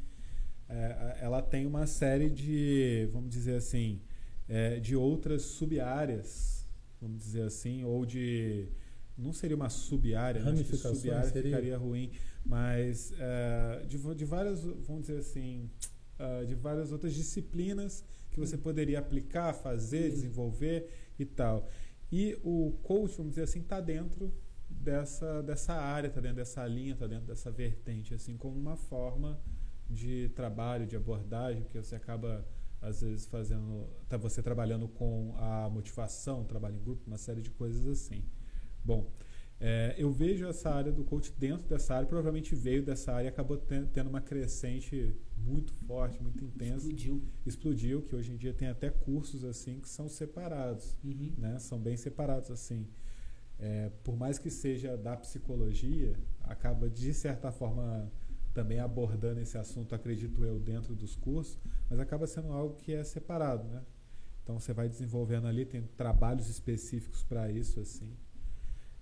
é, 0.69 1.19
ela 1.21 1.43
tem 1.43 1.67
uma 1.67 1.87
série 1.87 2.31
de, 2.31 3.09
vamos 3.13 3.29
dizer 3.29 3.57
assim, 3.57 4.01
é, 4.49 4.79
de 4.79 4.95
outras 4.95 5.43
sub-áreas, 5.43 6.67
vamos 7.01 7.19
dizer 7.19 7.43
assim, 7.43 7.85
ou 7.85 8.07
de 8.07 8.69
não 9.17 9.33
seria 9.33 9.57
uma 9.57 9.69
sub-área, 9.69 10.43
ramificação 10.43 10.95
sub-área 10.95 11.31
ficaria 11.31 11.77
ruim, 11.77 12.11
mas 12.45 13.13
uh, 13.13 13.87
de, 13.87 13.99
de 14.15 14.25
várias, 14.25 14.63
vamos 14.63 15.03
dizer 15.03 15.19
assim, 15.19 15.71
uh, 16.19 16.47
de 16.47 16.55
várias 16.55 16.93
outras 16.93 17.15
disciplinas 17.15 18.05
que 18.31 18.41
você 18.41 18.57
poderia 18.57 18.99
aplicar, 18.99 19.53
fazer, 19.53 20.11
desenvolver 20.11 20.89
e 21.19 21.25
tal. 21.25 21.69
E 22.11 22.39
o 22.43 22.73
coach, 22.83 23.17
vamos 23.17 23.33
dizer 23.33 23.45
assim, 23.45 23.61
está 23.61 23.81
dentro 23.81 24.33
dessa, 24.69 25.43
dessa 25.43 25.75
área, 25.75 26.09
está 26.09 26.21
dentro 26.21 26.37
dessa 26.37 26.67
linha, 26.67 26.95
está 26.95 27.07
dentro 27.07 27.27
dessa 27.27 27.51
vertente, 27.51 28.15
assim 28.15 28.37
como 28.37 28.59
uma 28.59 28.77
forma 28.77 29.41
de 29.89 30.31
trabalho, 30.31 30.87
de 30.87 30.97
abordagem, 30.97 31.65
que 31.65 31.79
você 31.79 31.95
acaba 31.95 32.47
às 32.81 33.01
vezes 33.01 33.27
fazendo, 33.27 33.87
tá 34.09 34.17
você 34.17 34.43
trabalhando 34.43 34.89
com 34.89 35.35
a 35.37 35.71
motivação, 35.71 36.45
trabalho 36.45 36.77
em 36.77 36.83
grupo, 36.83 37.03
uma 37.07 37.19
série 37.19 37.41
de 37.41 37.51
coisas 37.51 37.87
assim. 37.87 38.25
Bom, 38.85 39.11
é, 39.61 39.95
eu 39.97 40.11
vejo 40.11 40.45
essa 40.47 40.71
área 40.71 40.91
do 40.91 41.05
coach 41.05 41.33
dentro 41.39 41.69
dessa 41.69 41.95
área, 41.95 42.07
provavelmente 42.07 42.55
veio 42.55 42.83
dessa 42.83 43.13
área 43.13 43.27
e 43.27 43.29
acabou 43.29 43.57
tendo 43.57 44.09
uma 44.11 44.21
crescente 44.21 45.15
muito 45.37 45.73
forte, 45.87 46.21
muito 46.21 46.45
intensa. 46.45 46.87
Explodiu. 46.87 47.23
Explodiu, 47.47 48.03
que 48.03 48.17
hoje 48.17 48.33
em 48.33 48.37
dia 48.37 48.53
tem 48.53 48.69
até 48.69 48.91
cursos 48.91 49.45
assim 49.45 49.79
que 49.79 49.89
são 49.89 50.09
separados, 50.09 50.97
uhum. 51.05 51.33
né? 51.39 51.59
São 51.61 51.79
bem 51.79 51.97
separados 51.97 52.51
assim. 52.51 52.89
É, 53.59 53.91
por 54.03 54.17
mais 54.17 54.37
que 54.37 54.51
seja 54.51 54.97
da 54.97 55.17
psicologia, 55.17 56.17
acaba 56.43 56.91
de 56.91 57.15
certa 57.15 57.53
forma 57.53 58.11
também 58.53 58.81
abordando 58.81 59.41
esse 59.41 59.57
assunto, 59.57 59.95
acredito 59.95 60.45
eu, 60.45 60.59
dentro 60.59 60.95
dos 60.95 61.15
cursos, 61.15 61.57
mas 61.89 62.01
acaba 62.01 62.27
sendo 62.27 62.53
algo 62.53 62.75
que 62.75 62.93
é 62.93 63.05
separado, 63.05 63.69
né? 63.69 63.83
Então 64.43 64.59
você 64.59 64.73
vai 64.73 64.89
desenvolvendo 64.89 65.47
ali, 65.47 65.65
tem 65.65 65.83
trabalhos 65.97 66.49
específicos 66.49 67.23
para 67.23 67.51
isso 67.51 67.79
assim. 67.79 68.13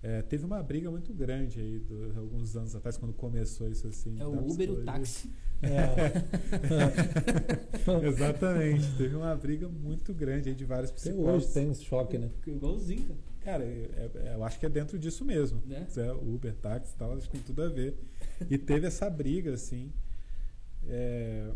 É, 0.03 0.21
teve 0.23 0.45
uma 0.45 0.63
briga 0.63 0.89
muito 0.89 1.13
grande 1.13 1.59
aí 1.59 1.77
do, 1.79 2.19
alguns 2.19 2.55
anos 2.55 2.75
atrás, 2.75 2.97
quando 2.97 3.13
começou 3.13 3.69
isso 3.69 3.87
assim. 3.87 4.19
É 4.19 4.25
o 4.25 4.51
Uber 4.51 4.67
e 4.67 4.71
o 4.71 4.83
táxi. 4.83 5.29
É. 5.63 5.93
Exatamente. 8.07 8.97
Teve 8.97 9.15
uma 9.15 9.35
briga 9.35 9.69
muito 9.69 10.11
grande 10.11 10.49
aí 10.49 10.55
de 10.55 10.65
vários 10.65 10.89
psicólogos. 10.89 11.43
hoje 11.43 11.53
tem 11.53 11.69
um 11.69 11.75
choque, 11.75 12.17
né? 12.17 12.31
Igualzinho, 12.47 13.03
cara. 13.03 13.19
Cara, 13.41 13.63
é, 13.63 14.09
é, 14.15 14.33
eu 14.35 14.43
acho 14.43 14.59
que 14.59 14.65
é 14.65 14.69
dentro 14.69 14.97
disso 14.97 15.23
mesmo. 15.23 15.61
Né? 15.65 15.85
É, 15.97 16.11
Uber, 16.13 16.55
táxi 16.55 16.93
e 16.93 16.97
tal, 16.97 17.13
acho 17.13 17.29
que 17.29 17.33
tem 17.33 17.41
tudo 17.41 17.61
a 17.61 17.69
ver. 17.69 17.95
E 18.49 18.57
teve 18.57 18.87
essa 18.87 19.07
briga, 19.07 19.53
assim. 19.53 19.91
É, 20.87 21.51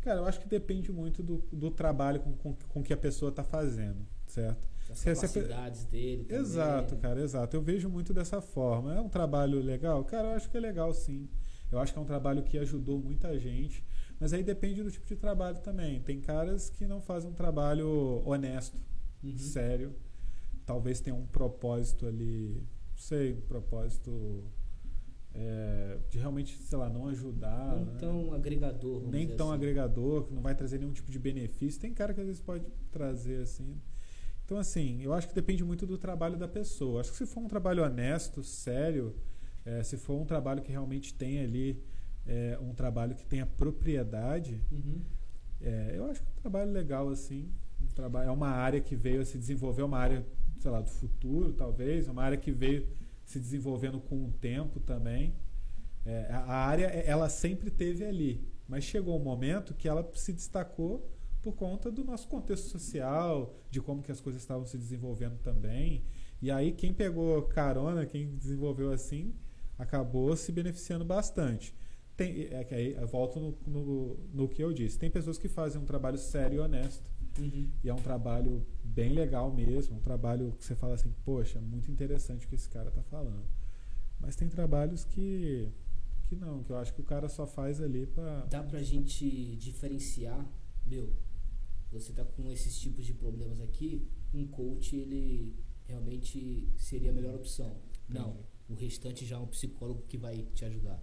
cara, 0.00 0.20
eu 0.20 0.26
acho 0.26 0.40
que 0.40 0.48
depende 0.48 0.90
muito 0.92 1.22
do, 1.22 1.42
do 1.52 1.70
trabalho 1.70 2.20
com, 2.20 2.32
com, 2.32 2.54
com 2.54 2.82
que 2.82 2.92
a 2.92 2.96
pessoa 2.96 3.30
está 3.30 3.44
fazendo, 3.44 4.06
certo? 4.26 4.68
As 4.90 5.02
capacidades 5.04 5.84
dele. 5.84 6.24
Também. 6.24 6.42
Exato, 6.42 6.96
cara, 6.96 7.20
exato. 7.20 7.56
Eu 7.56 7.62
vejo 7.62 7.88
muito 7.88 8.12
dessa 8.12 8.40
forma. 8.40 8.94
É 8.94 9.00
um 9.00 9.08
trabalho 9.08 9.60
legal? 9.60 10.04
Cara, 10.04 10.28
eu 10.28 10.32
acho 10.32 10.50
que 10.50 10.56
é 10.56 10.60
legal 10.60 10.92
sim. 10.92 11.28
Eu 11.70 11.78
acho 11.78 11.92
que 11.92 11.98
é 11.98 12.02
um 12.02 12.06
trabalho 12.06 12.42
que 12.42 12.58
ajudou 12.58 12.98
muita 12.98 13.38
gente. 13.38 13.84
Mas 14.18 14.32
aí 14.32 14.42
depende 14.42 14.82
do 14.82 14.90
tipo 14.90 15.06
de 15.06 15.16
trabalho 15.16 15.58
também. 15.60 16.00
Tem 16.02 16.20
caras 16.20 16.68
que 16.68 16.86
não 16.86 17.00
fazem 17.00 17.30
um 17.30 17.34
trabalho 17.34 18.22
honesto, 18.26 18.76
uhum. 19.22 19.38
sério. 19.38 19.94
Talvez 20.66 21.00
tenha 21.00 21.16
um 21.16 21.26
propósito 21.26 22.06
ali, 22.06 22.62
não 22.90 22.96
sei, 22.96 23.32
um 23.32 23.40
propósito 23.40 24.44
é, 25.32 25.98
de 26.10 26.18
realmente, 26.18 26.56
sei 26.58 26.76
lá, 26.76 26.90
não 26.90 27.08
ajudar. 27.08 27.76
Não 27.76 27.84
né? 27.86 27.96
tão 27.98 28.34
agregador. 28.34 29.08
Nem 29.08 29.26
tão 29.26 29.48
assim. 29.48 29.54
agregador, 29.54 30.24
que 30.24 30.34
não 30.34 30.42
vai 30.42 30.54
trazer 30.54 30.78
nenhum 30.78 30.92
tipo 30.92 31.10
de 31.10 31.18
benefício. 31.18 31.80
Tem 31.80 31.94
cara 31.94 32.12
que 32.12 32.20
às 32.20 32.26
vezes 32.26 32.42
pode 32.42 32.66
trazer 32.90 33.42
assim. 33.42 33.80
Então, 34.50 34.58
assim, 34.58 35.00
eu 35.00 35.12
acho 35.12 35.28
que 35.28 35.34
depende 35.34 35.62
muito 35.62 35.86
do 35.86 35.96
trabalho 35.96 36.36
da 36.36 36.48
pessoa. 36.48 37.02
Acho 37.02 37.12
que 37.12 37.18
se 37.18 37.24
for 37.24 37.38
um 37.38 37.46
trabalho 37.46 37.84
honesto, 37.84 38.42
sério, 38.42 39.14
é, 39.64 39.80
se 39.84 39.96
for 39.96 40.20
um 40.20 40.24
trabalho 40.24 40.60
que 40.60 40.72
realmente 40.72 41.14
tem 41.14 41.38
ali 41.38 41.80
é, 42.26 42.58
um 42.60 42.74
trabalho 42.74 43.14
que 43.14 43.24
tenha 43.24 43.46
propriedade, 43.46 44.60
uhum. 44.72 45.02
é, 45.60 45.92
eu 45.94 46.10
acho 46.10 46.20
que 46.20 46.26
é 46.26 46.32
um 46.32 46.40
trabalho 46.40 46.72
legal, 46.72 47.08
assim. 47.10 47.48
Um 47.80 47.86
trabalho, 47.94 48.28
é 48.28 48.32
uma 48.32 48.48
área 48.48 48.80
que 48.80 48.96
veio 48.96 49.20
a 49.20 49.24
se 49.24 49.38
desenvolver, 49.38 49.82
é 49.82 49.84
uma 49.84 49.98
área, 49.98 50.26
sei 50.58 50.70
lá, 50.72 50.80
do 50.80 50.90
futuro, 50.90 51.52
talvez, 51.52 52.08
é 52.08 52.10
uma 52.10 52.24
área 52.24 52.36
que 52.36 52.50
veio 52.50 52.88
se 53.24 53.38
desenvolvendo 53.38 54.00
com 54.00 54.24
o 54.24 54.32
tempo 54.32 54.80
também. 54.80 55.32
É, 56.04 56.26
a 56.28 56.56
área, 56.56 56.86
ela 56.86 57.28
sempre 57.28 57.70
teve 57.70 58.04
ali, 58.04 58.44
mas 58.66 58.82
chegou 58.82 59.16
um 59.16 59.22
momento 59.22 59.74
que 59.74 59.86
ela 59.86 60.10
se 60.14 60.32
destacou 60.32 61.08
por 61.42 61.54
conta 61.54 61.90
do 61.90 62.04
nosso 62.04 62.28
contexto 62.28 62.68
social, 62.68 63.54
de 63.70 63.80
como 63.80 64.02
que 64.02 64.12
as 64.12 64.20
coisas 64.20 64.42
estavam 64.42 64.66
se 64.66 64.76
desenvolvendo 64.76 65.38
também. 65.38 66.04
E 66.40 66.50
aí 66.50 66.72
quem 66.72 66.92
pegou 66.92 67.42
carona, 67.42 68.06
quem 68.06 68.36
desenvolveu 68.36 68.92
assim, 68.92 69.34
acabou 69.78 70.36
se 70.36 70.52
beneficiando 70.52 71.04
bastante. 71.04 71.74
Tem, 72.16 72.48
é 72.50 72.64
que 72.64 72.74
aí 72.74 72.94
volto 73.06 73.40
no, 73.40 73.58
no, 73.66 74.16
no, 74.32 74.48
que 74.48 74.62
eu 74.62 74.72
disse. 74.72 74.98
Tem 74.98 75.10
pessoas 75.10 75.38
que 75.38 75.48
fazem 75.48 75.80
um 75.80 75.84
trabalho 75.84 76.18
sério 76.18 76.56
e 76.56 76.60
honesto. 76.60 77.10
Uhum. 77.38 77.70
E 77.82 77.88
é 77.88 77.94
um 77.94 78.02
trabalho 78.02 78.66
bem 78.84 79.12
legal 79.12 79.52
mesmo, 79.52 79.96
um 79.96 80.00
trabalho 80.00 80.52
que 80.58 80.64
você 80.64 80.74
fala 80.74 80.94
assim, 80.94 81.14
poxa, 81.24 81.60
muito 81.60 81.90
interessante 81.90 82.44
o 82.44 82.48
que 82.48 82.54
esse 82.54 82.68
cara 82.68 82.88
está 82.88 83.02
falando. 83.02 83.46
Mas 84.18 84.36
tem 84.36 84.48
trabalhos 84.48 85.04
que 85.04 85.72
que 86.30 86.36
não, 86.36 86.62
que 86.62 86.70
eu 86.70 86.76
acho 86.76 86.94
que 86.94 87.00
o 87.00 87.04
cara 87.04 87.28
só 87.28 87.44
faz 87.44 87.80
ali 87.80 88.06
para 88.06 88.46
Dá 88.46 88.62
pra 88.62 88.80
gente 88.82 89.56
diferenciar, 89.56 90.46
meu, 90.86 91.12
você 91.90 92.12
tá 92.12 92.24
com 92.24 92.50
esses 92.50 92.78
tipos 92.78 93.04
de 93.04 93.12
problemas 93.14 93.60
aqui, 93.60 94.06
um 94.32 94.46
coach 94.46 94.94
ele 94.96 95.54
realmente 95.86 96.68
seria 96.76 97.10
a 97.10 97.14
melhor 97.14 97.34
opção. 97.34 97.76
Não, 98.08 98.38
o 98.68 98.74
restante 98.74 99.26
já 99.26 99.36
é 99.36 99.38
um 99.38 99.46
psicólogo 99.46 100.02
que 100.08 100.16
vai 100.16 100.46
te 100.54 100.64
ajudar. 100.64 101.02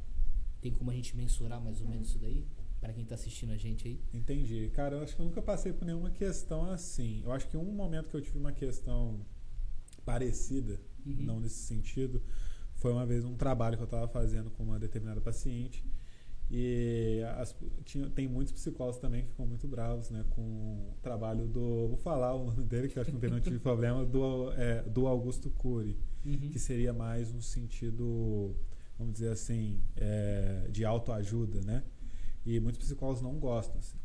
Tem 0.61 0.71
como 0.71 0.89
a 0.91 0.93
gente 0.93 1.15
mensurar 1.15 1.61
mais 1.61 1.81
ou 1.81 1.87
menos 1.87 2.09
isso 2.09 2.19
daí? 2.19 2.45
Para 2.79 2.93
quem 2.93 3.05
tá 3.05 3.15
assistindo 3.15 3.51
a 3.51 3.57
gente 3.57 3.87
aí? 3.87 3.99
Entendi. 4.13 4.69
Cara, 4.73 4.95
eu 4.95 5.01
acho 5.01 5.15
que 5.15 5.21
eu 5.21 5.25
nunca 5.25 5.41
passei 5.41 5.73
por 5.73 5.83
nenhuma 5.85 6.11
questão 6.11 6.69
assim. 6.71 7.21
Eu 7.23 7.31
acho 7.31 7.47
que 7.49 7.57
um 7.57 7.71
momento 7.71 8.09
que 8.09 8.15
eu 8.15 8.21
tive 8.21 8.37
uma 8.37 8.51
questão 8.51 9.25
parecida, 10.05 10.79
Uhum. 11.05 11.13
não 11.23 11.39
nesse 11.39 11.55
sentido, 11.63 12.21
foi 12.75 12.91
uma 12.91 13.05
vez 13.05 13.23
um 13.23 13.35
trabalho 13.35 13.77
que 13.77 13.83
eu 13.83 13.85
estava 13.85 14.07
fazendo 14.07 14.49
com 14.51 14.63
uma 14.63 14.77
determinada 14.79 15.21
paciente. 15.21 15.83
E 16.49 17.21
as- 17.37 17.53
tinha, 17.83 18.09
tem 18.09 18.27
muitos 18.27 18.53
psicólogos 18.53 18.99
também 19.01 19.23
que 19.23 19.29
ficam 19.29 19.45
muito 19.45 19.67
bravos 19.67 20.09
né, 20.09 20.23
com 20.29 20.41
o 20.41 20.97
trabalho 21.01 21.45
do. 21.47 21.89
Vou 21.89 21.97
falar 21.97 22.33
o 22.35 22.45
nome 22.45 22.63
dele, 22.63 22.87
que 22.87 22.97
eu 22.97 23.01
acho 23.01 23.09
que 23.11 23.13
não 23.15 23.19
tem 23.21 23.29
nenhum 23.29 23.41
tipo 23.41 23.55
de 23.57 23.61
problema, 23.61 24.05
do, 24.05 24.51
é, 24.53 24.81
do 24.83 25.07
Augusto 25.07 25.49
Cury, 25.51 25.97
Uhum. 26.25 26.49
que 26.49 26.57
seria 26.59 26.93
mais 26.93 27.33
um 27.33 27.41
sentido, 27.41 28.55
vamos 28.97 29.13
dizer 29.13 29.29
assim, 29.31 29.81
é, 29.95 30.67
de 30.71 30.83
autoajuda, 30.85 31.61
né? 31.61 31.83
E 32.45 32.59
muitos 32.61 32.79
psicólogos 32.79 33.21
não 33.21 33.37
gostam. 33.39 33.77
Assim. 33.79 33.97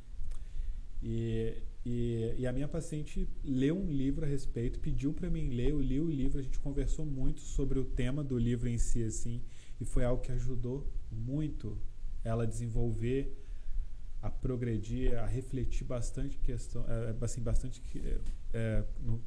E, 1.02 1.62
e, 1.84 2.34
e 2.38 2.46
a 2.46 2.52
minha 2.52 2.68
paciente 2.68 3.28
leu 3.44 3.76
um 3.76 3.90
livro 3.90 4.24
a 4.24 4.28
respeito, 4.28 4.78
pediu 4.80 5.12
para 5.12 5.30
mim 5.30 5.48
ler, 5.50 5.70
eu 5.70 5.80
li 5.80 6.00
o 6.00 6.08
livro, 6.08 6.38
a 6.38 6.42
gente 6.42 6.58
conversou 6.58 7.04
muito 7.06 7.40
sobre 7.40 7.78
o 7.78 7.84
tema 7.84 8.22
do 8.22 8.38
livro 8.38 8.68
em 8.68 8.78
si, 8.78 9.02
assim, 9.02 9.42
e 9.80 9.84
foi 9.84 10.04
algo 10.04 10.22
que 10.22 10.30
ajudou 10.32 10.86
muito 11.10 11.76
ela 12.24 12.46
desenvolver, 12.46 13.36
a 14.20 14.30
progredir, 14.30 15.18
a 15.18 15.26
refletir 15.26 15.84
bastante 15.84 16.38
questão, 16.38 16.84
é, 16.88 17.14
assim, 17.24 17.40
bastante 17.40 17.80
que- 17.80 18.20
é, 18.52 18.84
no, 19.00 19.20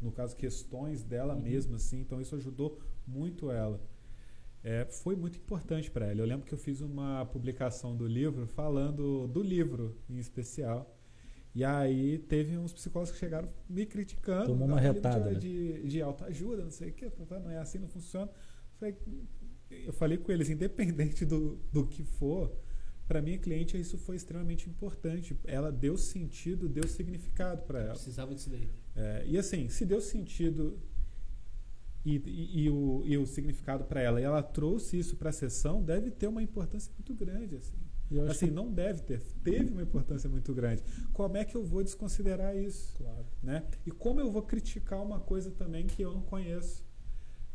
no 0.00 0.12
caso 0.12 0.36
questões 0.36 1.02
dela 1.02 1.34
Uhum. 1.34 1.40
mesma, 1.42 1.76
assim, 1.76 2.00
então 2.00 2.20
isso 2.20 2.34
ajudou 2.36 2.78
muito 3.06 3.50
ela. 3.50 3.80
É, 4.62 4.84
foi 4.86 5.14
muito 5.16 5.38
importante 5.38 5.90
para 5.90 6.06
ela. 6.06 6.20
Eu 6.20 6.26
lembro 6.26 6.46
que 6.46 6.52
eu 6.54 6.58
fiz 6.58 6.80
uma 6.80 7.24
publicação 7.26 7.94
do 7.96 8.06
livro 8.06 8.46
falando 8.46 9.26
do 9.28 9.42
livro 9.42 9.96
em 10.08 10.18
especial. 10.18 10.90
E 11.54 11.62
aí 11.64 12.18
teve 12.18 12.58
uns 12.58 12.72
psicólogos 12.72 13.12
que 13.12 13.18
chegaram 13.18 13.48
me 13.68 13.86
criticando. 13.86 14.46
Tomou 14.46 14.66
uma 14.66 14.76
"Ah, 14.78 14.80
retada, 14.80 15.34
de, 15.36 15.48
né? 15.48 15.80
de, 15.80 15.88
de 15.88 16.02
autoajuda, 16.02 16.64
não 16.64 16.70
sei 16.70 16.90
o 16.90 16.92
que, 16.92 17.10
não 17.40 17.50
é 17.50 17.58
assim, 17.58 17.78
não 17.78 17.88
funciona. 17.88 18.30
Falei- 18.78 18.96
eu 19.86 19.92
falei 19.92 20.18
com 20.18 20.30
eles, 20.32 20.48
independente 20.50 21.24
do, 21.24 21.58
do 21.72 21.86
que 21.86 22.02
for, 22.04 22.50
para 23.06 23.20
minha 23.20 23.38
cliente 23.38 23.78
isso 23.78 23.98
foi 23.98 24.16
extremamente 24.16 24.68
importante. 24.68 25.36
Ela 25.44 25.70
deu 25.70 25.96
sentido, 25.98 26.68
deu 26.68 26.86
significado 26.88 27.62
para 27.62 27.80
ela. 27.80 27.92
Precisava 27.94 28.34
disso 28.34 28.50
daí. 28.50 28.68
É, 28.96 29.24
e 29.26 29.36
assim, 29.38 29.68
se 29.68 29.84
deu 29.84 30.00
sentido 30.00 30.78
e, 32.04 32.16
e- 32.16 32.64
e 32.64 32.70
o, 32.70 33.02
e 33.04 33.16
o 33.16 33.26
significado 33.26 33.84
para 33.84 34.00
ela, 34.00 34.20
e 34.20 34.24
ela 34.24 34.42
trouxe 34.42 34.98
isso 34.98 35.16
para 35.16 35.30
a 35.30 35.32
sessão, 35.32 35.82
deve 35.82 36.10
ter 36.10 36.26
uma 36.26 36.42
importância 36.42 36.92
muito 36.96 37.14
grande. 37.14 37.56
Assim, 37.56 37.74
assim 38.28 38.46
que- 38.46 38.52
não 38.52 38.70
deve 38.70 39.02
ter, 39.02 39.20
teve 39.42 39.70
uma 39.70 39.82
importância 39.82 40.28
muito 40.28 40.52
grande. 40.54 40.82
Como 41.12 41.36
é 41.36 41.44
que 41.44 41.56
eu 41.56 41.64
vou 41.64 41.82
desconsiderar 41.82 42.56
isso? 42.56 42.94
Claro. 42.98 43.26
Né? 43.42 43.64
E 43.86 43.90
como 43.90 44.20
eu 44.20 44.30
vou 44.30 44.42
criticar 44.42 45.02
uma 45.02 45.18
coisa 45.18 45.50
também 45.50 45.86
que 45.86 46.02
eu 46.02 46.12
não 46.12 46.20
conheço? 46.22 46.83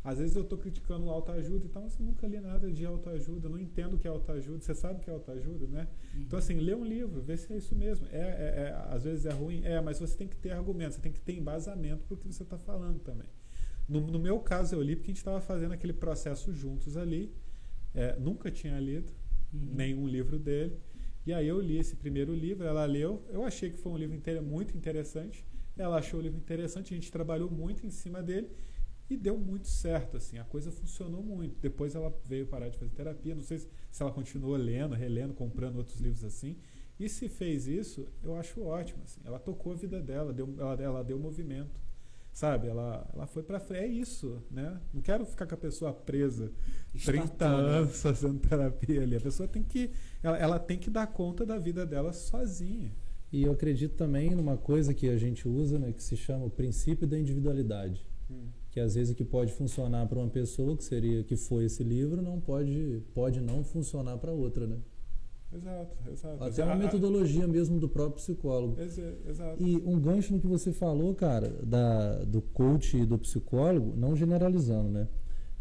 Às 0.02 0.18
vezes 0.18 0.34
eu 0.34 0.42
estou 0.42 0.58
criticando 0.58 1.10
autoajuda 1.10 1.66
e 1.66 1.68
tal, 1.68 1.82
mas 1.82 1.98
eu 1.98 2.06
nunca 2.06 2.26
li 2.26 2.40
nada 2.40 2.70
de 2.72 2.86
autoajuda, 2.86 3.48
não 3.50 3.58
entendo 3.58 3.94
o 3.94 3.98
que 3.98 4.06
é 4.08 4.10
autoajuda. 4.10 4.60
Você 4.60 4.74
sabe 4.74 4.98
o 4.98 5.02
que 5.02 5.10
é 5.10 5.12
autoajuda, 5.12 5.66
né? 5.66 5.88
Então, 6.16 6.38
assim, 6.38 6.54
lê 6.58 6.74
um 6.74 6.84
livro, 6.84 7.20
vê 7.20 7.36
se 7.36 7.52
é 7.52 7.56
isso 7.58 7.74
mesmo. 7.74 8.06
É, 8.10 8.18
é- 8.18 8.60
é- 8.62 8.94
às 8.94 9.04
vezes 9.04 9.26
é 9.26 9.30
ruim, 9.30 9.62
é, 9.62 9.78
mas 9.80 9.98
você 9.98 10.16
tem 10.16 10.26
que 10.26 10.36
ter 10.36 10.52
argumento, 10.52 10.94
você 10.94 11.00
tem 11.02 11.12
que 11.12 11.20
ter 11.20 11.34
embasamento 11.36 12.04
para 12.06 12.14
o 12.14 12.16
que 12.16 12.26
você 12.26 12.42
está 12.42 12.56
falando 12.56 12.98
também. 13.00 13.28
No, 13.86 14.00
no 14.00 14.18
meu 14.18 14.38
caso, 14.40 14.74
eu 14.74 14.80
li 14.82 14.96
porque 14.96 15.10
a 15.10 15.12
gente 15.12 15.18
estava 15.18 15.40
fazendo 15.40 15.72
aquele 15.72 15.92
processo 15.92 16.52
juntos 16.54 16.96
ali. 16.96 17.34
É, 17.94 18.16
nunca 18.18 18.50
tinha 18.50 18.78
lido 18.80 19.12
Uhum. 19.52 19.68
nenhum 19.74 20.06
livro 20.06 20.38
dele. 20.38 20.78
E 21.26 21.32
aí 21.34 21.46
eu 21.46 21.60
li 21.60 21.76
esse 21.76 21.96
primeiro 21.96 22.32
livro, 22.32 22.64
ela 22.66 22.84
leu. 22.86 23.22
Eu 23.28 23.44
achei 23.44 23.68
que 23.68 23.76
foi 23.76 23.92
um 23.92 23.96
livro 23.98 24.16
inte- 24.16 24.40
muito 24.40 24.74
interessante. 24.76 25.44
Ela 25.76 25.96
achou 25.98 26.20
o 26.20 26.22
livro 26.22 26.38
interessante, 26.38 26.94
a 26.94 26.96
gente 26.96 27.10
trabalhou 27.12 27.50
muito 27.50 27.84
em 27.86 27.90
cima 27.90 28.22
dele 28.22 28.48
e 29.10 29.16
deu 29.16 29.36
muito 29.36 29.68
certo, 29.68 30.16
assim, 30.16 30.38
a 30.38 30.44
coisa 30.44 30.70
funcionou 30.70 31.22
muito. 31.22 31.58
Depois 31.60 31.94
ela 31.94 32.16
veio 32.24 32.46
parar 32.46 32.68
de 32.68 32.78
fazer 32.78 32.92
terapia, 32.92 33.34
não 33.34 33.42
sei 33.42 33.58
se, 33.58 33.68
se 33.90 34.02
ela 34.02 34.12
continuou 34.12 34.56
lendo, 34.56 34.94
relendo, 34.94 35.34
comprando 35.34 35.76
outros 35.76 36.00
livros 36.00 36.24
assim. 36.24 36.56
E 36.98 37.08
se 37.08 37.28
fez 37.28 37.66
isso, 37.66 38.06
eu 38.22 38.36
acho 38.36 38.62
ótimo, 38.62 39.02
assim. 39.04 39.20
Ela 39.24 39.38
tocou 39.38 39.72
a 39.72 39.76
vida 39.76 40.00
dela, 40.00 40.32
deu, 40.32 40.54
ela, 40.58 40.82
ela 40.82 41.02
deu 41.02 41.18
movimento. 41.18 41.80
Sabe, 42.32 42.68
ela, 42.68 43.08
ela 43.12 43.26
foi 43.26 43.42
pra 43.42 43.58
frente. 43.58 43.84
É 43.84 43.86
isso, 43.88 44.40
né? 44.50 44.80
Não 44.94 45.02
quero 45.02 45.26
ficar 45.26 45.46
com 45.46 45.54
a 45.54 45.58
pessoa 45.58 45.92
presa 45.92 46.52
30 46.92 47.24
Estatando. 47.24 47.66
anos 47.66 48.00
fazendo 48.02 48.38
terapia 48.38 49.02
ali. 49.02 49.16
A 49.16 49.20
pessoa 49.20 49.48
tem 49.48 49.62
que. 49.62 49.90
Ela, 50.22 50.38
ela 50.38 50.58
tem 50.58 50.78
que 50.78 50.90
dar 50.90 51.06
conta 51.08 51.44
da 51.44 51.58
vida 51.58 51.84
dela 51.84 52.12
sozinha. 52.12 52.92
E 53.32 53.42
eu 53.44 53.52
acredito 53.52 53.94
também 53.96 54.34
numa 54.34 54.56
coisa 54.56 54.92
que 54.92 55.08
a 55.08 55.16
gente 55.16 55.48
usa, 55.48 55.78
né, 55.78 55.92
que 55.92 56.02
se 56.02 56.16
chama 56.16 56.44
o 56.44 56.50
princípio 56.50 57.06
da 57.06 57.18
individualidade. 57.18 58.06
Que 58.70 58.78
às 58.80 58.94
vezes 58.94 59.12
o 59.12 59.16
que 59.16 59.24
pode 59.24 59.52
funcionar 59.52 60.06
para 60.06 60.18
uma 60.18 60.28
pessoa, 60.28 60.76
que 60.76 60.84
seria 60.84 61.24
que 61.24 61.36
foi 61.36 61.64
esse 61.64 61.82
livro, 61.82 62.22
não 62.22 62.40
pode, 62.40 63.02
pode 63.14 63.40
não 63.40 63.64
funcionar 63.64 64.16
para 64.18 64.32
outra, 64.32 64.66
né? 64.66 64.76
Exato, 65.52 65.96
exato. 66.08 66.44
Até 66.44 66.62
A- 66.62 66.66
uma 66.66 66.76
metodologia 66.76 67.48
mesmo 67.48 67.80
do 67.80 67.88
próprio 67.88 68.14
psicólogo. 68.22 68.80
exa- 68.80 69.16
Exato. 69.28 69.60
E 69.60 69.76
um 69.84 69.98
gancho 69.98 70.32
no 70.32 70.40
que 70.40 70.46
você 70.46 70.72
falou, 70.72 71.12
cara, 71.16 71.48
da, 71.64 72.22
do 72.24 72.40
coach 72.40 72.96
e 72.96 73.04
do 73.04 73.18
psicólogo, 73.18 73.92
não 73.96 74.14
generalizando, 74.14 74.88
né? 74.90 75.08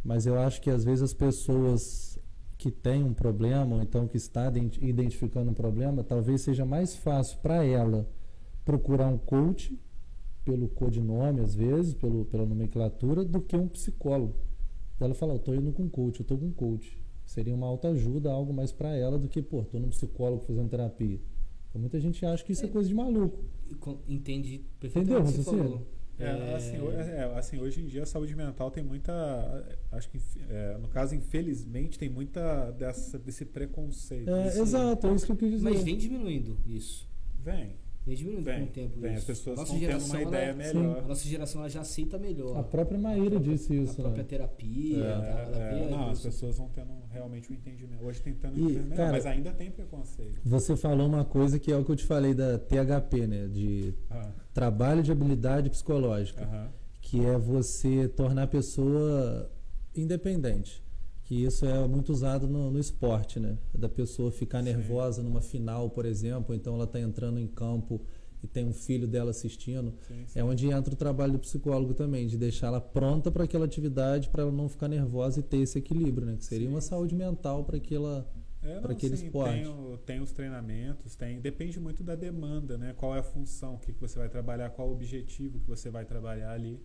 Mas 0.03 0.27
eu 0.27 0.37
acho 0.37 0.61
que 0.61 0.69
às 0.69 0.83
vezes 0.85 1.01
as 1.01 1.13
pessoas 1.13 2.19
que 2.59 2.69
têm 2.69 3.03
um 3.03 3.13
problema, 3.13 3.77
ou 3.77 3.81
então 3.81 4.07
que 4.07 4.17
está 4.17 4.47
ident- 4.49 4.77
identificando 4.79 5.49
um 5.49 5.53
problema, 5.55 6.03
talvez 6.03 6.41
seja 6.41 6.65
mais 6.65 6.95
fácil 6.95 7.39
para 7.39 7.65
ela 7.65 8.07
procurar 8.63 9.07
um 9.07 9.17
coach, 9.17 9.75
pelo 10.45 10.67
codinome 10.69 11.41
às 11.41 11.53
vezes, 11.55 11.93
pelo, 11.93 12.25
pela 12.25 12.45
nomenclatura, 12.45 13.23
do 13.23 13.41
que 13.41 13.55
um 13.55 13.67
psicólogo. 13.67 14.35
Ela 14.99 15.13
fala, 15.13 15.33
eu 15.33 15.39
tô 15.39 15.53
indo 15.53 15.71
com 15.71 15.87
coach, 15.89 16.19
eu 16.19 16.25
tô 16.25 16.37
com 16.37 16.51
coach. 16.51 16.97
Seria 17.25 17.53
uma 17.53 17.67
autoajuda, 17.67 18.31
algo 18.31 18.51
mais 18.53 18.71
para 18.71 18.95
ela 18.95 19.17
do 19.17 19.27
que, 19.27 19.41
pô, 19.41 19.63
tô 19.63 19.77
num 19.79 19.89
psicólogo 19.89 20.41
fazendo 20.43 20.67
terapia. 20.69 21.19
Então 21.69 21.79
muita 21.79 21.99
gente 21.99 22.25
acha 22.25 22.43
que 22.43 22.51
isso 22.53 22.65
é 22.65 22.67
coisa 22.67 22.89
de 22.89 22.95
maluco. 22.95 23.43
Entendi 24.07 24.55
Entendeu, 24.55 24.63
perfeitamente 24.79 25.29
o 25.29 25.31
que 25.37 25.43
você 25.43 25.43
falou. 25.43 25.87
É, 26.17 26.53
assim, 26.55 26.77
ho- 26.79 26.91
é, 26.91 27.23
assim, 27.37 27.59
hoje 27.59 27.81
em 27.81 27.85
dia 27.85 28.03
a 28.03 28.05
saúde 28.05 28.35
mental 28.35 28.69
tem 28.71 28.83
muita. 28.83 29.13
Acho 29.91 30.09
que, 30.09 30.19
é, 30.49 30.77
no 30.77 30.89
caso, 30.89 31.15
infelizmente, 31.15 31.97
tem 31.97 32.09
muita 32.09 32.71
dessa, 32.71 33.17
desse 33.17 33.45
preconceito. 33.45 34.29
É, 34.29 34.43
Desse- 34.45 34.59
exato, 34.59 35.07
é 35.07 35.13
isso 35.13 35.25
que 35.25 35.31
eu 35.31 35.37
quis 35.37 35.51
dizer. 35.51 35.63
Mas 35.63 35.81
vem 35.83 35.97
diminuindo 35.97 36.57
isso. 36.65 37.07
Vem, 37.41 37.75
Vem 38.09 38.17
diminuindo 38.17 38.51
com 38.51 38.63
o 38.63 38.67
tempo 38.67 38.99
vem. 38.99 39.13
As 39.13 39.23
pessoas 39.23 39.57
Nossa 39.59 39.73
estão 39.75 39.87
tendo 39.87 39.99
uma 39.99 40.07
geração, 40.07 40.21
ideia 40.29 40.45
ela- 40.45 40.53
melhor. 40.55 40.97
A 40.97 41.07
nossa 41.07 41.27
geração 41.29 41.61
ela 41.61 41.69
já 41.69 41.81
aceita 41.81 42.17
melhor. 42.17 42.57
A 42.57 42.63
própria 42.63 42.97
Maíra 42.97 43.29
própria- 43.29 43.51
disse 43.53 43.75
isso, 43.75 43.91
A 43.91 44.03
própria 44.03 44.23
né? 44.23 44.27
terapia, 44.29 44.97
É, 44.97 45.11
ela 45.51 45.57
é, 45.57 45.89
não, 45.91 46.09
as 46.09 46.17
isso. 46.17 46.27
pessoas 46.27 46.57
vão 46.57 46.69
tendo 46.69 46.89
realmente 47.11 47.51
um 47.51 47.55
entendimento. 47.55 48.03
Hoje 48.03 48.19
tentando 48.21 48.57
E, 48.57 48.63
entender 48.63 48.79
melhor, 48.81 48.95
cara- 48.97 49.11
mas 49.11 49.25
ainda 49.27 49.51
tem 49.51 49.69
preconceito. 49.69 50.39
Você 50.43 50.75
falou 50.75 51.07
uma 51.07 51.23
coisa 51.23 51.59
que 51.59 51.71
é 51.71 51.77
o 51.77 51.85
que 51.85 51.91
eu 51.91 51.95
te 51.95 52.05
falei 52.05 52.33
da 52.33 52.57
THP, 52.57 53.27
né? 53.27 53.47
De 53.47 53.93
Ah, 54.09 54.31
trabalho 54.55 55.03
de 55.03 55.11
habilidade 55.11 55.69
psicológica. 55.69 56.43
aham. 56.43 56.67
que 57.01 57.25
é 57.25 57.35
você 57.39 58.07
tornar 58.07 58.43
a 58.43 58.47
pessoa 58.47 59.49
independente. 59.95 60.83
Que 61.29 61.43
isso 61.43 61.63
é 61.63 61.87
muito 61.87 62.11
usado 62.11 62.47
no, 62.47 62.71
no 62.71 62.79
esporte, 62.79 63.39
né? 63.39 63.55
Da 63.71 63.87
pessoa 63.87 64.31
ficar 64.31 64.59
Sim. 64.63 64.65
nervosa 64.73 65.21
numa 65.21 65.41
final, 65.41 65.87
por 65.91 66.03
exemplo, 66.05 66.55
então 66.55 66.73
ela 66.73 66.85
está 66.85 66.99
entrando 66.99 67.39
em 67.39 67.45
campo 67.45 68.01
e 68.41 68.47
tem 68.47 68.65
um 68.65 68.73
filho 68.73 69.07
dela 69.07 69.29
assistindo, 69.29 69.93
Sim, 70.07 70.23
sim. 70.25 70.39
é 70.39 70.43
onde 70.43 70.67
entra 70.71 70.91
o 70.91 70.97
trabalho 70.97 71.33
do 71.33 71.39
psicólogo 71.39 71.93
também, 71.93 72.25
de 72.25 72.35
deixar 72.35 72.67
ela 72.67 72.81
pronta 72.81 73.29
para 73.29 73.43
aquela 73.43 73.65
atividade, 73.65 74.27
para 74.29 74.41
ela 74.41 74.51
não 74.51 74.67
ficar 74.67 74.87
nervosa 74.87 75.39
e 75.39 75.43
ter 75.43 75.57
esse 75.57 75.77
equilíbrio, 75.77 76.25
né? 76.25 76.35
Que 76.35 76.45
seria 76.45 76.67
Sim, 76.67 76.73
uma 76.73 76.81
sim. 76.81 76.89
saúde 76.89 77.13
mental 77.13 77.63
para 77.63 77.77
aquela. 77.77 78.27
É, 78.63 78.81
não, 78.81 78.89
aquele 78.89 79.15
sim, 79.15 79.25
esporte. 79.27 79.53
Tem, 79.53 79.67
o- 79.67 79.97
tem 79.99 80.19
os 80.21 80.31
treinamentos, 80.31 81.15
tem. 81.15 81.39
Depende 81.39 81.79
muito 81.79 82.01
da 82.03 82.15
demanda, 82.15 82.75
né? 82.75 82.93
Qual 82.97 83.15
é 83.15 83.19
a 83.19 83.23
função, 83.23 83.75
o 83.75 83.77
que, 83.77 83.93
que 83.93 84.01
você 84.01 84.17
vai 84.17 84.29
trabalhar, 84.29 84.71
qual 84.71 84.89
o 84.89 84.93
objetivo 84.93 85.59
que 85.59 85.67
você 85.67 85.89
vai 85.91 86.05
trabalhar 86.05 86.51
ali. 86.53 86.81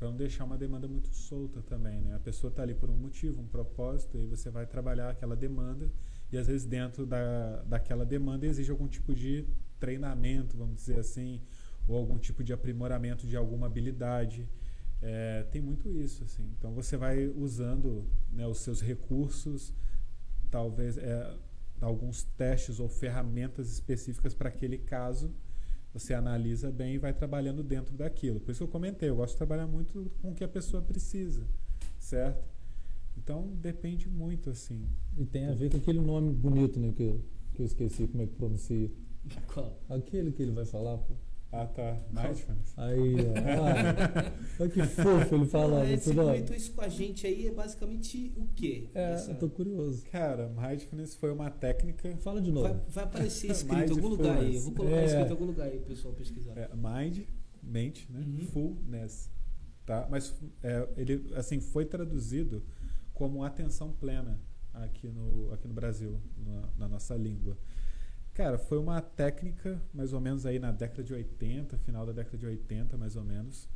Para 0.00 0.08
não 0.08 0.16
deixar 0.16 0.44
uma 0.44 0.56
demanda 0.56 0.88
muito 0.88 1.14
solta 1.14 1.60
também, 1.60 2.00
né? 2.00 2.14
A 2.14 2.18
pessoa 2.18 2.48
está 2.50 2.62
ali 2.62 2.74
por 2.74 2.88
um 2.88 2.96
motivo, 2.96 3.42
um 3.42 3.46
propósito, 3.46 4.18
e 4.18 4.24
você 4.24 4.48
vai 4.48 4.64
trabalhar 4.64 5.10
aquela 5.10 5.36
demanda. 5.36 5.92
E 6.32 6.38
às 6.38 6.46
vezes 6.46 6.66
dentro 6.66 7.04
da, 7.04 7.62
daquela 7.64 8.06
demanda 8.06 8.46
exige 8.46 8.70
algum 8.70 8.88
tipo 8.88 9.14
de 9.14 9.46
treinamento, 9.78 10.56
vamos 10.56 10.76
dizer 10.76 10.98
assim, 10.98 11.42
ou 11.86 11.98
algum 11.98 12.16
tipo 12.16 12.42
de 12.42 12.50
aprimoramento 12.50 13.26
de 13.26 13.36
alguma 13.36 13.66
habilidade. 13.66 14.48
É, 15.02 15.42
tem 15.50 15.60
muito 15.60 15.90
isso, 15.90 16.24
assim. 16.24 16.50
Então 16.58 16.72
você 16.72 16.96
vai 16.96 17.26
usando 17.26 18.08
né, 18.32 18.46
os 18.46 18.60
seus 18.60 18.80
recursos, 18.80 19.74
talvez 20.50 20.96
é, 20.96 21.36
alguns 21.78 22.22
testes 22.22 22.80
ou 22.80 22.88
ferramentas 22.88 23.70
específicas 23.70 24.32
para 24.32 24.48
aquele 24.48 24.78
caso. 24.78 25.30
Você 25.92 26.14
analisa 26.14 26.70
bem 26.70 26.94
e 26.94 26.98
vai 26.98 27.12
trabalhando 27.12 27.62
dentro 27.62 27.94
daquilo. 27.96 28.38
Por 28.40 28.52
isso 28.52 28.58
que 28.58 28.64
eu 28.64 28.68
comentei, 28.68 29.08
eu 29.08 29.16
gosto 29.16 29.32
de 29.32 29.38
trabalhar 29.38 29.66
muito 29.66 30.10
com 30.22 30.30
o 30.30 30.34
que 30.34 30.44
a 30.44 30.48
pessoa 30.48 30.82
precisa, 30.82 31.42
certo? 31.98 32.48
Então 33.16 33.48
depende 33.60 34.08
muito, 34.08 34.50
assim. 34.50 34.86
E 35.18 35.26
tem 35.26 35.46
a 35.46 35.54
ver 35.54 35.70
com 35.70 35.76
aquele 35.76 36.00
nome 36.00 36.32
bonito, 36.32 36.78
né? 36.78 36.92
Que 36.92 37.02
eu, 37.02 37.24
que 37.54 37.62
eu 37.62 37.66
esqueci 37.66 38.06
como 38.06 38.22
é 38.22 38.26
que 38.26 38.34
pronuncia. 38.34 38.90
Qual? 39.52 39.78
Aquele 39.88 40.32
que 40.32 40.42
ele 40.42 40.52
vai 40.52 40.64
falar, 40.64 40.96
pô. 40.98 41.14
Ah, 41.52 41.66
tá. 41.66 42.00
Mindfulness. 42.10 42.74
Aí, 42.78 43.14
ó. 43.26 43.34
Ah, 43.36 44.32
olha 44.60 44.70
que 44.70 44.82
fofo 44.84 45.34
ele 45.34 45.46
falando. 45.46 45.92
Ah, 45.92 45.96
você 45.98 46.14
comentou 46.14 46.56
isso 46.56 46.72
com 46.72 46.80
a 46.80 46.88
gente 46.88 47.26
aí, 47.26 47.48
é 47.48 47.50
basicamente 47.50 48.32
o 48.36 48.46
quê? 48.54 48.88
É, 48.94 49.14
Essa- 49.14 49.32
eu 49.32 49.38
tô 49.38 49.48
curioso. 49.50 50.04
Cara, 50.12 50.48
Mindfulness 50.48 51.16
foi 51.16 51.32
uma 51.32 51.50
técnica. 51.50 52.16
Fala 52.18 52.40
de 52.40 52.52
novo. 52.52 52.68
Vai, 52.68 52.80
vai 52.88 53.04
aparecer 53.04 53.50
escrito 53.50 53.92
em 53.92 53.96
algum 53.96 54.08
lugar 54.08 54.38
aí. 54.38 54.54
Eu 54.54 54.62
vou 54.62 54.72
colocar 54.74 54.96
É. 54.96 55.04
escrito 55.06 55.26
em 55.26 55.30
algum 55.32 55.44
lugar 55.46 55.66
aí, 55.66 55.80
pessoal, 55.80 56.14
pesquisar. 56.14 56.52
É, 56.56 56.70
mind, 56.74 57.20
mente, 57.62 58.06
né? 58.12 58.20
Uhum. 58.20 58.46
Fullness, 58.46 59.28
tá? 59.84 60.06
Mas 60.08 60.32
é, 60.62 60.88
ele 60.96 61.32
assim 61.34 61.58
foi 61.60 61.84
traduzido 61.84 62.62
como 63.12 63.42
atenção 63.42 63.90
plena 63.92 64.38
aqui 64.72 65.08
no 65.08 65.52
aqui 65.52 65.66
no 65.66 65.74
Brasil, 65.74 66.16
na, 66.38 66.62
na 66.78 66.88
nossa 66.88 67.16
língua. 67.16 67.58
Cara, 68.34 68.58
foi 68.58 68.78
uma 68.78 69.00
técnica 69.00 69.80
mais 69.92 70.12
ou 70.12 70.20
menos 70.20 70.46
aí 70.46 70.58
na 70.58 70.70
década 70.70 71.02
de 71.02 71.12
80, 71.12 71.76
final 71.78 72.06
da 72.06 72.12
década 72.12 72.38
de 72.38 72.46
80, 72.46 72.96
mais 72.96 73.16
ou 73.16 73.24
menos. 73.24 73.68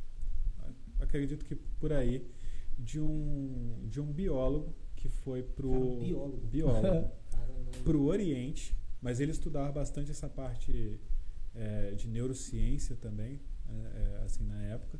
Acredito 0.99 1.45
que 1.45 1.55
por 1.55 1.91
aí 1.91 2.25
de 2.77 2.99
um 2.99 3.85
de 3.87 4.01
um 4.01 4.11
biólogo 4.11 4.73
que 4.95 5.09
foi 5.09 5.43
pro 5.43 5.71
Cara, 5.71 5.95
biólogo. 5.99 6.47
biólogo 6.47 7.11
Caramba. 7.31 7.71
para 7.83 7.97
o 7.97 8.05
Oriente, 8.05 8.75
mas 9.01 9.19
ele 9.19 9.31
estudava 9.31 9.71
bastante 9.71 10.09
essa 10.11 10.27
parte 10.29 10.99
é, 11.53 11.91
de 11.91 12.07
neurociência 12.07 12.95
também, 12.95 13.39
é, 13.69 14.21
assim 14.25 14.43
na 14.45 14.61
época. 14.63 14.99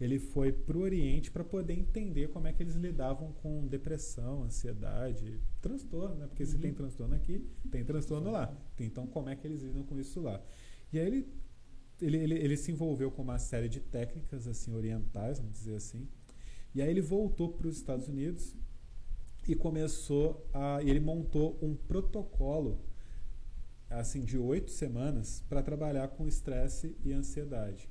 Ele 0.00 0.18
foi 0.18 0.52
para 0.52 0.76
o 0.76 0.80
Oriente 0.82 1.30
para 1.30 1.42
poder 1.42 1.72
entender 1.72 2.28
como 2.28 2.46
é 2.46 2.52
que 2.52 2.62
eles 2.62 2.74
lidavam 2.74 3.32
com 3.32 3.66
depressão, 3.66 4.42
ansiedade, 4.44 5.40
transtorno, 5.62 6.14
né? 6.16 6.26
Porque 6.26 6.44
se 6.44 6.56
Uhum. 6.56 6.60
tem 6.60 6.74
transtorno 6.74 7.14
aqui, 7.14 7.46
tem 7.70 7.84
transtorno 7.84 8.30
lá. 8.30 8.54
Então, 8.78 9.06
como 9.06 9.28
é 9.30 9.36
que 9.36 9.46
eles 9.46 9.62
lidam 9.62 9.82
com 9.84 9.98
isso 9.98 10.20
lá? 10.20 10.42
E 10.92 10.98
aí 10.98 11.06
ele, 11.06 11.28
ele, 12.00 12.16
ele, 12.18 12.34
ele 12.34 12.56
se 12.56 12.70
envolveu 12.72 13.10
com 13.10 13.22
uma 13.22 13.38
série 13.38 13.68
de 13.68 13.80
técnicas 13.80 14.46
assim 14.46 14.74
orientais, 14.74 15.38
vamos 15.38 15.54
dizer 15.54 15.76
assim. 15.76 16.06
E 16.74 16.82
aí 16.82 16.90
ele 16.90 17.00
voltou 17.00 17.52
para 17.52 17.66
os 17.66 17.76
Estados 17.76 18.06
Unidos 18.08 18.54
e 19.48 19.54
começou 19.54 20.46
a 20.52 20.82
ele 20.82 21.00
montou 21.00 21.58
um 21.62 21.74
protocolo 21.74 22.80
assim 23.88 24.24
de 24.24 24.36
oito 24.36 24.70
semanas 24.70 25.42
para 25.48 25.62
trabalhar 25.62 26.08
com 26.08 26.26
estresse 26.26 26.96
e 27.04 27.12
ansiedade 27.12 27.88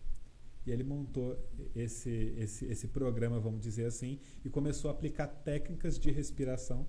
e 0.66 0.72
ele 0.72 0.84
montou 0.84 1.38
esse, 1.76 2.10
esse 2.38 2.66
esse 2.66 2.88
programa 2.88 3.40
vamos 3.40 3.62
dizer 3.62 3.86
assim 3.86 4.20
e 4.44 4.50
começou 4.50 4.90
a 4.90 4.94
aplicar 4.94 5.28
técnicas 5.28 6.00
de 6.00 6.12
respiração 6.12 6.88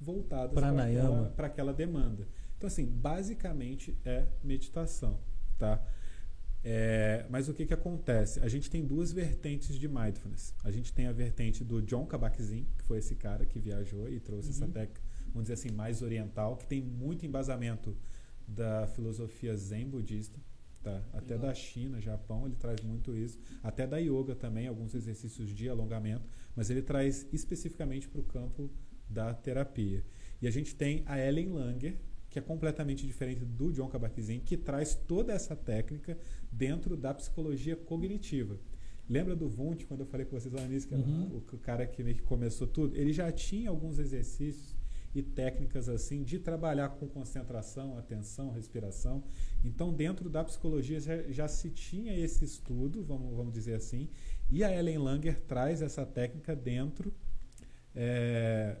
voltadas 0.00 0.52
para 0.52 0.68
aquela, 0.70 1.34
aquela 1.36 1.72
demanda 1.72 2.28
então 2.56 2.66
assim 2.66 2.84
basicamente 2.86 3.96
é 4.04 4.26
meditação 4.42 5.20
tá 5.58 5.82
é, 6.66 7.26
mas 7.28 7.46
o 7.46 7.52
que, 7.52 7.66
que 7.66 7.74
acontece? 7.74 8.40
A 8.40 8.48
gente 8.48 8.70
tem 8.70 8.82
duas 8.86 9.12
vertentes 9.12 9.78
de 9.78 9.86
mindfulness. 9.86 10.54
A 10.64 10.70
gente 10.70 10.94
tem 10.94 11.06
a 11.06 11.12
vertente 11.12 11.62
do 11.62 11.82
John 11.82 12.06
Kabat-Zinn, 12.06 12.64
que 12.78 12.84
foi 12.84 12.98
esse 12.98 13.14
cara 13.14 13.44
que 13.44 13.58
viajou 13.58 14.08
e 14.08 14.18
trouxe 14.18 14.48
essa 14.48 14.64
Uhum. 14.64 14.72
técnica, 14.72 15.02
vamos 15.26 15.42
dizer 15.42 15.52
assim, 15.52 15.70
mais 15.70 16.00
oriental, 16.00 16.56
que 16.56 16.66
tem 16.66 16.80
muito 16.80 17.26
embasamento 17.26 17.94
da 18.48 18.86
filosofia 18.86 19.54
zen 19.54 19.90
budista, 19.90 20.40
tá? 20.84 21.02
Até 21.14 21.36
da 21.38 21.52
China, 21.54 22.00
Japão, 22.00 22.46
ele 22.46 22.54
traz 22.56 22.80
muito 22.82 23.16
isso. 23.16 23.38
Até 23.62 23.86
da 23.86 23.96
yoga 23.98 24.34
também, 24.36 24.68
alguns 24.68 24.94
exercícios 24.94 25.48
de 25.50 25.68
alongamento, 25.68 26.28
mas 26.54 26.70
ele 26.70 26.82
traz 26.82 27.26
especificamente 27.32 28.06
para 28.08 28.20
o 28.20 28.24
campo 28.24 28.70
da 29.08 29.32
terapia. 29.34 30.04
E 30.40 30.46
a 30.46 30.50
gente 30.50 30.74
tem 30.74 31.02
a 31.06 31.18
Ellen 31.18 31.48
Langer, 31.48 31.96
que 32.28 32.38
é 32.38 32.42
completamente 32.42 33.06
diferente 33.06 33.44
do 33.44 33.72
John 33.72 33.88
Kabat-Zinn, 33.88 34.40
que 34.40 34.56
traz 34.56 34.94
toda 34.94 35.32
essa 35.32 35.56
técnica 35.56 36.18
dentro 36.52 36.96
da 36.96 37.14
psicologia 37.14 37.76
cognitiva. 37.76 38.58
Lembra 39.08 39.36
do 39.36 39.46
Wundt, 39.46 39.86
quando 39.86 40.00
eu 40.00 40.06
falei 40.06 40.26
com 40.26 40.38
vocês 40.38 40.52
lá 40.52 40.62
início, 40.62 40.88
que 40.88 40.94
era 40.94 41.02
Uhum. 41.04 41.28
o, 41.52 41.54
o 41.56 41.58
cara 41.58 41.86
que 41.86 42.02
meio 42.02 42.16
que 42.16 42.22
começou 42.22 42.66
tudo? 42.66 42.96
Ele 42.96 43.12
já 43.12 43.30
tinha 43.30 43.70
alguns 43.70 43.98
exercícios 43.98 44.73
e 45.14 45.22
técnicas 45.22 45.88
assim 45.88 46.22
de 46.24 46.38
trabalhar 46.38 46.88
com 46.90 47.06
concentração, 47.06 47.96
atenção, 47.96 48.50
respiração. 48.50 49.22
Então, 49.64 49.92
dentro 49.92 50.28
da 50.28 50.42
psicologia 50.42 50.98
já, 51.00 51.22
já 51.30 51.46
se 51.48 51.70
tinha 51.70 52.16
esse 52.18 52.44
estudo, 52.44 53.02
vamos, 53.02 53.34
vamos 53.36 53.52
dizer 53.52 53.74
assim, 53.74 54.08
e 54.50 54.64
a 54.64 54.72
Ellen 54.76 54.98
Langer 54.98 55.40
traz 55.42 55.80
essa 55.82 56.04
técnica 56.04 56.54
dentro 56.56 57.12
é, 57.94 58.76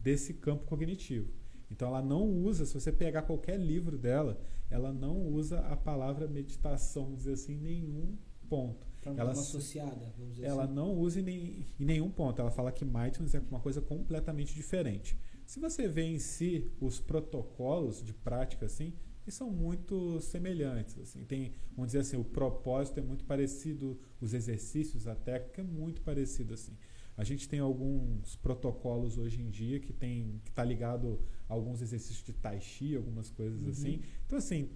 desse 0.00 0.34
campo 0.34 0.64
cognitivo. 0.64 1.28
Então 1.70 1.88
ela 1.88 2.02
não 2.02 2.22
usa, 2.24 2.64
se 2.66 2.74
você 2.74 2.92
pegar 2.92 3.22
qualquer 3.22 3.58
livro 3.58 3.98
dela, 3.98 4.38
ela 4.70 4.92
não 4.92 5.26
usa 5.26 5.58
a 5.60 5.76
palavra 5.76 6.28
meditação, 6.28 7.04
vamos 7.04 7.18
dizer 7.20 7.32
assim, 7.32 7.54
em 7.54 7.60
nenhum 7.60 8.16
ponto. 8.48 8.86
Não 9.04 9.18
Ela 9.18 9.32
associada, 9.32 10.12
vamos 10.16 10.34
dizer 10.36 10.46
Ela 10.46 10.64
assim. 10.64 10.72
não 10.74 10.92
usa 10.94 11.20
em, 11.20 11.22
nem- 11.22 11.66
em 11.80 11.84
nenhum 11.84 12.10
ponto. 12.10 12.40
Ela 12.40 12.50
fala 12.50 12.70
que 12.72 12.84
mindfulness 12.84 13.34
é 13.34 13.42
uma 13.50 13.60
coisa 13.60 13.80
completamente 13.80 14.54
diferente. 14.54 15.18
Se 15.46 15.60
você 15.60 15.86
vê 15.88 16.02
em 16.02 16.18
si 16.18 16.70
os 16.80 17.00
protocolos 17.00 18.02
de 18.02 18.12
prática 18.14 18.66
assim, 18.66 18.92
eles 19.24 19.34
são 19.34 19.50
muito 19.50 20.20
semelhantes. 20.20 20.98
Assim. 20.98 21.24
Tem, 21.24 21.52
vamos 21.74 21.86
dizer 21.88 22.00
assim, 22.00 22.16
o 22.16 22.24
propósito 22.24 22.98
é 23.00 23.02
muito 23.02 23.24
parecido, 23.24 23.98
os 24.20 24.34
exercícios, 24.34 25.06
a 25.06 25.14
técnica 25.14 25.60
é 25.62 25.64
muito 25.64 26.02
parecido 26.02 26.54
assim. 26.54 26.76
A 27.16 27.22
gente 27.24 27.48
tem 27.48 27.60
alguns 27.60 28.34
protocolos 28.36 29.16
hoje 29.18 29.40
em 29.40 29.48
dia 29.48 29.78
que 29.78 29.92
tem 29.92 30.40
que 30.44 30.50
está 30.50 30.64
ligado 30.64 31.20
a 31.48 31.54
alguns 31.54 31.80
exercícios 31.80 32.24
de 32.24 32.32
tai 32.32 32.60
chi, 32.60 32.96
algumas 32.96 33.30
coisas 33.30 33.62
Uhum. 33.62 33.70
assim. 33.70 34.00
Então 34.26 34.36
assim, 34.38 34.70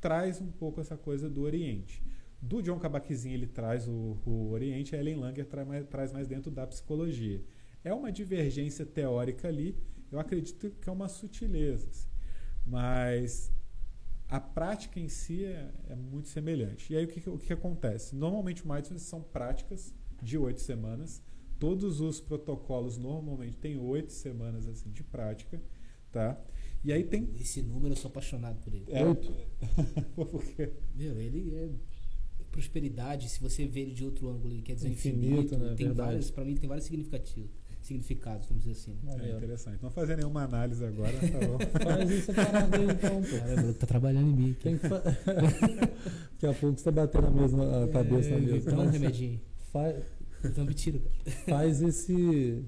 traz 0.00 0.40
um 0.40 0.50
pouco 0.50 0.80
essa 0.80 0.96
coisa 0.96 1.30
do 1.30 1.42
Oriente. 1.42 2.02
Do 2.42 2.60
John 2.60 2.78
Kabat-Zinn 2.78 3.32
ele 3.32 3.46
traz 3.46 3.88
o, 3.88 4.18
o 4.26 4.50
Oriente, 4.50 4.94
a 4.94 4.98
Ellen 4.98 5.16
Langer 5.16 5.46
traz 5.46 5.66
mais, 5.66 5.86
traz 5.86 6.12
mais 6.12 6.26
dentro 6.26 6.50
da 6.50 6.66
psicologia. 6.66 7.42
É 7.82 7.92
uma 7.94 8.10
divergência 8.12 8.84
teórica 8.84 9.48
ali, 9.48 9.76
eu 10.14 10.20
acredito 10.20 10.70
que 10.80 10.88
é 10.88 10.92
uma 10.92 11.08
sutileza, 11.08 11.88
assim. 11.90 12.08
mas 12.64 13.52
a 14.28 14.40
prática 14.40 14.98
em 14.98 15.08
si 15.08 15.44
é, 15.44 15.70
é 15.88 15.94
muito 15.94 16.28
semelhante. 16.28 16.92
E 16.92 16.96
aí 16.96 17.04
o 17.04 17.08
que, 17.08 17.28
o 17.28 17.38
que, 17.38 17.52
acontece? 17.52 18.14
Normalmente 18.16 18.64
o 18.64 18.68
mindfulness 18.72 19.02
são 19.02 19.22
práticas 19.22 19.94
de 20.22 20.38
oito 20.38 20.60
semanas. 20.60 21.22
Todos 21.58 22.00
os 22.00 22.20
protocolos 22.20 22.96
normalmente 22.96 23.56
têm 23.56 23.76
oito 23.76 24.12
semanas 24.12 24.66
assim 24.66 24.90
de 24.90 25.02
prática, 25.02 25.60
tá? 26.10 26.40
E 26.82 26.92
aí 26.92 27.04
tem 27.04 27.30
Esse 27.40 27.62
número 27.62 27.92
eu 27.92 27.96
sou 27.96 28.08
apaixonado 28.08 28.60
por 28.60 28.74
ele. 28.74 28.84
é, 28.88 29.04
Oito. 29.06 29.32
porque 30.14 30.72
Meu, 30.94 31.18
ele 31.18 31.54
é 31.54 31.70
prosperidade. 32.50 33.28
Se 33.28 33.40
você 33.40 33.66
vê 33.66 33.80
ele 33.80 33.92
de 33.94 34.04
outro 34.04 34.28
ângulo, 34.28 34.52
ele 34.54 34.62
quer 34.62 34.74
dizer 34.74 34.88
Infinito, 34.90 35.26
infinito. 35.32 35.58
né? 35.58 35.74
Tem 35.74 35.86
Verdade. 35.86 36.08
vários, 36.10 36.30
pra 36.30 36.44
mim 36.44 36.54
tem 36.54 36.68
vários 36.68 36.86
significativos, 36.86 37.50
significados, 37.86 38.48
vamos 38.48 38.64
dizer 38.64 38.78
assim. 38.78 38.98
né? 39.02 39.30
é 39.30 39.36
interessante. 39.36 39.82
Não 39.82 39.90
fazer 39.90 40.16
nenhuma 40.16 40.44
análise 40.44 40.84
agora, 40.84 41.12
tá 41.12 41.46
bom? 41.46 41.58
Faz 41.84 42.10
aí 42.10 42.84
então, 42.90 43.22
pô. 43.22 43.38
Caramba, 43.38 43.74
tá 43.74 43.86
trabalhando 43.86 44.28
em 44.28 44.34
mim 44.34 44.50
aqui. 44.52 44.62
Tem 44.62 44.78
que 44.78 44.88
fa... 44.88 44.98
Daqui 46.32 46.46
a 46.46 46.54
pouco 46.54 46.78
você 46.78 46.84
tá 46.84 46.90
batendo 46.90 47.26
a, 47.26 47.30
mesma, 47.30 47.84
a 47.84 47.88
cabeça 47.88 48.30
na 48.30 48.36
é, 48.36 48.40
mesa. 48.40 48.70
Toma 48.70 48.82
um 48.82 48.84
Não, 48.86 48.92
remedinho. 48.92 49.40
faz, 49.70 50.02
Então 50.44 50.64
me 50.64 50.74
tira, 50.74 50.98
cara. 50.98 51.36
faz 51.58 51.82
esse, 51.82 52.64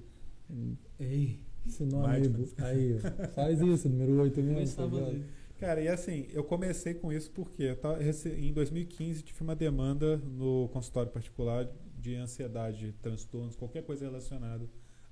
Ei. 1.00 1.40
esse 1.66 1.84
nome 1.84 2.06
aí. 2.06 2.20
Mindfulness. 2.20 2.54
Aí, 2.58 2.96
ó. 2.96 3.28
faz 3.28 3.60
isso, 3.60 3.88
número 3.88 4.20
8 4.20 4.42
mesmo. 4.42 4.76
Tá. 4.76 5.26
Cara, 5.58 5.80
e 5.80 5.88
assim, 5.88 6.26
eu 6.32 6.44
comecei 6.44 6.92
com 6.92 7.10
isso 7.10 7.30
porque 7.30 7.74
tava, 7.76 7.98
em 8.02 8.52
2015 8.52 9.22
tive 9.22 9.40
uma 9.40 9.56
demanda 9.56 10.18
no 10.18 10.68
consultório 10.68 11.10
particular 11.10 11.66
de 11.98 12.14
ansiedade, 12.14 12.94
transtornos, 13.00 13.56
qualquer 13.56 13.82
coisa 13.82 14.04
relacionada 14.04 14.68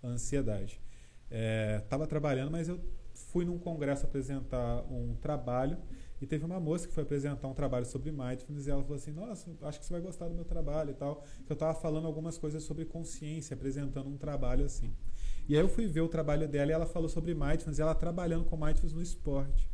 ansiedade. 0.08 0.80
Estava 1.82 2.04
é, 2.04 2.06
trabalhando, 2.06 2.50
mas 2.50 2.68
eu 2.68 2.80
fui 3.14 3.44
num 3.44 3.58
congresso 3.58 4.04
apresentar 4.04 4.82
um 4.90 5.14
trabalho 5.16 5.78
e 6.20 6.26
teve 6.26 6.44
uma 6.44 6.60
moça 6.60 6.86
que 6.86 6.94
foi 6.94 7.02
apresentar 7.02 7.48
um 7.48 7.54
trabalho 7.54 7.84
sobre 7.84 8.10
mindfulness 8.10 8.66
e 8.66 8.70
ela 8.70 8.82
falou 8.82 8.96
assim: 8.96 9.12
Nossa, 9.12 9.50
acho 9.62 9.80
que 9.80 9.86
você 9.86 9.92
vai 9.92 10.00
gostar 10.00 10.28
do 10.28 10.34
meu 10.34 10.44
trabalho 10.44 10.90
e 10.90 10.94
tal. 10.94 11.22
Que 11.44 11.52
eu 11.52 11.54
estava 11.54 11.74
falando 11.74 12.06
algumas 12.06 12.38
coisas 12.38 12.62
sobre 12.62 12.84
consciência, 12.84 13.54
apresentando 13.54 14.08
um 14.08 14.16
trabalho 14.16 14.64
assim. 14.64 14.94
E 15.48 15.54
aí 15.54 15.60
eu 15.60 15.68
fui 15.68 15.86
ver 15.86 16.00
o 16.00 16.08
trabalho 16.08 16.48
dela 16.48 16.70
e 16.70 16.74
ela 16.74 16.86
falou 16.86 17.08
sobre 17.08 17.34
mindfulness, 17.34 17.78
e 17.78 17.82
ela 17.82 17.94
trabalhando 17.94 18.44
com 18.44 18.56
mindfulness 18.56 18.94
no 18.94 19.02
esporte. 19.02 19.68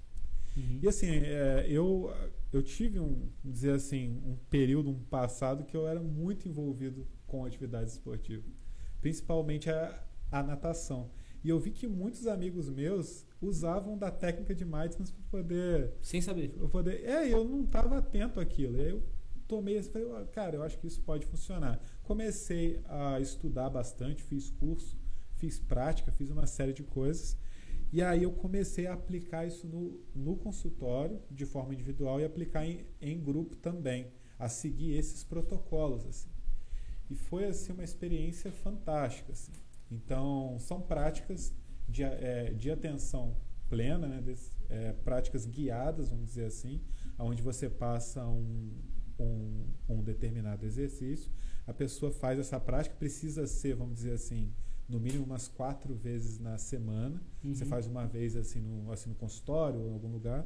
Uhum. 0.57 0.81
E 0.83 0.89
assim, 0.89 1.07
é, 1.07 1.67
eu, 1.69 2.13
eu 2.53 2.63
tive 2.63 2.99
um, 2.99 3.29
dizer 3.45 3.75
assim, 3.75 4.21
um 4.25 4.37
período, 4.49 4.91
um 4.91 4.99
passado 5.05 5.65
que 5.65 5.77
eu 5.77 5.87
era 5.87 6.01
muito 6.01 6.49
envolvido 6.49 7.07
com 7.27 7.45
atividades 7.45 7.93
esportivas, 7.93 8.51
principalmente 9.01 9.71
a, 9.71 10.03
a 10.31 10.43
natação. 10.43 11.11
E 11.43 11.49
eu 11.49 11.59
vi 11.59 11.71
que 11.71 11.87
muitos 11.87 12.27
amigos 12.27 12.69
meus 12.69 13.27
usavam 13.41 13.97
da 13.97 14.11
técnica 14.11 14.55
de 14.55 14.65
mindfulness 14.65 15.11
para 15.11 15.25
poder. 15.31 15.95
Sem 16.03 16.21
saber. 16.21 16.51
Poder, 16.71 17.05
é, 17.05 17.33
eu 17.33 17.45
não 17.45 17.65
estava 17.65 17.99
atento 17.99 18.39
àquilo. 18.39 18.77
E 18.77 18.81
aí 18.81 18.91
eu 18.91 19.03
tomei 19.49 19.77
esse. 19.77 19.91
Falei, 19.91 20.09
cara, 20.33 20.57
eu 20.57 20.63
acho 20.63 20.79
que 20.79 20.87
isso 20.87 21.01
pode 21.01 21.27
funcionar. 21.27 21.81
Comecei 22.03 22.81
a 22.87 23.19
estudar 23.21 23.71
bastante, 23.71 24.23
fiz 24.23 24.51
curso, 24.51 24.99
fiz 25.37 25.59
prática, 25.59 26.13
fiz 26.13 26.31
uma 26.31 26.47
série 26.47 26.73
de 26.73 26.83
coisas. 26.83 27.37
E 27.93 28.03
aí 28.03 28.23
eu 28.23 28.31
comecei 28.31 28.87
a 28.87 28.93
aplicar 28.93 29.47
isso 29.47 29.67
no, 29.67 30.01
no 30.15 30.37
consultório, 30.37 31.21
de 31.31 31.45
forma 31.45 31.75
individual, 31.75 32.21
e 32.21 32.25
aplicar 32.25 32.65
em, 32.65 32.85
em 33.01 33.19
grupo 33.19 33.57
também, 33.57 34.13
a 34.39 34.49
seguir 34.49 34.95
esses 34.97 35.25
protocolos. 35.25 36.07
Assim. 36.07 36.29
E 37.09 37.17
foi 37.17 37.47
assim 37.47 37.73
uma 37.73 37.83
experiência 37.83 38.53
fantástica. 38.53 39.33
Assim. 39.33 39.53
Então, 39.91 40.57
são 40.59 40.81
práticas 40.81 41.53
de, 41.89 42.03
é, 42.03 42.53
de 42.53 42.71
atenção 42.71 43.37
plena, 43.69 44.07
né, 44.07 44.21
desse, 44.21 44.51
é, 44.69 44.93
práticas 44.93 45.47
guiadas, 45.47 46.11
vamos 46.11 46.27
dizer 46.27 46.45
assim, 46.45 46.81
onde 47.19 47.43
você 47.43 47.69
passa 47.69 48.27
um, 48.27 48.73
um, 49.19 49.67
um, 49.89 50.03
determinado 50.03 50.65
exercício, 50.67 51.31
a 51.67 51.73
pessoa 51.73 52.11
faz 52.11 52.39
essa 52.39 52.59
prática, 52.59 52.95
precisa 52.97 53.47
ser, 53.47 53.75
vamos 53.75 53.95
dizer 53.95 54.13
assim, 54.13 54.53
no 54.89 54.99
mínimo 54.99 55.25
umas 55.25 55.47
quatro 55.47 55.95
vezes 55.95 56.39
na 56.39 56.59
semana. 56.59 57.23
Uhum. 57.45 57.55
Você 57.55 57.65
faz 57.65 57.87
uma 57.87 58.07
vez 58.07 58.35
assim 58.35 58.61
no, 58.61 58.91
assim 58.91 59.09
no 59.09 59.15
consultório 59.15 59.79
ou 59.79 59.89
em 59.89 59.93
algum 59.93 60.11
lugar. 60.11 60.45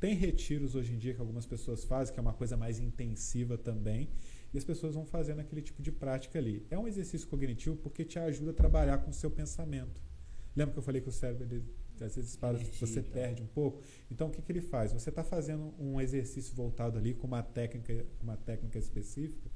Tem 0.00 0.14
retiros 0.14 0.74
hoje 0.74 0.92
em 0.92 0.98
dia 0.98 1.14
que 1.14 1.20
algumas 1.20 1.46
pessoas 1.46 1.84
fazem, 1.84 2.12
que 2.12 2.18
é 2.18 2.22
uma 2.22 2.32
coisa 2.32 2.56
mais 2.56 2.80
intensiva 2.80 3.56
também. 3.56 4.10
E 4.56 4.58
as 4.58 4.64
pessoas 4.64 4.94
vão 4.94 5.04
fazendo 5.04 5.40
aquele 5.40 5.60
tipo 5.60 5.82
de 5.82 5.92
prática 5.92 6.38
ali. 6.38 6.66
É 6.70 6.78
um 6.78 6.88
exercício 6.88 7.28
cognitivo 7.28 7.76
porque 7.76 8.06
te 8.06 8.18
ajuda 8.18 8.52
a 8.52 8.54
trabalhar 8.54 8.96
com 8.96 9.10
o 9.10 9.12
seu 9.12 9.30
pensamento. 9.30 10.00
Lembra 10.56 10.72
que 10.72 10.78
eu 10.78 10.82
falei 10.82 11.02
que 11.02 11.10
o 11.10 11.12
cérebro 11.12 11.44
ele, 11.44 11.62
às 12.00 12.16
vezes 12.16 12.36
para, 12.36 12.56
você 12.56 13.02
perde 13.02 13.42
um 13.42 13.46
pouco? 13.46 13.82
Então 14.10 14.28
o 14.28 14.30
que, 14.30 14.40
que 14.40 14.50
ele 14.50 14.62
faz? 14.62 14.94
Você 14.94 15.10
está 15.10 15.22
fazendo 15.22 15.74
um 15.78 16.00
exercício 16.00 16.54
voltado 16.54 16.96
ali 16.96 17.12
com 17.12 17.26
uma 17.26 17.42
técnica, 17.42 18.06
uma 18.22 18.34
técnica 18.34 18.78
específica 18.78 19.50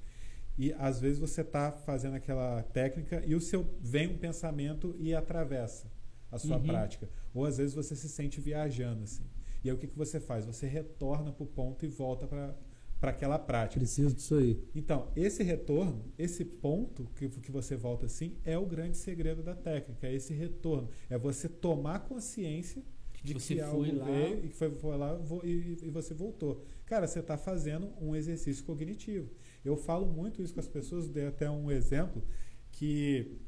e 0.59 0.71
às 0.75 1.01
vezes 1.01 1.19
você 1.19 1.41
está 1.41 1.73
fazendo 1.73 2.17
aquela 2.17 2.63
técnica 2.65 3.25
e 3.25 3.35
o 3.35 3.41
seu 3.41 3.67
vem 3.81 4.07
um 4.07 4.19
pensamento 4.19 4.95
e 4.99 5.15
atravessa 5.15 5.91
a 6.31 6.39
sua 6.39 6.59
uhum. 6.59 6.65
prática. 6.65 7.09
Ou 7.33 7.47
às 7.47 7.57
vezes 7.57 7.75
você 7.75 7.97
se 7.97 8.07
sente 8.11 8.39
viajando 8.39 9.05
assim. 9.05 9.25
E 9.65 9.71
aí 9.71 9.75
o 9.75 9.79
que, 9.79 9.87
que 9.87 9.97
você 9.97 10.21
faz? 10.21 10.45
Você 10.45 10.67
retorna 10.67 11.33
para 11.33 11.45
o 11.45 11.47
ponto 11.47 11.87
e 11.87 11.89
volta 11.89 12.27
para 12.27 12.55
para 13.01 13.11
aquela 13.11 13.39
prática. 13.39 13.81
Preciso 13.81 14.15
disso 14.15 14.35
aí. 14.35 14.63
Então, 14.75 15.11
esse 15.17 15.43
retorno, 15.43 16.05
esse 16.19 16.45
ponto 16.45 17.09
que, 17.17 17.29
que 17.29 17.51
você 17.51 17.75
volta 17.75 18.07
assim, 18.07 18.37
é 18.45 18.59
o 18.59 18.67
grande 18.67 18.97
segredo 18.99 19.43
da 19.43 19.55
técnica, 19.55 20.07
é 20.07 20.15
esse 20.15 20.35
retorno. 20.35 20.89
É 21.09 21.17
você 21.17 21.49
tomar 21.49 22.01
consciência 22.01 22.83
de 23.23 23.35
você 23.35 23.55
que 23.55 23.61
algo 23.61 23.97
lá... 23.97 24.05
veio 24.05 24.45
e 24.45 24.49
que 24.49 24.55
foi, 24.55 24.71
foi 24.73 24.97
lá 24.97 25.19
e, 25.43 25.79
e, 25.83 25.91
você 25.91 26.13
voltou. 26.13 26.63
Cara, 26.85 27.07
você 27.07 27.21
está 27.21 27.39
fazendo 27.39 27.91
um 28.01 28.15
exercício 28.15 28.65
cognitivo. 28.65 29.31
Eu 29.65 29.77
falo 29.77 30.07
muito 30.07 30.43
isso 30.43 30.53
com 30.53 30.61
as 30.61 30.69
pessoas, 30.69 31.09
dei 31.09 31.27
até 31.27 31.51
um 31.51 31.71
exemplo 31.71 32.23
que 32.71 33.39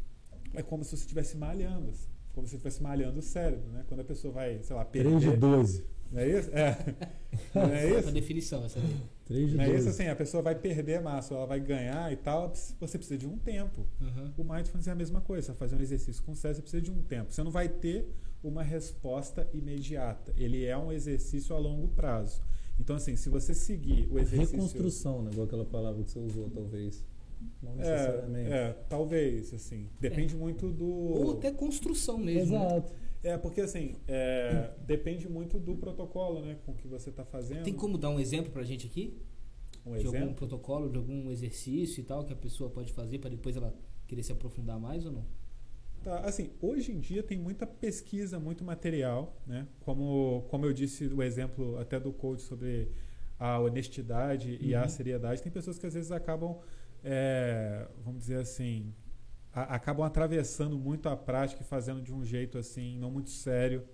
é 0.55 0.63
como 0.63 0.83
se 0.85 0.91
você 0.97 1.03
estivesse 1.03 1.37
malhando, 1.37 1.89
assim, 1.91 2.09
como 2.33 2.47
se 2.47 2.53
você 2.53 2.57
estivesse 2.57 2.83
malhando 2.83 3.19
o 3.19 3.23
cérebro, 3.23 3.71
né? 3.71 3.85
Quando 3.87 4.01
a 4.01 4.05
pessoa 4.05 4.33
vai, 4.33 4.63
sei 4.63 4.77
lá, 4.77 4.85
perder... 4.85 5.19
3 5.19 5.33
de 5.33 5.37
12. 5.37 5.87
Não 6.13 6.21
é 6.21 6.29
isso? 6.29 6.51
É. 6.51 6.77
Não 7.55 7.73
é 7.73 7.99
isso? 7.99 8.13
definição 8.13 8.65
essa 8.65 8.79
daí. 8.79 8.97
3 9.25 9.51
de 9.51 9.57
não 9.57 9.65
12. 9.65 9.77
é 9.77 9.81
isso 9.81 9.89
assim, 9.89 10.07
a 10.09 10.17
pessoa 10.17 10.43
vai 10.43 10.55
perder 10.55 11.01
massa, 11.01 11.35
ela 11.35 11.47
vai 11.47 11.59
ganhar 11.59 12.13
e 12.13 12.17
tal, 12.17 12.53
você 12.79 12.99
precisa 12.99 13.17
de 13.17 13.27
um 13.27 13.39
tempo. 13.39 13.87
Uhum. 14.01 14.33
O 14.37 14.45
mindfulness 14.45 14.87
é 14.87 14.91
a 14.91 14.95
mesma 14.95 15.23
coisa, 15.23 15.47
você 15.47 15.53
vai 15.53 15.59
fazer 15.59 15.77
um 15.77 15.81
exercício 15.81 16.23
com 16.23 16.35
cérebro, 16.35 16.57
você 16.57 16.63
precisa 16.63 16.83
de 16.83 16.91
um 16.91 17.03
tempo. 17.03 17.33
Você 17.33 17.43
não 17.43 17.51
vai 17.51 17.69
ter 17.69 18.07
uma 18.45 18.63
resposta 18.63 19.49
imediata. 19.55 20.35
Ele 20.37 20.65
é 20.65 20.77
um 20.77 20.93
exercício 20.93 21.55
a 21.55 21.59
longo 21.59 21.89
prazo. 21.89 22.43
Então, 22.79 22.97
assim, 22.97 23.17
se 23.17 23.29
você 23.29 23.55
seguir 23.55 24.09
o 24.11 24.19
exercício. 24.19 24.57
Reconstrução, 24.57 25.23
né? 25.23 25.31
Igual 25.33 25.47
aquela 25.47 25.65
palavra 25.65 26.03
que 26.03 26.11
você 26.11 26.19
usou, 26.19 26.51
talvez. 26.51 27.05
Não 27.63 27.77
necessariamente. 27.77 28.53
É, 28.53 28.57
é 28.57 28.77
talvez, 28.89 29.55
assim. 29.55 29.89
Depende 30.01 30.35
é. 30.35 30.39
muito 30.39 30.71
do. 30.71 30.87
Ou 30.87 31.33
até 31.33 31.51
construção 31.51 32.19
mesmo. 32.19 32.59
Né? 32.59 32.67
Exato. 32.67 32.93
Né? 32.93 32.99
É, 33.23 33.39
porque 33.39 33.61
assim, 33.61 33.95
é, 34.09 34.73
depende 34.85 35.29
muito 35.29 35.59
do 35.59 35.77
protocolo, 35.77 36.41
né? 36.41 36.59
Com 36.67 36.75
que 36.75 36.89
você 36.89 37.11
está 37.11 37.25
fazendo. 37.25 37.63
Tem 37.63 37.75
como 37.75 37.97
dar 37.97 38.11
um 38.11 38.19
exemplo 38.19 38.51
pra 38.51 38.65
gente 38.65 38.87
aqui? 38.87 39.17
Um 39.87 39.93
de 39.93 40.01
exemplo? 40.01 40.21
algum 40.21 40.35
protocolo, 40.35 40.91
de 40.91 40.99
algum 40.99 41.31
exercício 41.31 42.01
e 42.01 42.05
tal 42.05 42.25
que 42.25 42.33
a 42.33 42.37
pessoa 42.37 42.71
pode 42.71 42.93
fazer 42.93 43.19
para 43.19 43.31
depois 43.31 43.57
ela 43.57 43.75
querer 44.07 44.23
se 44.23 44.33
aprofundar 44.33 44.79
mais 44.79 45.07
ou 45.07 45.13
não? 45.13 45.25
Tá, 46.03 46.19
assim, 46.21 46.51
hoje 46.61 46.91
em 46.91 46.99
dia 46.99 47.23
tem 47.23 47.39
muita 47.39 47.65
pesquisa, 47.65 48.39
muito 48.41 48.65
material, 48.65 49.41
né? 49.47 49.69
Como, 49.81 50.45
como 50.51 50.67
eu 50.67 50.73
disse 50.73 51.07
o 51.07 51.23
exemplo 51.23 51.79
até 51.79 52.01
do 52.01 52.13
coach 52.13 52.43
sobre 52.43 52.91
a 53.39 53.59
honestidade 53.61 54.53
uhum. 54.53 54.69
e 54.69 54.75
a 54.75 54.83
uhum. 54.83 54.89
seriedade, 54.89 55.43
tem 55.43 55.51
pessoas 55.51 55.79
que 55.79 55.87
às 55.87 55.95
vezes 55.95 56.11
acabam, 56.11 56.59
é, 57.05 57.87
vamos 58.05 58.21
dizer 58.21 58.39
assim, 58.39 58.93
a, 59.53 59.75
acabam 59.75 60.05
atravessando 60.05 60.79
muito 60.79 61.09
a 61.09 61.17
prática 61.17 61.63
e 61.63 61.65
fazendo 61.65 62.01
de 62.01 62.13
um 62.13 62.25
jeito 62.25 62.59
assim, 62.59 62.97
não 62.97 63.11
muito 63.11 63.31
sério 63.31 63.85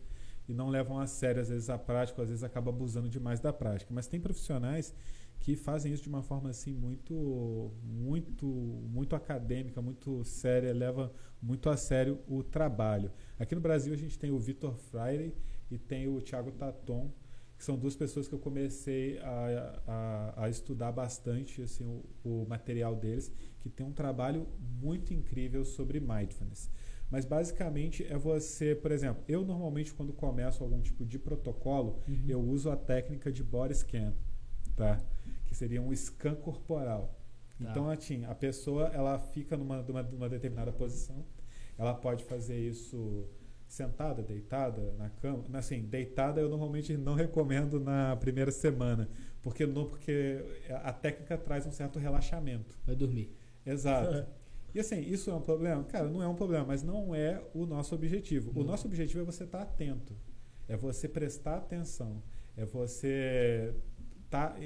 e 0.49 0.55
não 0.55 0.69
levam 0.69 0.99
a 0.99 1.07
sério 1.07 1.43
às 1.43 1.49
vezes 1.49 1.69
a 1.69 1.79
prática, 1.79 2.23
às 2.23 2.29
vezes 2.29 2.45
acaba 2.45 2.71
abusando 2.71 3.09
demais 3.09 3.41
da 3.41 3.53
prática. 3.53 3.93
Mas 3.93 4.07
tem 4.07 4.21
profissionais 4.21 4.95
que 5.41 5.55
fazem 5.55 5.93
isso 5.93 6.03
de 6.03 6.09
uma 6.09 6.23
forma 6.23 6.51
assim 6.51 6.75
muito 6.75 7.73
muito 7.83 8.47
muito 8.47 9.15
acadêmica, 9.15 9.81
muito 9.81 10.25
séria, 10.25 10.73
leva 10.73 11.13
muito 11.41 11.69
a 11.69 11.77
sério 11.77 12.21
o 12.27 12.43
trabalho. 12.43 13.13
Aqui 13.39 13.55
no 13.55 13.61
Brasil 13.61 13.93
a 13.93 13.97
gente 13.97 14.19
tem 14.19 14.31
o 14.31 14.39
Vitor 14.39 14.77
Freire 14.77 15.35
e 15.71 15.79
tem 15.79 16.09
o 16.09 16.21
Thiago 16.21 16.51
Taton, 16.53 17.13
que 17.59 17.65
são 17.65 17.77
duas 17.77 17.97
pessoas 17.97 18.29
que 18.29 18.35
eu 18.35 18.39
comecei 18.39 19.19
a, 19.19 19.83
a, 19.87 20.45
a 20.45 20.49
estudar 20.49 20.93
bastante 20.93 21.61
assim, 21.61 21.85
o, 21.85 22.05
o, 22.25 22.47
material 22.49 22.95
deles, 22.95 23.33
que 23.61 23.69
tem 23.69 23.85
um 23.85 23.93
trabalho 23.93 24.47
muito 24.81 25.13
incrível 25.13 25.65
sobre 25.65 25.99
mindfulness. 25.99 26.71
Mas 27.11 27.25
basicamente 27.25 28.05
é 28.05 28.17
você, 28.17 28.77
por 28.77 28.93
exemplo, 28.93 29.25
eu 29.27 29.45
normalmente 29.45 29.93
quando 29.93 30.13
começo 30.13 30.63
algum 30.63 30.81
tipo 30.81 31.05
de 31.05 31.19
protocolo, 31.19 32.01
uhum. 32.07 32.25
eu 32.29 32.41
uso 32.41 32.71
a 32.71 32.77
técnica 32.77 33.33
de 33.33 33.43
body 33.43 33.75
scan, 33.75 34.15
tá? 34.77 35.03
que 35.49 35.55
seria 35.55 35.83
um 35.83 35.93
scan 35.93 36.37
corporal. 36.37 37.19
Tá. 37.59 37.71
Então, 37.71 37.91
assim, 37.91 38.25
a 38.25 38.35
pessoa 38.35 38.89
ela 38.89 39.19
fica 39.19 39.57
numa, 39.57 39.83
numa, 39.83 40.03
numa, 40.03 40.29
determinada 40.29 40.71
posição, 40.71 41.25
ela 41.77 41.95
pode 41.95 42.25
fazer 42.25 42.57
isso 42.57 43.27
sentada, 43.69 44.23
deitada, 44.23 44.95
na 44.99 45.11
cama. 45.11 45.45
Assim, 45.53 45.83
deitada 45.83 46.41
eu 46.41 46.49
normalmente 46.49 46.97
não 46.97 47.15
recomendo 47.15 47.79
na 47.79 48.17
primeira 48.17 48.51
semana, 48.51 49.09
porque, 49.43 49.67
não, 49.67 49.87
porque 49.87 50.43
a 50.83 50.93
técnica 50.93 51.37
traz 51.37 51.67
um 51.67 51.71
certo 51.71 51.99
relaxamento. 51.99 52.79
Vai 52.87 52.97
dormir. 52.97 53.33
Exato. 53.65 54.27
E 54.75 54.81
assim, 54.81 55.01
isso 55.01 55.31
é 55.31 55.35
um 55.35 55.41
problema? 55.41 55.83
Cara, 55.85 56.11
não 56.11 56.23
é 56.23 56.29
um 56.29 56.35
problema, 56.35 56.67
mas 56.67 56.83
não 56.83 57.15
é 57.15 57.43
o 57.55 57.65
nosso 57.65 57.95
objetivo. 57.95 58.53
Não. 58.53 58.61
O 58.61 58.65
nosso 58.65 58.87
objetivo 58.87 59.23
é 59.23 59.25
você 59.25 59.45
estar 59.45 59.63
atento, 59.63 60.15
é 60.69 60.77
você 60.77 61.09
prestar 61.09 61.57
atenção, 61.57 62.23
é 62.55 62.67
você 62.67 63.75
estar 64.27 64.51
tá, 64.51 64.61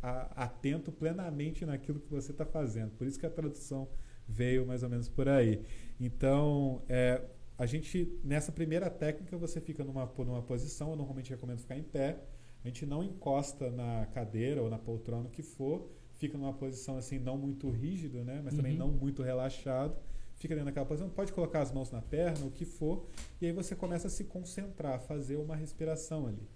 a, 0.00 0.44
atento 0.44 0.92
plenamente 0.92 1.66
naquilo 1.66 1.98
que 1.98 2.08
você 2.08 2.30
está 2.30 2.46
fazendo. 2.46 2.92
Por 2.92 3.08
isso 3.08 3.18
que 3.18 3.26
a 3.26 3.30
tradução 3.30 3.88
veio 4.26 4.64
mais 4.64 4.82
ou 4.82 4.88
menos 4.88 5.08
por 5.08 5.28
aí. 5.28 5.64
Então, 5.98 6.82
é, 6.88 7.20
a 7.56 7.66
gente, 7.66 8.18
nessa 8.24 8.50
primeira 8.50 8.90
técnica, 8.90 9.36
você 9.36 9.60
fica 9.60 9.84
numa, 9.84 10.10
numa 10.18 10.42
posição, 10.42 10.90
eu 10.90 10.96
normalmente 10.96 11.30
recomendo 11.30 11.60
ficar 11.60 11.76
em 11.76 11.82
pé, 11.82 12.18
a 12.64 12.68
gente 12.68 12.84
não 12.84 13.02
encosta 13.04 13.70
na 13.70 14.06
cadeira 14.06 14.62
ou 14.62 14.68
na 14.68 14.78
poltrona, 14.78 15.28
o 15.28 15.30
que 15.30 15.42
for, 15.42 15.88
fica 16.14 16.36
numa 16.36 16.52
posição 16.52 16.96
assim, 16.96 17.18
não 17.18 17.36
muito 17.36 17.70
rígida, 17.70 18.24
né? 18.24 18.40
mas 18.42 18.54
também 18.54 18.72
uhum. 18.72 18.78
não 18.78 18.88
muito 18.88 19.22
relaxado, 19.22 19.96
fica 20.36 20.54
dentro 20.54 20.66
daquela 20.66 20.86
posição, 20.86 21.08
pode 21.08 21.32
colocar 21.32 21.60
as 21.60 21.70
mãos 21.70 21.90
na 21.90 22.02
perna, 22.02 22.44
o 22.44 22.50
que 22.50 22.64
for, 22.64 23.06
e 23.40 23.46
aí 23.46 23.52
você 23.52 23.76
começa 23.76 24.08
a 24.08 24.10
se 24.10 24.24
concentrar, 24.24 25.00
fazer 25.00 25.36
uma 25.36 25.54
respiração 25.54 26.26
ali. 26.26 26.48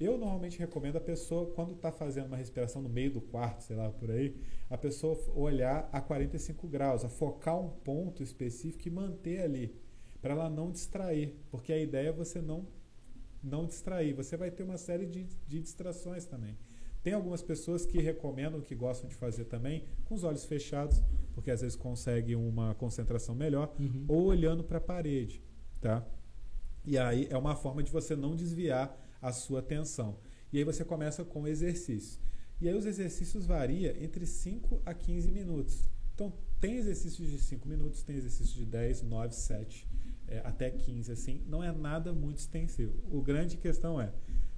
Eu 0.00 0.18
normalmente 0.18 0.58
recomendo 0.58 0.96
a 0.96 1.00
pessoa, 1.00 1.52
quando 1.54 1.74
está 1.74 1.92
fazendo 1.92 2.26
uma 2.26 2.36
respiração 2.36 2.82
no 2.82 2.88
meio 2.88 3.12
do 3.12 3.20
quarto, 3.20 3.62
sei 3.62 3.76
lá, 3.76 3.88
por 3.90 4.10
aí, 4.10 4.36
a 4.68 4.76
pessoa 4.76 5.16
olhar 5.36 5.88
a 5.92 6.00
45 6.00 6.66
graus, 6.66 7.04
a 7.04 7.08
focar 7.08 7.56
um 7.60 7.68
ponto 7.68 8.20
específico 8.20 8.88
e 8.88 8.90
manter 8.90 9.40
ali, 9.42 9.83
para 10.24 10.32
ela 10.32 10.48
não 10.48 10.70
distrair, 10.72 11.34
porque 11.50 11.70
a 11.70 11.78
ideia 11.78 12.08
é 12.08 12.12
você 12.12 12.40
não, 12.40 12.66
não 13.42 13.66
distrair. 13.66 14.14
Você 14.14 14.38
vai 14.38 14.50
ter 14.50 14.62
uma 14.62 14.78
série 14.78 15.04
de, 15.04 15.24
de 15.46 15.60
distrações 15.60 16.24
também. 16.24 16.56
Tem 17.02 17.12
algumas 17.12 17.42
pessoas 17.42 17.84
que 17.84 17.98
recomendam, 18.00 18.62
que 18.62 18.74
gostam 18.74 19.06
de 19.06 19.14
fazer 19.14 19.44
também, 19.44 19.84
com 20.06 20.14
os 20.14 20.24
olhos 20.24 20.46
fechados, 20.46 21.02
porque 21.34 21.50
às 21.50 21.60
vezes 21.60 21.76
consegue 21.76 22.34
uma 22.34 22.74
concentração 22.74 23.34
melhor, 23.34 23.74
Uhum. 23.78 24.06
ou 24.08 24.24
olhando 24.24 24.64
para 24.64 24.78
a 24.78 24.80
parede, 24.80 25.42
tá? 25.78 26.02
E 26.86 26.96
aí 26.96 27.26
é 27.30 27.36
uma 27.36 27.54
forma 27.54 27.82
de 27.82 27.92
você 27.92 28.16
não 28.16 28.34
desviar 28.34 28.98
a 29.20 29.30
sua 29.30 29.58
atenção. 29.58 30.16
E 30.50 30.56
aí 30.56 30.64
você 30.64 30.86
começa 30.86 31.22
com 31.22 31.42
o 31.42 31.46
exercício. 31.46 32.18
E 32.62 32.66
aí 32.66 32.74
os 32.74 32.86
exercícios 32.86 33.44
varia 33.44 33.94
entre 34.02 34.24
5 34.24 34.80
a 34.86 34.94
15 34.94 35.30
minutos. 35.30 35.90
Então 36.14 36.32
tem 36.62 36.76
exercícios 36.78 37.28
de 37.28 37.38
5 37.38 37.68
minutos, 37.68 38.02
tem 38.02 38.16
exercícios 38.16 38.54
de 38.54 38.64
10, 38.64 39.02
9, 39.02 39.34
7, 39.34 39.86
é, 40.28 40.40
até 40.44 40.70
15 40.70 41.12
assim. 41.12 41.42
Não 41.46 41.62
é 41.62 41.72
nada 41.72 42.12
muito 42.12 42.38
extensivo. 42.38 42.94
O 43.10 43.22
grande 43.22 43.56
questão 43.56 44.00
é, 44.00 44.12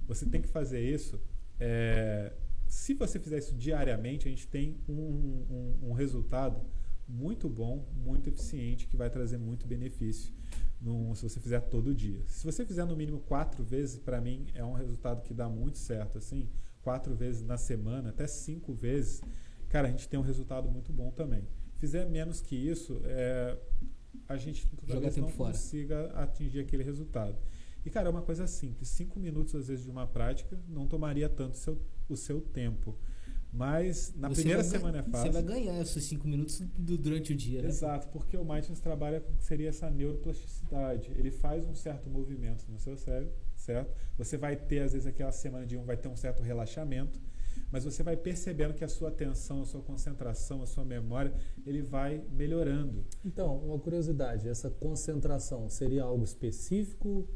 você 0.07 0.25
tem 0.25 0.41
que 0.41 0.47
fazer 0.47 0.81
isso 0.81 1.19
é, 1.59 2.33
se 2.67 2.93
você 2.93 3.19
fizer 3.19 3.37
isso 3.37 3.55
diariamente, 3.55 4.27
a 4.27 4.29
gente 4.29 4.47
tem 4.47 4.77
um, 4.87 4.93
um, 4.93 5.89
um 5.89 5.93
resultado 5.93 6.61
muito 7.07 7.47
bom, 7.47 7.87
muito 7.95 8.27
eficiente, 8.29 8.87
que 8.87 8.97
vai 8.97 9.09
trazer 9.09 9.37
muito 9.37 9.65
benefício 9.65 10.33
num- 10.81 11.15
se 11.15 11.23
você 11.23 11.39
fizer 11.39 11.61
todo 11.61 11.95
dia. 11.95 12.21
Se 12.27 12.45
você 12.45 12.65
fizer 12.65 12.85
no 12.85 12.95
mínimo 12.95 13.19
quatro 13.21 13.63
vezes, 13.63 13.97
para 13.97 14.19
mim 14.19 14.45
é 14.53 14.63
um 14.63 14.73
resultado 14.73 15.21
que 15.21 15.33
dá 15.33 15.47
muito 15.47 15.77
certo. 15.77 16.17
Assim, 16.17 16.49
quatro 16.81 17.15
vezes 17.15 17.41
na 17.41 17.57
semana, 17.57 18.09
até 18.09 18.27
cinco 18.27 18.73
vezes, 18.73 19.21
cara, 19.69 19.87
a 19.87 19.91
gente 19.91 20.07
tem 20.07 20.19
um 20.19 20.23
resultado 20.23 20.69
muito 20.69 20.91
bom 20.91 21.09
também. 21.11 21.47
Fizer 21.77 22.05
menos 22.05 22.41
que 22.41 22.55
isso, 22.55 22.99
é, 23.05 23.57
a 24.27 24.37
gente 24.37 24.67
talvez 24.87 25.15
não 25.17 25.27
fora. 25.29 25.51
consiga 25.51 26.11
atingir 26.13 26.59
aquele 26.59 26.83
resultado. 26.83 27.37
E, 27.85 27.89
cara, 27.89 28.07
é 28.07 28.11
uma 28.11 28.21
coisa 28.21 28.45
simples. 28.47 28.89
Cinco 28.89 29.19
minutos, 29.19 29.55
às 29.55 29.67
vezes, 29.69 29.85
de 29.85 29.89
uma 29.91 30.05
prática 30.05 30.59
não 30.67 30.85
tomaria 30.87 31.29
tanto 31.29 31.53
o 31.53 31.57
seu, 31.57 31.81
o 32.09 32.17
seu 32.17 32.41
tempo. 32.41 32.97
Mas 33.53 34.13
na 34.17 34.27
Você 34.27 34.41
primeira 34.41 34.63
semana 34.63 34.97
é 34.99 35.01
Você 35.03 35.09
fácil. 35.11 35.31
vai 35.31 35.41
ganhar 35.43 35.81
esses 35.81 36.03
cinco 36.03 36.27
minutos 36.27 36.59
do- 36.77 36.97
durante 36.97 37.31
o 37.31 37.35
dia, 37.35 37.61
né? 37.61 37.69
Exato, 37.69 38.09
porque 38.09 38.35
o 38.35 38.43
mindfulness 38.43 38.81
trabalha 38.81 39.21
com 39.21 39.31
o 39.31 39.35
que 39.37 39.43
seria 39.43 39.69
essa 39.69 39.89
neuroplasticidade. 39.89 41.11
Ele 41.15 41.31
faz 41.31 41.63
um 41.65 41.73
certo 41.73 42.09
movimento 42.09 42.65
no 42.69 42.77
seu 42.77 42.97
cérebro, 42.97 43.33
certo? 43.55 43.95
Você 44.17 44.37
vai 44.37 44.55
ter, 44.57 44.79
às 44.79 44.91
vezes, 44.91 45.07
aquela 45.07 45.31
semana 45.31 45.65
de 45.65 45.77
um 45.77 45.85
vai 45.85 45.95
ter 45.95 46.09
um 46.09 46.15
certo 46.15 46.43
relaxamento, 46.43 47.19
mas 47.71 47.83
você 47.83 48.03
vai 48.03 48.15
percebendo 48.17 48.73
que 48.73 48.83
a 48.83 48.87
sua 48.87 49.09
atenção, 49.09 49.61
a 49.61 49.65
sua 49.65 49.81
concentração, 49.81 50.61
a 50.61 50.65
sua 50.65 50.83
memória, 50.85 51.33
ele 51.65 51.81
vai 51.81 52.21
melhorando. 52.31 53.05
Então, 53.25 53.57
uma 53.57 53.77
curiosidade, 53.79 54.47
essa 54.47 54.69
concentração 54.69 55.69
seria 55.69 56.03
algo 56.03 56.23
específico? 56.23 57.27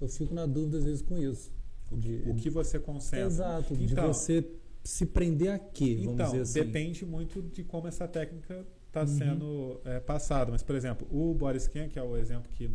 Eu 0.00 0.08
fico 0.08 0.34
na 0.34 0.46
dúvida 0.46 0.78
às 0.78 0.84
vezes 0.84 1.02
com 1.02 1.16
isso. 1.16 1.50
De- 1.92 2.22
O 2.28 2.34
que 2.34 2.50
você 2.50 2.78
concentra. 2.78 3.26
Exato, 3.26 3.76
de 3.76 3.84
Então- 3.92 4.12
você 4.12 4.46
se 4.84 5.04
prender 5.06 5.50
a 5.52 5.58
quê, 5.58 5.96
vamos 6.04 6.14
Então, 6.14 6.26
dizer 6.26 6.40
assim. 6.42 6.60
depende 6.64 7.04
muito 7.06 7.42
de 7.42 7.64
como 7.64 7.88
essa 7.88 8.06
técnica 8.06 8.64
está 8.86 9.00
Uhum. 9.02 9.06
sendo 9.06 9.80
é, 9.84 9.98
passada. 10.00 10.50
Mas, 10.52 10.62
por 10.62 10.74
exemplo, 10.76 11.06
o 11.10 11.34
body 11.34 11.58
scan, 11.60 11.88
que 11.88 11.98
é 11.98 12.02
o 12.02 12.16
exemplo 12.16 12.50
que, 12.52 12.70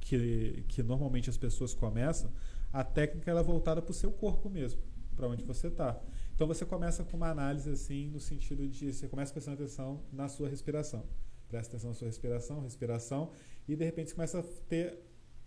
que, 0.00 0.64
que 0.68 0.82
normalmente 0.82 1.30
as 1.30 1.36
pessoas 1.36 1.72
começam, 1.74 2.30
a 2.72 2.84
técnica 2.84 3.30
ela 3.30 3.40
é 3.40 3.42
voltada 3.42 3.80
para 3.80 3.90
o 3.90 3.94
seu 3.94 4.10
corpo 4.12 4.50
mesmo, 4.50 4.80
para 5.16 5.26
onde 5.28 5.42
você 5.44 5.68
está. 5.68 5.98
Então, 6.34 6.46
você 6.46 6.64
começa 6.64 7.04
com 7.04 7.16
uma 7.16 7.30
análise 7.30 7.70
assim, 7.70 8.08
no 8.08 8.18
sentido 8.20 8.66
de 8.68 8.92
você 8.92 9.06
começa 9.08 9.32
prestando 9.32 9.62
atenção 9.62 10.02
na 10.12 10.28
sua 10.28 10.48
respiração. 10.48 11.04
Presta 11.48 11.72
atenção 11.76 11.90
na 11.90 11.94
sua 11.94 12.06
respiração, 12.08 12.60
respiração, 12.60 13.30
e 13.68 13.76
de 13.76 13.84
repente 13.84 14.08
você 14.10 14.14
começa 14.16 14.38
a 14.40 14.42
ter 14.42 14.98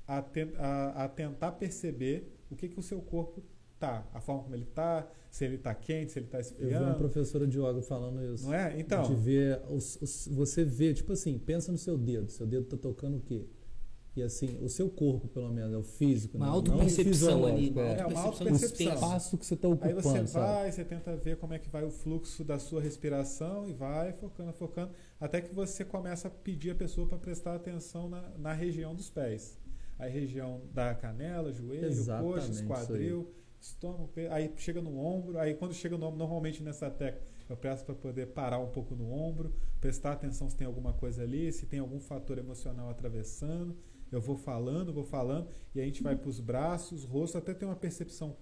a, 0.07 0.23
a- 0.59 1.03
a 1.03 1.09
tentar 1.09 1.51
perceber 1.53 2.33
o 2.49 2.55
que, 2.55 2.69
que 2.69 2.79
o 2.79 2.83
seu 2.83 3.01
corpo 3.01 3.43
tá, 3.77 4.07
a 4.13 4.21
forma 4.21 4.43
como 4.43 4.55
ele 4.55 4.65
tá, 4.65 5.05
se 5.29 5.43
ele 5.43 5.57
tá 5.57 5.75
quente, 5.75 6.13
se 6.13 6.19
ele 6.19 6.27
tá 6.27 6.37
Eu 6.39 6.43
vi 6.43 6.49
uma 6.53 6.61
esfriando. 6.63 6.97
professora 6.97 7.45
de 7.45 7.59
yoga 7.59 7.81
falando 7.81 8.23
isso. 8.33 8.45
Não 8.45 8.53
é? 8.53 8.79
Então, 8.79 9.03
De 9.03 9.13
ver 9.15 9.61
os- 9.69 10.01
os- 10.01 10.27
você 10.31 10.63
vê, 10.63 10.93
tipo 10.93 11.11
assim, 11.11 11.37
pensa 11.37 11.71
no 11.71 11.77
seu 11.77 11.97
dedo. 11.97 12.31
Seu 12.31 12.47
dedo 12.47 12.65
tá 12.65 12.77
tocando 12.77 13.17
o 13.17 13.19
quê? 13.21 13.45
E 14.17 14.23
assim, 14.23 14.57
o 14.63 14.67
seu 14.67 14.89
corpo, 14.89 15.27
pelo 15.27 15.49
menos, 15.51 15.71
é 15.71 15.77
o 15.77 15.83
físico. 15.83 16.37
Uma 16.37 16.47
né? 16.47 16.51
autopercepção 16.51 17.45
ali, 17.45 17.69
uma 17.69 17.81
é. 17.81 17.99
É, 17.99 18.05
uma 18.07 18.19
autopercepção 18.21 18.93
espaço 18.93 19.37
que 19.37 19.45
você 19.45 19.53
está 19.53 19.67
aí 19.67 19.73
ocupando, 19.73 20.01
você 20.01 20.27
sabe? 20.27 20.45
vai, 20.45 20.71
você 20.71 20.83
tenta 20.83 21.15
ver 21.15 21.37
como 21.37 21.53
é 21.53 21.59
que 21.59 21.69
vai 21.69 21.83
o 21.83 21.91
fluxo 21.91 22.43
da 22.43 22.57
sua 22.57 22.81
respiração 22.81 23.67
e 23.67 23.73
vai 23.73 24.13
focando, 24.13 24.51
focando, 24.53 24.91
até 25.19 25.39
que 25.39 25.53
você 25.53 25.85
começa 25.85 26.27
a 26.29 26.31
pedir 26.31 26.71
a 26.71 26.75
pessoa 26.75 27.07
para 27.07 27.19
prestar 27.19 27.55
atenção 27.55 28.09
na, 28.09 28.23
na 28.39 28.53
região 28.53 28.95
dos 28.95 29.09
pés. 29.09 29.59
Aí 29.99 30.11
região 30.11 30.61
da 30.73 30.95
canela, 30.95 31.53
joelho, 31.53 31.85
Exatamente, 31.85 32.33
coxas, 32.33 32.55
isso 32.55 32.65
quadril, 32.65 33.31
estômago, 33.61 34.11
aí 34.31 34.51
chega 34.57 34.81
no 34.81 34.97
ombro, 34.97 35.37
aí 35.37 35.53
quando 35.53 35.73
chega 35.73 35.95
no 35.95 36.07
ombro, 36.07 36.17
normalmente 36.17 36.63
nessa 36.63 36.89
técnica 36.89 37.37
eu 37.49 37.55
peço 37.55 37.85
para 37.85 37.95
poder 37.95 38.27
parar 38.27 38.59
um 38.59 38.67
pouco 38.67 38.95
no 38.95 39.11
ombro, 39.11 39.53
prestar 39.79 40.13
atenção 40.13 40.49
se 40.49 40.55
tem 40.55 40.67
alguma 40.67 40.93
coisa 40.93 41.23
ali, 41.23 41.51
se 41.51 41.65
tem 41.65 41.79
algum 41.79 41.99
fator 41.99 42.37
emocional 42.37 42.89
atravessando. 42.89 43.75
Eu 44.11 44.21
vou 44.21 44.37
falando, 44.37 44.93
vou 44.93 45.03
falando, 45.03 45.49
e 45.75 45.81
a 45.81 45.85
gente 45.85 46.01
vai 46.01 46.15
para 46.15 46.29
os 46.29 46.39
braços, 46.39 47.03
rosto, 47.03 47.37
até 47.37 47.53
ter 47.53 47.65
uma 47.65 47.75
percepção 47.75 48.37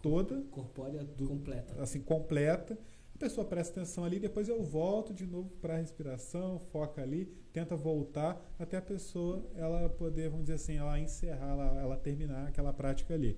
toda, 0.00 0.42
Corpórea 0.50 1.04
completa. 1.26 1.82
assim, 1.82 2.00
completa. 2.00 2.78
A 3.14 3.18
pessoa 3.18 3.44
presta 3.44 3.80
atenção 3.80 4.04
ali, 4.04 4.20
depois 4.20 4.48
eu 4.48 4.62
volto 4.62 5.12
de 5.12 5.26
novo 5.26 5.50
para 5.60 5.74
a 5.74 5.78
respiração, 5.78 6.60
foca 6.70 7.02
ali, 7.02 7.26
tenta 7.52 7.74
voltar 7.74 8.40
até 8.58 8.76
a 8.76 8.82
pessoa 8.82 9.44
ela 9.56 9.88
poder, 9.88 10.28
vamos 10.28 10.44
dizer 10.44 10.54
assim, 10.54 10.76
ela 10.76 10.98
encerrar, 11.00 11.50
ela, 11.50 11.80
ela 11.80 11.96
terminar 11.96 12.46
aquela 12.46 12.72
prática 12.72 13.14
ali. 13.14 13.36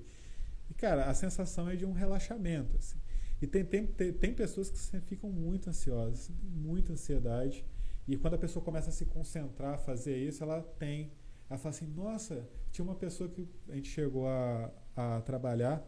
E 0.69 0.75
cara, 0.75 1.07
a 1.07 1.15
sensação 1.15 1.69
é 1.69 1.77
de 1.77 1.87
um 1.87 1.93
relaxamento. 1.93 2.77
assim. 2.77 2.99
E 3.41 3.47
tem, 3.47 3.65
tem, 3.65 3.87
tem, 3.87 4.13
tem 4.13 4.35
pessoas 4.35 4.69
que 4.69 5.01
ficam 5.01 5.31
muito 5.31 5.71
ansiosas, 5.71 6.31
muita 6.43 6.93
ansiedade. 6.93 7.65
E 8.07 8.17
quando 8.17 8.35
a 8.35 8.39
pessoa 8.39 8.63
começa 8.63 8.91
a 8.91 8.93
se 8.93 9.07
concentrar, 9.07 9.75
a 9.75 9.79
fazer 9.79 10.17
isso, 10.17 10.43
ela 10.43 10.61
tem. 10.79 11.11
Ela 11.51 11.59
fala 11.59 11.75
assim: 11.75 11.87
nossa, 11.89 12.49
tinha 12.71 12.85
uma 12.85 12.95
pessoa 12.95 13.29
que 13.29 13.47
a 13.69 13.75
gente 13.75 13.91
chegou 13.91 14.29
a, 14.29 14.71
a 14.97 15.21
trabalhar, 15.23 15.85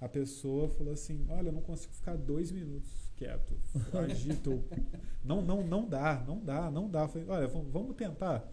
a 0.00 0.08
pessoa 0.08 0.68
falou 0.68 0.92
assim: 0.92 1.24
olha, 1.30 1.48
eu 1.48 1.52
não 1.52 1.62
consigo 1.62 1.94
ficar 1.94 2.16
dois 2.16 2.50
minutos 2.50 2.90
quieto, 3.16 3.56
agito. 3.96 4.64
não, 5.24 5.40
não, 5.40 5.64
não 5.64 5.88
dá, 5.88 6.22
não 6.26 6.44
dá, 6.44 6.68
não 6.68 6.90
dá. 6.90 7.02
Eu 7.02 7.08
falei: 7.08 7.28
olha, 7.28 7.46
vamos 7.46 7.94
tentar. 7.94 8.44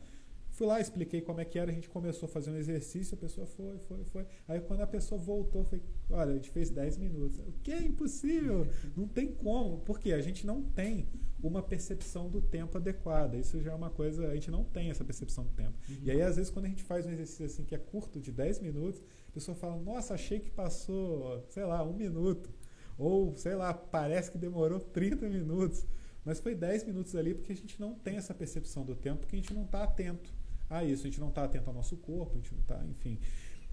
Fui 0.52 0.68
lá, 0.68 0.82
expliquei 0.82 1.22
como 1.22 1.40
é 1.40 1.46
que 1.46 1.58
era, 1.58 1.72
a 1.72 1.74
gente 1.74 1.90
começou 1.90 2.28
a 2.28 2.30
fazer 2.30 2.52
um 2.52 2.58
exercício, 2.58 3.16
a 3.16 3.18
pessoa 3.18 3.48
foi, 3.48 3.80
foi, 3.80 4.04
foi. 4.04 4.28
Aí 4.48 4.60
quando 4.60 4.82
a 4.82 4.88
pessoa 4.88 5.20
voltou, 5.20 5.64
falei, 5.64 5.82
olha, 6.10 6.32
a 6.32 6.36
gente 6.36 6.52
fez 6.52 6.70
10 6.70 6.98
minutos. 6.98 7.40
O 7.40 7.54
que 7.64 7.72
é 7.72 7.82
impossível? 7.82 8.68
Não 8.96 9.08
tem 9.08 9.32
como. 9.32 9.80
Porque 9.80 10.12
a 10.12 10.22
gente 10.22 10.46
não 10.46 10.62
tem 10.62 11.08
uma 11.42 11.64
percepção 11.64 12.30
do 12.30 12.42
tempo 12.42 12.78
adequada. 12.78 13.38
Isso 13.38 13.62
já 13.62 13.72
é 13.72 13.76
uma 13.76 13.90
coisa, 13.90 14.28
a 14.28 14.34
gente 14.36 14.52
não 14.52 14.64
tem 14.64 14.90
essa 14.92 15.06
percepção 15.06 15.46
do 15.46 15.52
tempo. 15.52 15.74
E 16.04 16.12
aí, 16.12 16.22
às 16.22 16.36
vezes, 16.36 16.52
quando 16.52 16.66
a 16.66 16.70
gente 16.70 16.84
faz 16.84 17.06
um 17.06 17.12
exercício 17.12 17.46
assim 17.46 17.64
que 17.64 17.74
é 17.74 17.80
curto, 17.80 18.20
de 18.20 18.32
10 18.32 18.60
minutos, 18.60 19.02
a 19.30 19.32
pessoa 19.32 19.56
fala, 19.56 19.78
nossa, 19.78 20.14
achei 20.14 20.40
que 20.40 20.52
passou, 20.52 21.44
sei 21.48 21.64
lá, 21.64 21.82
um 21.82 21.94
minuto. 21.94 22.50
Ou, 22.98 23.36
sei 23.38 23.56
lá, 23.56 23.74
parece 23.74 24.30
que 24.30 24.38
demorou 24.38 24.82
30 24.82 25.30
minutos. 25.30 25.88
Mas 26.26 26.40
foi 26.40 26.54
10 26.54 26.84
minutos 26.84 27.16
ali 27.16 27.34
porque 27.34 27.54
a 27.54 27.56
gente 27.56 27.80
não 27.80 27.96
tem 27.96 28.18
essa 28.18 28.34
percepção 28.34 28.86
do 28.86 28.96
tempo, 28.96 29.22
porque 29.22 29.38
a 29.38 29.40
gente 29.40 29.54
não 29.54 29.64
está 29.64 29.84
atento 29.84 30.41
a 30.78 30.84
isso, 30.84 31.04
a 31.06 31.10
gente 31.10 31.20
não 31.20 31.30
está 31.30 31.44
atento 31.44 31.70
ao 31.70 31.74
nosso 31.76 31.98
corpo, 31.98 32.34
a 32.34 32.38
gente 32.38 32.54
não 32.54 32.62
está, 32.62 32.84
enfim. 32.86 33.20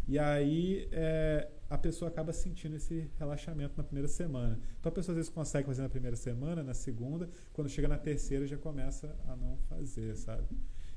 E 0.07 0.19
aí 0.19 0.89
é, 0.91 1.49
a 1.69 1.77
pessoa 1.77 2.11
acaba 2.11 2.33
sentindo 2.33 2.77
esse 2.77 3.11
relaxamento 3.19 3.75
na 3.77 3.85
primeira 3.85 4.09
semana. 4.09 4.59
Então 4.81 4.91
a 4.91 4.95
pessoa 4.95 5.13
às 5.13 5.17
vezes 5.17 5.31
consegue 5.31 5.67
fazer 5.67 5.83
na 5.83 5.89
primeira 5.89 6.17
semana, 6.17 6.63
na 6.63 6.75
segunda, 6.75 7.29
quando 7.53 7.69
chega 7.69 7.87
na 7.89 7.99
terceira 7.99 8.47
já 8.47 8.57
começa 8.57 9.15
a 9.29 9.37
não 9.37 9.57
fazer, 9.69 10.17
sabe? 10.17 10.47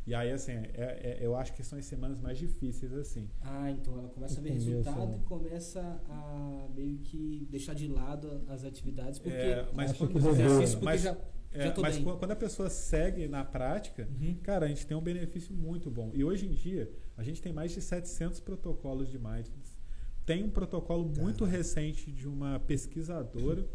E 0.07 0.15
aí, 0.15 0.31
assim, 0.31 0.53
é- 0.53 0.69
é- 0.73 1.19
eu 1.21 1.35
acho 1.35 1.53
que 1.53 1.63
são 1.63 1.77
as 1.77 1.85
semanas 1.85 2.19
mais 2.19 2.35
difíceis, 2.37 2.91
assim. 2.93 3.29
Ah, 3.41 3.69
então 3.69 3.99
ela 3.99 4.09
começa 4.09 4.39
a 4.39 4.43
ver 4.43 4.53
resultado 4.53 5.15
e 5.15 5.19
começa 5.25 6.01
a 6.09 6.67
meio 6.73 6.97
que 6.99 7.45
deixar 7.51 7.75
de 7.75 7.87
lado 7.87 8.43
as 8.47 8.63
atividades, 8.63 9.19
porque 9.19 9.35
É, 9.37 9.69
mas 9.75 9.91
acho 9.91 9.99
quando 9.99 10.13
que 10.13 10.19
você- 10.19 10.29
rodou, 10.29 10.45
exercício, 10.45 10.79
porque 10.79 10.85
mas- 10.85 11.01
já, 11.01 11.17
É, 11.53 11.73
mas 11.81 11.95
bem. 11.97 12.05
qu- 12.05 12.17
quando 12.17 12.31
a 12.31 12.35
pessoa 12.35 12.69
segue 12.69 13.27
na 13.27 13.43
prática, 13.43 14.07
Uhum. 14.19 14.35
cara, 14.41 14.65
a 14.65 14.69
gente 14.69 14.85
tem 14.87 14.95
um 14.95 15.01
benefício 15.01 15.53
muito 15.53 15.89
bom. 15.91 16.09
E 16.13 16.23
hoje 16.23 16.45
em 16.47 16.51
dia, 16.51 16.89
a 17.17 17.23
gente 17.23 17.41
tem 17.41 17.51
mais 17.51 17.71
de 17.71 17.81
700 17.81 18.39
protocolos 18.39 19.09
de 19.09 19.17
mindfulness. 19.19 19.77
Tem 20.25 20.43
um 20.43 20.49
protocolo 20.49 21.03
muito 21.17 21.43
recente 21.43 22.11
de 22.11 22.27
uma 22.27 22.59
pesquisadora, 22.59 23.67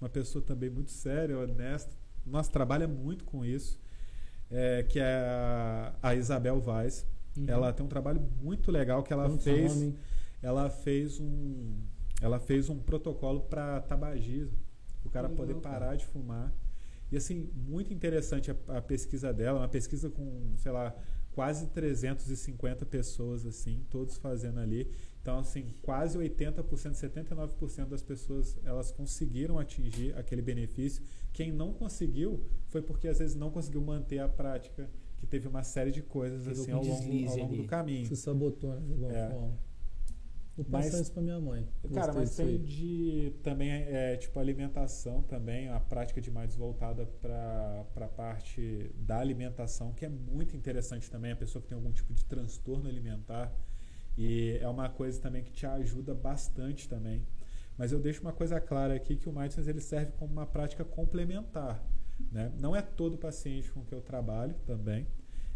uma 0.00 0.08
pessoa 0.08 0.42
também 0.42 0.70
muito 0.70 0.90
séria, 0.90 1.38
honesta. 1.38 1.94
Nós 2.26 2.48
trabalha 2.48 2.88
muito 2.88 3.24
com 3.24 3.44
isso, 3.44 3.78
é, 4.50 4.82
que 4.82 4.98
é 4.98 5.04
a, 5.04 5.94
a 6.02 6.14
Isabel 6.14 6.60
Vaz. 6.60 7.06
Uhum. 7.36 7.44
Ela 7.46 7.72
tem 7.72 7.84
um 7.86 7.88
trabalho 7.88 8.20
muito 8.42 8.72
legal 8.72 9.02
que 9.04 9.12
ela 9.12 9.24
Como 9.28 9.38
que 9.38 9.48
é 9.48 9.52
o 9.52 9.56
fez. 9.56 9.74
nome? 9.74 9.94
Ela 10.42 10.68
fez 10.70 11.20
um. 11.20 11.76
ela 12.20 12.40
fez 12.40 12.68
um 12.68 12.78
protocolo 12.78 13.42
para 13.42 13.80
tabagismo, 13.82 14.58
o 15.04 15.10
cara 15.10 15.28
Legal, 15.28 15.46
poder 15.46 15.60
cara. 15.60 15.78
parar 15.78 15.96
de 15.96 16.06
fumar. 16.06 16.52
E 17.10 17.16
assim, 17.16 17.50
muito 17.54 17.92
interessante 17.92 18.50
a, 18.50 18.56
a 18.68 18.80
pesquisa 18.82 19.32
dela, 19.32 19.60
uma 19.60 19.68
pesquisa 19.68 20.08
com, 20.08 20.54
sei 20.56 20.70
lá, 20.72 20.94
quase 21.32 21.66
350 21.68 22.84
pessoas 22.86 23.44
assim, 23.46 23.84
todos 23.90 24.16
fazendo 24.16 24.60
ali. 24.60 24.90
Então, 25.22 25.38
assim, 25.38 25.74
quase 25.82 26.18
80%, 26.18 26.64
79% 26.64 27.86
das 27.88 28.02
pessoas, 28.02 28.56
elas 28.64 28.90
conseguiram 28.90 29.58
atingir 29.58 30.16
aquele 30.16 30.40
benefício. 30.40 31.02
Quem 31.32 31.52
não 31.52 31.72
conseguiu 31.72 32.42
foi 32.68 32.80
porque 32.80 33.06
às 33.08 33.18
vezes 33.18 33.36
não 33.36 33.50
conseguiu 33.50 33.82
manter 33.82 34.18
a 34.18 34.28
prática, 34.28 34.88
que 35.18 35.26
teve 35.26 35.46
uma 35.46 35.62
série 35.62 35.90
de 35.90 36.00
coisas 36.02 36.44
Teve 36.44 36.60
assim 36.60 36.72
ao 36.72 36.82
longo, 36.82 37.28
ao 37.28 37.36
longo 37.36 37.56
do 37.56 37.64
caminho. 37.64 38.06
Se 38.06 38.16
sabotou, 38.16 38.74
né? 38.74 38.80
De 38.86 38.92
alguma 38.92 39.12
É. 39.12 39.30
forma. 39.30 39.58
Vou 40.56 40.64
passar 40.66 40.90
Mas- 40.92 41.00
isso 41.00 41.12
pra 41.12 41.22
minha 41.22 41.40
mãe. 41.40 41.66
Cara, 41.94 42.12
mas 42.12 42.36
tem 42.36 42.46
aí. 42.46 42.58
de 42.58 43.32
também 43.42 43.70
é, 43.70 44.16
tipo 44.16 44.38
alimentação 44.38 45.22
também, 45.22 45.68
a 45.68 45.80
prática 45.80 46.20
de 46.20 46.30
mais 46.30 46.54
voltada 46.54 47.06
para 47.06 47.86
a 47.96 48.08
parte 48.08 48.90
da 48.96 49.18
alimentação, 49.18 49.92
que 49.92 50.04
é 50.04 50.08
muito 50.08 50.54
interessante 50.56 51.10
também, 51.10 51.32
a 51.32 51.36
pessoa 51.36 51.62
que 51.62 51.68
tem 51.68 51.76
algum 51.76 51.92
tipo 51.92 52.12
de 52.12 52.24
transtorno 52.24 52.88
alimentar. 52.88 53.54
E 54.18 54.58
é 54.60 54.68
uma 54.68 54.88
coisa 54.90 55.18
também 55.20 55.42
que 55.42 55.52
te 55.52 55.64
ajuda 55.64 56.14
bastante 56.14 56.88
também. 56.88 57.24
Mas 57.78 57.92
eu 57.92 57.98
deixo 57.98 58.20
uma 58.20 58.32
coisa 58.32 58.60
clara 58.60 58.94
aqui 58.94 59.16
que 59.16 59.28
o 59.28 59.32
mindfulness 59.32 59.68
ele 59.68 59.80
serve 59.80 60.12
como 60.12 60.30
uma 60.32 60.44
prática 60.46 60.84
complementar, 60.84 61.82
né? 62.30 62.52
Não 62.58 62.76
é 62.76 62.82
todo 62.82 63.16
paciente 63.16 63.70
com 63.72 63.82
que 63.82 63.94
eu 63.94 64.02
trabalho 64.02 64.54
também. 64.66 65.06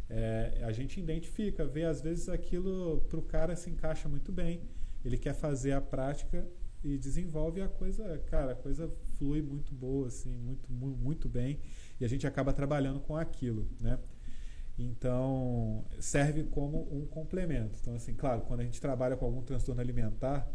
É, 0.09 0.61
a 0.63 0.73
gente 0.73 0.99
identifica, 1.01 1.67
vê 1.67 1.85
às 1.85 2.01
vezes 2.01 2.29
aquilo 2.29 3.03
para 3.09 3.19
o 3.19 3.23
cara 3.23 3.55
se 3.57 3.69
encaixa 3.69 4.09
muito 4.09 4.33
bem. 4.33 4.63
Ele 5.05 5.19
quer 5.19 5.35
fazer 5.35 5.73
a 5.73 5.81
prática 5.81 6.47
e 6.83 6.99
desenvolve 6.99 7.61
a 7.63 7.69
coisa, 7.69 8.19
cara, 8.27 8.53
a 8.53 8.55
coisa 8.55 8.91
flui 9.19 9.43
muito 9.43 9.75
boa, 9.75 10.09
assim, 10.09 10.37
muito, 10.37 10.71
mu- 10.73 10.97
muito 10.97 11.29
bem. 11.29 11.59
E 12.01 12.05
a 12.05 12.09
gente 12.09 12.27
acaba 12.27 12.53
trabalhando 12.53 13.01
com 13.01 13.17
aquilo, 13.17 13.69
né? 13.81 13.99
Então, 14.79 15.85
serve 16.01 16.45
como 16.45 16.89
um 16.93 17.07
complemento. 17.07 17.79
Então, 17.81 17.95
assim, 17.95 18.15
claro, 18.15 18.43
quando 18.43 18.61
a 18.61 18.65
gente 18.65 18.81
trabalha 18.81 19.17
com 19.17 19.25
algum 19.25 19.43
transtorno 19.43 19.81
alimentar, 19.81 20.51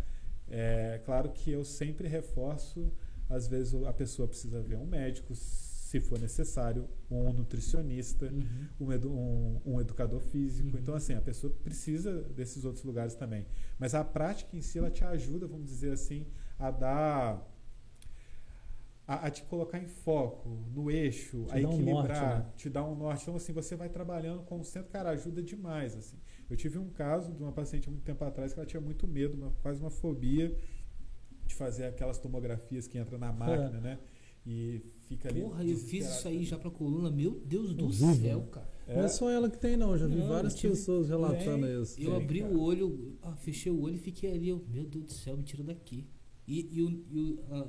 é 0.48 1.02
claro 1.06 1.30
que 1.32 1.52
eu 1.52 1.64
sempre 1.64 2.08
reforço, 2.08 2.92
às 3.30 3.48
vezes 3.48 3.74
a 3.86 3.94
pessoa 3.94 4.28
precisa 4.28 4.62
ver 4.62 4.76
um 4.78 4.86
médico, 4.86 5.34
se 5.90 5.99
for 5.99 6.20
necessário, 6.20 6.88
um 7.10 7.34
nutricionista, 7.34 8.26
Uhum. 8.28 8.68
um, 8.88 8.91
edu- 8.94 9.11
um- 9.11 9.60
um 9.66 9.82
educador 9.82 10.20
físico. 10.22 10.70
Uhum. 10.76 10.80
Então, 10.82 10.94
assim, 10.94 11.14
a 11.16 11.22
pessoa 11.22 11.52
precisa 11.64 12.22
desses 12.38 12.64
outros 12.64 12.84
lugares 12.84 13.16
também. 13.16 13.48
Mas 13.80 13.95
a 13.95 14.03
prática 14.03 14.56
em 14.56 14.61
si, 14.61 14.78
ela 14.78 14.91
te 14.91 15.03
ajuda, 15.03 15.48
vamos 15.48 15.66
dizer 15.68 15.91
assim, 15.91 16.28
a 16.60 16.70
dar. 16.70 17.44
A, 19.07 19.26
a 19.26 19.32
te 19.32 19.41
colocar 19.45 19.80
em 19.80 19.88
foco, 19.88 20.48
no 20.76 20.91
eixo, 20.91 21.44
Te 21.45 21.57
a 21.57 21.61
dá 21.61 21.68
um 21.70 21.74
equilibrar, 21.74 22.06
norte, 22.06 22.45
né? 22.45 22.53
te 22.56 22.70
dar 22.70 22.86
um 22.86 22.95
norte. 22.95 23.24
Então, 23.24 23.36
assim, 23.36 23.52
você 23.52 23.76
vai 23.76 23.90
trabalhando 23.90 24.44
com 24.44 24.60
o 24.60 24.64
centro, 24.64 24.91
cara, 24.91 25.10
ajuda 25.10 25.41
demais. 25.41 25.95
Assim. 25.95 26.18
Eu 26.48 26.56
tive 26.56 26.78
um 26.78 26.90
caso 26.91 27.34
de 27.34 27.41
uma 27.41 27.52
paciente 27.52 27.90
muito 27.90 28.03
tempo 28.03 28.24
atrás 28.24 28.53
que 28.53 28.60
ela 28.60 28.68
tinha 28.68 28.80
muito 28.82 29.07
medo, 29.07 29.36
uma- 29.36 29.52
quase 29.64 29.82
uma 29.82 29.90
fobia 29.90 30.56
de 31.48 31.56
fazer 31.56 31.86
aquelas 31.86 32.20
tomografias 32.20 32.86
que 32.86 32.99
entra 32.99 33.18
na 33.18 33.34
máquina, 33.74 33.82
né? 33.82 33.99
E 34.45 34.84
fica 35.10 35.27
ali. 35.30 35.41
Porra, 35.41 35.65
eu 35.65 35.76
fiz 35.77 36.07
isso 36.07 36.27
aí 36.27 36.44
já 36.45 36.57
pra 36.57 36.69
coluna. 36.72 37.11
Meu 37.11 37.41
Deus 37.45 37.73
do 37.73 37.91
céu, 37.91 38.44
cara. 38.52 38.69
Não 38.88 39.03
é 39.03 39.07
só 39.07 39.30
ela 39.30 39.49
que 39.49 39.57
tem, 39.57 39.76
não. 39.76 39.98
Já 39.98 40.07
vi 40.07 40.15
Não, 40.15 40.27
várias 40.27 40.56
tive- 40.56 40.73
pessoas 40.73 41.10
relatando 41.10 41.65
Tem. 41.68 41.81
isso. 41.81 41.99
Eu 42.02 42.11
Sim, 42.11 42.23
abri 42.23 42.40
cara. 42.41 42.53
o 42.53 42.60
olho, 42.61 43.18
ah, 43.22 43.36
fechei 43.36 43.72
o 43.72 43.81
olho 43.81 43.95
e 43.95 43.99
fiquei 43.99 44.31
ali. 44.31 44.49
Eu, 44.49 44.64
meu 44.69 44.86
Deus 44.86 45.06
do 45.06 45.11
céu, 45.11 45.36
me 45.38 45.44
tira 45.44 45.64
daqui. 45.64 46.07
E, 46.48 46.68
e, 46.72 46.81
o- 46.81 47.03
e 47.11 47.40
ah, 47.52 47.68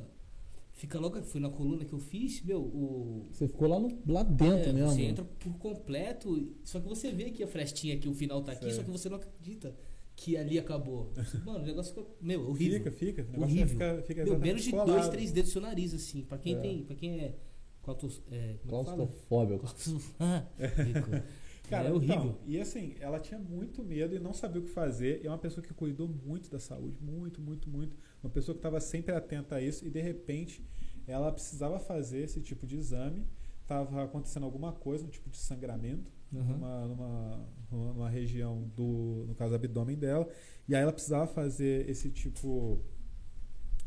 fica 0.72 0.98
logo, 0.98 1.20
foi 1.22 1.40
na 1.40 1.50
coluna 1.50 1.84
que 1.84 1.92
eu 1.92 1.98
fiz, 1.98 2.40
meu, 2.42 2.60
o. 2.62 3.26
Você 3.30 3.46
ficou 3.48 3.68
lá, 3.68 3.78
no, 3.78 3.98
lá 4.06 4.22
dentro 4.22 4.70
é, 4.70 4.72
mesmo. 4.72 4.90
Você 4.92 5.02
entra 5.02 5.24
por 5.24 5.52
completo, 5.58 6.48
só 6.64 6.80
que 6.80 6.88
você 6.88 7.10
vê 7.12 7.24
aqui 7.24 7.42
a 7.42 7.46
frestinha 7.46 7.98
que 7.98 8.08
o 8.08 8.14
final 8.14 8.42
tá 8.42 8.52
aqui, 8.52 8.64
Sei. 8.66 8.74
só 8.74 8.82
que 8.82 8.90
você 8.90 9.08
não 9.10 9.16
acredita 9.16 9.74
que 10.20 10.36
ali 10.36 10.58
acabou. 10.58 11.10
Mano, 11.46 11.60
o 11.60 11.66
negócio 11.66 11.94
ficou, 11.94 12.14
meu, 12.20 12.46
horrível. 12.50 12.78
Fica, 12.78 12.92
fica. 12.92 13.22
O 13.22 13.32
negócio 13.32 13.42
Horrível. 13.54 13.68
Fica, 13.68 14.02
fica 14.02 14.24
Meu, 14.24 14.38
menos 14.38 14.62
de 14.62 14.70
colado. 14.70 14.86
dois, 14.88 15.08
três 15.08 15.32
dedos 15.32 15.50
do 15.50 15.52
seu 15.54 15.62
nariz, 15.62 15.94
assim. 15.94 16.22
Pra 16.24 16.36
quem 16.36 16.56
É. 16.56 16.60
tem. 16.60 16.84
Pra 16.84 16.94
quem 16.94 17.20
é. 17.20 17.34
Claustro, 17.82 18.22
é 18.30 18.36
é? 18.36 18.58
Claustrofóbico. 18.68 19.66
Ah, 20.18 20.44
rico. 20.58 21.08
Cara, 21.70 21.88
é 21.88 21.92
horrível. 21.92 22.16
então, 22.16 22.38
e 22.46 22.60
assim, 22.60 22.96
ela 23.00 23.18
tinha 23.18 23.38
muito 23.40 23.82
medo 23.82 24.14
e 24.14 24.18
não 24.18 24.34
sabia 24.34 24.60
o 24.60 24.64
que 24.64 24.70
fazer. 24.70 25.22
E 25.22 25.26
é 25.26 25.30
uma 25.30 25.38
pessoa 25.38 25.64
que 25.64 25.72
cuidou 25.72 26.06
muito 26.06 26.50
da 26.50 26.58
saúde, 26.58 26.98
muito, 27.00 27.40
muito, 27.40 27.70
muito. 27.70 27.96
Uma 28.22 28.28
pessoa 28.28 28.54
que 28.54 28.58
estava 28.58 28.78
sempre 28.80 29.14
atenta 29.14 29.54
a 29.54 29.62
isso 29.62 29.86
e 29.86 29.90
de 29.90 30.02
repente 30.02 30.62
ela 31.06 31.32
precisava 31.32 31.78
fazer 31.78 32.24
esse 32.24 32.42
tipo 32.42 32.66
de 32.66 32.76
exame. 32.76 33.24
Estava 33.62 34.02
acontecendo 34.04 34.44
alguma 34.44 34.72
coisa, 34.72 35.04
um 35.06 35.08
tipo 35.08 35.30
de 35.30 35.38
sangramento 35.38 36.12
Uhum. 36.32 36.44
numa, 36.44 36.86
numa, 36.86 37.48
numa 37.70 38.08
região 38.08 38.70
do, 38.76 39.24
no 39.26 39.34
caso, 39.34 39.54
abdômen 39.54 39.96
dela. 39.96 40.28
E 40.68 40.74
aí 40.74 40.82
ela 40.82 40.92
precisava 40.92 41.26
fazer 41.26 41.88
esse 41.88 42.10
tipo 42.10 42.80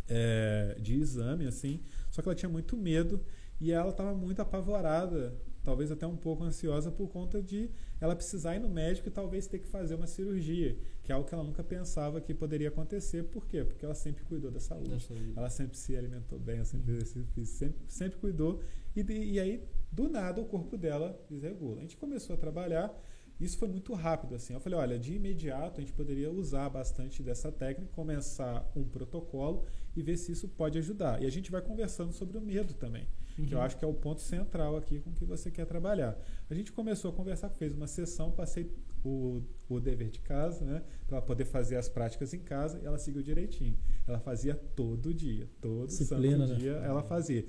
é, 0.07 0.77
de 0.79 0.95
exame, 0.95 1.45
assim. 1.45 1.81
Só 2.11 2.21
que 2.21 2.27
ela 2.27 2.35
tinha 2.35 2.49
muito 2.49 2.75
medo 2.75 3.23
e 3.59 3.71
ela 3.71 3.91
estava 3.91 4.13
muito 4.13 4.41
apavorada, 4.41 5.33
talvez 5.63 5.91
até 5.91 6.05
um 6.05 6.17
pouco 6.17 6.43
ansiosa 6.43 6.91
por 6.91 7.07
conta 7.07 7.41
de 7.41 7.69
ela 8.01 8.15
precisar 8.15 8.55
ir 8.55 8.59
no 8.59 8.67
médico 8.67 9.07
e 9.07 9.11
talvez 9.11 9.47
ter 9.47 9.59
que 9.59 9.67
fazer 9.67 9.95
uma 9.95 10.07
cirurgia, 10.07 10.77
que 11.01 11.11
é 11.11 11.15
algo 11.15 11.25
que 11.25 11.33
ela 11.33 11.43
nunca 11.43 11.63
pensava 11.63 12.19
que 12.19 12.33
poderia 12.33 12.67
acontecer. 12.67 13.23
Por 13.23 13.47
quê? 13.47 13.63
Porque 13.63 13.85
ela 13.85 13.95
sempre 13.95 14.23
cuidou 14.25 14.51
da 14.51 14.59
saúde. 14.59 14.89
Da 14.89 14.99
saúde. 14.99 15.33
Ela 15.35 15.49
sempre 15.49 15.77
se 15.77 15.95
alimentou 15.95 16.37
bem, 16.37 16.63
sempre 16.65 17.05
físico, 17.05 17.45
sempre, 17.45 17.81
sempre 17.87 18.19
cuidou. 18.19 18.61
E, 18.93 19.01
e 19.01 19.39
aí, 19.39 19.63
do 19.93 20.09
nada, 20.09 20.41
o 20.41 20.45
corpo 20.45 20.75
dela 20.77 21.19
desregula. 21.29 21.77
A 21.77 21.81
gente 21.81 21.97
começou 21.97 22.33
a 22.35 22.37
trabalhar, 22.37 22.91
isso 23.39 23.57
foi 23.57 23.67
muito 23.67 23.93
rápido. 23.93 24.35
assim. 24.35 24.53
Eu 24.53 24.59
falei: 24.59 24.77
olha, 24.79 24.97
de 24.99 25.13
imediato 25.15 25.79
a 25.79 25.83
gente 25.83 25.93
poderia 25.93 26.31
usar 26.31 26.69
bastante 26.69 27.21
dessa 27.21 27.51
técnica, 27.51 27.91
começar 27.93 28.69
um 28.75 28.83
protocolo 28.83 29.65
e 29.95 30.01
ver 30.01 30.17
se 30.17 30.31
isso 30.31 30.47
pode 30.49 30.77
ajudar. 30.79 31.21
E 31.21 31.25
a 31.25 31.29
gente 31.29 31.51
vai 31.51 31.61
conversando 31.61 32.11
sobre 32.11 32.37
o 32.37 32.41
medo 32.41 32.73
também, 32.73 33.07
que 33.35 33.53
eu 33.53 33.57
Uhum. 33.59 33.63
acho 33.63 33.77
que 33.77 33.85
é 33.85 33.87
o 33.87 33.93
ponto 33.93 34.21
central 34.21 34.75
aqui 34.77 34.99
com 34.99 35.11
que 35.13 35.23
você 35.25 35.51
quer 35.51 35.65
trabalhar. 35.65 36.17
A 36.49 36.53
gente 36.55 36.71
começou 36.71 37.11
a 37.11 37.13
conversar, 37.13 37.49
fez 37.49 37.73
uma 37.75 37.87
sessão, 37.87 38.31
passei 38.31 38.71
o, 39.05 39.41
o 39.69 39.79
dever 39.79 40.09
de 40.09 40.19
casa, 40.19 40.63
né, 40.65 40.81
para 41.07 41.21
poder 41.21 41.45
fazer 41.45 41.75
as 41.75 41.89
práticas 41.89 42.33
em 42.33 42.39
casa 42.39 42.79
e 42.81 42.85
ela 42.85 42.97
seguiu 42.97 43.21
direitinho. 43.21 43.77
Ela 44.07 44.19
fazia 44.19 44.55
todo 44.55 45.13
dia, 45.13 45.47
todo 45.61 45.87
Disciplina, 45.87 46.47
santo 46.47 46.53
né? 46.53 46.59
dia 46.59 46.71
ela 46.77 47.03
fazia. 47.03 47.45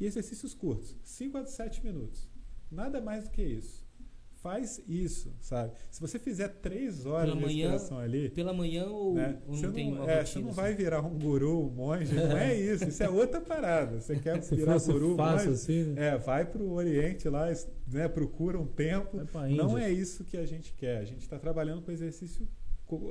E 0.00 0.06
exercícios 0.06 0.54
curtos, 0.54 0.96
5 1.04 1.36
a 1.38 1.44
7 1.44 1.84
minutos. 1.84 2.26
Nada 2.70 3.00
mais 3.00 3.24
do 3.24 3.30
que 3.30 3.42
isso. 3.42 3.88
Faz 4.36 4.82
isso, 4.88 5.36
sabe? 5.38 5.74
Se 5.90 6.00
você 6.00 6.18
fizer 6.18 6.48
3 6.48 7.04
horas 7.04 7.28
Pela 7.28 7.36
de 7.36 7.42
manhã, 7.44 7.70
respiração 7.72 7.98
ali, 7.98 8.30
Pela 8.30 8.54
manhã 8.54 8.86
ou, 8.86 9.12
né? 9.14 9.38
ou 9.46 9.54
Você 9.54 9.66
não 9.66 9.74
tem 9.74 9.90
não, 9.92 10.08
é, 10.08 10.20
rotina? 10.20 10.24
você 10.26 10.38
não 10.38 10.46
assim? 10.48 10.56
vai 10.56 10.74
virar 10.74 11.02
um 11.02 11.18
guru, 11.18 11.66
um 11.66 11.68
monge, 11.68 12.14
não 12.14 12.34
é 12.38 12.56
isso. 12.58 12.88
Isso 12.88 13.02
é 13.02 13.10
outra 13.10 13.38
parada. 13.42 14.00
Você 14.00 14.16
quer 14.18 14.42
Se 14.42 14.56
virar 14.56 14.72
fosse 14.72 14.90
guru, 14.90 15.14
fácil 15.14 15.50
monge, 15.50 15.62
assim, 15.62 15.84
né? 15.92 16.06
é, 16.08 16.16
vai 16.18 16.46
para 16.46 16.62
o 16.62 16.72
Oriente 16.72 17.28
lá, 17.28 17.48
né, 17.86 18.08
procura 18.08 18.58
um 18.58 18.66
tempo. 18.66 19.18
Não 19.54 19.76
é 19.76 19.92
isso 19.92 20.24
que 20.24 20.38
a 20.38 20.46
gente 20.46 20.72
quer. 20.72 20.96
A 20.96 21.04
gente 21.04 21.20
está 21.20 21.38
trabalhando 21.38 21.82
com 21.82 21.90
exercício 21.92 22.48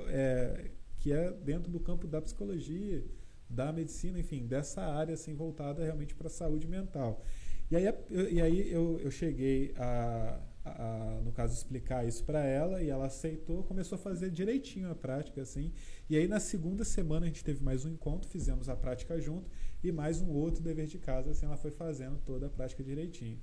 é, 0.07 0.71
que 0.97 1.13
é 1.13 1.31
dentro 1.31 1.71
do 1.71 1.79
campo 1.79 2.07
da 2.07 2.19
psicologia, 2.19 3.05
da 3.49 3.71
medicina, 3.73 4.19
enfim, 4.19 4.45
dessa 4.47 4.81
área 4.81 5.13
assim, 5.13 5.33
voltada 5.33 5.83
realmente 5.83 6.15
para 6.15 6.27
a 6.27 6.29
saúde 6.29 6.67
mental. 6.67 7.23
E 7.71 7.75
aí, 7.75 7.85
eu, 8.09 8.29
e 8.31 8.41
aí 8.41 8.71
eu, 8.71 8.99
eu 8.99 9.11
cheguei 9.11 9.73
a, 9.77 10.39
a- 10.65 11.21
no 11.23 11.31
caso, 11.31 11.53
explicar 11.53 12.07
isso 12.07 12.23
para 12.23 12.43
ela 12.43 12.81
e 12.81 12.89
ela 12.89 13.05
aceitou, 13.05 13.63
começou 13.63 13.95
a 13.95 13.99
fazer 13.99 14.29
direitinho 14.31 14.89
a 14.91 14.95
prática, 14.95 15.41
assim. 15.41 15.71
E 16.09 16.17
aí 16.17 16.27
na 16.27 16.39
segunda 16.39 16.83
semana 16.83 17.25
a 17.25 17.29
gente 17.29 17.43
teve 17.43 17.63
mais 17.63 17.85
um 17.85 17.89
encontro, 17.89 18.27
fizemos 18.29 18.69
a 18.69 18.75
prática 18.75 19.19
junto 19.19 19.49
e 19.83 19.91
mais 19.91 20.21
um 20.21 20.31
outro 20.31 20.63
dever 20.63 20.87
de 20.87 20.97
casa, 20.97 21.31
assim, 21.31 21.45
ela 21.45 21.57
foi 21.57 21.71
fazendo 21.71 22.17
toda 22.25 22.47
a 22.47 22.49
prática 22.49 22.83
direitinho. 22.83 23.39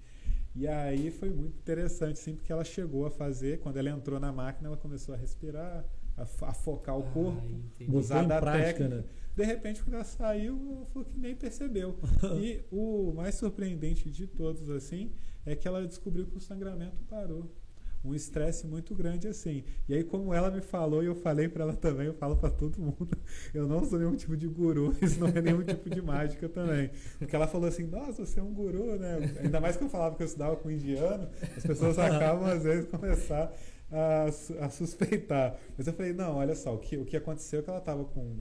E 0.55 0.66
aí 0.66 1.11
foi 1.11 1.31
muito 1.31 1.59
interessante, 1.59 2.19
sim, 2.19 2.35
porque 2.35 2.51
ela 2.51 2.65
chegou 2.65 3.07
a 3.07 3.11
fazer, 3.11 3.61
quando 3.61 3.77
ela 3.77 3.91
entrou 3.91 4.19
na 4.19 4.33
máquina, 4.33 4.69
ela 4.69 4.77
começou 4.77 5.15
a 5.15 5.19
respirar, 5.19 5.85
a, 6.16 6.23
a 6.23 6.55
focar 6.55 6.99
o 6.99 7.03
Ah, 7.03 7.11
corpo. 7.12 7.43
Botou 7.87 7.99
usar 8.01 8.23
da 8.24 8.41
prática, 8.41 8.89
técnica. 8.89 8.97
né? 9.03 9.05
De 9.37 9.45
repente, 9.45 9.85
quando 9.85 9.95
ela 9.95 10.05
saiu, 10.05 10.59
ela 10.73 10.87
falou 10.87 11.05
que 11.07 11.19
nem 11.19 11.35
percebeu. 11.35 11.95
e 12.41 12.65
o 12.73 13.13
mais 13.15 13.35
surpreendente 13.35 14.11
de 14.11 14.27
todos, 14.27 14.71
assim, 14.71 15.13
é 15.45 15.55
que 15.55 15.69
ela 15.69 15.87
descobriu 15.87 16.27
que 16.27 16.39
o 16.39 16.41
sangramento 16.41 17.03
parou. 17.03 17.55
Um 18.03 18.15
estresse 18.15 18.67
muito 18.67 18.95
grande 18.95 19.27
assim. 19.27 19.65
E 19.89 19.95
aí, 19.95 20.05
como 20.05 20.33
ela 20.33 20.49
me 20.49 20.61
falou 20.61 21.03
e 21.03 21.07
eu 21.07 21.15
falei 21.15 21.49
para 21.49 21.65
ela 21.65 21.75
também, 21.75 22.07
eu 22.07 22.15
falo 22.15 22.37
para 22.37 22.51
todo 22.51 22.81
mundo, 22.81 23.09
eu 23.53 23.67
não 23.67 23.85
sou 23.85 23.99
nenhum 23.99 24.15
tipo 24.15 24.37
de 24.37 24.47
guru, 24.47 24.95
isso 25.03 25.19
não 25.19 25.27
é 25.27 25.43
nenhum 25.43 25.65
tipo 25.65 25.91
de 25.91 26.01
mágica 26.01 26.49
também. 26.49 26.91
Porque 27.19 27.35
ela 27.35 27.49
falou 27.49 27.67
assim: 27.67 27.85
"Nossa, 27.85 28.25
você 28.25 28.39
é 28.39 28.43
um 28.43 28.55
guru, 28.55 28.97
né?" 28.97 29.19
Ainda 29.43 29.61
mais 29.61 29.77
que 29.77 29.83
eu 29.83 29.89
falava 29.89 30.15
que 30.15 30.23
eu 30.23 30.27
estudava 30.27 30.55
com 30.57 30.71
indiano, 30.71 31.29
as 31.57 31.67
pessoas 31.67 31.99
acabam 31.99 32.49
às 32.49 32.63
vezes 32.63 32.89
começar 32.89 33.53
a, 33.91 34.25
a 34.65 34.71
suspeitar. 34.71 35.59
Mas 35.77 35.89
eu 35.89 35.93
falei: 35.93 36.13
"Não, 36.13 36.37
olha 36.37 36.55
só, 36.55 36.75
o 36.75 36.79
que 36.79 36.97
o 36.97 37.05
que 37.05 37.17
aconteceu 37.17 37.59
é 37.59 37.63
que 37.63 37.71
ela 37.71 37.81
estava 37.81 38.05
com 38.05 38.39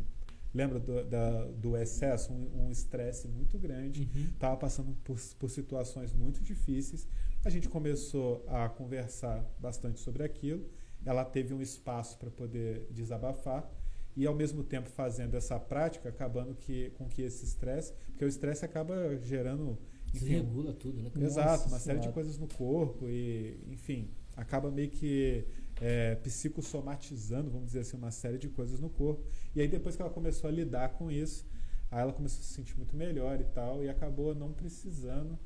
lembra 0.56 0.80
do, 0.80 1.04
da, 1.06 1.46
do 1.52 1.76
excesso, 1.78 2.32
um 2.34 2.66
um 2.66 2.72
estresse 2.72 3.28
muito 3.28 3.60
grande, 3.60 4.02
Uhum. 4.16 4.24
estava 4.34 4.58
passando 4.58 4.96
por, 5.04 5.20
por 5.38 5.50
situações 5.50 6.12
muito 6.14 6.42
difíceis. 6.42 7.08
A 7.44 7.50
gente 7.50 7.68
começou 7.70 8.44
a 8.48 8.68
conversar 8.70 9.46
bastante 9.60 10.00
sobre 10.00 10.24
aquilo. 10.24 10.66
Ela 11.06 11.24
teve 11.24 11.54
um 11.54 11.62
espaço 11.62 12.18
para 12.18 12.32
poder 12.32 12.88
desabafar 12.90 13.70
e 14.16 14.26
ao 14.26 14.34
mesmo 14.34 14.64
tempo 14.64 14.90
fazendo 14.90 15.36
essa 15.36 15.60
prática, 15.60 16.10
acabando 16.10 16.56
que 16.56 16.90
com 16.98 17.06
que 17.08 17.22
esse 17.22 17.44
estresse, 17.46 17.94
porque 18.08 18.24
o 18.26 18.28
estresse 18.28 18.64
acaba 18.66 18.96
gerando 19.22 19.78
enfim, 20.14 20.26
Desregula 20.28 20.74
tudo, 20.74 21.02
né? 21.04 21.12
Exato, 21.20 21.50
Nossa 21.64 21.68
uma 21.68 21.80
série 21.80 21.98
de 22.00 22.06
Senhora. 22.06 22.14
coisas 22.14 22.38
no 22.38 22.48
corpo 22.48 23.08
e, 23.10 23.60
enfim, 23.68 24.10
acaba 24.38 24.72
meio 24.72 24.90
que 24.90 25.46
é, 25.82 26.16
psicossomatizando, 26.16 27.50
vamos 27.52 27.68
dizer 27.68 27.80
assim, 27.80 27.98
uma 27.98 28.12
série 28.12 28.38
de 28.38 28.50
coisas 28.50 28.80
no 28.80 28.90
corpo. 28.90 29.24
E 29.56 29.62
aí 29.62 29.68
depois 29.68 29.96
que 29.96 30.02
ela 30.02 30.12
começou 30.12 30.48
a 30.50 30.52
lidar 30.52 30.90
com 30.94 31.12
isso, 31.12 31.46
aí 31.92 32.02
ela 32.02 32.14
começou 32.14 32.40
a 32.40 32.44
se 32.44 32.54
sentir 32.54 32.76
muito 32.78 32.96
melhor 32.96 33.40
e 33.40 33.46
tal, 33.46 33.84
e 33.84 33.90
acabou 33.90 34.34
não 34.34 34.52
precisando 34.54 35.38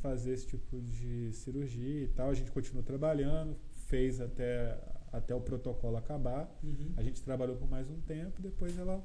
fazer 0.00 0.32
esse 0.32 0.46
tipo 0.46 0.80
de 0.80 1.32
cirurgia 1.32 2.02
e 2.04 2.08
tal. 2.08 2.30
A 2.30 2.34
gente 2.34 2.50
continuou 2.50 2.82
trabalhando, 2.82 3.56
fez 3.86 4.20
até, 4.20 4.78
até 5.12 5.34
o 5.34 5.40
protocolo 5.40 5.96
acabar. 5.96 6.50
Uhum. 6.62 6.92
A 6.96 7.02
gente 7.02 7.22
trabalhou 7.22 7.56
por 7.56 7.68
mais 7.70 7.88
um 7.90 8.00
tempo, 8.00 8.40
depois 8.42 8.76
ela 8.78 9.04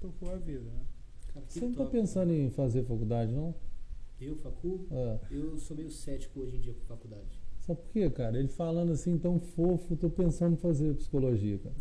tocou 0.00 0.30
a 0.32 0.36
vida, 0.36 0.64
né? 0.70 0.82
Cara, 1.34 1.44
Você 1.48 1.60
não 1.60 1.72
tá 1.72 1.84
top. 1.84 1.92
pensando 1.92 2.32
em 2.32 2.50
fazer 2.50 2.82
faculdade, 2.84 3.32
não? 3.32 3.54
Eu, 4.20 4.36
Facu, 4.36 4.86
É. 4.90 5.18
eu 5.30 5.56
sou 5.58 5.74
meio 5.76 5.90
cético 5.90 6.40
hoje 6.40 6.56
em 6.56 6.60
dia 6.60 6.74
com 6.74 6.80
faculdade. 6.80 7.39
Sabe 7.70 7.80
por 7.82 7.92
quê, 7.92 8.10
cara? 8.10 8.38
Ele 8.38 8.48
falando 8.48 8.92
assim 8.92 9.16
tão 9.18 9.38
fofo, 9.38 9.96
tô 9.96 10.10
pensando 10.10 10.54
em 10.54 10.56
fazer 10.56 10.94
psicologia, 10.94 11.58
cara. 11.58 11.74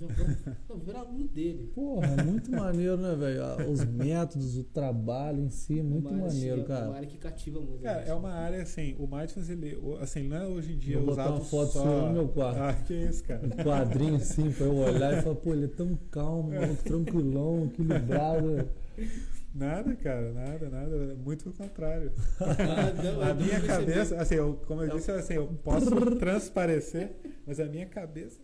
Vamos 0.68 0.86
virar 0.86 1.00
aluno 1.00 1.28
dele. 1.28 1.72
Porra, 1.74 2.06
é 2.08 2.24
muito 2.24 2.52
maneiro, 2.52 2.98
né, 2.98 3.16
velho? 3.16 3.44
Ah, 3.44 3.58
Os 3.68 3.84
métodos, 3.86 4.58
o 4.58 4.64
trabalho 4.66 5.42
em 5.44 5.50
si, 5.50 5.82
muito 5.82 6.10
uma 6.10 6.18
área, 6.18 6.28
maneiro, 6.28 6.62
assim, 6.62 6.62
É 6.62 6.76
uma 6.76 6.80
cara. 6.82 6.94
área 6.96 7.08
que 7.08 7.18
cativa 7.18 7.60
muito. 7.60 7.80
a 7.80 7.94
Cara, 7.94 8.02
é 8.04 8.14
uma 8.14 8.32
área 8.32 8.62
assim, 8.62 8.96
o 9.00 9.08
mindfulness, 9.08 9.50
ele, 9.50 9.78
assim, 10.00 10.24
não 10.28 10.38
é 10.38 10.48
hoje 10.48 10.74
em 10.74 10.78
dia 10.78 10.98
Vou 10.98 11.08
botar 11.08 11.24
usado 11.24 11.36
uma 11.36 11.46
foto 11.46 11.72
só... 11.74 11.82
sua 11.82 12.08
no 12.08 12.14
meu 12.14 12.28
quarto. 12.28 12.60
Ah, 12.60 12.74
que 12.74 12.94
isso, 12.94 13.24
cara. 13.24 13.46
Um 13.46 13.50
quadrinho 13.64 14.16
assim 14.16 14.52
pra 14.52 14.66
eu 14.66 14.76
olhar 14.76 15.18
e 15.18 15.22
falar, 15.22 15.36
pô, 15.36 15.54
ele 15.54 15.66
é 15.66 15.70
tão 15.70 15.98
calmo, 16.12 16.52
tranquilão, 16.84 17.66
equilibrado. 17.66 18.70
Nada, 19.60 19.94
cara, 19.98 20.32
nada, 20.32 20.70
nada. 20.70 21.16
Muito 21.16 21.44
pelo 21.44 21.56
contrário. 21.56 22.14
Não, 23.04 23.22
a 23.22 23.34
minha 23.34 23.60
cabeça, 23.60 24.16
assim, 24.16 24.36
eu, 24.36 24.56
como 24.66 24.82
eu 24.82 24.96
disse, 24.96 25.12
assim, 25.12 25.34
eu 25.34 25.48
posso 25.48 25.90
transparecer, 26.16 27.14
mas 27.46 27.60
a 27.60 27.66
minha 27.66 27.86
cabeça, 27.86 28.40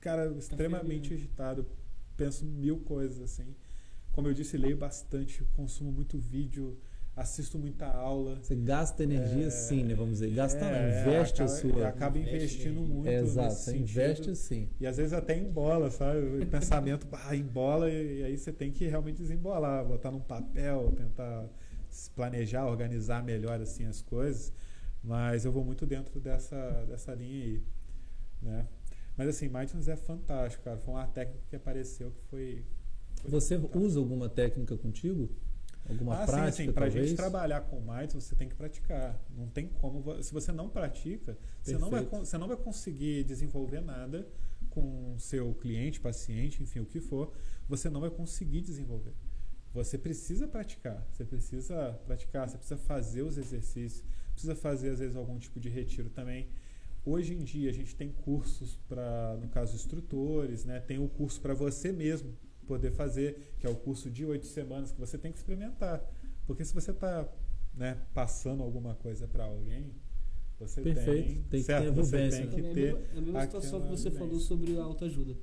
cara, 0.00 0.32
extremamente 0.32 1.10
fervilhando. 1.10 1.14
agitado. 1.14 1.66
Penso 2.16 2.46
mil 2.46 2.78
coisas, 2.78 3.20
assim. 3.20 3.54
Como 4.12 4.28
eu 4.28 4.32
disse, 4.32 4.56
leio 4.56 4.78
bastante, 4.78 5.44
consumo 5.54 5.92
muito 5.92 6.18
vídeo, 6.18 6.80
assisto 7.16 7.58
muita 7.58 7.86
aula. 7.86 8.36
Você 8.42 8.54
gasta 8.54 9.02
energia 9.02 9.46
É, 9.46 9.50
sim, 9.50 9.82
né? 9.84 9.94
Vamos 9.94 10.18
dizer. 10.20 10.30
Gasta 10.34 10.60
não, 10.60 10.68
É, 10.68 11.00
investe 11.00 11.42
a 11.42 11.46
acaba, 11.46 11.60
sua. 11.60 11.88
Acaba 11.88 12.18
Investe 12.18 12.36
investindo 12.36 12.76
energia. 12.78 12.94
muito 12.94 13.08
É, 13.08 13.20
exato, 13.20 13.48
nesse 13.48 13.62
você 13.64 13.70
sentido. 13.72 13.82
investe 13.90 14.36
sim. 14.36 14.70
E 14.78 14.86
às 14.86 14.96
vezes 14.98 15.12
até 15.12 15.36
embola, 15.36 15.90
sabe? 15.90 16.42
O 16.42 16.46
pensamento 16.46 17.06
bah, 17.06 17.34
embola 17.34 17.90
e, 17.90 18.20
e 18.20 18.24
aí 18.24 18.36
você 18.36 18.52
tem 18.52 18.70
que 18.70 18.86
realmente 18.86 19.16
desembolar, 19.18 19.84
botar 19.86 20.10
num 20.10 20.20
papel, 20.20 20.92
tentar 20.92 21.48
se 21.88 22.10
planejar, 22.10 22.66
organizar 22.66 23.22
melhor 23.24 23.60
assim 23.60 23.86
as 23.86 24.02
coisas. 24.02 24.52
Mas 25.02 25.44
eu 25.44 25.52
vou 25.52 25.64
muito 25.64 25.86
dentro 25.86 26.20
dessa, 26.20 26.84
dessa 26.86 27.14
linha 27.14 27.44
aí, 27.44 27.62
né? 28.42 28.68
Mas 29.16 29.28
assim, 29.28 29.48
Mindfulness 29.48 29.88
é 29.88 29.96
fantástico, 29.96 30.62
cara. 30.64 30.76
Foi 30.78 30.92
uma 30.94 31.06
técnica 31.06 31.42
que 31.48 31.56
apareceu 31.56 32.10
que 32.10 32.20
foi... 32.28 32.64
foi 33.22 33.30
Você 33.30 33.56
fantástica. 33.56 33.78
usa 33.78 33.98
alguma 33.98 34.28
técnica 34.28 34.76
contigo? 34.76 35.30
Alguma 35.88 36.14
ah, 36.14 36.26
prática, 36.26 36.52
sim, 36.52 36.62
assim, 36.64 36.72
pra 36.72 36.86
talvez? 36.86 37.08
gente 37.08 37.16
trabalhar 37.16 37.60
com 37.62 37.80
mindfulness, 37.80 38.24
você 38.24 38.34
tem 38.34 38.48
que 38.48 38.54
praticar. 38.54 39.20
Não 39.36 39.48
tem 39.48 39.68
como. 39.68 40.22
Se 40.22 40.32
você 40.32 40.50
não 40.50 40.68
pratica, 40.68 41.38
você 41.62 41.78
não, 41.78 41.90
vai, 41.90 42.04
você 42.04 42.36
não 42.36 42.48
vai 42.48 42.56
conseguir 42.56 43.24
desenvolver 43.24 43.80
nada 43.80 44.26
com 44.70 45.16
seu 45.18 45.54
cliente, 45.54 46.00
paciente, 46.00 46.62
enfim, 46.62 46.80
o 46.80 46.86
que 46.86 47.00
for. 47.00 47.32
Você 47.68 47.88
não 47.88 48.00
vai 48.00 48.10
conseguir 48.10 48.60
desenvolver. 48.62 49.14
Você 49.72 49.96
precisa 49.96 50.48
praticar. 50.48 51.06
Você 51.12 51.24
precisa 51.24 52.00
praticar, 52.04 52.48
você 52.48 52.58
precisa 52.58 52.80
fazer 52.80 53.22
os 53.22 53.38
exercícios, 53.38 54.04
precisa 54.32 54.56
fazer, 54.56 54.90
às 54.90 54.98
vezes, 54.98 55.16
algum 55.16 55.38
tipo 55.38 55.60
de 55.60 55.68
retiro 55.68 56.10
também. 56.10 56.48
Hoje 57.04 57.34
em 57.34 57.44
dia, 57.44 57.70
a 57.70 57.72
gente 57.72 57.94
tem 57.94 58.10
cursos 58.10 58.76
para, 58.88 59.36
no 59.40 59.48
caso, 59.48 59.76
instrutores, 59.76 60.64
né? 60.64 60.80
tem 60.80 60.98
o 60.98 61.08
curso 61.08 61.40
para 61.40 61.54
você 61.54 61.92
mesmo 61.92 62.34
poder 62.66 62.90
fazer, 62.92 63.54
que 63.58 63.66
é 63.66 63.70
o 63.70 63.76
curso 63.76 64.10
de 64.10 64.24
oito 64.24 64.46
semanas, 64.46 64.92
que 64.92 65.00
você 65.00 65.16
tem 65.16 65.32
que 65.32 65.38
experimentar. 65.38 66.02
Porque 66.46 66.64
se 66.64 66.74
você 66.74 66.90
está 66.90 67.28
né, 67.74 67.98
passando 68.14 68.62
alguma 68.62 68.94
coisa 68.94 69.26
para 69.26 69.44
alguém, 69.44 69.92
você 70.58 70.80
Perfeito, 70.80 71.26
tem, 71.26 71.42
tem 71.42 71.60
que 71.60 71.66
certo? 71.66 71.82
ter 71.84 71.88
a 71.88 71.92
você 71.92 72.16
vivência, 72.16 72.46
tem 72.46 72.50
que 72.50 72.62
ter 72.74 72.86
é 72.86 72.90
a 72.90 72.94
mesma, 72.94 72.98
é 72.98 73.18
a 73.18 73.20
mesma 73.20 73.42
situação 73.42 73.82
que 73.82 73.88
você 73.88 74.10
falou 74.10 74.40
sobre 74.40 74.78
a 74.78 74.82
autoajuda. 74.82 75.36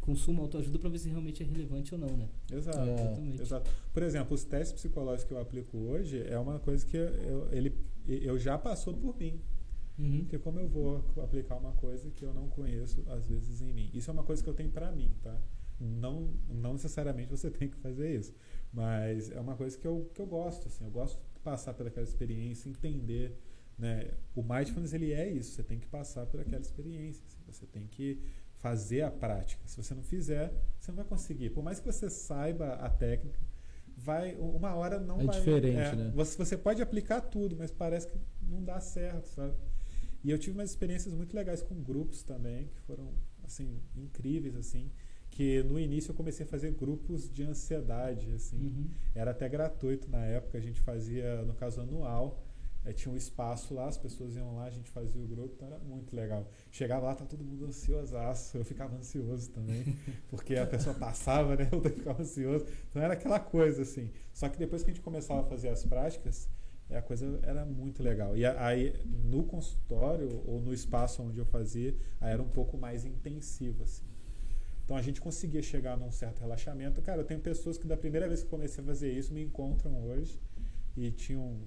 Consuma 0.00 0.42
autoajuda 0.42 0.78
pra 0.78 0.88
ver 0.88 0.98
se 0.98 1.08
realmente 1.08 1.42
é 1.42 1.46
relevante 1.46 1.94
ou 1.94 2.00
não, 2.00 2.16
né? 2.16 2.28
Exato. 2.50 2.78
É. 2.78 3.42
Exato. 3.42 3.70
Por 3.92 4.02
exemplo, 4.02 4.34
os 4.34 4.44
testes 4.44 4.72
psicológicos 4.72 5.24
que 5.24 5.34
eu 5.34 5.40
aplico 5.40 5.76
hoje 5.76 6.22
é 6.26 6.38
uma 6.38 6.58
coisa 6.58 6.86
que 6.86 6.96
eu, 6.96 7.48
ele, 7.52 7.76
eu 8.06 8.38
já 8.38 8.56
passou 8.56 8.94
por 8.94 9.16
mim. 9.18 9.40
Uhum. 9.98 10.20
Porque 10.20 10.38
como 10.38 10.58
eu 10.58 10.68
vou 10.68 11.04
aplicar 11.22 11.56
uma 11.56 11.72
coisa 11.72 12.10
que 12.10 12.24
eu 12.24 12.32
não 12.32 12.48
conheço, 12.48 13.04
às 13.08 13.26
vezes, 13.26 13.60
em 13.60 13.72
mim. 13.72 13.90
Isso 13.92 14.10
é 14.10 14.12
uma 14.12 14.22
coisa 14.22 14.42
que 14.42 14.48
eu 14.48 14.54
tenho 14.54 14.70
pra 14.70 14.90
mim, 14.90 15.14
tá? 15.22 15.38
Não, 15.80 16.32
não 16.48 16.74
necessariamente 16.74 17.30
você 17.30 17.50
tem 17.50 17.68
que 17.68 17.76
fazer 17.78 18.14
isso. 18.18 18.34
Mas 18.72 19.30
é 19.30 19.40
uma 19.40 19.56
coisa 19.56 19.76
que 19.76 19.86
eu, 19.86 20.10
que 20.14 20.20
eu 20.20 20.26
gosto, 20.26 20.68
assim. 20.68 20.84
Eu 20.84 20.90
gosto 20.90 21.18
de 21.34 21.40
passar 21.40 21.74
por 21.74 21.86
aquela 21.86 22.04
experiência, 22.04 22.68
entender, 22.68 23.36
né? 23.78 24.10
O 24.34 24.42
Mindfulness, 24.42 24.92
ele 24.92 25.12
é 25.12 25.28
isso. 25.28 25.52
Você 25.52 25.62
tem 25.62 25.78
que 25.78 25.86
passar 25.86 26.26
por 26.26 26.40
aquela 26.40 26.60
experiência. 26.60 27.24
assim. 27.26 27.38
Você 27.46 27.66
tem 27.66 27.86
que 27.86 28.20
fazer 28.56 29.02
a 29.02 29.10
prática. 29.10 29.66
Se 29.66 29.82
você 29.82 29.94
não 29.94 30.02
fizer, 30.02 30.52
você 30.78 30.90
não 30.90 30.96
vai 30.96 31.06
conseguir. 31.06 31.50
Por 31.50 31.62
mais 31.64 31.80
que 31.80 31.86
você 31.86 32.10
saiba 32.10 32.74
a 32.74 32.90
técnica, 32.90 33.40
vai 33.96 34.34
uma 34.36 34.74
hora 34.74 34.98
não 35.00 35.20
É 35.20 35.24
vai... 35.24 35.38
diferente, 35.38 35.96
né? 35.96 36.12
Você, 36.14 36.36
você 36.36 36.56
pode 36.56 36.82
aplicar 36.82 37.20
tudo, 37.22 37.56
mas 37.56 37.70
parece 37.70 38.06
que 38.06 38.18
não 38.42 38.62
dá 38.62 38.78
certo, 38.80 39.26
sabe? 39.28 39.54
E 40.22 40.30
eu 40.30 40.38
tive 40.38 40.58
umas 40.58 40.70
experiências 40.70 41.14
muito 41.14 41.34
legais 41.34 41.62
com 41.62 41.74
grupos 41.82 42.22
também, 42.22 42.68
que 42.68 42.80
foram, 42.80 43.14
assim, 43.42 43.80
incríveis, 43.96 44.54
assim. 44.54 44.90
Que 45.40 45.62
no 45.62 45.80
início 45.80 46.10
eu 46.10 46.14
comecei 46.14 46.44
a 46.44 46.46
fazer 46.46 46.70
grupos 46.72 47.26
de 47.32 47.42
ansiedade, 47.42 48.30
assim. 48.34 48.58
Uhum. 48.58 48.90
Era 49.14 49.30
até 49.30 49.48
gratuito 49.48 50.06
na 50.10 50.22
época, 50.22 50.58
a 50.58 50.60
gente 50.60 50.78
fazia, 50.82 51.40
no 51.44 51.54
caso, 51.54 51.80
anual. 51.80 52.44
Eh, 52.84 52.92
tinha 52.92 53.10
um 53.10 53.16
espaço 53.16 53.72
lá, 53.72 53.88
as 53.88 53.96
pessoas 53.96 54.36
iam 54.36 54.54
lá, 54.56 54.64
a 54.64 54.70
gente 54.70 54.90
fazia 54.90 55.18
o 55.18 55.26
grupo, 55.26 55.54
então 55.54 55.68
era 55.68 55.78
muito 55.78 56.14
legal. 56.14 56.46
Chegava 56.70 57.06
lá, 57.06 57.14
tá 57.14 57.24
todo 57.24 57.42
mundo 57.42 57.64
ansiosaço, 57.64 58.58
eu 58.58 58.66
ficava 58.66 58.94
ansioso 58.94 59.48
também, 59.48 59.82
porque 60.28 60.56
a 60.56 60.66
pessoa 60.66 60.94
passava, 60.94 61.56
né, 61.56 61.66
eu 61.72 61.80
ficava 61.90 62.20
ansioso. 62.20 62.66
Então 62.90 63.00
era 63.00 63.14
aquela 63.14 63.40
coisa, 63.40 63.80
assim. 63.80 64.10
Só 64.34 64.46
que 64.46 64.58
depois 64.58 64.82
que 64.82 64.90
a 64.90 64.92
gente 64.92 65.02
começava 65.02 65.40
a 65.40 65.44
fazer 65.44 65.70
as 65.70 65.82
práticas, 65.82 66.50
eh, 66.90 66.98
a 66.98 67.02
coisa 67.02 67.40
era 67.44 67.64
muito 67.64 68.02
legal. 68.02 68.36
E 68.36 68.44
aí, 68.44 68.94
no 69.06 69.44
consultório, 69.44 70.42
ou 70.44 70.60
no 70.60 70.74
espaço 70.74 71.22
onde 71.22 71.38
eu 71.38 71.46
fazia, 71.46 71.96
aí 72.20 72.30
era 72.30 72.42
um 72.42 72.50
pouco 72.50 72.76
mais 72.76 73.06
intensivo, 73.06 73.84
assim. 73.84 74.09
Então 74.90 74.98
a 74.98 75.02
gente 75.02 75.20
conseguia 75.20 75.62
chegar 75.62 75.96
num 75.96 76.10
certo 76.10 76.40
relaxamento. 76.40 77.00
Cara, 77.00 77.20
eu 77.20 77.24
tenho 77.24 77.38
pessoas 77.38 77.78
que 77.78 77.86
da 77.86 77.96
primeira 77.96 78.26
vez 78.26 78.40
que 78.40 78.46
eu 78.46 78.50
comecei 78.50 78.82
a 78.82 78.86
fazer 78.88 79.12
isso 79.12 79.32
me 79.32 79.40
encontram 79.40 80.04
hoje 80.04 80.36
e 80.96 81.12
tinham. 81.12 81.58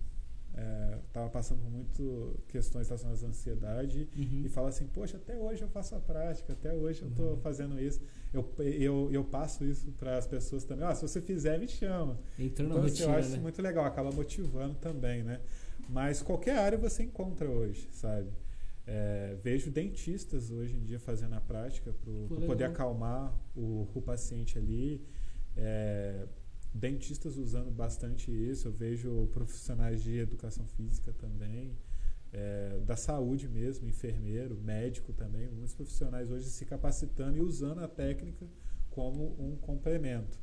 É, 0.56 0.98
tava 1.14 1.30
passando 1.30 1.62
por 1.62 1.72
muito 1.72 2.38
questões 2.50 2.88
relacionadas 2.90 3.24
à 3.24 3.28
ansiedade 3.28 4.10
Uhum. 4.16 4.42
e 4.46 4.50
fala 4.50 4.68
assim, 4.70 4.86
poxa, 4.88 5.16
até 5.18 5.36
hoje 5.38 5.62
eu 5.64 5.70
faço 5.70 5.96
a 5.96 6.00
prática, 6.02 6.52
até 6.52 6.74
hoje 6.74 7.02
eu 7.02 7.08
estou 7.08 7.30
Uhum. 7.32 7.38
fazendo 7.40 7.80
isso. 7.80 8.02
Eu, 8.34 8.54
eu, 8.60 9.10
eu 9.12 9.24
passo 9.24 9.64
isso 9.64 9.90
para 9.94 10.18
as 10.18 10.28
pessoas 10.28 10.66
também. 10.66 10.86
Ah, 10.86 10.94
se 10.94 11.02
você 11.02 11.22
fizer, 11.22 11.58
me 11.58 11.68
chama. 11.68 12.20
Entrando 12.38 12.72
Então, 12.72 12.82
na 12.82 12.88
assim, 12.88 13.04
eu 13.04 13.08
rotina, 13.08 13.18
acho 13.20 13.28
isso 13.30 13.38
né? 13.38 13.42
muito 13.42 13.62
legal, 13.62 13.86
acaba 13.86 14.12
motivando 14.12 14.76
também, 14.76 15.24
né? 15.24 15.40
Mas 15.88 16.22
qualquer 16.22 16.58
área 16.58 16.78
você 16.78 17.04
encontra 17.04 17.50
hoje, 17.50 17.88
sabe? 17.94 18.30
É, 18.86 19.38
vejo 19.42 19.72
dentistas 19.72 20.52
hoje 20.52 20.76
em 20.76 20.84
dia 20.84 21.00
fazendo 21.00 21.34
a 21.36 21.42
prática 21.42 21.94
para 21.94 22.46
poder 22.46 22.66
acalmar 22.66 23.34
o, 23.56 23.88
o 23.94 24.02
paciente 24.02 24.58
ali. 24.58 25.02
É, 25.56 26.28
dentistas 26.74 27.38
usando 27.38 27.72
bastante 27.72 28.32
isso. 28.32 28.68
Eu 28.68 28.72
vejo 28.72 29.28
profissionais 29.28 30.02
de 30.02 30.18
educação 30.18 30.66
física 30.68 31.14
também, 31.14 31.78
é, 32.32 32.80
da 32.86 32.96
saúde 32.96 33.48
mesmo, 33.48 33.88
enfermeiro, 33.88 34.60
médico 34.62 35.14
também. 35.14 35.48
Muitos 35.50 35.76
profissionais 35.76 36.30
hoje 36.32 36.46
se 36.50 36.66
capacitando 36.66 37.38
e 37.38 37.42
usando 37.42 37.80
a 37.80 37.88
técnica 37.88 38.46
como 38.90 39.36
um 39.40 39.56
complemento. 39.58 40.40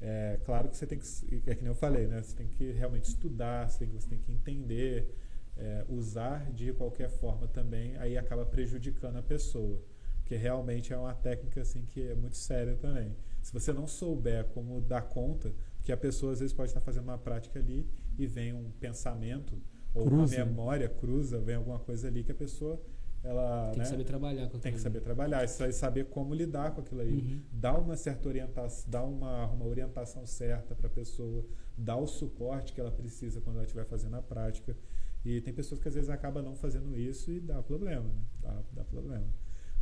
É 0.00 0.38
claro 0.44 0.68
que 0.68 0.76
você 0.76 0.86
tem 0.86 0.98
que, 0.98 1.42
é 1.50 1.54
que 1.54 1.62
nem 1.62 1.68
eu 1.68 1.74
falei, 1.74 2.06
né? 2.06 2.22
Você 2.22 2.36
tem 2.36 2.46
que 2.46 2.70
realmente 2.70 3.08
estudar, 3.08 3.68
você 3.68 3.84
tem, 3.84 3.88
você 3.88 4.08
tem 4.08 4.18
que 4.18 4.30
entender, 4.30 5.12
é, 5.58 5.84
usar 5.88 6.50
de 6.52 6.72
qualquer 6.72 7.10
forma 7.10 7.48
também, 7.48 7.96
aí 7.98 8.16
acaba 8.16 8.46
prejudicando 8.46 9.16
a 9.16 9.22
pessoa, 9.22 9.82
porque 10.20 10.36
realmente 10.36 10.92
é 10.92 10.96
uma 10.96 11.14
técnica 11.14 11.60
assim 11.60 11.84
que 11.84 12.00
é 12.08 12.14
muito 12.14 12.36
séria 12.36 12.76
também. 12.76 13.16
Se 13.42 13.52
você 13.52 13.72
não 13.72 13.86
souber 13.86 14.44
como 14.46 14.80
dar 14.80 15.02
conta, 15.02 15.52
que 15.82 15.92
a 15.92 15.96
pessoa 15.96 16.32
às 16.32 16.40
vezes 16.40 16.52
pode 16.54 16.70
estar 16.70 16.80
fazendo 16.80 17.04
uma 17.04 17.18
prática 17.18 17.58
ali 17.58 17.86
e 18.18 18.26
vem 18.26 18.52
um 18.52 18.70
pensamento 18.72 19.60
ou 19.94 20.04
Cruza. 20.04 20.36
uma 20.36 20.44
memória 20.44 20.88
cruza, 20.88 21.38
vem 21.40 21.56
alguma 21.56 21.78
coisa 21.78 22.08
ali 22.08 22.22
que 22.22 22.30
a 22.30 22.34
pessoa 22.34 22.80
ela 23.24 23.70
Tem 23.70 23.78
né, 23.78 23.84
que 23.84 23.90
saber 23.90 24.04
trabalhar 24.04 24.48
com 24.48 24.58
tem 24.58 24.72
que 24.72 24.78
saber 24.78 25.00
trabalhar 25.00 25.44
e 25.44 25.48
sa- 25.48 25.70
saber 25.72 26.04
como 26.06 26.34
lidar 26.34 26.72
com 26.72 26.80
aquilo 26.82 27.00
aí. 27.00 27.12
Uhum. 27.12 27.42
Dar 27.50 27.76
uma 27.78 27.96
certa 27.96 28.28
orientação, 28.28 28.88
dar 28.90 29.02
uma, 29.04 29.46
uma 29.46 29.66
orientação 29.66 30.24
certa 30.26 30.74
para 30.74 30.86
a 30.86 30.90
pessoa, 30.90 31.44
dar 31.76 31.96
o 31.96 32.06
suporte 32.06 32.72
que 32.72 32.80
ela 32.80 32.92
precisa 32.92 33.40
quando 33.40 33.56
ela 33.56 33.64
estiver 33.64 33.84
fazendo 33.86 34.14
a 34.16 34.22
prática. 34.22 34.76
E 35.24 35.40
tem 35.40 35.52
pessoas 35.52 35.80
que 35.80 35.88
às 35.88 35.94
vezes 35.94 36.10
acabam 36.10 36.42
não 36.42 36.54
fazendo 36.54 36.96
isso 36.96 37.30
e 37.32 37.40
dá 37.40 37.62
problema, 37.62 38.08
né? 38.08 38.24
Dá, 38.40 38.62
dá 38.72 38.84
problema. 38.84 39.26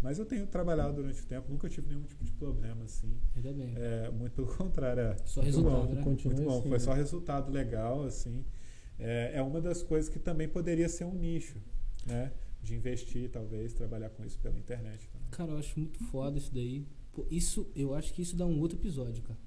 Mas 0.03 0.19
eu 0.19 0.27
tenho 0.27 0.47
trabalhado 0.47 0.95
durante 0.95 1.23
o 1.23 1.27
tempo, 1.27 1.51
nunca 1.51 1.69
tive 1.69 1.89
nenhum 1.89 2.03
tipo 2.03 2.23
de 2.23 2.33
problema 2.33 2.85
assim. 2.85 3.17
Ainda 3.35 3.53
bem. 3.53 3.75
É, 3.77 4.11
muito 4.11 4.33
pelo 4.35 4.49
contrário, 4.57 5.03
é 5.03 5.17
Só 5.25 5.41
muito 5.41 5.57
resultado, 5.57 5.87
bom. 5.89 5.95
né? 5.95 6.03
Continua 6.03 6.35
Muito 6.37 6.49
bom, 6.49 6.59
assim, 6.59 6.69
foi 6.69 6.79
né? 6.79 6.85
só 6.85 6.93
resultado 6.93 7.53
legal, 7.53 8.05
assim. 8.05 8.45
É, 8.99 9.33
é 9.35 9.43
uma 9.43 9.61
das 9.61 9.83
coisas 9.83 10.09
que 10.09 10.19
também 10.19 10.49
poderia 10.49 10.89
ser 10.89 11.05
um 11.05 11.15
nicho, 11.15 11.57
né? 12.07 12.33
De 12.63 12.75
investir, 12.75 13.31
talvez, 13.31 13.73
trabalhar 13.73 14.11
com 14.11 14.25
isso 14.25 14.39
pela 14.41 14.59
internet 14.59 15.09
também. 15.09 15.29
Cara, 15.31 15.53
eu 15.53 15.59
acho 15.59 15.79
muito 15.79 16.03
foda 16.05 16.39
isso 16.39 16.53
daí. 16.53 16.87
Pô, 17.13 17.27
isso, 17.31 17.71
eu 17.75 17.95
acho 17.95 18.13
que 18.13 18.23
isso 18.23 18.37
dá 18.37 18.47
um 18.47 18.59
outro 18.61 18.79
episódio, 18.79 19.23
cara. 19.23 19.39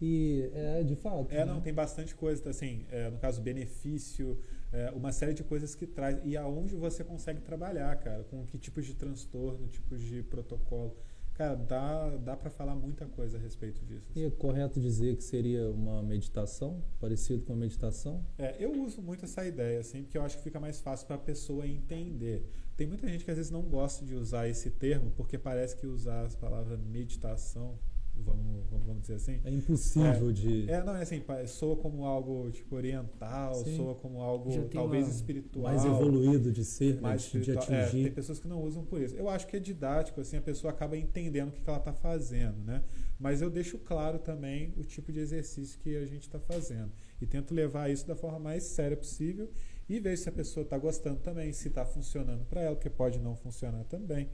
E 0.00 0.50
é 0.52 0.82
de 0.82 0.94
fato. 0.94 1.30
É, 1.30 1.38
né? 1.38 1.46
não, 1.46 1.60
tem 1.60 1.72
bastante 1.72 2.14
coisa, 2.14 2.48
assim, 2.50 2.84
é, 2.90 3.08
no 3.08 3.18
caso, 3.18 3.40
benefício, 3.40 4.38
é, 4.72 4.90
uma 4.90 5.12
série 5.12 5.34
de 5.34 5.44
coisas 5.44 5.74
que 5.74 5.86
traz. 5.86 6.18
E 6.24 6.36
aonde 6.36 6.74
você 6.74 7.04
consegue 7.04 7.40
trabalhar, 7.40 7.94
cara, 7.96 8.24
com 8.24 8.44
que 8.44 8.58
tipos 8.58 8.86
de 8.86 8.94
transtorno, 8.94 9.66
tipos 9.68 10.00
de 10.00 10.22
protocolo. 10.22 10.96
Cara, 11.36 11.54
dá, 11.54 12.16
dá 12.16 12.34
para 12.34 12.48
falar 12.48 12.74
muita 12.74 13.04
coisa 13.04 13.36
a 13.36 13.40
respeito 13.40 13.84
disso. 13.84 14.10
E 14.16 14.24
é 14.24 14.30
correto 14.30 14.80
dizer 14.80 15.16
que 15.16 15.22
seria 15.22 15.70
uma 15.70 16.02
meditação, 16.02 16.82
parecido 16.98 17.44
com 17.44 17.52
a 17.52 17.56
meditação? 17.56 18.24
É, 18.38 18.56
eu 18.58 18.72
uso 18.82 19.02
muito 19.02 19.26
essa 19.26 19.44
ideia, 19.44 19.80
assim, 19.80 20.02
porque 20.02 20.16
eu 20.16 20.22
acho 20.22 20.38
que 20.38 20.42
fica 20.42 20.58
mais 20.58 20.80
fácil 20.80 21.06
para 21.06 21.16
a 21.16 21.18
pessoa 21.18 21.68
entender. 21.68 22.50
Tem 22.74 22.86
muita 22.86 23.06
gente 23.06 23.22
que 23.22 23.30
às 23.30 23.36
vezes 23.36 23.52
não 23.52 23.60
gosta 23.62 24.02
de 24.02 24.14
usar 24.14 24.48
esse 24.48 24.70
termo, 24.70 25.10
porque 25.14 25.36
parece 25.36 25.76
que 25.76 25.86
usar 25.86 26.24
as 26.24 26.34
palavras 26.34 26.80
meditação, 26.80 27.78
vamos, 28.22 28.66
vamos, 28.70 29.02
dizer 29.02 29.14
assim, 29.14 29.40
É 29.44 29.50
impossível 29.50 30.32
de. 30.32 30.70
É, 30.70 30.82
não, 30.82 30.94
é 30.96 31.02
assim, 31.02 31.22
soa 31.46 31.76
como 31.76 32.04
algo 32.04 32.50
tipo 32.50 32.76
oriental, 32.76 33.54
Sim. 33.56 33.76
soa 33.76 33.94
como 33.94 34.20
algo 34.20 34.50
talvez 34.68 35.08
espiritual. 35.08 35.64
mais 35.64 35.84
evoluído 35.84 36.52
de 36.52 36.64
ser, 36.64 37.00
mais 37.00 37.22
de, 37.22 37.40
de. 37.40 37.50
É, 37.50 37.54
atingir. 37.54 38.04
tem 38.04 38.12
pessoas 38.12 38.38
que 38.38 38.48
não 38.48 38.62
usam 38.62 38.84
por 38.84 39.00
isso. 39.00 39.14
Eu 39.16 39.28
acho 39.28 39.46
que 39.46 39.56
é 39.56 39.60
didático, 39.60 40.20
assim, 40.20 40.36
a 40.36 40.42
pessoa 40.42 40.72
acaba 40.72 40.96
entendendo 40.96 41.48
o 41.48 41.52
que 41.52 41.60
que 41.60 41.68
ela 41.68 41.78
está 41.78 41.92
fazendo, 41.92 42.58
né? 42.64 42.82
Mas 43.18 43.40
eu 43.40 43.50
deixo 43.50 43.78
claro 43.78 44.18
também 44.18 44.74
o 44.76 44.84
tipo 44.84 45.12
de 45.12 45.20
exercício 45.20 45.78
que 45.80 45.96
a 45.96 46.04
gente 46.04 46.22
está 46.22 46.38
fazendo. 46.38 46.92
E 47.20 47.26
tento 47.26 47.54
levar 47.54 47.90
isso 47.90 48.06
da 48.06 48.14
forma 48.14 48.38
mais 48.38 48.64
séria 48.64 48.96
possível 48.96 49.50
e 49.88 50.00
ver 50.00 50.16
se 50.18 50.28
a 50.28 50.32
pessoa 50.32 50.64
está 50.64 50.76
gostando 50.76 51.20
também, 51.20 51.52
se 51.52 51.68
está 51.68 51.84
funcionando 51.84 52.44
para 52.44 52.60
ela, 52.60 52.74
porque 52.74 52.90
pode 52.90 53.18
não 53.18 53.36
funcionar 53.36 53.84
também. 53.84 54.28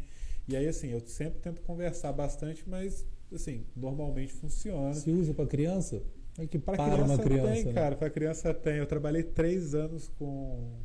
E 0.48 0.56
aí, 0.56 0.66
assim, 0.66 0.88
eu 0.88 1.00
sempre 1.06 1.40
tento 1.40 1.62
conversar 1.62 2.12
bastante, 2.12 2.68
mas, 2.68 3.06
assim, 3.34 3.64
normalmente 3.74 4.32
funciona. 4.32 4.92
Se 4.94 5.10
usa 5.10 5.32
para 5.34 5.46
criança? 5.46 6.02
É 6.38 6.46
que 6.46 6.58
Para 6.58 6.76
para 6.76 6.92
criança, 6.92 7.12
uma 7.12 7.22
criança. 7.22 7.52
tem, 7.52 7.64
né? 7.66 7.72
cara. 7.72 7.96
Para 7.96 8.10
criança 8.10 8.54
tem. 8.54 8.76
Eu 8.76 8.86
trabalhei 8.86 9.22
três 9.22 9.74
anos 9.74 10.08
com, 10.08 10.80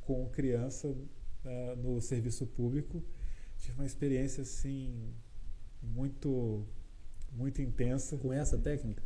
com 0.00 0.28
criança 0.30 0.94
eh, 1.44 1.76
no 1.76 2.00
serviço 2.00 2.46
público. 2.46 3.02
Tive 3.58 3.74
uma 3.74 3.86
experiência 3.86 4.42
assim 4.42 5.12
muito 5.82 6.66
muito 7.32 7.60
intensa. 7.60 8.16
Com 8.16 8.32
essa 8.32 8.56
técnica? 8.56 9.02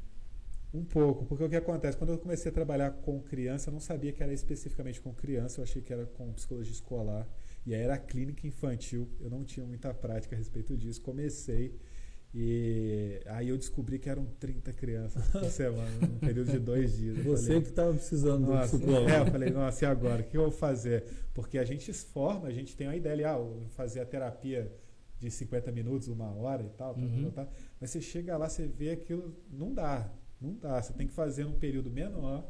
Um 0.73 0.85
pouco, 0.85 1.25
porque 1.27 1.43
o 1.43 1.49
que 1.49 1.57
acontece? 1.57 1.99
Quando 1.99 2.11
eu 2.11 2.19
comecei 2.19 2.49
a 2.49 2.55
trabalhar 2.55 2.93
com 2.93 3.21
criança, 3.21 3.71
eu 3.71 3.73
não 3.73 3.81
sabia 3.81 4.13
que 4.13 4.23
era 4.23 4.33
especificamente 4.33 5.01
com 5.01 5.13
criança, 5.13 5.59
eu 5.59 5.65
achei 5.65 5.83
que 5.83 5.93
era 5.93 6.07
com 6.07 6.33
psicologia 6.33 6.73
escolar. 6.73 7.29
E 7.67 7.75
aí 7.75 7.81
era 7.81 7.99
clínica 7.99 8.47
infantil, 8.47 9.09
eu 9.21 9.29
não 9.29 9.43
tinha 9.45 9.67
muita 9.67 9.93
prática 9.93 10.37
a 10.37 10.39
respeito 10.39 10.77
disso. 10.77 11.03
Comecei 11.03 11.75
e 12.33 13.21
aí 13.27 13.49
eu 13.49 13.59
descobri 13.59 13.99
que 13.99 14.09
eram 14.09 14.25
30 14.39 14.73
crianças 14.73 15.27
por 15.29 15.45
semana, 15.51 15.91
num 16.01 16.19
período 16.19 16.51
de 16.53 16.59
dois 16.61 16.97
dias. 16.97 17.19
Eu 17.19 17.25
Você 17.25 17.47
falei, 17.47 17.63
que 17.63 17.69
estava 17.71 17.93
precisando 17.93 18.47
do 18.47 18.59
psicólogo. 18.61 19.09
é, 19.11 19.21
eu 19.21 19.27
falei, 19.27 19.51
nossa, 19.51 19.85
e 19.85 19.89
agora? 19.89 20.23
O 20.23 20.25
que 20.25 20.37
eu 20.37 20.43
vou 20.43 20.51
fazer? 20.53 21.05
Porque 21.35 21.59
a 21.59 21.65
gente 21.65 21.93
se 21.93 22.05
forma, 22.07 22.47
a 22.47 22.53
gente 22.53 22.77
tem 22.77 22.87
uma 22.87 22.95
ideia 22.97 23.13
ali, 23.15 23.25
ah, 23.25 23.39
fazer 23.71 24.01
a 24.01 24.07
terapia 24.07 24.73
de 25.19 25.31
50 25.31 25.73
minutos, 25.73 26.09
uma 26.09 26.33
hora 26.33 26.63
e 26.63 26.69
tal, 26.71 26.95
tal, 26.95 27.03
Uhum. 27.05 27.31
tal, 27.33 27.45
tal. 27.47 27.53
mas 27.81 27.91
você 27.91 28.01
chega 28.01 28.37
lá, 28.37 28.49
você 28.49 28.67
vê 28.67 28.91
aquilo, 28.91 29.35
não 29.51 29.75
dá, 29.75 30.11
não 30.41 30.55
dá. 30.55 30.81
Você 30.81 30.93
tem 30.93 31.07
que 31.09 31.13
fazer 31.13 31.45
num 31.45 31.59
período 31.59 31.91
menor 31.91 32.49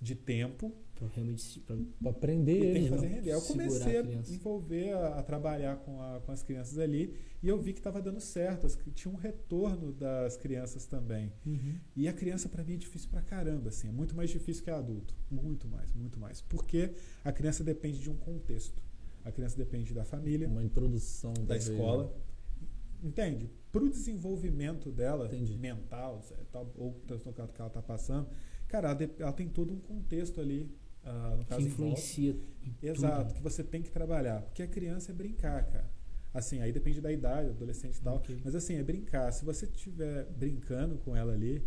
de 0.00 0.14
tempo 0.14 0.72
Pra 0.98 1.06
realmente 1.08 1.60
pra 1.60 1.76
Para 2.00 2.10
aprender 2.10 2.58
e 2.58 2.72
tem 2.72 2.82
que 2.84 2.88
fazer 2.90 3.08
né? 3.08 3.14
render. 3.16 3.30
Aí 3.30 3.36
Eu 3.36 3.42
comecei 3.42 3.96
a 3.98 4.00
a 4.00 4.04
envolver, 4.34 4.92
a, 4.94 5.08
a 5.18 5.22
trabalhar 5.22 5.76
com, 5.76 6.02
a- 6.02 6.20
com 6.20 6.32
as 6.32 6.42
crianças 6.42 6.76
ali 6.78 7.14
e 7.42 7.48
eu 7.48 7.56
vi 7.60 7.72
que 7.72 7.78
estava 7.78 8.02
dando 8.02 8.20
certo, 8.20 8.66
as 8.66 8.76
tinha 8.94 9.12
um 9.14 9.16
retorno 9.16 9.92
das 9.92 10.36
crianças 10.36 10.86
também. 10.86 11.32
Uhum. 11.46 11.76
E 11.94 12.08
a 12.08 12.12
criança 12.12 12.48
para 12.48 12.64
mim 12.64 12.74
é 12.74 12.76
difícil 12.76 13.08
pra 13.10 13.22
caramba, 13.22 13.68
assim, 13.68 13.88
é 13.88 13.92
muito 13.92 14.16
mais 14.16 14.28
difícil 14.30 14.64
que 14.64 14.70
adulto, 14.70 15.14
muito 15.30 15.68
mais, 15.68 15.92
muito 15.92 16.18
mais, 16.18 16.40
porque 16.40 16.90
a 17.24 17.30
criança 17.30 17.62
depende 17.62 18.00
de 18.00 18.10
um 18.10 18.16
contexto. 18.16 18.82
A 19.24 19.30
criança 19.30 19.56
depende 19.56 19.94
da 19.94 20.04
família, 20.04 20.48
Uma 20.48 20.64
introdução 20.64 21.32
da 21.46 21.56
escola, 21.56 22.04
né? 22.04 23.08
entende? 23.08 23.50
Para 23.70 23.84
o 23.84 23.88
desenvolvimento 23.88 24.90
dela, 24.90 25.26
Entendi. 25.26 25.56
mental, 25.58 26.24
tal, 26.50 26.72
ou 26.76 26.90
o 26.90 27.00
transtorno 27.06 27.34
que 27.52 27.60
ela- 27.60 27.68
está 27.68 27.82
passando, 27.82 28.28
cara, 28.66 28.90
ela, 28.90 29.10
ela 29.18 29.32
tem 29.32 29.48
todo 29.48 29.72
um 29.72 29.78
contexto 29.78 30.40
ali, 30.40 30.68
ah, 31.08 31.34
no 31.36 31.44
Que 31.44 31.48
caso 31.50 31.60
volta. 31.62 31.72
influencia 31.72 32.36
Exato, 32.82 33.24
tudo. 33.28 33.34
que 33.36 33.42
você 33.42 33.64
tem 33.64 33.82
que 33.82 33.90
trabalhar. 33.90 34.42
Porque 34.42 34.62
a 34.62 34.66
criança 34.68 35.10
é 35.10 35.14
brincar, 35.14 35.64
cara. 35.64 35.90
Assim, 36.34 36.60
aí 36.60 36.70
depende 36.72 37.00
da 37.00 37.10
idade, 37.10 37.48
adolescente 37.50 37.96
e 37.96 38.02
tal. 38.02 38.16
Ok. 38.16 38.40
Mas 38.44 38.54
assim, 38.54 38.76
é 38.76 38.82
brincar. 38.82 39.32
Se 39.32 39.44
você 39.44 39.64
estiver 39.66 40.24
brincando 40.26 40.98
com 40.98 41.16
ela 41.16 41.32
ali, 41.32 41.64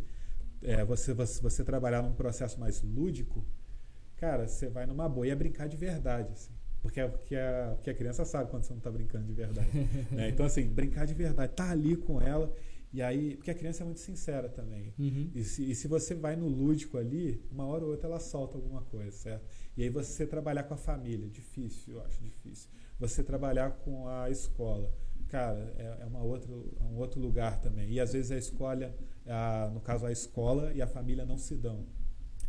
é, 0.62 0.84
você, 0.86 1.14
você, 1.14 1.42
você 1.42 1.64
trabalhar 1.64 2.02
num 2.04 2.14
processo 2.14 2.60
mais 2.60 2.82
lúdico, 2.84 3.44
cara, 4.18 4.48
você 4.48 4.70
vai 4.70 4.86
numa 4.86 5.10
boa. 5.10 5.26
E 5.28 5.32
é 5.32 5.36
brincar 5.36 5.68
de 5.68 5.76
verdade, 5.78 6.32
assim. 6.32 6.52
Porque, 6.82 7.00
a- 7.00 7.10
porque, 7.10 7.36
a, 7.36 7.74
porque 7.76 7.90
a 7.90 7.94
criança 7.96 8.24
sabe 8.26 8.50
quando 8.50 8.64
você 8.64 8.72
não 8.74 8.78
está 8.80 8.92
brincando 8.92 9.26
de 9.26 9.34
verdade. 9.34 9.70
né? 10.12 10.30
Então, 10.30 10.46
assim, 10.46 10.66
brincar 10.68 11.06
de 11.06 11.14
verdade, 11.14 11.54
tá 11.54 11.70
ali 11.72 11.96
com 11.96 12.22
ela. 12.22 12.54
E 12.94 13.02
aí, 13.02 13.38
porque 13.38 13.52
a 13.52 13.56
criança 13.56 13.84
é 13.84 13.86
muito 13.86 14.02
sincera 14.02 14.50
também. 14.50 14.94
Uhum. 15.00 15.32
E 15.34 15.44
se, 15.44 15.72
e 15.72 15.74
se 15.74 15.88
você 15.88 16.14
vai 16.14 16.36
no 16.36 16.48
lúdico 16.48 16.98
ali, 16.98 17.42
uma 17.50 17.66
hora 17.66 17.86
ou 17.86 17.92
outra 17.92 18.08
ela 18.08 18.20
solta 18.20 18.58
alguma 18.58 18.82
coisa, 18.82 19.12
certo? 19.12 19.46
E 19.78 19.84
aí 19.84 19.90
você 19.90 20.28
trabalhar 20.28 20.64
com 20.64 20.74
a 20.74 20.78
família, 20.78 21.30
difícil, 21.30 21.96
eu 21.96 22.02
acho 22.04 22.22
difícil. 22.22 22.70
Você 23.00 23.24
trabalhar 23.24 23.72
com 23.72 24.08
a 24.10 24.30
escola, 24.30 24.94
cara, 25.30 25.74
é, 25.78 26.02
é 26.02 26.06
uma 26.06 26.22
outra, 26.22 26.52
é 26.52 26.84
um 26.84 26.98
outro 26.98 27.22
lugar 27.22 27.62
também. 27.62 27.90
E 27.90 28.00
às 28.00 28.12
vezes 28.12 28.32
a 28.32 28.38
escola, 28.38 28.94
a, 29.26 29.72
no 29.74 29.80
caso 29.80 30.06
a 30.06 30.12
escola 30.12 30.74
e 30.74 30.82
a 30.82 30.88
família 30.88 31.26
não 31.26 31.38
se 31.38 31.56
dão. 31.56 31.86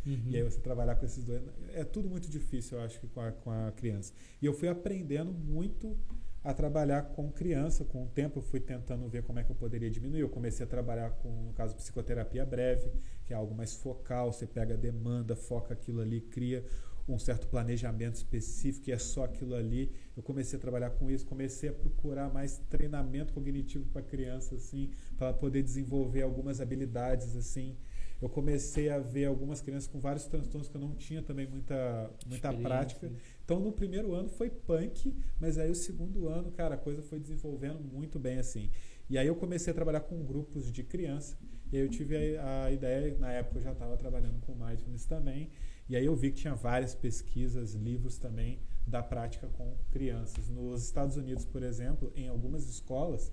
Uhum. 0.05 0.25
E 0.27 0.37
aí 0.37 0.43
você 0.43 0.59
trabalhar 0.61 0.97
com 0.97 1.07
esses 1.07 1.23
dois, 1.23 1.41
é 1.73 1.85
tudo 1.85 2.11
muito 2.11 2.29
difícil, 2.29 2.79
eu 2.79 2.85
acho, 2.85 2.99
que 2.99 3.07
com 3.07 3.21
a, 3.21 3.31
com 3.31 3.51
a 3.53 3.71
criança. 3.71 4.13
E 4.41 4.47
eu 4.47 4.53
fui 4.53 4.69
aprendendo 4.69 5.33
muito 5.33 5.97
a 6.45 6.53
trabalhar 6.53 7.03
com 7.03 7.31
criança, 7.31 7.85
com 7.85 8.05
o 8.05 8.09
tempo 8.09 8.39
eu 8.39 8.43
fui 8.43 8.59
tentando 8.59 9.09
ver 9.09 9.23
como 9.23 9.39
é 9.39 9.45
que 9.45 9.51
eu 9.51 9.55
poderia 9.55 9.91
diminuir. 9.91 10.21
Eu 10.21 10.29
comecei 10.29 10.65
a 10.65 10.69
trabalhar 10.69 11.11
com, 11.11 11.29
no 11.29 11.53
caso, 11.53 11.77
psicoterapia 11.77 12.45
breve, 12.45 12.91
que 13.25 13.33
é 13.33 13.37
algo 13.37 13.55
mais 13.55 13.75
focal, 13.75 14.33
você 14.33 14.47
pega 14.47 14.75
a 14.75 14.77
demanda, 14.77 15.37
foca 15.37 15.73
aquilo 15.73 16.01
ali, 16.01 16.21
cria 16.21 16.65
um 17.09 17.19
certo 17.19 17.49
planejamento 17.49 18.15
específico 18.15 18.89
e 18.89 18.93
é 18.93 18.99
só 18.99 19.25
aquilo 19.25 19.55
ali. 19.55 19.93
Eu 20.17 20.23
comecei 20.23 20.59
a 20.59 20.61
trabalhar 20.61 20.91
com 20.91 21.11
isso, 21.11 21.27
comecei 21.27 21.69
a 21.69 21.73
procurar 21.73 22.33
mais 22.33 22.59
treinamento 22.71 23.33
cognitivo 23.33 23.87
para 23.87 24.03
criança 24.03 24.55
assim, 24.55 24.91
para 25.17 25.33
poder 25.33 25.63
desenvolver 25.63 26.23
algumas 26.23 26.61
habilidades 26.61 27.37
assim. 27.37 27.77
Eu 28.23 28.29
comecei 28.29 28.89
a 28.89 29.01
ver 29.01 29.25
algumas 29.25 29.61
crianças 29.61 29.89
com 29.89 29.99
vários 29.99 30.27
transtornos 30.27 30.69
que 30.69 30.77
eu 30.77 30.81
não 30.81 30.95
tinha 30.95 31.21
também 31.21 31.45
muita 31.45 32.09
muita 32.25 32.53
prática. 32.53 33.11
Então 33.45 33.59
no 33.59 33.73
primeiro 33.73 34.15
ano 34.15 34.29
foi 34.29 34.49
punk, 34.49 35.13
mas 35.41 35.59
aí 35.59 35.69
o 35.69 35.75
segundo 35.75 36.29
ano, 36.29 36.53
cara, 36.53 36.77
a 36.77 36.79
coisa 36.79 37.03
foi 37.03 37.19
desenvolvendo 37.19 37.83
muito 37.83 38.21
bem 38.21 38.39
assim. 38.39 38.71
E 39.11 39.19
aí 39.19 39.27
eu 39.27 39.35
comecei 39.35 39.73
a 39.73 39.75
trabalhar 39.75 40.01
com 40.01 40.25
grupos 40.25 40.71
de 40.71 40.85
criança. 40.85 41.37
E 41.73 41.77
aí 41.77 41.83
eu 41.83 41.89
tive 41.89 42.37
a, 42.37 42.65
a 42.67 42.71
ideia, 42.71 43.19
na 43.19 43.33
época 43.33 43.59
eu 43.59 43.63
já 43.63 43.73
estava 43.73 43.97
trabalhando 43.97 44.41
com 44.43 44.55
mindfulness 44.55 45.05
também. 45.05 45.51
E 45.89 45.97
aí 45.97 46.07
eu 46.07 46.15
vi 46.15 46.31
que 46.31 46.43
tinha 46.43 46.55
várias 46.55 46.95
pesquisas, 46.95 47.75
livros 47.75 48.19
também 48.19 48.61
da 48.87 49.03
prática 49.03 49.49
com 49.49 49.75
crianças. 49.91 50.49
Nos 50.49 50.85
Estados 50.85 51.17
Unidos, 51.17 51.45
por 51.45 51.63
exemplo, 51.63 52.13
em 52.15 52.29
algumas 52.29 52.69
escolas, 52.69 53.33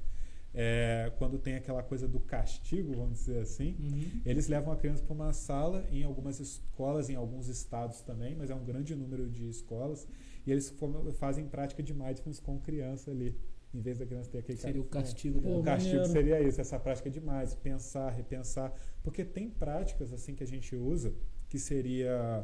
é, 0.54 1.12
quando 1.18 1.38
tem 1.38 1.56
aquela 1.56 1.84
coisa 1.84 2.08
do 2.08 2.20
castigo, 2.20 2.94
vamos 2.96 3.20
dizer 3.20 3.40
assim, 3.42 3.76
Uhum. 3.80 4.22
eles 4.26 4.48
levam 4.48 4.74
a 4.74 4.76
criança 4.76 5.04
para 5.04 5.14
uma 5.14 5.32
sala 5.34 5.86
em 5.92 6.04
algumas 6.04 6.40
escolas, 6.40 7.10
em 7.10 7.16
alguns 7.16 7.48
estados 7.48 8.02
também, 8.02 8.36
mas 8.36 8.50
é 8.50 8.56
um 8.56 8.64
grande 8.66 8.96
número 8.96 9.30
de 9.30 9.48
escolas, 9.48 10.08
e 10.46 10.52
eles 10.52 10.74
fazem 11.18 11.46
prática 11.48 11.84
de 11.84 11.94
mindfulness 11.94 12.40
com 12.40 12.60
criança 12.60 13.12
ali. 13.12 13.38
em 13.72 13.82
vez 13.82 14.00
da 14.00 14.06
criança 14.08 14.32
ter 14.32 14.40
aquele 14.40 14.58
Seria 14.58 14.82
o 14.82 14.86
castigo 14.86 15.40
Pô, 15.40 15.60
o 15.60 15.64
castigo 15.64 15.98
maneiro. 15.98 16.12
seria 16.12 16.42
isso, 16.42 16.60
essa 16.60 16.80
prática 16.80 17.08
é 17.08 17.12
demais, 17.12 17.54
pensar, 17.54 18.10
repensar, 18.10 18.74
porque 19.04 19.24
tem 19.24 19.48
práticas 19.48 20.12
assim 20.12 20.34
que 20.34 20.44
a 20.44 20.48
gente 20.48 20.76
usa 20.76 21.14
que 21.48 21.60
seria 21.60 22.44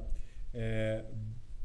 é, 0.54 1.04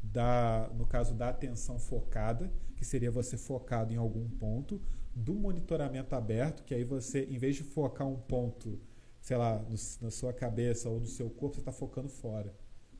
da, 0.01 0.67
no 0.75 0.87
caso 0.87 1.13
da 1.13 1.29
atenção 1.29 1.77
focada, 1.77 2.51
que 2.75 2.83
seria 2.83 3.11
você 3.11 3.37
focado 3.37 3.93
em 3.93 3.97
algum 3.97 4.27
ponto, 4.27 4.81
do 5.21 5.33
monitoramento 5.35 6.15
aberto, 6.15 6.63
que 6.63 6.73
aí 6.73 6.83
você, 6.83 7.25
em 7.25 7.37
vez 7.37 7.55
de 7.55 7.63
focar 7.63 8.07
um 8.07 8.17
ponto, 8.17 8.79
sei 9.21 9.37
lá, 9.37 9.59
no- 9.59 9.75
na 10.01 10.11
sua 10.11 10.33
cabeça 10.33 10.89
ou 10.89 10.99
no 10.99 11.07
seu 11.07 11.29
corpo, 11.29 11.55
você 11.55 11.61
está 11.61 11.71
focando 11.71 12.09
fora, 12.09 12.53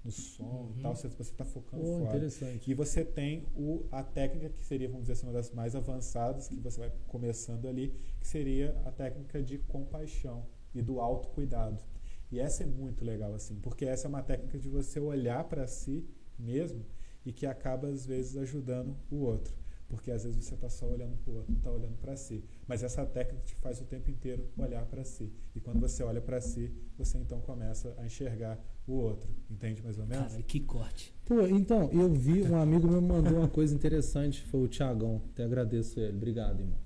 no 0.03 0.11
som 0.11 0.43
Uhum. 0.43 0.73
e 0.77 0.81
tal, 0.81 0.95
você 0.95 1.07
está 1.07 1.45
focando 1.45 1.83
Pô, 1.83 1.97
fora. 1.97 2.17
interessante. 2.17 2.69
E 2.71 2.73
você 2.73 3.03
tem 3.05 3.45
o, 3.55 3.85
a 3.91 4.03
técnica 4.03 4.49
que 4.49 4.63
seria, 4.65 4.87
vamos 4.87 5.03
dizer 5.03 5.13
assim, 5.13 5.25
uma 5.27 5.33
das 5.33 5.51
mais 5.51 5.75
avançadas, 5.75 6.47
que 6.47 6.59
você 6.59 6.79
vai 6.79 6.91
começando 7.07 7.67
ali, 7.67 7.93
que 8.19 8.27
seria 8.27 8.75
a 8.85 8.91
técnica 8.91 9.41
de 9.41 9.57
compaixão 9.59 10.45
e 10.73 10.81
do 10.81 10.99
autocuidado. 10.99 11.83
E 12.31 12.39
essa 12.39 12.63
é 12.63 12.65
muito 12.65 13.03
legal, 13.05 13.33
assim, 13.33 13.55
porque 13.59 13.85
essa 13.85 14.07
é 14.07 14.09
uma 14.09 14.23
técnica 14.23 14.57
de 14.57 14.69
você 14.69 14.99
olhar 14.99 15.43
para 15.45 15.67
si 15.67 16.05
mesmo 16.39 16.85
e 17.25 17.31
que 17.31 17.45
acaba, 17.45 17.87
às 17.89 18.05
vezes, 18.05 18.37
ajudando 18.37 18.95
o 19.11 19.17
outro. 19.17 19.53
Porque 19.91 20.09
às 20.09 20.23
vezes 20.23 20.45
você 20.45 20.55
está 20.55 20.69
só 20.69 20.89
olhando 20.89 21.17
para 21.17 21.33
o 21.33 21.35
outro, 21.35 21.51
não 21.51 21.59
está 21.59 21.69
olhando 21.69 21.97
para 21.97 22.15
si. 22.15 22.45
Mas 22.65 22.81
essa 22.81 23.05
técnica 23.05 23.43
te 23.43 23.55
faz 23.55 23.81
o 23.81 23.83
tempo 23.83 24.09
inteiro 24.09 24.47
olhar 24.57 24.85
para 24.85 25.03
si. 25.03 25.29
E 25.53 25.59
quando 25.59 25.81
você 25.81 26.01
olha 26.01 26.21
para 26.21 26.39
si, 26.39 26.71
você 26.97 27.17
então 27.17 27.41
começa 27.41 27.93
a 27.97 28.05
enxergar 28.05 28.57
o 28.87 28.93
outro. 28.93 29.29
Entende 29.49 29.83
mais 29.83 29.99
ou 29.99 30.05
menos? 30.05 30.31
Cara, 30.31 30.43
que 30.43 30.61
corte. 30.61 31.13
Pô, 31.25 31.45
então, 31.45 31.89
eu 31.91 32.09
vi, 32.09 32.41
um 32.41 32.55
amigo 32.55 32.87
meu 32.87 33.01
mandou 33.01 33.39
uma 33.39 33.49
coisa 33.49 33.75
interessante, 33.75 34.41
foi 34.45 34.61
o 34.61 34.67
Tiagão. 34.69 35.21
Até 35.33 35.43
agradeço 35.43 35.99
ele. 35.99 36.15
Obrigado, 36.15 36.61
irmão. 36.61 36.79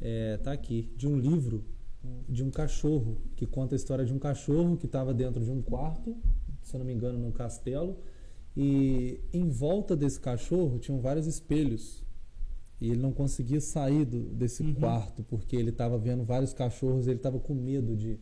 É, 0.00 0.36
tá 0.38 0.50
aqui, 0.50 0.92
de 0.96 1.06
um 1.06 1.16
livro 1.16 1.64
de 2.28 2.42
um 2.42 2.50
cachorro, 2.50 3.20
que 3.36 3.46
conta 3.46 3.74
a 3.74 3.76
história 3.76 4.04
de 4.04 4.12
um 4.12 4.18
cachorro 4.18 4.76
que 4.76 4.86
estava 4.86 5.14
dentro 5.14 5.44
de 5.44 5.52
um 5.52 5.62
quarto, 5.62 6.16
se 6.64 6.74
eu 6.74 6.78
não 6.78 6.86
me 6.86 6.92
engano, 6.92 7.16
num 7.16 7.30
castelo, 7.30 7.96
e 8.56 9.20
em 9.32 9.48
volta 9.48 9.94
desse 9.94 10.18
cachorro 10.18 10.80
tinham 10.80 11.00
vários 11.00 11.28
espelhos. 11.28 12.02
E 12.80 12.90
ele 12.90 13.00
não 13.00 13.12
conseguia 13.12 13.60
sair 13.60 14.04
do- 14.04 14.20
desse 14.30 14.62
Uhum. 14.62 14.74
quarto, 14.74 15.22
porque 15.24 15.54
ele 15.56 15.70
estava 15.70 15.98
vendo 15.98 16.24
vários 16.24 16.52
cachorros, 16.54 17.06
ele 17.06 17.16
estava 17.16 17.38
com 17.38 17.54
medo 17.54 17.94
de, 17.96 18.18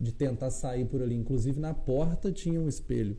de 0.00 0.12
tentar 0.12 0.50
sair 0.50 0.84
por 0.86 1.00
ali. 1.00 1.14
Inclusive 1.14 1.60
na 1.60 1.72
porta 1.72 2.32
tinha 2.32 2.60
um 2.60 2.68
espelho. 2.68 3.16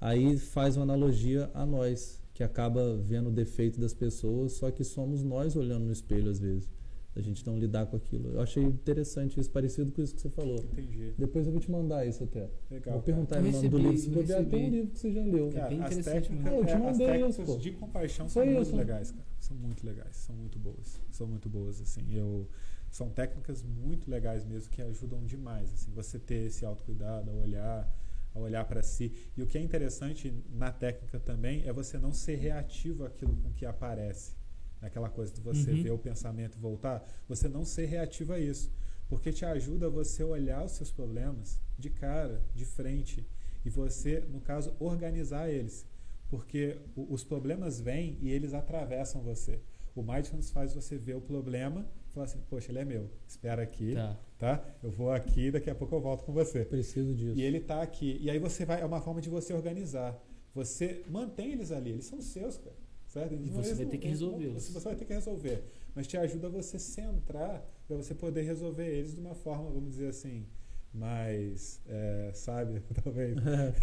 Aí 0.00 0.36
faz 0.36 0.76
uma 0.76 0.82
analogia 0.82 1.50
a 1.54 1.64
nós, 1.64 2.20
que 2.34 2.42
acaba 2.44 2.98
vendo 2.98 3.28
o 3.28 3.32
defeito 3.32 3.80
das 3.80 3.94
pessoas, 3.94 4.52
só 4.52 4.70
que 4.70 4.84
somos 4.84 5.22
nós 5.22 5.56
olhando 5.56 5.86
no 5.86 5.92
espelho 5.92 6.30
às 6.30 6.38
vezes. 6.38 6.68
A 7.16 7.22
gente 7.22 7.46
não 7.46 7.58
lidar 7.58 7.86
com 7.86 7.96
aquilo. 7.96 8.34
Eu 8.34 8.42
achei 8.42 8.62
interessante 8.62 9.40
isso, 9.40 9.50
parecido 9.50 9.90
com 9.90 10.02
isso 10.02 10.14
que 10.14 10.20
você 10.20 10.28
falou. 10.28 10.58
Entendi. 10.58 11.14
Depois 11.16 11.46
eu 11.46 11.52
vou 11.52 11.60
te 11.60 11.70
mandar 11.70 12.06
isso 12.06 12.22
até. 12.22 12.50
Legal. 12.70 12.92
vou 12.94 13.02
perguntar 13.02 13.38
o 13.38 13.50
nome 13.50 13.68
do 13.70 13.78
livro. 13.78 13.96
Se 13.96 14.08
eu 14.08 14.12
bobear, 14.12 14.44
tem 14.44 14.66
um 14.66 14.70
livro 14.70 14.90
que 14.90 14.98
você 14.98 15.12
já 15.12 15.24
leu. 15.24 15.48
É 15.48 15.68
bem 15.68 15.80
as 15.80 15.92
interessante 15.92 16.28
técnicas, 16.28 16.44
mesmo. 16.44 16.58
Eu 16.58 16.64
te 16.66 16.70
é, 16.70 16.74
as 16.74 16.82
mandei 16.82 17.06
técnicas 17.06 17.38
isso, 17.38 17.46
pô. 17.46 17.58
de 17.58 17.70
compaixão 17.72 18.28
Foi 18.28 18.44
são 18.44 18.52
muito 18.52 18.66
isso. 18.66 18.76
legais, 18.76 19.10
cara. 19.10 19.26
São 19.40 19.56
muito 19.56 19.86
legais, 19.86 20.16
são 20.16 20.36
muito 20.36 20.58
boas. 20.58 21.00
São 21.10 21.26
muito 21.26 21.48
boas, 21.48 21.80
assim. 21.80 22.02
Eu, 22.14 22.46
são 22.90 23.08
técnicas 23.08 23.62
muito 23.62 24.10
legais 24.10 24.44
mesmo 24.44 24.70
que 24.70 24.82
ajudam 24.82 25.24
demais, 25.24 25.72
assim. 25.72 25.90
Você 25.92 26.18
ter 26.18 26.46
esse 26.46 26.66
autocuidado, 26.66 27.30
a 27.30 27.34
olhar, 27.34 27.96
a 28.34 28.38
olhar 28.38 28.64
para 28.66 28.82
si. 28.82 29.10
E 29.34 29.42
o 29.42 29.46
que 29.46 29.56
é 29.56 29.62
interessante 29.62 30.34
na 30.50 30.70
técnica 30.70 31.18
também 31.18 31.66
é 31.66 31.72
você 31.72 31.96
não 31.96 32.12
ser 32.12 32.36
reativo 32.36 33.06
àquilo 33.06 33.34
com 33.36 33.50
que 33.54 33.64
aparece. 33.64 34.34
Aquela 34.80 35.08
coisa 35.08 35.32
de 35.32 35.40
você 35.40 35.70
Uhum. 35.72 35.82
ver 35.82 35.90
o 35.92 35.98
pensamento 35.98 36.58
voltar, 36.58 37.02
você 37.28 37.48
não 37.48 37.64
ser 37.64 37.86
reativo 37.86 38.32
a 38.32 38.38
isso. 38.38 38.70
Porque 39.08 39.32
te 39.32 39.44
ajuda 39.44 39.88
você 39.88 40.22
olhar 40.24 40.64
os 40.64 40.72
seus 40.72 40.90
problemas 40.90 41.60
de 41.78 41.90
cara, 41.90 42.42
de 42.54 42.64
frente, 42.64 43.26
e 43.64 43.70
você, 43.70 44.20
no 44.28 44.40
caso, 44.40 44.74
organizar 44.78 45.48
eles. 45.48 45.86
Porque 46.28 46.76
os 46.96 47.22
problemas 47.24 47.80
vêm 47.80 48.18
e 48.20 48.30
eles 48.30 48.52
atravessam 48.52 49.22
você. 49.22 49.60
O 49.94 50.02
mindfulness 50.02 50.50
faz 50.50 50.74
você 50.74 50.98
ver 50.98 51.14
o 51.16 51.20
problema 51.20 51.86
e 52.08 52.12
falar 52.12 52.26
assim, 52.26 52.40
poxa, 52.50 52.70
ele 52.70 52.80
é 52.80 52.84
meu. 52.84 53.08
Espera 53.26 53.62
aqui, 53.62 53.94
Tá. 53.94 54.18
tá? 54.38 54.64
Eu 54.82 54.90
vou 54.90 55.10
aqui, 55.10 55.50
daqui 55.50 55.70
a 55.70 55.74
pouco 55.74 55.94
eu 55.94 56.00
volto 56.00 56.24
com 56.24 56.32
você. 56.32 56.64
Preciso 56.64 57.14
disso. 57.14 57.38
E 57.38 57.42
ele 57.42 57.60
tá 57.60 57.80
aqui. 57.80 58.18
E 58.20 58.28
aí 58.28 58.38
você 58.38 58.64
vai, 58.64 58.80
é 58.82 58.84
uma 58.84 59.00
forma 59.00 59.20
de 59.20 59.30
você 59.30 59.52
organizar. 59.54 60.20
Você 60.54 61.02
mantém 61.08 61.52
eles 61.52 61.70
ali, 61.70 61.90
eles 61.90 62.04
são 62.06 62.20
seus, 62.20 62.58
cara. 62.58 62.74
Certo? 63.16 63.34
E 63.34 63.48
você 63.48 63.74
vai 63.74 63.86
ter 63.86 63.96
que 63.96 64.08
resolvê-los. 64.08 64.68
Você, 64.68 64.78
vai 64.78 64.94
ter 64.94 65.04
que 65.06 65.14
resolver. 65.14 65.64
Mas 65.94 66.06
te 66.06 66.18
ajuda 66.18 66.50
você 66.50 66.78
centrar 66.78 67.64
para 67.88 67.96
você 67.96 68.14
poder 68.14 68.42
resolver 68.42 68.86
eles 68.86 69.14
de 69.14 69.20
uma 69.20 69.34
forma, 69.34 69.70
vamos 69.70 69.92
dizer 69.92 70.08
assim, 70.08 70.44
mais 70.92 71.80
é, 71.86 72.30
sábia, 72.34 72.82
talvez. 73.02 73.36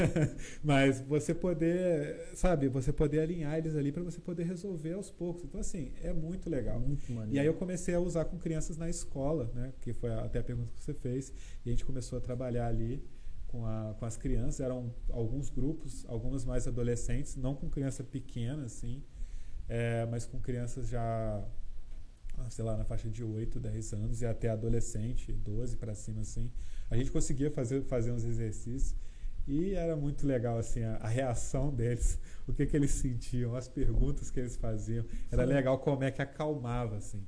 Mas 0.64 1.01
você 1.01 1.34
poder, 1.34 2.30
sabe, 2.35 2.68
você 2.68 2.93
poder 2.93 3.22
alinhar 3.22 3.57
eles 3.57 3.76
ali 3.76 3.91
para 3.91 4.03
você 4.03 4.22
poder 4.22 4.43
resolver 4.43 4.93
aos 4.93 5.10
poucos. 5.10 5.43
Então, 5.43 5.60
assim, 5.60 5.91
é 6.03 6.14
muito 6.14 6.47
legal. 6.47 6.80
Muito 6.80 7.11
maneiro. 7.11 7.35
E 7.35 7.39
aí 7.39 7.47
eu 7.47 7.55
comecei 7.55 7.95
a 7.95 7.99
usar 7.99 8.26
com 8.26 8.38
crianças 8.38 8.77
na 8.77 8.88
escola, 8.88 9.51
né? 9.55 9.73
Que 9.81 9.93
foi 9.93 10.11
até 10.14 10.39
a 10.39 10.43
pergunta 10.43 10.72
que 10.76 10.84
você 10.84 10.93
fez. 10.93 11.34
E 11.65 11.69
a 11.69 11.72
gente 11.72 11.85
começou 11.85 12.19
a 12.19 12.22
trabalhar 12.22 12.68
ali 12.68 13.03
com, 13.47 13.65
a, 13.65 13.95
com 13.97 14.05
as 14.05 14.15
crianças. 14.15 14.60
Eram 14.60 14.93
alguns 15.10 15.49
grupos, 15.49 16.05
algumas 16.07 16.45
mais 16.45 16.68
adolescentes, 16.68 17.35
não 17.35 17.55
com 17.55 17.68
criança 17.68 18.03
pequena, 18.03 18.65
assim, 18.65 19.03
é, 19.68 20.06
mas 20.06 20.26
com 20.26 20.40
crianças 20.40 20.88
já, 20.88 21.44
ah, 22.38 22.49
sei 22.49 22.64
lá, 22.64 22.77
na 22.77 22.84
faixa 22.84 23.10
de 23.10 23.23
8, 23.23 23.60
10 23.60 23.94
anos 23.94 24.22
e 24.22 24.26
até 24.26 24.49
adolescente, 24.49 25.31
12 25.31 25.77
para 25.77 25.95
cima, 25.95 26.22
assim. 26.22 26.52
A 26.90 26.98
gente 26.98 27.11
conseguia 27.11 27.49
fazer, 27.49 27.84
fazer 27.84 28.11
uns 28.11 28.23
exercícios. 28.23 28.95
E 29.45 29.73
era 29.73 29.95
muito 29.95 30.26
legal 30.26 30.57
assim 30.57 30.84
a, 30.84 30.95
a 30.98 31.07
reação 31.07 31.69
deles, 31.73 32.18
o 32.48 32.53
que, 32.53 32.65
que 32.65 32.77
eles 32.77 32.91
sentiam, 32.91 33.56
as 33.56 33.68
perguntas 33.68 34.31
que 34.31 34.40
eles 34.40 34.56
faziam. 34.56 35.06
Era 35.31 35.44
legal 35.44 35.77
como 35.80 36.03
é 36.03 36.11
que 36.11 36.22
acalmava 36.22 36.98
assim. 36.98 37.26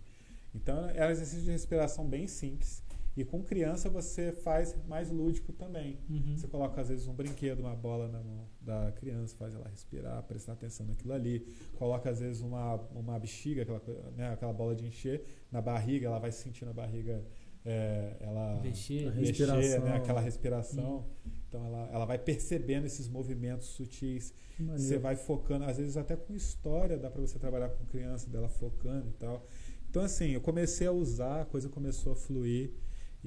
Então 0.54 0.90
era 0.90 1.08
um 1.08 1.12
exercício 1.12 1.44
de 1.44 1.52
respiração 1.52 2.08
bem 2.08 2.28
simples. 2.28 2.82
E 3.16 3.24
com 3.24 3.42
criança 3.42 3.90
você 3.90 4.32
faz 4.32 4.76
mais 4.88 5.10
lúdico 5.10 5.54
também. 5.54 5.98
Uhum. 6.10 6.36
Você 6.36 6.48
coloca 6.48 6.82
às 6.82 6.90
vezes 6.90 7.08
um 7.08 7.14
brinquedo, 7.14 7.62
uma 7.62 7.76
bola 7.76 8.10
na 8.10 8.22
mão 8.22 8.46
da 8.62 8.92
criança, 8.92 9.36
faz 9.38 9.56
ela 9.56 9.68
respirar, 9.70 10.22
prestar 10.24 10.54
atenção 10.54 10.86
naquilo 10.86 11.14
ali. 11.14 11.48
Coloca 11.78 12.10
às 12.10 12.20
vezes 12.20 12.42
uma, 12.42 12.76
uma 12.94 13.18
bexiga, 13.18 13.62
aquela, 13.62 13.82
né, 14.18 14.34
aquela 14.34 14.52
bola 14.52 14.76
de 14.76 14.86
encher 14.86 15.24
na 15.52 15.62
barriga, 15.62 16.08
ela 16.08 16.20
vai 16.20 16.32
sentindo 16.32 16.72
a 16.72 16.74
barriga, 16.74 17.24
é, 17.64 18.18
ela 18.20 18.60
Mexer. 18.62 19.06
Mexer, 19.06 19.48
respiração. 19.48 19.86
né, 19.86 19.96
aquela 19.96 20.20
respiração. 20.20 21.06
Então 21.48 21.66
ela, 21.66 21.90
ela 21.94 22.06
vai 22.06 22.18
percebendo 22.18 22.86
esses 22.86 23.08
movimentos 23.08 23.68
sutis. 23.68 24.34
Você 24.78 24.98
vai 24.98 25.16
focando, 25.16 25.66
às 25.66 25.78
vezes 25.78 25.96
até 25.98 26.16
com 26.16 26.34
história, 26.34 26.98
dá 26.98 27.10
para 27.10 27.22
você 27.22 27.38
trabalhar 27.40 27.70
com 27.70 27.86
criança, 27.86 28.30
dela 28.30 28.48
focando 28.50 29.10
e 29.10 29.14
tal. 29.14 29.46
Então, 29.90 30.04
assim, 30.04 30.32
eu 30.32 30.42
comecei 30.42 30.86
a 30.88 30.92
usar, 30.92 31.42
a 31.42 31.46
coisa 31.46 31.70
começou 31.70 32.12
a 32.12 32.16
fluir. 32.16 32.74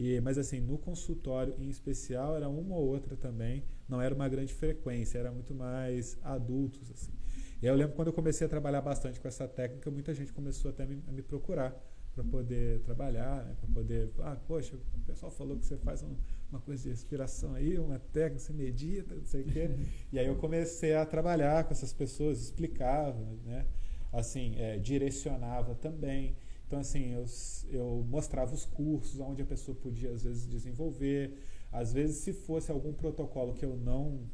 E, 0.00 0.20
mas, 0.20 0.38
assim, 0.38 0.60
no 0.60 0.78
consultório 0.78 1.54
em 1.58 1.68
especial, 1.68 2.36
era 2.36 2.48
uma 2.48 2.76
ou 2.76 2.86
outra 2.86 3.16
também. 3.16 3.64
Não 3.88 4.00
era 4.00 4.14
uma 4.14 4.28
grande 4.28 4.54
frequência, 4.54 5.18
era 5.18 5.32
muito 5.32 5.54
mais 5.54 6.16
adultos, 6.22 6.90
assim. 6.92 7.12
E 7.60 7.66
aí 7.66 7.72
eu 7.72 7.76
lembro 7.76 7.96
quando 7.96 8.08
eu 8.08 8.12
comecei 8.14 8.46
a 8.46 8.50
trabalhar 8.50 8.80
bastante 8.80 9.18
com 9.20 9.26
essa 9.26 9.48
técnica, 9.48 9.90
muita 9.90 10.14
gente 10.14 10.32
começou 10.32 10.70
até 10.70 10.84
a 10.84 10.86
me, 10.86 11.02
a 11.08 11.12
me 11.12 11.22
procurar 11.22 11.76
para 12.14 12.22
poder 12.24 12.80
trabalhar, 12.80 13.44
né, 13.44 13.54
para 13.60 13.68
poder. 13.74 14.10
Ah, 14.20 14.36
poxa, 14.46 14.76
o 14.76 15.00
pessoal 15.06 15.30
falou 15.32 15.56
que 15.56 15.66
você 15.66 15.76
faz 15.76 16.02
um- 16.02 16.16
uma 16.50 16.60
coisa 16.60 16.82
de 16.84 16.88
respiração 16.90 17.54
aí, 17.54 17.78
uma 17.78 17.98
técnica, 17.98 18.40
você 18.44 18.52
medita, 18.52 19.14
não 19.14 19.24
sei 19.26 19.42
o 19.42 19.44
quê. 19.46 19.68
E 20.12 20.18
aí 20.18 20.26
eu 20.26 20.36
comecei 20.36 20.94
a 20.94 21.04
trabalhar 21.06 21.64
com 21.64 21.72
essas 21.72 21.92
pessoas, 21.92 22.40
explicava, 22.42 23.18
né? 23.44 23.66
Assim, 24.12 24.54
é, 24.56 24.78
direcionava 24.78 25.74
também. 25.74 26.36
Então, 26.68 26.80
assim, 26.80 27.14
eu, 27.14 27.24
eu 27.70 28.06
mostrava 28.10 28.54
os 28.54 28.66
cursos 28.66 29.18
onde 29.18 29.40
a 29.40 29.46
pessoa 29.46 29.74
podia, 29.74 30.10
às 30.10 30.22
vezes, 30.22 30.46
desenvolver. 30.46 31.32
Às 31.72 31.94
vezes, 31.94 32.18
se 32.18 32.34
fosse 32.34 32.70
algum 32.70 32.92
protocolo 32.92 33.54
que 33.54 33.64
eu 33.64 33.74
não 33.74 34.28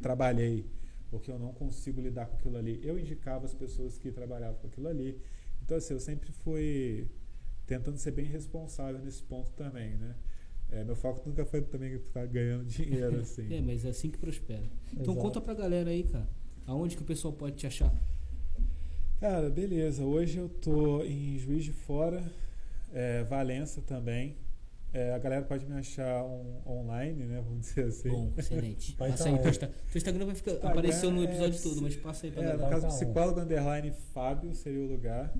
trabalhei, 0.00 0.66
ou 1.12 1.20
que 1.20 1.30
eu 1.30 1.38
não 1.38 1.52
consigo 1.52 2.00
lidar 2.00 2.26
com 2.26 2.36
aquilo 2.36 2.56
ali, 2.56 2.80
eu 2.82 2.98
indicava 2.98 3.46
as 3.46 3.54
pessoas 3.54 3.96
que 3.96 4.10
trabalhavam 4.10 4.60
com 4.60 4.66
aquilo 4.66 4.88
ali. 4.88 5.16
Então, 5.62 5.76
assim, 5.76 5.94
eu 5.94 6.00
sempre 6.00 6.32
fui 6.32 7.08
tentando 7.66 7.98
ser 7.98 8.10
bem 8.10 8.24
responsável 8.24 9.00
nesse 9.00 9.22
ponto 9.22 9.52
também, 9.52 9.96
né? 9.96 10.16
É, 10.70 10.82
meu 10.82 10.96
foco 10.96 11.28
nunca 11.28 11.44
foi 11.44 11.62
também 11.62 12.00
ficar 12.00 12.26
ganhando 12.26 12.64
dinheiro, 12.64 13.18
assim. 13.22 13.54
É, 13.54 13.60
mas 13.60 13.84
é 13.84 13.90
assim 13.90 14.10
que 14.10 14.18
prospera. 14.18 14.68
Então 14.92 15.14
Exato. 15.14 15.20
conta 15.20 15.40
pra 15.40 15.54
galera 15.54 15.90
aí, 15.90 16.02
cara. 16.02 16.28
Aonde 16.66 16.96
que 16.96 17.02
o 17.02 17.06
pessoal 17.06 17.32
pode 17.32 17.54
te 17.54 17.66
achar? 17.68 17.92
Cara, 19.20 19.50
beleza. 19.50 20.04
Hoje 20.04 20.38
eu 20.38 20.48
tô 20.48 21.02
em 21.02 21.38
Juiz 21.38 21.64
de 21.64 21.72
Fora, 21.72 22.22
é, 22.92 23.22
Valença 23.24 23.82
também. 23.82 24.36
É, 24.92 25.12
a 25.14 25.18
galera 25.18 25.44
pode 25.44 25.66
me 25.66 25.74
achar 25.74 26.24
on- 26.24 26.62
online, 26.66 27.24
né? 27.24 27.40
Vamos 27.44 27.60
dizer 27.66 27.84
assim. 27.84 28.08
Bom, 28.08 28.32
excelente. 28.36 28.96
Vai 28.98 29.10
Passa 29.10 29.24
tá 29.24 29.30
aí 29.30 29.38
teu, 29.38 29.50
Insta- 29.50 29.66
teu 29.68 29.96
Instagram 29.98 30.26
vai 30.26 30.34
ficar. 30.34 30.50
Instagram 30.52 30.70
apareceu 30.72 31.10
no 31.12 31.20
é- 31.20 31.24
episódio 31.24 31.62
todo, 31.62 31.82
mas 31.82 31.96
passa 31.96 32.26
aí 32.26 32.32
pra 32.32 32.42
É, 32.42 32.46
no 32.46 32.52
galera. 32.58 32.70
caso, 32.70 32.82
Vai 32.82 32.90
tá 32.90 32.96
psicólogo 32.96 33.40
underline 33.40 33.92
Fábio 34.12 34.54
seria 34.54 34.80
o 34.80 34.86
lugar 34.88 35.32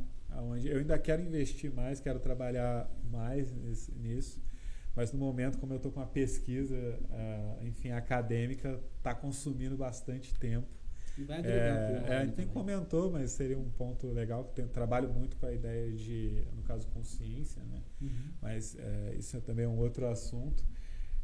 onde 0.43 0.69
eu 0.69 0.79
ainda 0.79 0.97
quero 0.99 1.21
investir 1.23 1.73
mais, 1.73 1.99
quero 2.01 2.21
trabalhar 2.21 2.89
mais 3.11 3.53
nisso, 3.97 4.41
mas 4.95 5.13
no 5.13 5.19
momento, 5.19 5.59
como 5.59 5.73
eu 5.73 5.77
estou 5.79 5.91
com 5.91 5.99
uma 5.99 6.07
pesquisa, 6.07 6.77
uh, 6.77 7.67
enfim, 7.67 7.91
acadêmica, 7.91 8.79
está 8.99 9.13
consumindo 9.15 9.77
bastante 9.77 10.33
tempo. 10.39 10.69
E 11.19 11.25
vai 11.25 11.39
agregar 11.39 11.57
É, 11.57 12.05
é, 12.07 12.17
a 12.19 12.25
gente 12.25 12.37
nem 12.37 12.47
comentou, 12.47 13.11
mas 13.11 13.33
seria 13.33 13.59
um 13.59 13.71
ponto 13.71 14.09
legal 14.09 14.45
que 14.45 14.61
eu 14.61 14.69
trabalho 14.69 15.13
muito 15.13 15.37
com 15.37 15.47
a 15.47 15.53
ideia 15.53 15.93
de, 15.93 16.45
no 16.55 16.63
caso, 16.63 16.87
consciência, 16.89 17.63
né? 17.65 17.83
Uhum. 18.01 18.33
Mas 18.41 18.77
é, 18.79 19.15
isso 19.19 19.37
é 19.37 19.41
também 19.41 19.67
um 19.67 19.79
outro 19.79 20.07
assunto. 20.07 20.65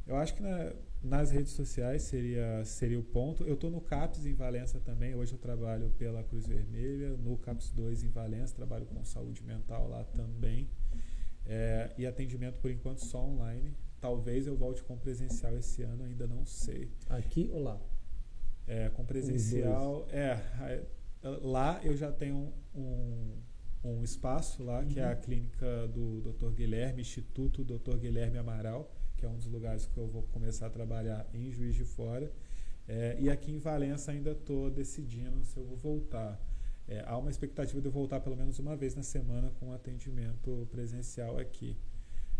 Eu 0.06 0.16
acho 0.16 0.34
que 0.34 0.42
na, 0.42 0.72
nas 1.02 1.30
redes 1.30 1.52
sociais 1.52 2.02
seria, 2.02 2.64
seria 2.64 2.98
o 2.98 3.02
ponto. 3.02 3.42
Eu 3.44 3.54
estou 3.54 3.70
no 3.70 3.80
CAPS 3.80 4.24
em 4.24 4.34
Valença 4.34 4.78
também. 4.78 5.14
Hoje 5.14 5.32
eu 5.32 5.38
trabalho 5.38 5.90
pela 5.98 6.22
Cruz 6.22 6.46
Vermelha. 6.46 7.16
No 7.16 7.36
CAPS 7.38 7.72
2 7.72 8.04
em 8.04 8.08
Valença, 8.08 8.54
trabalho 8.54 8.86
com 8.86 9.04
saúde 9.04 9.42
mental 9.42 9.88
lá 9.88 10.04
também. 10.04 10.68
É, 11.44 11.92
e 11.98 12.06
atendimento 12.06 12.60
por 12.60 12.70
enquanto 12.70 13.04
só 13.04 13.24
online. 13.24 13.74
Talvez 14.00 14.46
eu 14.46 14.56
volte 14.56 14.82
com 14.84 14.96
presencial 14.96 15.56
esse 15.56 15.82
ano, 15.82 16.04
ainda 16.04 16.26
não 16.26 16.44
sei. 16.44 16.92
Aqui 17.08 17.48
ou 17.52 17.62
lá? 17.62 17.80
É, 18.66 18.88
com 18.90 19.04
presencial. 19.04 20.06
É, 20.10 20.40
lá 21.42 21.80
eu 21.84 21.96
já 21.96 22.10
tenho 22.10 22.52
um, 22.74 23.36
um 23.84 24.02
espaço 24.02 24.62
lá, 24.62 24.84
que 24.84 24.98
é 24.98 25.04
a 25.04 25.14
clínica 25.14 25.86
do 25.88 26.20
Dr. 26.20 26.50
Guilherme, 26.50 27.02
Instituto 27.02 27.64
Dr. 27.64 27.96
Guilherme 27.98 28.38
Amaral, 28.38 28.90
que 29.16 29.24
é 29.24 29.28
um 29.28 29.36
dos 29.36 29.46
lugares 29.46 29.86
que 29.86 29.96
eu 29.96 30.06
vou 30.06 30.22
começar 30.24 30.66
a 30.66 30.70
trabalhar 30.70 31.28
em 31.32 31.50
Juiz 31.50 31.74
de 31.74 31.84
Fora. 31.84 32.30
É, 32.88 33.16
e 33.18 33.28
aqui 33.30 33.52
em 33.52 33.58
Valença 33.58 34.12
ainda 34.12 34.30
estou 34.32 34.70
decidindo 34.70 35.44
se 35.44 35.56
eu 35.56 35.64
vou 35.64 35.76
voltar. 35.76 36.40
É, 36.88 37.02
há 37.06 37.16
uma 37.18 37.30
expectativa 37.30 37.80
de 37.80 37.86
eu 37.88 37.92
voltar 37.92 38.20
pelo 38.20 38.36
menos 38.36 38.58
uma 38.58 38.76
vez 38.76 38.94
na 38.94 39.02
semana 39.02 39.50
com 39.58 39.72
atendimento 39.72 40.68
presencial 40.70 41.38
aqui. 41.38 41.76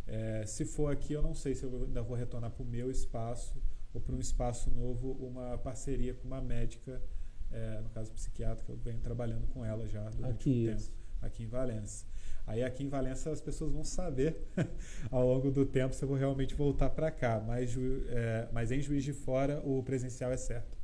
É, 0.07 0.47
se 0.47 0.65
for 0.65 0.93
aqui, 0.93 1.13
eu 1.13 1.23
não 1.23 1.35
sei 1.35 1.55
se 1.55 1.65
eu 1.65 1.85
ainda 1.85 2.01
vou 2.01 2.17
retornar 2.17 2.51
para 2.51 2.63
o 2.63 2.67
meu 2.67 2.91
espaço 2.91 3.61
ou 3.97 4.01
para 4.01 4.15
um 4.15 4.21
espaço 4.21 4.71
novo, 4.71 5.13
uma 5.13 5.57
parceria 5.59 6.13
com 6.15 6.27
uma 6.27 6.41
médica, 6.41 7.03
é, 7.51 7.81
no 7.81 7.89
caso 7.89 8.13
psiquiatra, 8.13 8.65
que 8.65 8.71
eu 8.71 8.77
venho 8.77 9.01
trabalhando 9.01 9.47
com 9.49 9.65
ela 9.65 9.89
já 9.89 10.09
durante 10.11 10.35
Aqui, 10.35 10.69
um 10.69 10.77
tempo, 10.77 10.91
aqui 11.23 11.43
em 11.45 11.47
Valença. 11.47 12.05
Aí 12.47 12.63
aqui 12.63 12.85
em 12.85 12.89
Valença 12.89 13.31
as 13.31 13.41
pessoas 13.41 13.73
vão 13.73 13.83
saber 13.83 14.37
ao 15.11 15.27
longo 15.27 15.51
do 15.51 15.65
tempo 15.65 15.95
se 15.95 16.05
eu 16.05 16.09
vou 16.09 16.17
realmente 16.17 16.55
voltar 16.55 16.91
para 16.91 17.11
cá, 17.11 17.43
mas, 17.45 17.75
é, 18.09 18.49
mas 18.53 18.71
em 18.71 18.81
Juiz 18.81 19.03
de 19.03 19.15
Fora 19.15 19.61
o 19.65 19.83
presencial 19.83 20.31
é 20.31 20.37
certo. 20.37 20.77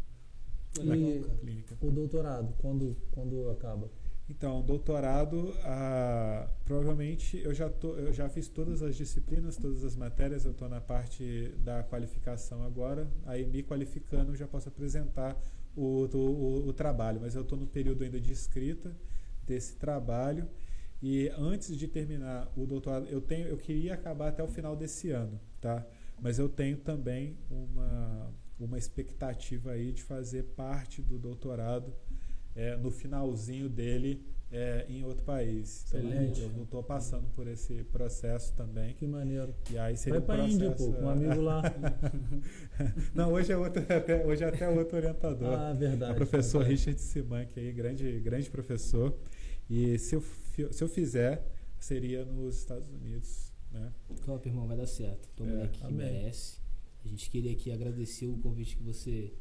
E-. 0.81 1.23
Clínica. 1.41 1.77
O 1.83 1.91
doutorado, 1.91 2.55
quando, 2.59 2.97
quando 3.11 3.51
acaba? 3.51 3.91
Então, 4.33 4.63
doutorado, 4.63 5.55
ah, 5.63 6.49
provavelmente 6.65 7.37
eu 7.45 7.53
já, 7.53 7.69
tô, 7.69 7.95
eu 7.97 8.15
já 8.15 8.31
fiz 8.31 8.49
todas 8.49 8.83
as 8.83 8.97
disciplinas, 8.97 9.59
todas 9.59 9.85
as 9.85 9.95
matérias, 9.95 10.47
eu 10.47 10.53
estou 10.53 10.71
na 10.71 10.81
parte 10.81 11.53
da 11.59 11.83
qualificação 11.83 12.63
agora, 12.65 13.07
aí 13.27 13.45
me 13.45 13.63
qualificando 13.63 14.33
eu 14.33 14.37
já 14.37 14.49
posso 14.49 14.71
apresentar 14.71 15.39
o, 15.77 16.07
o, 16.07 16.67
o 16.67 16.73
trabalho, 16.73 17.21
mas 17.21 17.35
eu 17.35 17.43
estou 17.43 17.59
no 17.59 17.67
período 17.67 18.05
ainda 18.05 18.19
de 18.19 18.33
escrita 18.33 18.97
desse 19.45 19.77
trabalho. 19.77 20.49
E 21.03 21.29
antes 21.37 21.77
de 21.77 21.87
terminar 21.87 22.51
o 22.57 22.65
doutorado, 22.65 23.07
eu, 23.09 23.21
tenho, 23.21 23.47
eu 23.49 23.59
queria 23.59 23.93
acabar 23.93 24.29
até 24.29 24.43
o 24.43 24.49
final 24.49 24.75
desse 24.75 25.11
ano, 25.11 25.39
tá? 25.61 25.87
mas 26.19 26.39
eu 26.39 26.49
tenho 26.49 26.79
também 26.79 27.37
uma, 27.51 28.33
uma 28.59 28.79
expectativa 28.79 29.73
aí 29.73 29.93
de 29.93 30.03
fazer 30.03 30.45
parte 30.57 31.03
do 31.03 31.19
doutorado 31.19 31.93
é, 32.55 32.77
no 32.77 32.91
finalzinho 32.91 33.69
dele 33.69 34.25
é, 34.53 34.85
em 34.89 35.03
outro 35.03 35.25
país. 35.25 35.85
Então, 35.89 36.01
Excelente. 36.01 36.41
eu 36.43 36.49
não 36.51 36.65
estou 36.65 36.83
passando 36.83 37.27
por 37.35 37.47
esse 37.49 37.83
processo 37.85 38.53
também. 38.55 38.93
Que 38.95 39.07
maneiro. 39.07 39.55
E 39.71 39.79
aí 39.79 39.97
seria 39.97 40.21
Vai 40.21 40.37
um 40.37 40.39
pra 40.39 40.49
Índia, 40.49 40.71
pô, 40.73 40.93
com 40.93 41.03
um 41.03 41.09
é, 41.09 41.13
amigo 41.13 41.41
lá. 41.41 41.63
Não, 43.15 43.33
hoje 43.33 43.51
é 43.51 43.57
outro, 43.57 43.83
até, 43.89 44.27
hoje 44.27 44.45
é 44.45 44.49
até 44.49 44.69
outro 44.69 44.99
orientador. 44.99 45.55
Ah, 45.55 45.73
verdade. 45.73 46.13
é 46.13 46.15
o 46.15 46.17
professor 46.17 46.59
verdade. 46.59 46.75
Richard 46.75 47.01
Simank 47.01 47.59
aí, 47.59 47.73
grande, 47.73 48.21
grande 48.21 48.51
professor. 48.51 49.17
E 49.71 49.99
se 49.99 50.15
eu, 50.17 50.23
se 50.71 50.85
eu 50.85 50.89
fizer, 50.89 51.43
seria 51.79 52.25
nos 52.25 52.59
Estados 52.59 52.91
Unidos. 52.91 53.51
Né? 53.71 53.91
Top, 54.27 54.47
irmão, 54.47 54.67
vai 54.67 54.77
dar 54.77 54.87
certo. 54.87 55.31
Tô 55.35 55.45
É, 55.45 55.47
moleque 55.47 55.81
que 55.81 55.93
merece. 55.93 56.61
A 57.03 57.09
gente 57.09 57.31
queria 57.31 57.53
aqui 57.53 57.73
agradecer 57.73 58.27
o 58.27 58.37
convite 58.37 58.77
que 58.77 58.83
você 58.83 59.33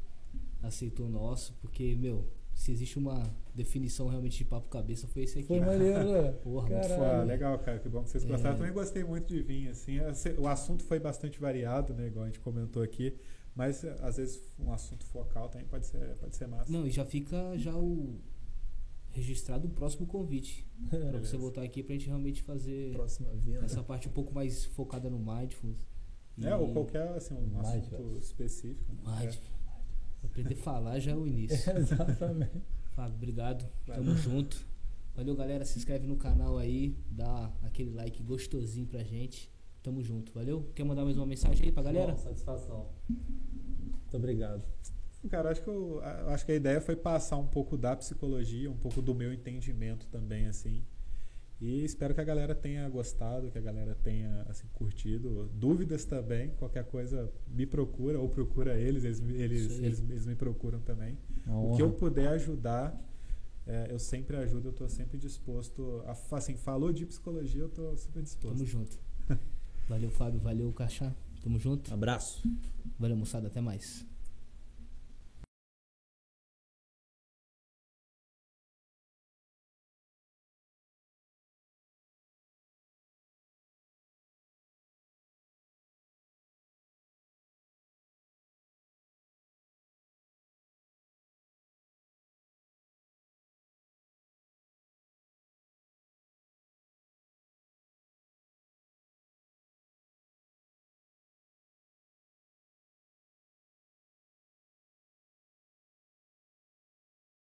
aceitou 0.63 1.09
nosso, 1.09 1.53
porque, 1.61 1.95
meu, 1.95 2.25
se 2.53 2.71
existe 2.71 2.97
uma 2.99 3.33
definição 3.55 4.07
realmente 4.07 4.37
de 4.39 4.45
papo 4.45 4.69
cabeça, 4.69 5.07
foi 5.07 5.23
esse 5.23 5.39
aqui. 5.39 5.47
Foi 5.47 5.59
maneiro, 5.59 6.11
né? 6.11 6.31
Porra, 6.43 6.69
muito 6.69 6.81
Caralho. 6.81 7.01
Pô, 7.01 7.05
ah, 7.05 7.23
legal, 7.23 7.59
cara, 7.59 7.79
que 7.79 7.89
bom 7.89 8.03
que 8.03 8.09
vocês 8.11 8.23
É. 8.23 8.27
gostaram. 8.27 8.55
Eu 8.55 8.57
também 8.59 8.73
gostei 8.73 9.03
muito 9.03 9.27
de 9.33 9.41
vir, 9.41 9.67
assim. 9.69 9.99
Esse- 9.99 10.33
O 10.39 10.47
assunto 10.47 10.83
foi 10.83 10.99
bastante 10.99 11.39
variado, 11.39 11.93
né? 11.93 12.07
Igual 12.07 12.23
a 12.25 12.27
gente 12.27 12.39
comentou 12.39 12.81
aqui. 12.83 13.17
Mas 13.55 13.83
às 13.83 14.15
vezes 14.17 14.41
um 14.59 14.71
assunto 14.71 15.05
focal 15.05 15.49
também 15.49 15.67
pode 15.67 15.85
ser, 15.85 16.15
pode 16.15 16.35
ser 16.35 16.47
massa. 16.47 16.71
Não, 16.71 16.87
e 16.87 16.91
já 16.91 17.03
fica 17.03 17.57
já 17.57 17.75
o 17.75 18.17
registrado 19.09 19.67
o 19.67 19.71
próximo 19.71 20.07
convite. 20.07 20.65
Pra 20.89 21.19
você 21.19 21.35
voltar 21.37 21.61
aqui 21.63 21.83
pra 21.83 21.93
gente 21.93 22.07
realmente 22.07 22.41
fazer 22.43 22.95
essa 23.63 23.83
parte 23.83 24.07
um 24.07 24.11
pouco 24.11 24.33
mais 24.33 24.63
focada 24.65 25.09
no 25.09 25.19
mindfulness. 25.19 25.79
É, 26.41 26.55
ou 26.55 26.71
qualquer 26.71 27.09
assim, 27.09 27.33
um 27.35 27.41
Mindfulness. 27.41 27.93
assunto 27.93 28.17
específico. 28.19 28.93
né? 28.93 29.01
Mindfulness. 29.05 29.60
Aprender 30.23 30.53
a 30.53 30.57
falar 30.57 30.99
já 30.99 31.11
é 31.11 31.15
o 31.15 31.27
início. 31.27 31.57
Exatamente. 31.77 32.61
Fábio, 32.91 33.15
obrigado. 33.15 33.65
Valeu. 33.87 34.03
Tamo 34.03 34.17
junto. 34.17 34.65
Valeu, 35.15 35.35
galera. 35.35 35.65
Se 35.65 35.77
inscreve 35.77 36.07
no 36.07 36.15
canal 36.15 36.57
aí. 36.57 36.95
Dá 37.09 37.51
aquele 37.63 37.91
like 37.91 38.21
gostosinho 38.23 38.85
pra 38.85 39.03
gente. 39.03 39.51
Tamo 39.83 40.03
junto. 40.03 40.31
Valeu? 40.31 40.69
Quer 40.75 40.83
mandar 40.83 41.03
mais 41.03 41.17
uma 41.17 41.25
mensagem 41.25 41.65
aí 41.65 41.71
pra 41.71 41.83
galera? 41.83 42.11
Bom, 42.11 42.17
satisfação. 42.17 42.89
Muito 43.09 44.17
obrigado. 44.17 44.63
Cara, 45.29 45.51
acho 45.51 45.61
que, 45.61 45.69
eu, 45.69 46.01
acho 46.27 46.45
que 46.45 46.51
a 46.51 46.55
ideia 46.55 46.81
foi 46.81 46.95
passar 46.95 47.37
um 47.37 47.45
pouco 47.45 47.77
da 47.77 47.95
psicologia, 47.95 48.69
um 48.69 48.77
pouco 48.77 49.01
do 49.01 49.13
meu 49.13 49.31
entendimento 49.31 50.07
também, 50.07 50.47
assim. 50.47 50.83
E 51.61 51.83
espero 51.85 52.15
que 52.15 52.19
a 52.21 52.23
galera 52.23 52.55
tenha 52.55 52.89
gostado, 52.89 53.51
que 53.51 53.57
a 53.57 53.61
galera 53.61 53.93
tenha 54.03 54.41
assim, 54.49 54.65
curtido. 54.73 55.47
Dúvidas 55.53 56.03
também, 56.05 56.49
qualquer 56.57 56.83
coisa 56.85 57.31
me 57.47 57.67
procura 57.67 58.19
ou 58.19 58.27
procura 58.27 58.75
eles, 58.79 59.03
eles, 59.03 59.19
me- 59.21 59.35
eles, 59.35 59.77
eles, 59.79 59.99
eles 60.09 60.25
me 60.25 60.33
procuram 60.35 60.79
também. 60.79 61.17
O 61.47 61.75
que 61.75 61.81
eu 61.83 61.91
puder 61.91 62.29
ajudar, 62.29 62.99
é, 63.67 63.87
eu 63.91 63.99
sempre 63.99 64.37
ajudo, 64.37 64.69
eu 64.69 64.71
estou 64.71 64.89
sempre 64.89 65.19
disposto. 65.19 66.03
A, 66.07 66.35
assim, 66.35 66.55
falou 66.55 66.91
de 66.91 67.05
psicologia, 67.05 67.61
eu 67.61 67.67
estou 67.67 67.95
super 67.95 68.23
disposto. 68.23 68.55
Tamo 68.57 68.65
junto. 68.65 68.99
Valeu, 69.87 70.09
Fábio. 70.09 70.39
Valeu, 70.39 70.73
Cachá. 70.73 71.13
Tamo 71.43 71.59
junto. 71.59 71.93
Abraço. 71.93 72.41
Valeu, 72.99 73.15
moçada. 73.17 73.47
Até 73.47 73.61
mais. 73.61 74.03